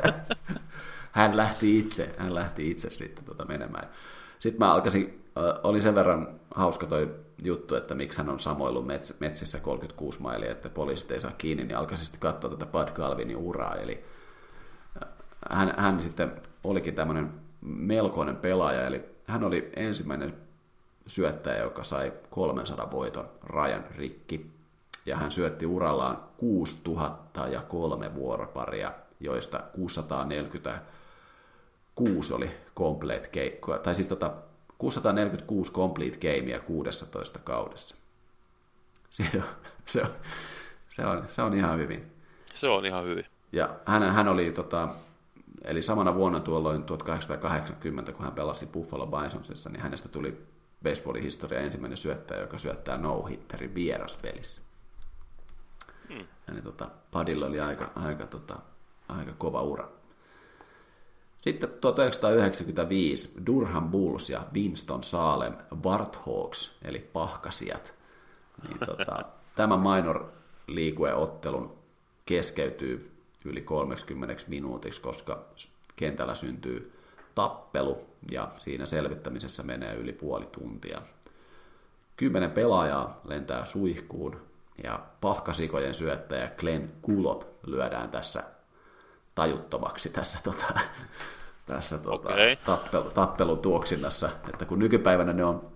hän 1.11 1.37
lähti 1.37 1.79
itse, 1.79 2.15
hän 2.17 2.35
lähti 2.35 2.71
itse 2.71 2.89
sitten 2.89 3.25
tota 3.25 3.45
menemään. 3.45 3.89
Sitten 4.39 4.59
mä 4.59 4.73
alkaisin, 4.73 5.23
oli 5.63 5.81
sen 5.81 5.95
verran 5.95 6.39
hauska 6.55 6.85
toi 6.85 7.15
juttu, 7.43 7.75
että 7.75 7.95
miksi 7.95 8.17
hän 8.17 8.29
on 8.29 8.39
samoillut 8.39 8.87
mets, 8.87 9.13
metsissä 9.19 9.59
36 9.59 10.21
mailia, 10.21 10.51
että 10.51 10.69
poliisit 10.69 11.11
ei 11.11 11.19
saa 11.19 11.31
kiinni, 11.37 11.63
niin 11.63 11.77
alkaisin 11.77 12.05
sitten 12.05 12.21
katsoa 12.21 12.51
tätä 12.51 12.65
Bud 12.65 12.91
Galvinin 12.95 13.37
uraa. 13.37 13.75
Eli 13.75 14.03
hän, 15.49 15.73
hän 15.77 16.01
sitten 16.01 16.31
olikin 16.63 16.95
tämmöinen 16.95 17.31
melkoinen 17.61 18.35
pelaaja, 18.35 18.87
eli 18.87 19.03
hän 19.25 19.43
oli 19.43 19.71
ensimmäinen 19.75 20.33
syöttäjä, 21.09 21.63
joka 21.63 21.83
sai 21.83 22.13
300 22.29 22.91
voiton 22.91 23.29
rajan 23.43 23.85
rikki. 23.95 24.51
Ja 25.05 25.17
hän 25.17 25.31
syötti 25.31 25.65
urallaan 25.65 26.23
6003 26.37 28.15
vuoroparia, 28.15 28.91
joista 29.19 29.63
646 29.73 32.33
oli 32.33 32.51
complete 32.75 33.29
game, 33.33 33.79
tai 33.79 33.95
siis 33.95 34.07
tota, 34.07 34.33
646 34.77 35.71
complete 35.71 36.17
gameia 36.17 36.59
16 36.59 37.39
kaudessa. 37.39 37.95
Se 39.09 39.23
on, 39.35 39.43
se 39.85 40.01
on, 40.01 40.09
se 40.89 41.05
on, 41.05 41.23
se 41.27 41.41
on 41.41 41.53
ihan 41.53 41.79
hyvin. 41.79 42.11
Se 42.53 42.67
on 42.67 42.85
ihan 42.85 43.05
hyvin. 43.05 43.25
Ja 43.51 43.75
hän, 43.85 44.13
hän 44.13 44.27
oli, 44.27 44.51
tota, 44.51 44.89
eli 45.63 45.81
samana 45.81 46.15
vuonna 46.15 46.39
tuolloin 46.39 46.83
1880, 46.83 48.11
kun 48.11 48.25
hän 48.25 48.33
pelasi 48.33 48.65
Buffalo 48.65 49.07
Bisonsissa, 49.07 49.69
niin 49.69 49.81
hänestä 49.81 50.09
tuli 50.09 50.48
baseballin 50.83 51.23
historia 51.23 51.59
ensimmäinen 51.59 51.97
syöttäjä, 51.97 52.41
joka 52.41 52.57
syöttää 52.57 52.97
no-hitterin 52.97 53.75
vieraspelissä. 53.75 54.61
Hmm. 56.09 56.27
Eli 56.51 56.61
tota, 56.61 56.89
Padilla 57.11 57.45
oli 57.45 57.59
aika, 57.59 57.91
aika, 57.95 58.25
tota, 58.25 58.59
aika 59.09 59.31
kova 59.37 59.61
ura. 59.61 59.89
Sitten 61.37 61.69
1995 61.81 63.33
Durham 63.45 63.91
Bulls 63.91 64.29
ja 64.29 64.43
Winston 64.53 65.03
Salem 65.03 65.53
Warthawks, 65.85 66.77
eli 66.81 66.99
pahkasijat. 66.99 67.93
Niin 68.67 68.79
tota, 68.79 69.25
tämä 69.55 69.77
minor 69.77 70.31
liigueottelun 70.67 71.77
keskeytyy 72.25 73.11
yli 73.45 73.61
30 73.61 74.43
minuutiksi, 74.47 75.01
koska 75.01 75.45
kentällä 75.95 76.35
syntyy 76.35 76.98
tappelu 77.39 77.97
ja 78.31 78.51
siinä 78.57 78.85
selvittämisessä 78.85 79.63
menee 79.63 79.95
yli 79.95 80.13
puoli 80.13 80.45
tuntia. 80.45 81.01
Kymmenen 82.15 82.51
pelaajaa 82.51 83.21
lentää 83.23 83.65
suihkuun 83.65 84.41
ja 84.83 84.99
pahkasikojen 85.21 85.95
syöttäjä 85.95 86.51
Glenn 86.57 86.89
Kulop 87.01 87.43
lyödään 87.67 88.09
tässä 88.09 88.43
tajuttomaksi 89.35 90.09
tässä, 90.09 90.39
tota, 90.43 90.65
tässä 91.65 91.97
tota, 91.97 92.29
okay. 92.29 92.55
tappelu, 92.55 93.09
tappelun 93.09 93.59
tuoksinnassa. 93.59 94.29
Että 94.53 94.65
kun 94.65 94.79
nykypäivänä 94.79 95.33
ne 95.33 95.45
on 95.45 95.71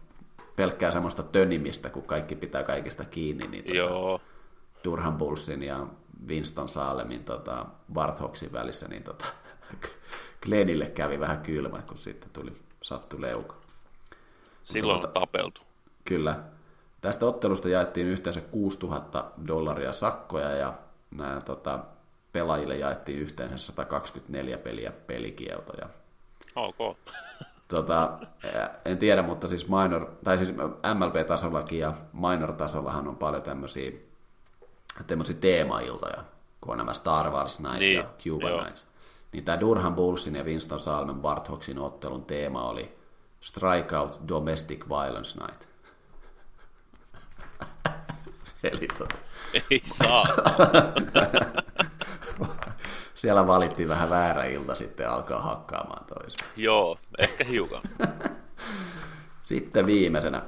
pelkkää 0.55 0.91
semmoista 0.91 1.23
tönimistä, 1.23 1.89
kun 1.89 2.03
kaikki 2.03 2.35
pitää 2.35 2.63
kaikista 2.63 3.05
kiinni, 3.05 3.47
niin 3.47 3.63
tota, 3.63 3.77
Joo. 3.77 4.21
Durham 4.83 5.17
Bullsin 5.17 5.63
ja 5.63 5.87
Winston 6.27 6.69
Salemin 6.69 7.23
tota, 7.23 7.65
Barthoksin 7.93 8.53
välissä, 8.53 8.87
niin 8.87 9.03
tota, 9.03 9.25
Glenille 10.45 10.85
kävi 10.85 11.19
vähän 11.19 11.41
kylmä, 11.41 11.81
kun 11.81 11.97
sitten 11.97 12.29
tuli 12.33 12.53
sattu 12.81 13.21
leuka. 13.21 13.55
Silloin 14.63 14.95
Mutta, 14.95 15.07
on 15.07 15.13
tapeltu. 15.13 15.61
Kyllä. 16.05 16.39
Tästä 17.01 17.25
ottelusta 17.25 17.69
jaettiin 17.69 18.07
yhteensä 18.07 18.41
6000 18.41 19.25
dollaria 19.47 19.93
sakkoja 19.93 20.51
ja 20.51 20.73
nämä 21.11 21.41
tota, 21.41 21.79
pelaajille 22.33 22.77
jaettiin 22.77 23.19
yhteensä 23.19 23.57
124 23.57 24.57
peliä 24.57 24.91
pelikieltoja. 24.91 25.89
Ok. 26.55 26.77
Tota, 27.67 28.19
en 28.85 28.97
tiedä, 28.97 29.21
mutta 29.21 29.47
siis 29.47 29.67
minor, 29.67 30.11
tai 30.23 30.37
siis 30.37 30.55
MLB-tasollakin 30.93 31.79
ja 31.79 31.93
minor-tasollahan 32.13 33.07
on 33.07 33.15
paljon 33.15 33.41
tämmöisiä, 33.41 33.91
tämmöisiä 35.07 35.35
teemailtoja, 35.35 36.23
kun 36.61 36.71
on 36.71 36.77
nämä 36.77 36.93
Star 36.93 37.29
Wars 37.29 37.59
Night 37.59 37.79
Niin, 37.79 37.97
ja 37.97 38.05
Cuba 38.23 38.49
joo. 38.49 38.63
Night. 38.63 38.92
Niin 39.33 39.45
tämä 39.45 39.59
Durham 39.59 39.95
Bullsin 39.95 40.35
ja 40.35 40.43
Winston 40.43 40.79
Salmen 40.79 41.15
Barthoksin 41.15 41.79
ottelun 41.79 42.25
teema 42.25 42.69
oli 42.69 42.97
Strikeout 43.41 44.19
Domestic 44.27 44.89
Violence 44.89 45.39
Night. 45.39 45.63
Eli 48.71 48.87
tota, 48.97 49.15
Ei 49.71 49.81
saa. 49.85 50.27
siellä 53.13 53.47
valittiin 53.47 53.89
vähän 53.89 54.09
väärä 54.09 54.45
ilta 54.45 54.75
sitten 54.75 55.09
alkaa 55.09 55.41
hakkaamaan 55.41 56.05
toisen. 56.05 56.49
Joo, 56.57 56.97
ehkä 57.17 57.43
hiukan. 57.43 57.81
Sitten 59.43 59.85
viimeisenä 59.85 60.41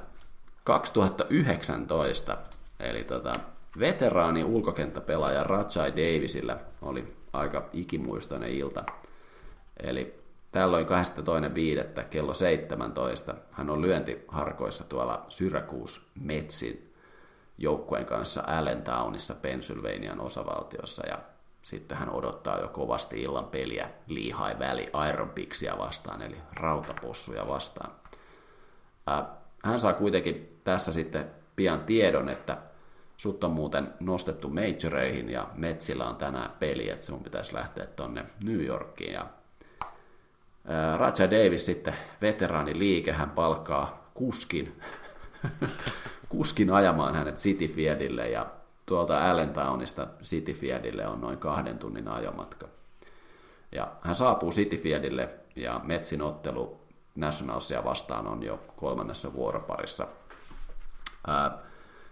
2019, 0.64 2.36
eli 2.80 3.04
tota, 3.04 3.32
veteraani 3.78 4.44
ulkokenttäpelaaja 4.44 5.44
Rajai 5.44 5.90
Davisillä 5.90 6.58
oli 6.82 7.15
aika 7.36 7.68
ikimuistoinen 7.72 8.50
ilta. 8.50 8.84
Eli 9.82 10.20
tällöin 10.52 10.86
22.5. 10.86 12.04
kello 12.04 12.34
17 12.34 13.34
hän 13.52 13.70
on 13.70 13.82
lyöntiharkoissa 13.82 14.84
tuolla 14.84 15.26
Syracuse 15.28 16.00
Metsin 16.20 16.92
joukkueen 17.58 18.06
kanssa 18.06 18.42
Allentownissa 18.46 19.34
Pennsylvanian 19.34 20.20
osavaltiossa 20.20 21.06
ja 21.06 21.18
sitten 21.62 21.98
hän 21.98 22.10
odottaa 22.10 22.60
jo 22.60 22.68
kovasti 22.68 23.22
illan 23.22 23.44
peliä 23.44 23.90
Lehigh 24.06 24.58
Valley 24.58 24.86
Iron 25.08 25.30
Pixia 25.30 25.78
vastaan, 25.78 26.22
eli 26.22 26.36
rautapossuja 26.52 27.48
vastaan. 27.48 27.90
Hän 29.64 29.80
saa 29.80 29.92
kuitenkin 29.92 30.60
tässä 30.64 30.92
sitten 30.92 31.30
pian 31.56 31.80
tiedon, 31.80 32.28
että 32.28 32.58
sut 33.16 33.44
on 33.44 33.50
muuten 33.50 33.94
nostettu 34.00 34.48
majoreihin 34.48 35.30
ja 35.30 35.48
Metsillä 35.54 36.08
on 36.08 36.16
tänään 36.16 36.50
peli, 36.58 36.90
että 36.90 37.06
sun 37.06 37.24
pitäisi 37.24 37.54
lähteä 37.54 37.86
tonne 37.86 38.24
New 38.44 38.64
Yorkiin. 38.64 39.12
Ja 39.12 39.26
Raja 40.96 41.30
Davis 41.30 41.66
sitten, 41.66 41.94
veteraani 42.22 42.78
liike, 42.78 43.12
hän 43.12 43.30
palkkaa 43.30 44.04
kuskin, 44.14 44.80
kuskin 46.28 46.72
ajamaan 46.72 47.14
hänet 47.14 47.36
City 47.36 47.68
Fieldille 47.68 48.28
ja 48.28 48.46
tuolta 48.86 49.30
Allentownista 49.30 50.06
City 50.22 50.52
Fieldille 50.52 51.06
on 51.06 51.20
noin 51.20 51.38
kahden 51.38 51.78
tunnin 51.78 52.08
ajomatka. 52.08 52.68
Ja 53.72 53.92
hän 54.00 54.14
saapuu 54.14 54.50
City 54.50 54.76
Fieldille 54.76 55.28
ja 55.56 55.80
Metsin 55.84 56.22
ottelu 56.22 56.80
Nationalsia 57.14 57.84
vastaan 57.84 58.26
on 58.26 58.42
jo 58.42 58.60
kolmannessa 58.76 59.32
vuoroparissa. 59.32 60.06
Ää, 61.26 61.58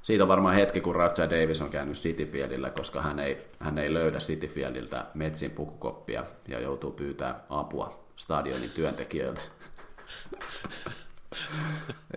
siitä 0.04 0.24
on 0.24 0.28
varmaan 0.28 0.54
hetki, 0.54 0.80
kun 0.80 0.94
Raja 0.94 1.30
Davis 1.30 1.62
on 1.62 1.70
käynyt 1.70 1.96
City 1.96 2.26
Fieldillä, 2.26 2.70
koska 2.70 3.02
hän 3.02 3.18
ei, 3.18 3.48
hän 3.60 3.78
ei 3.78 3.94
löydä 3.94 4.18
City 4.18 4.46
Fieldiltä 4.46 5.06
Metsin 5.14 5.50
pukukoppia 5.50 6.24
ja 6.48 6.60
joutuu 6.60 6.90
pyytää 6.90 7.44
apua 7.48 8.06
stadionin 8.16 8.70
työntekijöiltä. 8.70 9.40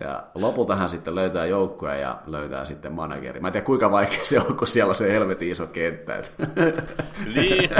Ja 0.00 0.26
lopulta 0.34 0.76
hän 0.76 0.88
sitten 0.88 1.14
löytää 1.14 1.46
joukkueen 1.46 2.00
ja 2.00 2.18
löytää 2.26 2.64
sitten 2.64 2.92
manageri. 2.92 3.40
Mä 3.40 3.48
en 3.48 3.52
tiedä 3.52 3.66
kuinka 3.66 3.90
vaikea 3.90 4.24
se 4.24 4.40
on, 4.40 4.56
kun 4.56 4.66
siellä 4.66 4.90
on 4.90 4.96
se 4.96 5.12
helvetin 5.12 5.50
iso 5.50 5.66
kenttä. 5.66 6.14
Niin. 7.34 7.70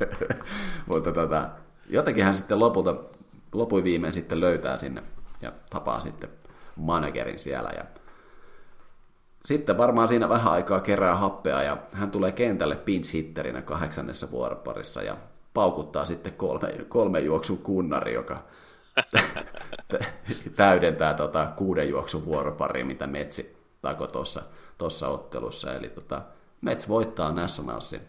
Mutta 0.92 1.12
tota, 1.12 1.48
jotenkin 1.88 2.24
hän 2.24 2.34
sitten 2.34 2.58
lopulta, 2.58 2.96
lopui 3.52 3.84
viimein 3.84 4.12
sitten 4.12 4.40
löytää 4.40 4.78
sinne 4.78 5.02
ja 5.40 5.52
tapaa 5.70 6.00
sitten 6.00 6.30
managerin 6.76 7.38
siellä. 7.38 7.70
Ja 7.76 7.84
sitten 9.46 9.78
varmaan 9.78 10.08
siinä 10.08 10.28
vähän 10.28 10.52
aikaa 10.52 10.80
kerää 10.80 11.16
happea 11.16 11.62
ja 11.62 11.76
hän 11.92 12.10
tulee 12.10 12.32
kentälle 12.32 12.76
pinch 12.76 13.12
hitterinä 13.12 13.62
kahdeksannessa 13.62 14.30
vuoroparissa 14.30 15.02
ja 15.02 15.16
paukuttaa 15.54 16.04
sitten 16.04 16.32
kolme, 16.32 16.68
kolme 16.88 17.20
juoksun 17.20 17.58
kunnari, 17.58 18.14
joka 18.14 18.42
täydentää 20.56 21.14
tota 21.14 21.46
kuuden 21.56 21.88
juoksun 21.88 22.24
vuoropari, 22.24 22.84
mitä 22.84 23.06
Metsi 23.06 23.56
tako 23.82 24.06
tuossa 24.06 24.42
tossa 24.78 25.08
ottelussa. 25.08 25.74
Eli 25.74 25.88
tota, 25.88 26.22
Mets 26.60 26.88
voittaa 26.88 27.32
Nationalsin 27.32 28.00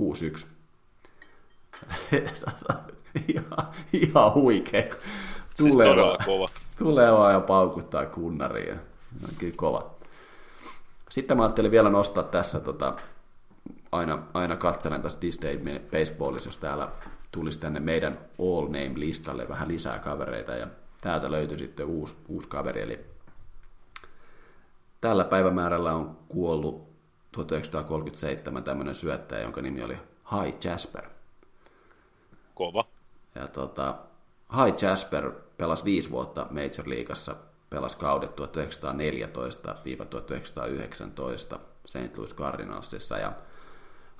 6-1. 0.00 0.46
ihan, 3.28 3.68
ihan 3.92 4.34
huikea. 4.34 4.94
Siis 5.54 5.76
todella 5.76 6.18
kova. 6.24 6.48
tulee 6.78 7.12
vaan 7.12 7.32
ja 7.32 7.40
paukuttaa 7.40 8.06
kunnariin. 8.06 8.80
On 9.24 9.30
kyllä 9.38 9.54
kova. 9.56 9.95
Sitten 11.16 11.36
mä 11.36 11.42
ajattelin 11.42 11.70
vielä 11.70 11.90
nostaa 11.90 12.22
tässä, 12.22 12.60
tota, 12.60 12.96
aina, 13.92 14.18
aina 14.34 14.56
katselen 14.56 15.02
tässä 15.02 15.20
Disney 15.20 15.78
Baseballissa, 15.92 16.48
jos 16.48 16.58
täällä 16.58 16.88
tulisi 17.32 17.60
tänne 17.60 17.80
meidän 17.80 18.18
All 18.38 18.66
Name-listalle 18.66 19.48
vähän 19.48 19.68
lisää 19.68 19.98
kavereita, 19.98 20.52
ja 20.52 20.66
täältä 21.00 21.30
löytyi 21.30 21.58
sitten 21.58 21.86
uusi, 21.86 22.14
uusi 22.28 22.48
kaveri, 22.48 22.82
eli 22.82 23.00
tällä 25.00 25.24
päivämäärällä 25.24 25.94
on 25.94 26.18
kuollut 26.28 26.88
1937 27.32 28.64
tämmöinen 28.64 28.94
syöttäjä, 28.94 29.42
jonka 29.42 29.62
nimi 29.62 29.82
oli 29.82 29.96
High 30.32 30.58
Jasper. 30.64 31.04
Kova. 32.54 32.84
Ja 33.34 33.48
tota, 33.48 33.94
High 34.56 34.84
Jasper 34.84 35.32
pelasi 35.56 35.84
viisi 35.84 36.10
vuotta 36.10 36.46
Major 36.50 36.88
Leagueassa, 36.88 37.36
pelasi 37.70 37.96
kaudet 37.96 38.30
1914-1919 41.56 41.58
St. 41.86 42.16
Louis 42.16 42.36
Cardinalsissa 42.36 43.18
ja 43.18 43.32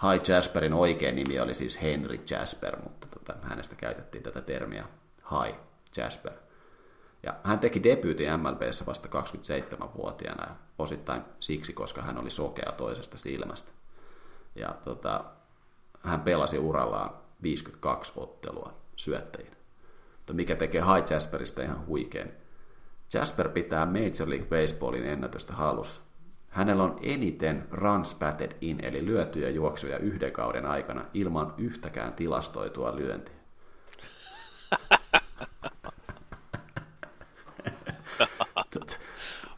High 0.02 0.30
Jasperin 0.30 0.72
oikea 0.72 1.12
nimi 1.12 1.40
oli 1.40 1.54
siis 1.54 1.82
Henry 1.82 2.20
Jasper, 2.30 2.76
mutta 2.82 3.06
tota, 3.06 3.34
hänestä 3.42 3.74
käytettiin 3.74 4.24
tätä 4.24 4.40
termiä 4.40 4.84
High 5.30 5.58
Jasper. 5.96 6.32
Ja 7.22 7.34
hän 7.44 7.58
teki 7.58 7.82
debyytin 7.82 8.40
MLBssä 8.40 8.86
vasta 8.86 9.08
27-vuotiaana 9.08 10.44
ja 10.44 10.56
osittain 10.78 11.22
siksi, 11.40 11.72
koska 11.72 12.02
hän 12.02 12.18
oli 12.18 12.30
sokea 12.30 12.72
toisesta 12.72 13.18
silmästä. 13.18 13.70
Ja 14.54 14.68
tota, 14.84 15.24
hän 16.02 16.20
pelasi 16.20 16.58
urallaan 16.58 17.10
52 17.42 18.12
ottelua 18.16 18.74
syöttäjinä. 18.96 19.56
Mikä 20.32 20.56
tekee 20.56 20.80
High 20.80 21.12
Jasperista 21.12 21.62
ihan 21.62 21.86
huikean. 21.86 22.28
Jasper 23.14 23.48
pitää 23.48 23.86
Major 23.86 24.30
League 24.30 24.46
Baseballin 24.46 25.06
ennätystä 25.06 25.52
halussa. 25.52 26.02
Hänellä 26.48 26.82
on 26.82 26.98
eniten 27.02 27.68
runs 27.70 28.14
batted 28.14 28.52
in, 28.60 28.84
eli 28.84 29.06
lyötyjä 29.06 29.50
juoksuja 29.50 29.98
yhden 29.98 30.32
kauden 30.32 30.66
aikana 30.66 31.04
ilman 31.14 31.54
yhtäkään 31.58 32.12
tilastoitua 32.12 32.96
lyöntiä. 32.96 33.36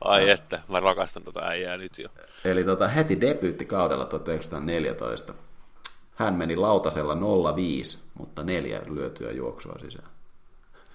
Ai 0.01 0.31
että, 0.31 0.61
mä 0.69 0.81
rakastan 0.81 1.23
tota 1.23 1.41
äijää 1.41 1.77
nyt 1.77 1.99
jo. 1.99 2.09
Eli 2.45 2.65
tota, 2.65 2.89
heti 2.89 3.21
debyyttikaudella 3.21 4.05
1914 4.05 5.35
hän 6.19 6.35
meni 6.35 6.57
lautasella 6.57 7.15
0-5, 7.15 7.19
mutta 8.15 8.43
neljä 8.43 8.83
lyötyä 8.87 9.33
juoksua 9.33 9.79
sisään. 9.81 10.09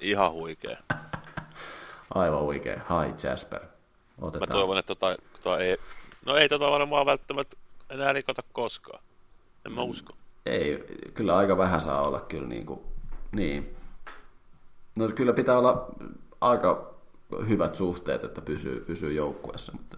Ihan 0.01 0.31
huikea. 0.31 0.77
Aivan 2.15 2.39
oikein. 2.39 2.80
Hi 2.80 3.27
Jasper. 3.27 3.59
Mä 3.61 3.67
Otetaan. 4.27 4.51
toivon, 4.51 4.77
että 4.77 4.95
tota, 4.95 5.17
tota 5.34 5.59
ei... 5.59 5.77
No 6.25 6.35
ei 6.35 6.49
tota 6.49 6.71
varmaan 6.71 7.05
välttämättä 7.05 7.57
enää 7.89 8.13
rikota 8.13 8.43
koskaan. 8.51 9.03
En 9.65 9.75
mä 9.75 9.81
usko. 9.81 10.13
Ei, 10.45 10.84
kyllä 11.13 11.38
aika 11.38 11.57
vähän 11.57 11.81
saa 11.81 12.01
olla 12.07 12.19
kyllä 12.19 12.47
niin 12.47 12.65
kuin, 12.65 12.80
niin. 13.31 13.75
No 14.95 15.07
kyllä 15.07 15.34
pitää 15.34 15.57
olla 15.57 15.88
aika 16.41 16.93
hyvät 17.47 17.75
suhteet, 17.75 18.23
että 18.23 18.41
pysyy, 18.41 18.84
pysyy 18.88 19.13
joukkueessa, 19.13 19.71
mutta 19.71 19.97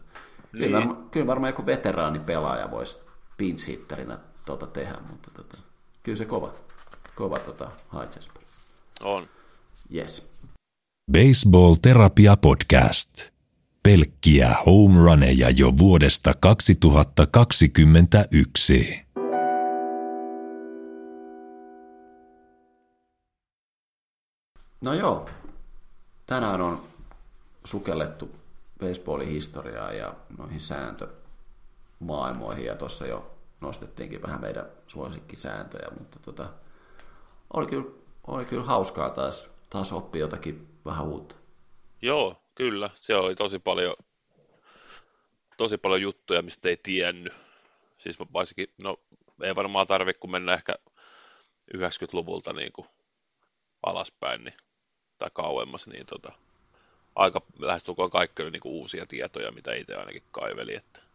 niin. 0.53 0.63
kyllä, 0.63 0.77
varma, 0.77 1.07
kyllä 1.11 1.27
varmaan 1.27 1.49
joku 1.49 1.65
veteraanipelaaja 1.65 2.71
voisi 2.71 2.99
pinch 3.37 3.67
hitterinä 3.67 4.19
tota 4.45 4.67
tehdä, 4.67 4.97
mutta 5.09 5.31
tota, 5.31 5.57
kyllä 6.03 6.17
se 6.17 6.25
kova, 6.25 6.53
kova 7.15 7.39
tota, 7.39 7.71
High 7.93 8.15
Jasper. 8.15 8.43
On. 9.03 9.23
Yes. 9.95 10.34
Baseball 11.11 11.75
Terapia 11.81 12.37
Podcast. 12.37 13.29
Pelkkiä 13.83 14.55
home 14.65 15.03
runeja 15.03 15.49
jo 15.49 15.77
vuodesta 15.77 16.33
2021. 16.39 19.05
No 24.81 24.93
joo, 24.93 25.29
tänään 26.25 26.61
on 26.61 26.81
sukellettu 27.63 28.31
baseballin 28.79 29.29
historiaa 29.29 29.93
ja 29.93 30.15
noihin 30.37 30.59
sääntömaailmoihin 30.59 32.65
ja 32.65 32.75
tuossa 32.75 33.07
jo 33.07 33.31
nostettiinkin 33.61 34.21
vähän 34.21 34.41
meidän 34.41 34.65
suosikkisääntöjä, 34.87 35.87
mutta 35.99 36.19
tota, 36.19 36.49
oli, 37.53 37.67
kyllä, 37.67 37.85
oli 38.27 38.45
kyllä 38.45 38.63
hauskaa 38.63 39.09
taas, 39.09 39.49
taas 39.69 39.93
oppia 39.93 40.21
jotakin 40.21 40.74
vähän 40.85 41.05
uutta. 41.05 41.35
Joo, 42.01 42.41
kyllä. 42.55 42.89
Se 42.95 43.15
oli 43.15 43.35
tosi 43.35 43.59
paljon, 43.59 43.95
tosi 45.57 45.77
paljon 45.77 46.01
juttuja, 46.01 46.41
mistä 46.41 46.69
ei 46.69 46.77
tiennyt. 46.77 47.33
Siis 47.97 48.19
varsinkin, 48.19 48.67
no 48.77 48.99
ei 49.43 49.55
varmaan 49.55 49.87
tarvitse, 49.87 50.19
kun 50.19 50.31
mennä 50.31 50.53
ehkä 50.53 50.75
90-luvulta 51.77 52.53
niin 52.53 52.71
kuin 52.71 52.87
alaspäin 53.83 54.43
niin, 54.43 54.57
tai 55.17 55.29
kauemmas, 55.33 55.87
niin 55.87 56.05
tota, 56.05 56.33
aika 57.15 57.41
lähestulkoon 57.59 58.11
kaikki 58.11 58.41
oli 58.43 58.51
niin 58.51 58.61
kuin 58.61 58.73
uusia 58.73 59.05
tietoja, 59.05 59.51
mitä 59.51 59.73
itse 59.73 59.95
ainakin 59.95 60.23
kaiveli. 60.31 60.75
Että, 60.75 61.05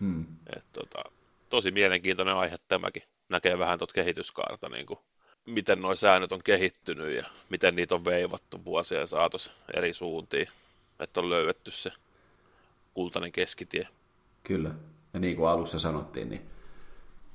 Hmm. 0.00 0.26
et, 0.56 0.66
tota, 0.72 1.02
tosi 1.48 1.70
mielenkiintoinen 1.70 2.34
aihe 2.34 2.56
tämäkin. 2.68 3.02
Näkee 3.28 3.58
vähän 3.58 3.78
tuota 3.78 3.94
kehityskaarta, 3.94 4.68
niin 4.68 4.86
kuin, 4.86 4.98
miten 5.46 5.82
nuo 5.82 5.96
säännöt 5.96 6.32
on 6.32 6.42
kehittynyt 6.44 7.16
ja 7.16 7.26
miten 7.48 7.76
niitä 7.76 7.94
on 7.94 8.04
veivattu 8.04 8.64
vuosien 8.64 9.06
saatossa 9.06 9.52
eri 9.76 9.92
suuntiin. 9.92 10.48
Että 11.00 11.20
on 11.20 11.30
löydetty 11.30 11.70
se 11.70 11.92
kultainen 12.94 13.32
keskitie. 13.32 13.88
Kyllä. 14.44 14.70
Ja 15.14 15.20
niin 15.20 15.36
kuin 15.36 15.48
alussa 15.48 15.78
sanottiin, 15.78 16.28
niin 16.28 16.50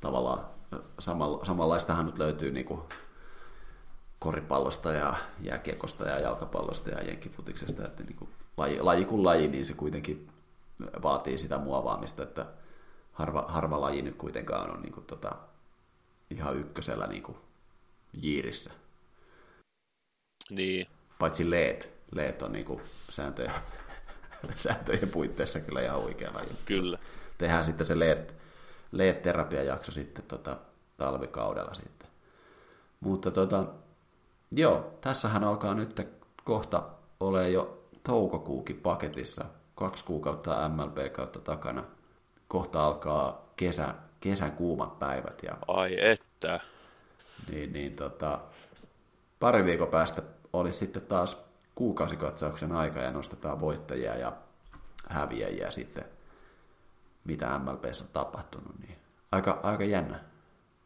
tavallaan 0.02 0.46
samanlaistahan 1.44 2.06
nyt 2.06 2.18
löytyy 2.18 2.52
niin 2.52 2.66
kuin 2.66 2.82
koripallosta 4.20 4.94
ja 4.94 5.18
jääkiekosta 5.42 6.08
ja 6.08 6.20
jalkapallosta 6.20 6.90
ja 6.90 7.04
jenkkifutiksesta, 7.04 7.86
että 7.86 8.04
niin 8.04 8.16
kuin 8.16 8.30
laji, 8.58 8.82
laji 8.82 9.06
kuin 9.06 9.24
laji, 9.24 9.48
niin 9.48 9.66
se 9.66 9.74
kuitenkin 9.74 10.30
vaatii 11.04 11.38
sitä 11.38 11.58
muovaamista, 11.58 12.24
että 12.24 12.46
harva, 13.12 13.46
harva 13.48 13.82
laji 13.82 14.02
nyt 14.02 14.16
kuitenkaan 14.16 14.72
on 14.72 14.82
niin 14.82 14.94
kuin 14.94 15.06
tota, 15.06 15.36
ihan 16.30 16.58
ykkösellä 16.58 17.08
niin 17.08 17.24
kuin 17.24 17.38
jiirissä. 18.14 18.72
Niin, 20.50 20.88
Paitsi 21.20 21.52
leet. 21.52 21.98
Leet 22.12 22.42
on 22.42 22.52
niin 22.52 22.66
kuin 22.66 22.82
sääntöjä, 22.86 23.52
sääntöjen 24.56 25.10
puitteissa 25.10 25.60
kyllä 25.60 25.82
ihan 25.82 26.00
oikea 26.00 26.34
laji. 26.34 26.48
kyllä. 26.66 26.98
Tehdään 27.38 27.64
sitten 27.64 27.88
se 27.88 28.00
leet, 28.00 28.36
leet-terapiajakso 28.92 29.92
sitten 29.92 30.26
tota, 30.28 30.58
talvikaudella 30.98 31.74
sitten. 31.74 32.10
Mutta 33.00 33.32
tota, 33.32 33.66
joo, 34.52 34.98
tässähän 35.02 35.44
alkaa 35.44 35.74
nyt 35.74 36.08
kohta 36.44 36.84
ole 37.20 37.50
jo 37.50 37.90
toukokuukin 38.04 38.82
paketissa. 38.82 39.46
Kaksi 39.76 40.04
kuukautta 40.04 40.70
MLB 40.70 40.98
kautta 41.12 41.40
takana. 41.40 41.84
Kohta 42.48 42.86
alkaa 42.86 43.52
kesä, 43.56 43.94
kesän 44.20 44.52
kuumat 44.52 45.00
päivät 45.00 45.44
ja 45.44 45.58
Ai 45.68 45.96
että. 46.00 46.60
Niin, 47.52 47.74
niin 47.74 47.96
tota, 47.96 48.40
pari 49.40 49.66
viikon 49.66 49.88
päästä 49.88 50.22
olisi 50.54 50.80
sitten 50.80 51.02
taas 51.02 51.48
kuukausikatsauksen 51.76 52.72
aika 52.72 53.00
ja 53.00 53.12
nostetaan 53.12 53.60
voittajia 53.60 54.16
ja 54.16 54.34
häviäjiä 55.10 55.72
sitten, 55.72 56.06
mitä 57.24 57.60
MLBssä 57.60 58.04
on 58.04 58.10
tapahtunut. 58.14 58.80
Niin 58.80 58.96
aika, 59.32 59.60
aika 59.64 59.84
jännä. 59.84 60.20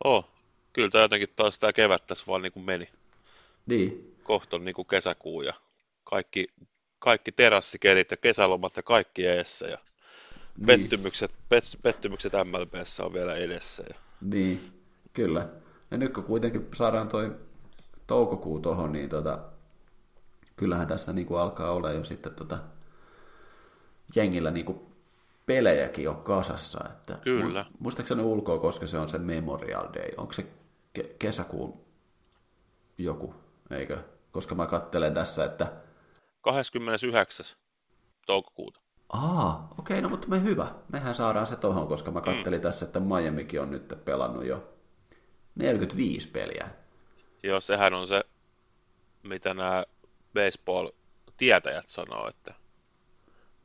Oh, 0.03 0.30
kyllä 0.73 0.90
tämä 0.90 1.02
jotenkin 1.02 1.30
taas 1.36 1.60
tämä 1.60 1.73
kevät 1.73 2.07
tässä 2.07 2.26
vaan 2.28 2.41
niin 2.41 2.52
kuin 2.52 2.65
meni. 2.65 2.90
Niin, 3.65 4.18
Kohta 4.23 4.56
on 4.56 4.65
niin 4.65 4.76
kuin 4.76 4.88
kesäkuu 4.88 5.41
ja 5.41 5.53
kaikki, 6.03 6.48
kaikki 6.99 7.32
terassikelit 7.32 8.11
ja 8.11 8.18
kesälomat 8.18 8.78
ja 8.78 8.84
kaikki 8.84 9.28
eessä 9.28 9.68
ja 9.68 9.78
pettymykset, 10.65 11.32
pet, 11.49 11.64
pettymykset 11.82 12.34
MLBssä 12.34 13.03
on 13.03 13.14
vielä 13.14 13.36
edessä. 13.36 13.84
Ja... 13.90 13.95
niin, 14.22 14.82
kyllä. 15.14 15.49
Ja 15.91 15.97
nyt 15.97 16.13
kun 16.13 16.23
kuitenkin 16.23 16.68
saadaan 16.76 17.09
toi 17.09 17.35
toukokuu 18.07 18.59
tohon, 18.59 18.91
niin 18.91 19.09
tota, 19.09 19.39
kyllähän 20.55 20.88
tässä 20.88 21.13
niin 21.13 21.27
kuin 21.27 21.39
alkaa 21.39 21.72
olla 21.72 21.91
jo 21.91 22.03
sitten 22.03 22.35
tota, 22.35 22.59
jengillä 24.15 24.51
niin 24.51 24.65
kuin 24.65 24.80
pelejäkin 25.45 26.09
on 26.09 26.23
kasassa. 26.23 26.80
Että 26.89 27.18
Kyllä. 27.23 27.65
mu- 27.69 27.76
Muistaakseni 27.80 28.23
ulkoa, 28.23 28.59
koska 28.59 28.88
se 28.88 28.97
on 28.97 29.09
se 29.09 29.18
Memorial 29.18 29.88
Day. 29.93 30.09
Onko 30.18 30.34
se 30.34 30.47
ke- 30.99 31.09
kesäkuun 31.19 31.73
joku, 32.97 33.35
eikö? 33.69 33.97
Koska 34.31 34.55
mä 34.55 34.65
kattelen 34.65 35.13
tässä, 35.13 35.45
että 35.45 35.72
29. 36.41 37.45
toukokuuta. 38.26 38.80
aa, 39.09 39.73
okei, 39.80 40.01
no 40.01 40.09
mutta 40.09 40.27
me 40.27 40.43
hyvä. 40.43 40.68
Mehän 40.91 41.15
saadaan 41.15 41.45
se 41.45 41.55
tohon, 41.55 41.88
koska 41.88 42.11
mä 42.11 42.22
kattelin 42.22 42.59
mm. 42.59 42.63
tässä, 42.63 42.85
että 42.85 42.99
Miamikin 42.99 43.61
on 43.61 43.72
nyt 43.72 43.93
pelannut 44.05 44.45
jo 44.45 44.73
45 45.56 46.28
peliä. 46.28 46.68
Joo, 47.44 47.61
sehän 47.61 47.94
on 47.94 48.07
se, 48.07 48.23
mitä 49.23 49.53
nämä 49.53 49.84
baseball-tietäjät 50.34 51.88
sanoo, 51.88 52.28
että 52.30 52.53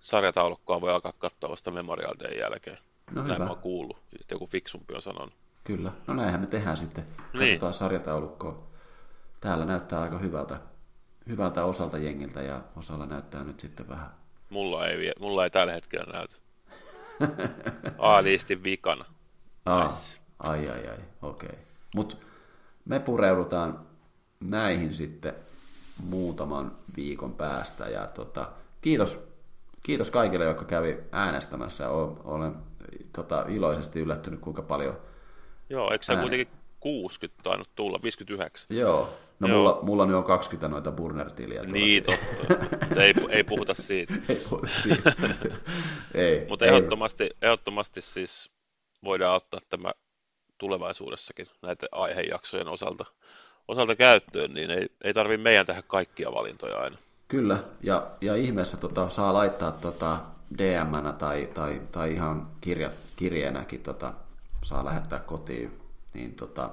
sarjataulukkoa 0.01 0.81
voi 0.81 0.91
alkaa 0.93 1.13
katsoa 1.19 1.51
vasta 1.51 1.71
Memorial 1.71 2.15
Day 2.21 2.39
jälkeen. 2.39 2.79
No 3.11 3.23
Näin 3.23 3.35
hyvä. 3.35 3.45
mä 3.45 3.51
oon 3.51 3.63
kuullut. 3.63 3.97
Sitten 4.19 4.35
joku 4.37 4.47
fiksumpi 4.47 4.95
on 4.95 5.03
sanonut. 5.03 5.35
Kyllä, 5.65 5.93
no 6.07 6.15
näinhän 6.15 6.41
me 6.41 6.47
tehdään 6.47 6.77
sitten. 6.77 7.07
Niin. 7.33 7.49
Katsotaan 7.51 7.75
sarjataulukkoa. 7.75 8.67
Täällä 9.41 9.65
näyttää 9.65 10.01
aika 10.01 10.19
hyvältä, 10.19 10.61
hyvältä 11.29 11.65
osalta 11.65 11.99
jengiltä 11.99 12.43
ja 12.43 12.61
osalla 12.77 13.07
näyttää 13.07 13.45
nyt 13.45 13.61
sitten 13.61 13.89
vähän. 13.89 14.11
Mulla 14.51 14.87
ei, 14.89 14.99
vie- 14.99 15.13
mulla 15.21 15.45
ei 15.45 15.51
tällä 15.51 15.73
hetkellä 15.73 16.13
näytä. 16.13 16.37
A-liistin 17.99 18.63
vikana. 18.63 19.05
Aa, 19.67 19.87
Nice. 19.87 20.21
ai 20.39 20.69
ai 20.69 20.89
ai, 20.89 20.99
okei. 21.23 21.49
Okay. 21.49 21.61
Mutta 21.97 22.17
me 22.85 23.01
pureudutaan 23.01 23.87
näihin 24.41 24.95
sitten 24.95 25.35
muutaman 26.05 26.73
viikon 26.97 27.35
päästä 27.35 27.89
ja 27.89 28.07
tota, 28.07 28.53
kiitos, 28.81 29.29
kiitos 29.83 30.11
kaikille, 30.11 30.45
jotka 30.45 30.65
kävi 30.65 30.99
äänestämässä. 31.13 31.89
Olen 32.25 32.55
tota, 33.13 33.45
iloisesti 33.49 34.01
yllättynyt, 34.01 34.41
kuinka 34.41 34.63
paljon 34.63 34.97
Joo, 35.71 35.91
eikö 35.91 36.05
se 36.05 36.17
kuitenkin 36.17 36.49
60 36.81 37.43
tainnut 37.43 37.69
tulla, 37.75 37.99
59? 38.03 38.77
Joo, 38.77 39.09
no 39.41 39.49
Joo. 39.49 39.59
Mulla, 39.59 39.79
mulla 39.83 40.07
nyt 40.07 40.17
on 40.17 40.25
20 40.25 40.69
noita 40.69 40.93
burner-tiliä. 40.93 41.63
Niin, 41.63 42.03
totta. 42.03 42.55
Mutta 42.87 43.03
ei, 43.03 43.15
ei 43.29 43.45
puhuta 43.45 43.75
siitä. 43.75 44.15
Ei 44.29 44.37
puhuta 44.49 44.69
siitä. 44.69 45.13
ei, 46.15 46.47
Mutta 46.49 46.67
ehdottomasti, 46.67 47.31
ehdottomasti 47.43 48.03
siis 48.03 48.51
voidaan 49.05 49.37
ottaa 49.37 49.61
tämä 49.69 49.93
tulevaisuudessakin 50.59 51.47
näiden 51.63 51.89
aihejaksojen 51.93 52.69
osalta, 52.69 53.05
osalta 53.69 53.97
käyttöön, 53.97 54.55
niin 54.55 54.71
ei, 54.71 54.89
ei 55.05 55.15
tarvitse 55.15 55.43
meidän 55.43 55.67
tehdä 55.67 55.83
kaikkia 55.83 56.33
valintoja 56.33 56.79
aina. 56.79 56.97
Kyllä, 57.29 57.59
ja, 57.83 58.07
ja 58.21 58.37
ihmeessä 58.37 58.77
tota, 58.77 59.09
saa 59.09 59.35
laittaa 59.35 59.73
tota, 59.73 60.19
dm 60.59 61.15
tai, 61.19 61.49
tai, 61.55 61.83
tai 61.93 62.13
ihan 62.13 62.49
kirja, 62.61 62.91
kirjeenäkin 63.17 63.83
tota, 63.83 64.13
saa 64.65 64.85
lähettää 64.85 65.19
kotiin. 65.19 65.81
Niin, 66.15 66.35
tota, 66.35 66.71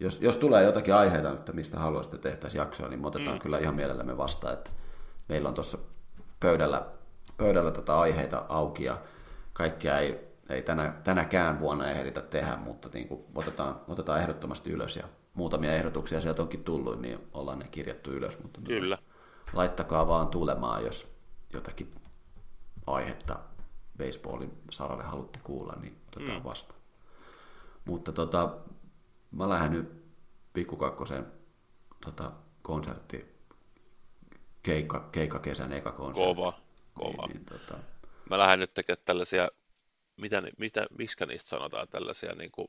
jos, 0.00 0.22
jos 0.22 0.36
tulee 0.36 0.64
jotakin 0.64 0.94
aiheita, 0.94 1.32
että 1.32 1.52
mistä 1.52 1.78
haluaisitte 1.78 2.18
tehtäisiin 2.18 2.60
jaksoa, 2.60 2.88
niin 2.88 3.00
me 3.00 3.06
otetaan 3.06 3.36
mm. 3.36 3.40
kyllä 3.40 3.58
ihan 3.58 3.74
mielellämme 3.74 4.16
vastaan. 4.16 4.52
Että 4.52 4.70
meillä 5.28 5.48
on 5.48 5.54
tuossa 5.54 5.78
pöydällä, 6.40 6.86
pöydällä 7.36 7.70
tota 7.70 8.00
aiheita 8.00 8.46
auki 8.48 8.84
ja 8.84 8.98
kaikkia 9.52 9.98
ei, 9.98 10.27
ei 10.48 10.62
tänä, 10.62 10.94
tänäkään 11.04 11.60
vuonna 11.60 11.90
ehditä 11.90 12.20
tehdä, 12.20 12.56
mutta 12.56 12.88
niin 12.94 13.08
kuin 13.08 13.24
otetaan, 13.34 13.80
otetaan 13.88 14.20
ehdottomasti 14.20 14.70
ylös 14.70 14.96
ja 14.96 15.08
muutamia 15.34 15.74
ehdotuksia 15.74 16.20
sieltä 16.20 16.42
onkin 16.42 16.64
tullut, 16.64 17.00
niin 17.00 17.18
ollaan 17.32 17.58
ne 17.58 17.68
kirjattu 17.68 18.10
ylös. 18.10 18.42
Mutta 18.42 18.60
Kyllä. 18.66 18.98
laittakaa 19.52 20.08
vaan 20.08 20.28
tulemaan, 20.28 20.84
jos 20.84 21.18
jotakin 21.52 21.90
aihetta 22.86 23.38
baseballin 23.98 24.52
saralle 24.70 25.04
haluatte 25.04 25.38
kuulla, 25.42 25.76
niin 25.80 25.96
otetaan 26.16 26.38
mm. 26.38 26.44
vastaan. 26.44 26.80
Mutta 27.84 28.12
tota, 28.12 28.56
mä 29.30 29.48
lähden 29.48 29.72
nyt 29.72 30.04
pikkukakkosen 30.52 31.26
tota, 32.04 32.32
konsertti, 32.62 33.38
keikka, 34.62 35.08
keikka 35.12 35.38
kesän 35.38 35.72
eka 35.72 35.92
konsertti. 35.92 36.34
Kova, 36.34 36.52
kova. 36.94 37.26
Niin, 37.26 37.36
niin, 37.36 37.44
tota, 37.44 37.78
Mä 38.30 38.38
lähden 38.38 38.58
nyt 38.58 38.74
tekemään 38.74 39.02
tällaisia, 39.04 39.48
mitä, 40.18 40.42
mitä, 40.58 40.86
miskä 40.98 41.26
niistä 41.26 41.48
sanotaan, 41.48 41.88
tällaisia 41.88 42.34
niin 42.34 42.52
kuin 42.52 42.68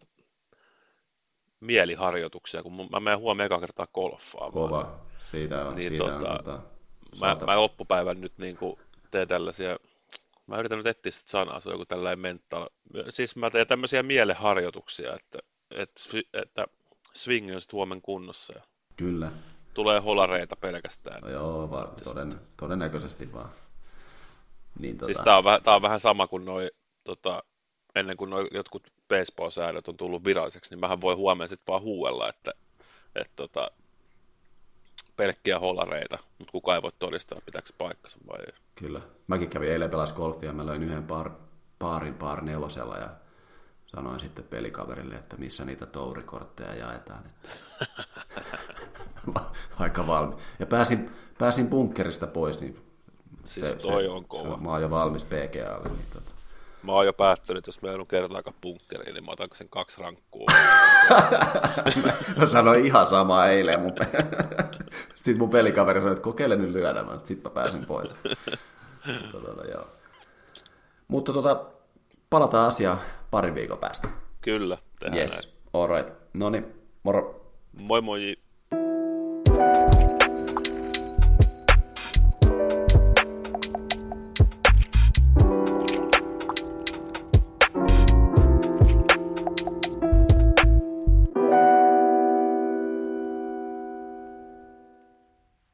mieliharjoituksia, 1.60 2.64
kun 2.64 2.90
mä 2.92 3.00
menen 3.00 3.20
huomenna 3.20 3.46
eka 3.46 3.60
kertaa 3.60 3.88
golfaamaan. 3.88 4.54
kova. 4.54 5.00
Siitä 5.32 5.68
on, 5.68 5.76
Niin, 5.76 5.90
siitä 5.90 6.04
tota, 6.04 6.32
on 6.32 6.38
tota, 6.38 6.60
Mä, 7.20 7.38
mä 7.46 7.62
loppupäivän 7.62 8.22
nyt 8.22 8.38
niin 8.38 8.58
kuin 8.58 8.80
teen 9.12 9.28
tällaisia, 9.28 9.78
mä 10.48 10.60
yritän 10.60 10.78
nyt 10.78 10.88
etsiä 10.88 11.12
sitä 11.12 11.30
sanaa, 11.30 11.60
se 11.60 11.70
on 11.70 11.74
joku 11.74 11.86
tällainen 11.86 12.20
mental, 12.20 12.70
siis 13.10 13.36
mä 13.36 13.50
teen 13.50 13.68
tämmöisiä 13.68 14.04
mieleharjoituksia, 14.04 15.16
että, 15.16 15.40
että, 15.72 16.00
että 16.34 16.68
swing 17.14 17.54
on 17.56 17.62
sitten 17.62 17.78
huomen 17.78 18.02
kunnossa 18.02 18.54
ja 18.54 18.62
Kyllä. 18.96 19.32
tulee 19.74 20.00
holareita 20.00 20.56
pelkästään. 20.56 21.22
No 21.22 21.30
joo, 21.30 21.72
vaan 21.72 21.90
toden, 22.04 22.42
todennäköisesti 22.58 23.34
vaan. 23.34 23.50
Niin, 24.80 24.98
tota, 24.98 25.06
Siis 25.06 25.22
tää 25.24 25.38
on, 25.38 25.44
vähän, 25.44 25.64
tää 25.64 25.76
on 25.76 25.82
vähän 25.82 26.00
sama 26.00 26.28
kuin 26.28 26.46
noi, 26.46 26.70
tota, 27.16 27.44
ennen 27.96 28.18
kuin 28.18 28.30
noi 28.30 28.48
jotkut 28.52 28.88
baseball-säännöt 29.08 29.88
on 29.88 29.98
tullut 29.98 30.26
viralliseksi, 30.26 30.72
niin 30.72 30.80
mähän 30.80 31.02
voi 31.02 31.16
huomenna 31.16 31.48
sitten 31.48 31.68
vaan 31.68 31.82
huuella, 31.82 32.30
että, 32.30 32.54
että 33.16 33.34
tota, 33.36 33.72
pelkkiä 35.18 35.60
holareita, 35.60 36.18
mutta 36.38 36.52
kukaan 36.52 36.76
ei 36.76 36.82
voi 36.82 36.92
todistaa, 37.00 37.42
pitääkö 37.46 37.70
paikkansa 37.78 38.18
vai 38.28 38.40
ei. 38.40 38.54
Kyllä. 38.76 39.02
Mäkin 39.28 39.50
kävin 39.50 39.72
eilen 39.72 39.90
pelas 39.90 40.14
golfia, 40.14 40.54
mä 40.54 40.66
löin 40.66 40.84
yhden 40.84 41.04
par, 41.04 41.32
paarin 41.80 42.14
par 42.14 42.42
nelosella 42.42 42.98
ja 42.98 43.10
sanoin 43.86 44.20
sitten 44.20 44.46
pelikaverille, 44.46 45.16
että 45.16 45.38
missä 45.38 45.66
niitä 45.66 45.86
tourikortteja 45.86 46.76
jaetaan. 46.76 47.24
Että... 47.26 47.50
Aika 49.80 50.08
valmi. 50.08 50.36
Ja 50.60 50.66
pääsin, 50.66 51.12
pääsin 51.38 51.68
bunkkerista 51.68 52.28
pois, 52.28 52.62
niin 52.62 52.80
siis 53.44 53.70
se, 53.70 53.76
toi 53.76 54.04
se, 54.04 54.10
on 54.10 54.26
kova. 54.26 54.56
Se, 54.56 54.62
mä 54.62 54.70
oon 54.70 54.82
jo 54.82 54.90
valmis 54.90 55.24
PGAlle. 55.24 55.90
Niin 55.90 56.06
tota. 56.14 56.39
Mä 56.84 56.92
oon 56.92 57.06
jo 57.06 57.14
päättynyt, 57.14 57.58
että 57.58 57.70
jos 57.70 57.82
mä 57.82 57.90
joudun 57.90 58.08
kertaakaan 58.08 58.56
bunkkeriin, 58.62 59.14
niin 59.14 59.26
mä 59.26 59.32
otan 59.32 59.50
sen 59.54 59.70
kaksi 59.70 60.02
rankkua. 60.02 60.46
mä 62.38 62.46
sanoin 62.46 62.86
ihan 62.86 63.08
sama 63.08 63.46
eilen 63.46 63.80
mun 63.80 63.94
Sitten 65.16 65.38
mun 65.38 65.50
pelikaveri 65.50 66.00
sanoi, 66.00 66.14
että 66.14 66.24
kokeile 66.24 66.56
nyt 66.56 66.72
lyödä, 66.72 67.04
mä 67.04 67.20
sitten 67.24 67.52
mä 67.52 67.54
pääsin 67.54 67.86
pois. 67.86 68.10
Mutta, 69.22 69.48
tota, 69.48 69.68
joo. 69.68 69.88
Mutta 71.08 71.34
tota, 71.34 71.66
palataan 72.30 72.68
asiaan 72.68 73.02
pari 73.32 73.56
viikon 73.56 73.78
päästä. 73.78 74.08
Kyllä, 74.42 74.78
tehdään 75.00 75.20
yes. 75.20 75.32
näin. 75.32 75.44
All 75.74 75.88
right. 75.88 76.14
No 76.34 76.50
niin, 76.50 76.66
moro. 77.04 77.52
Moi 77.74 78.02
moi. 78.02 78.38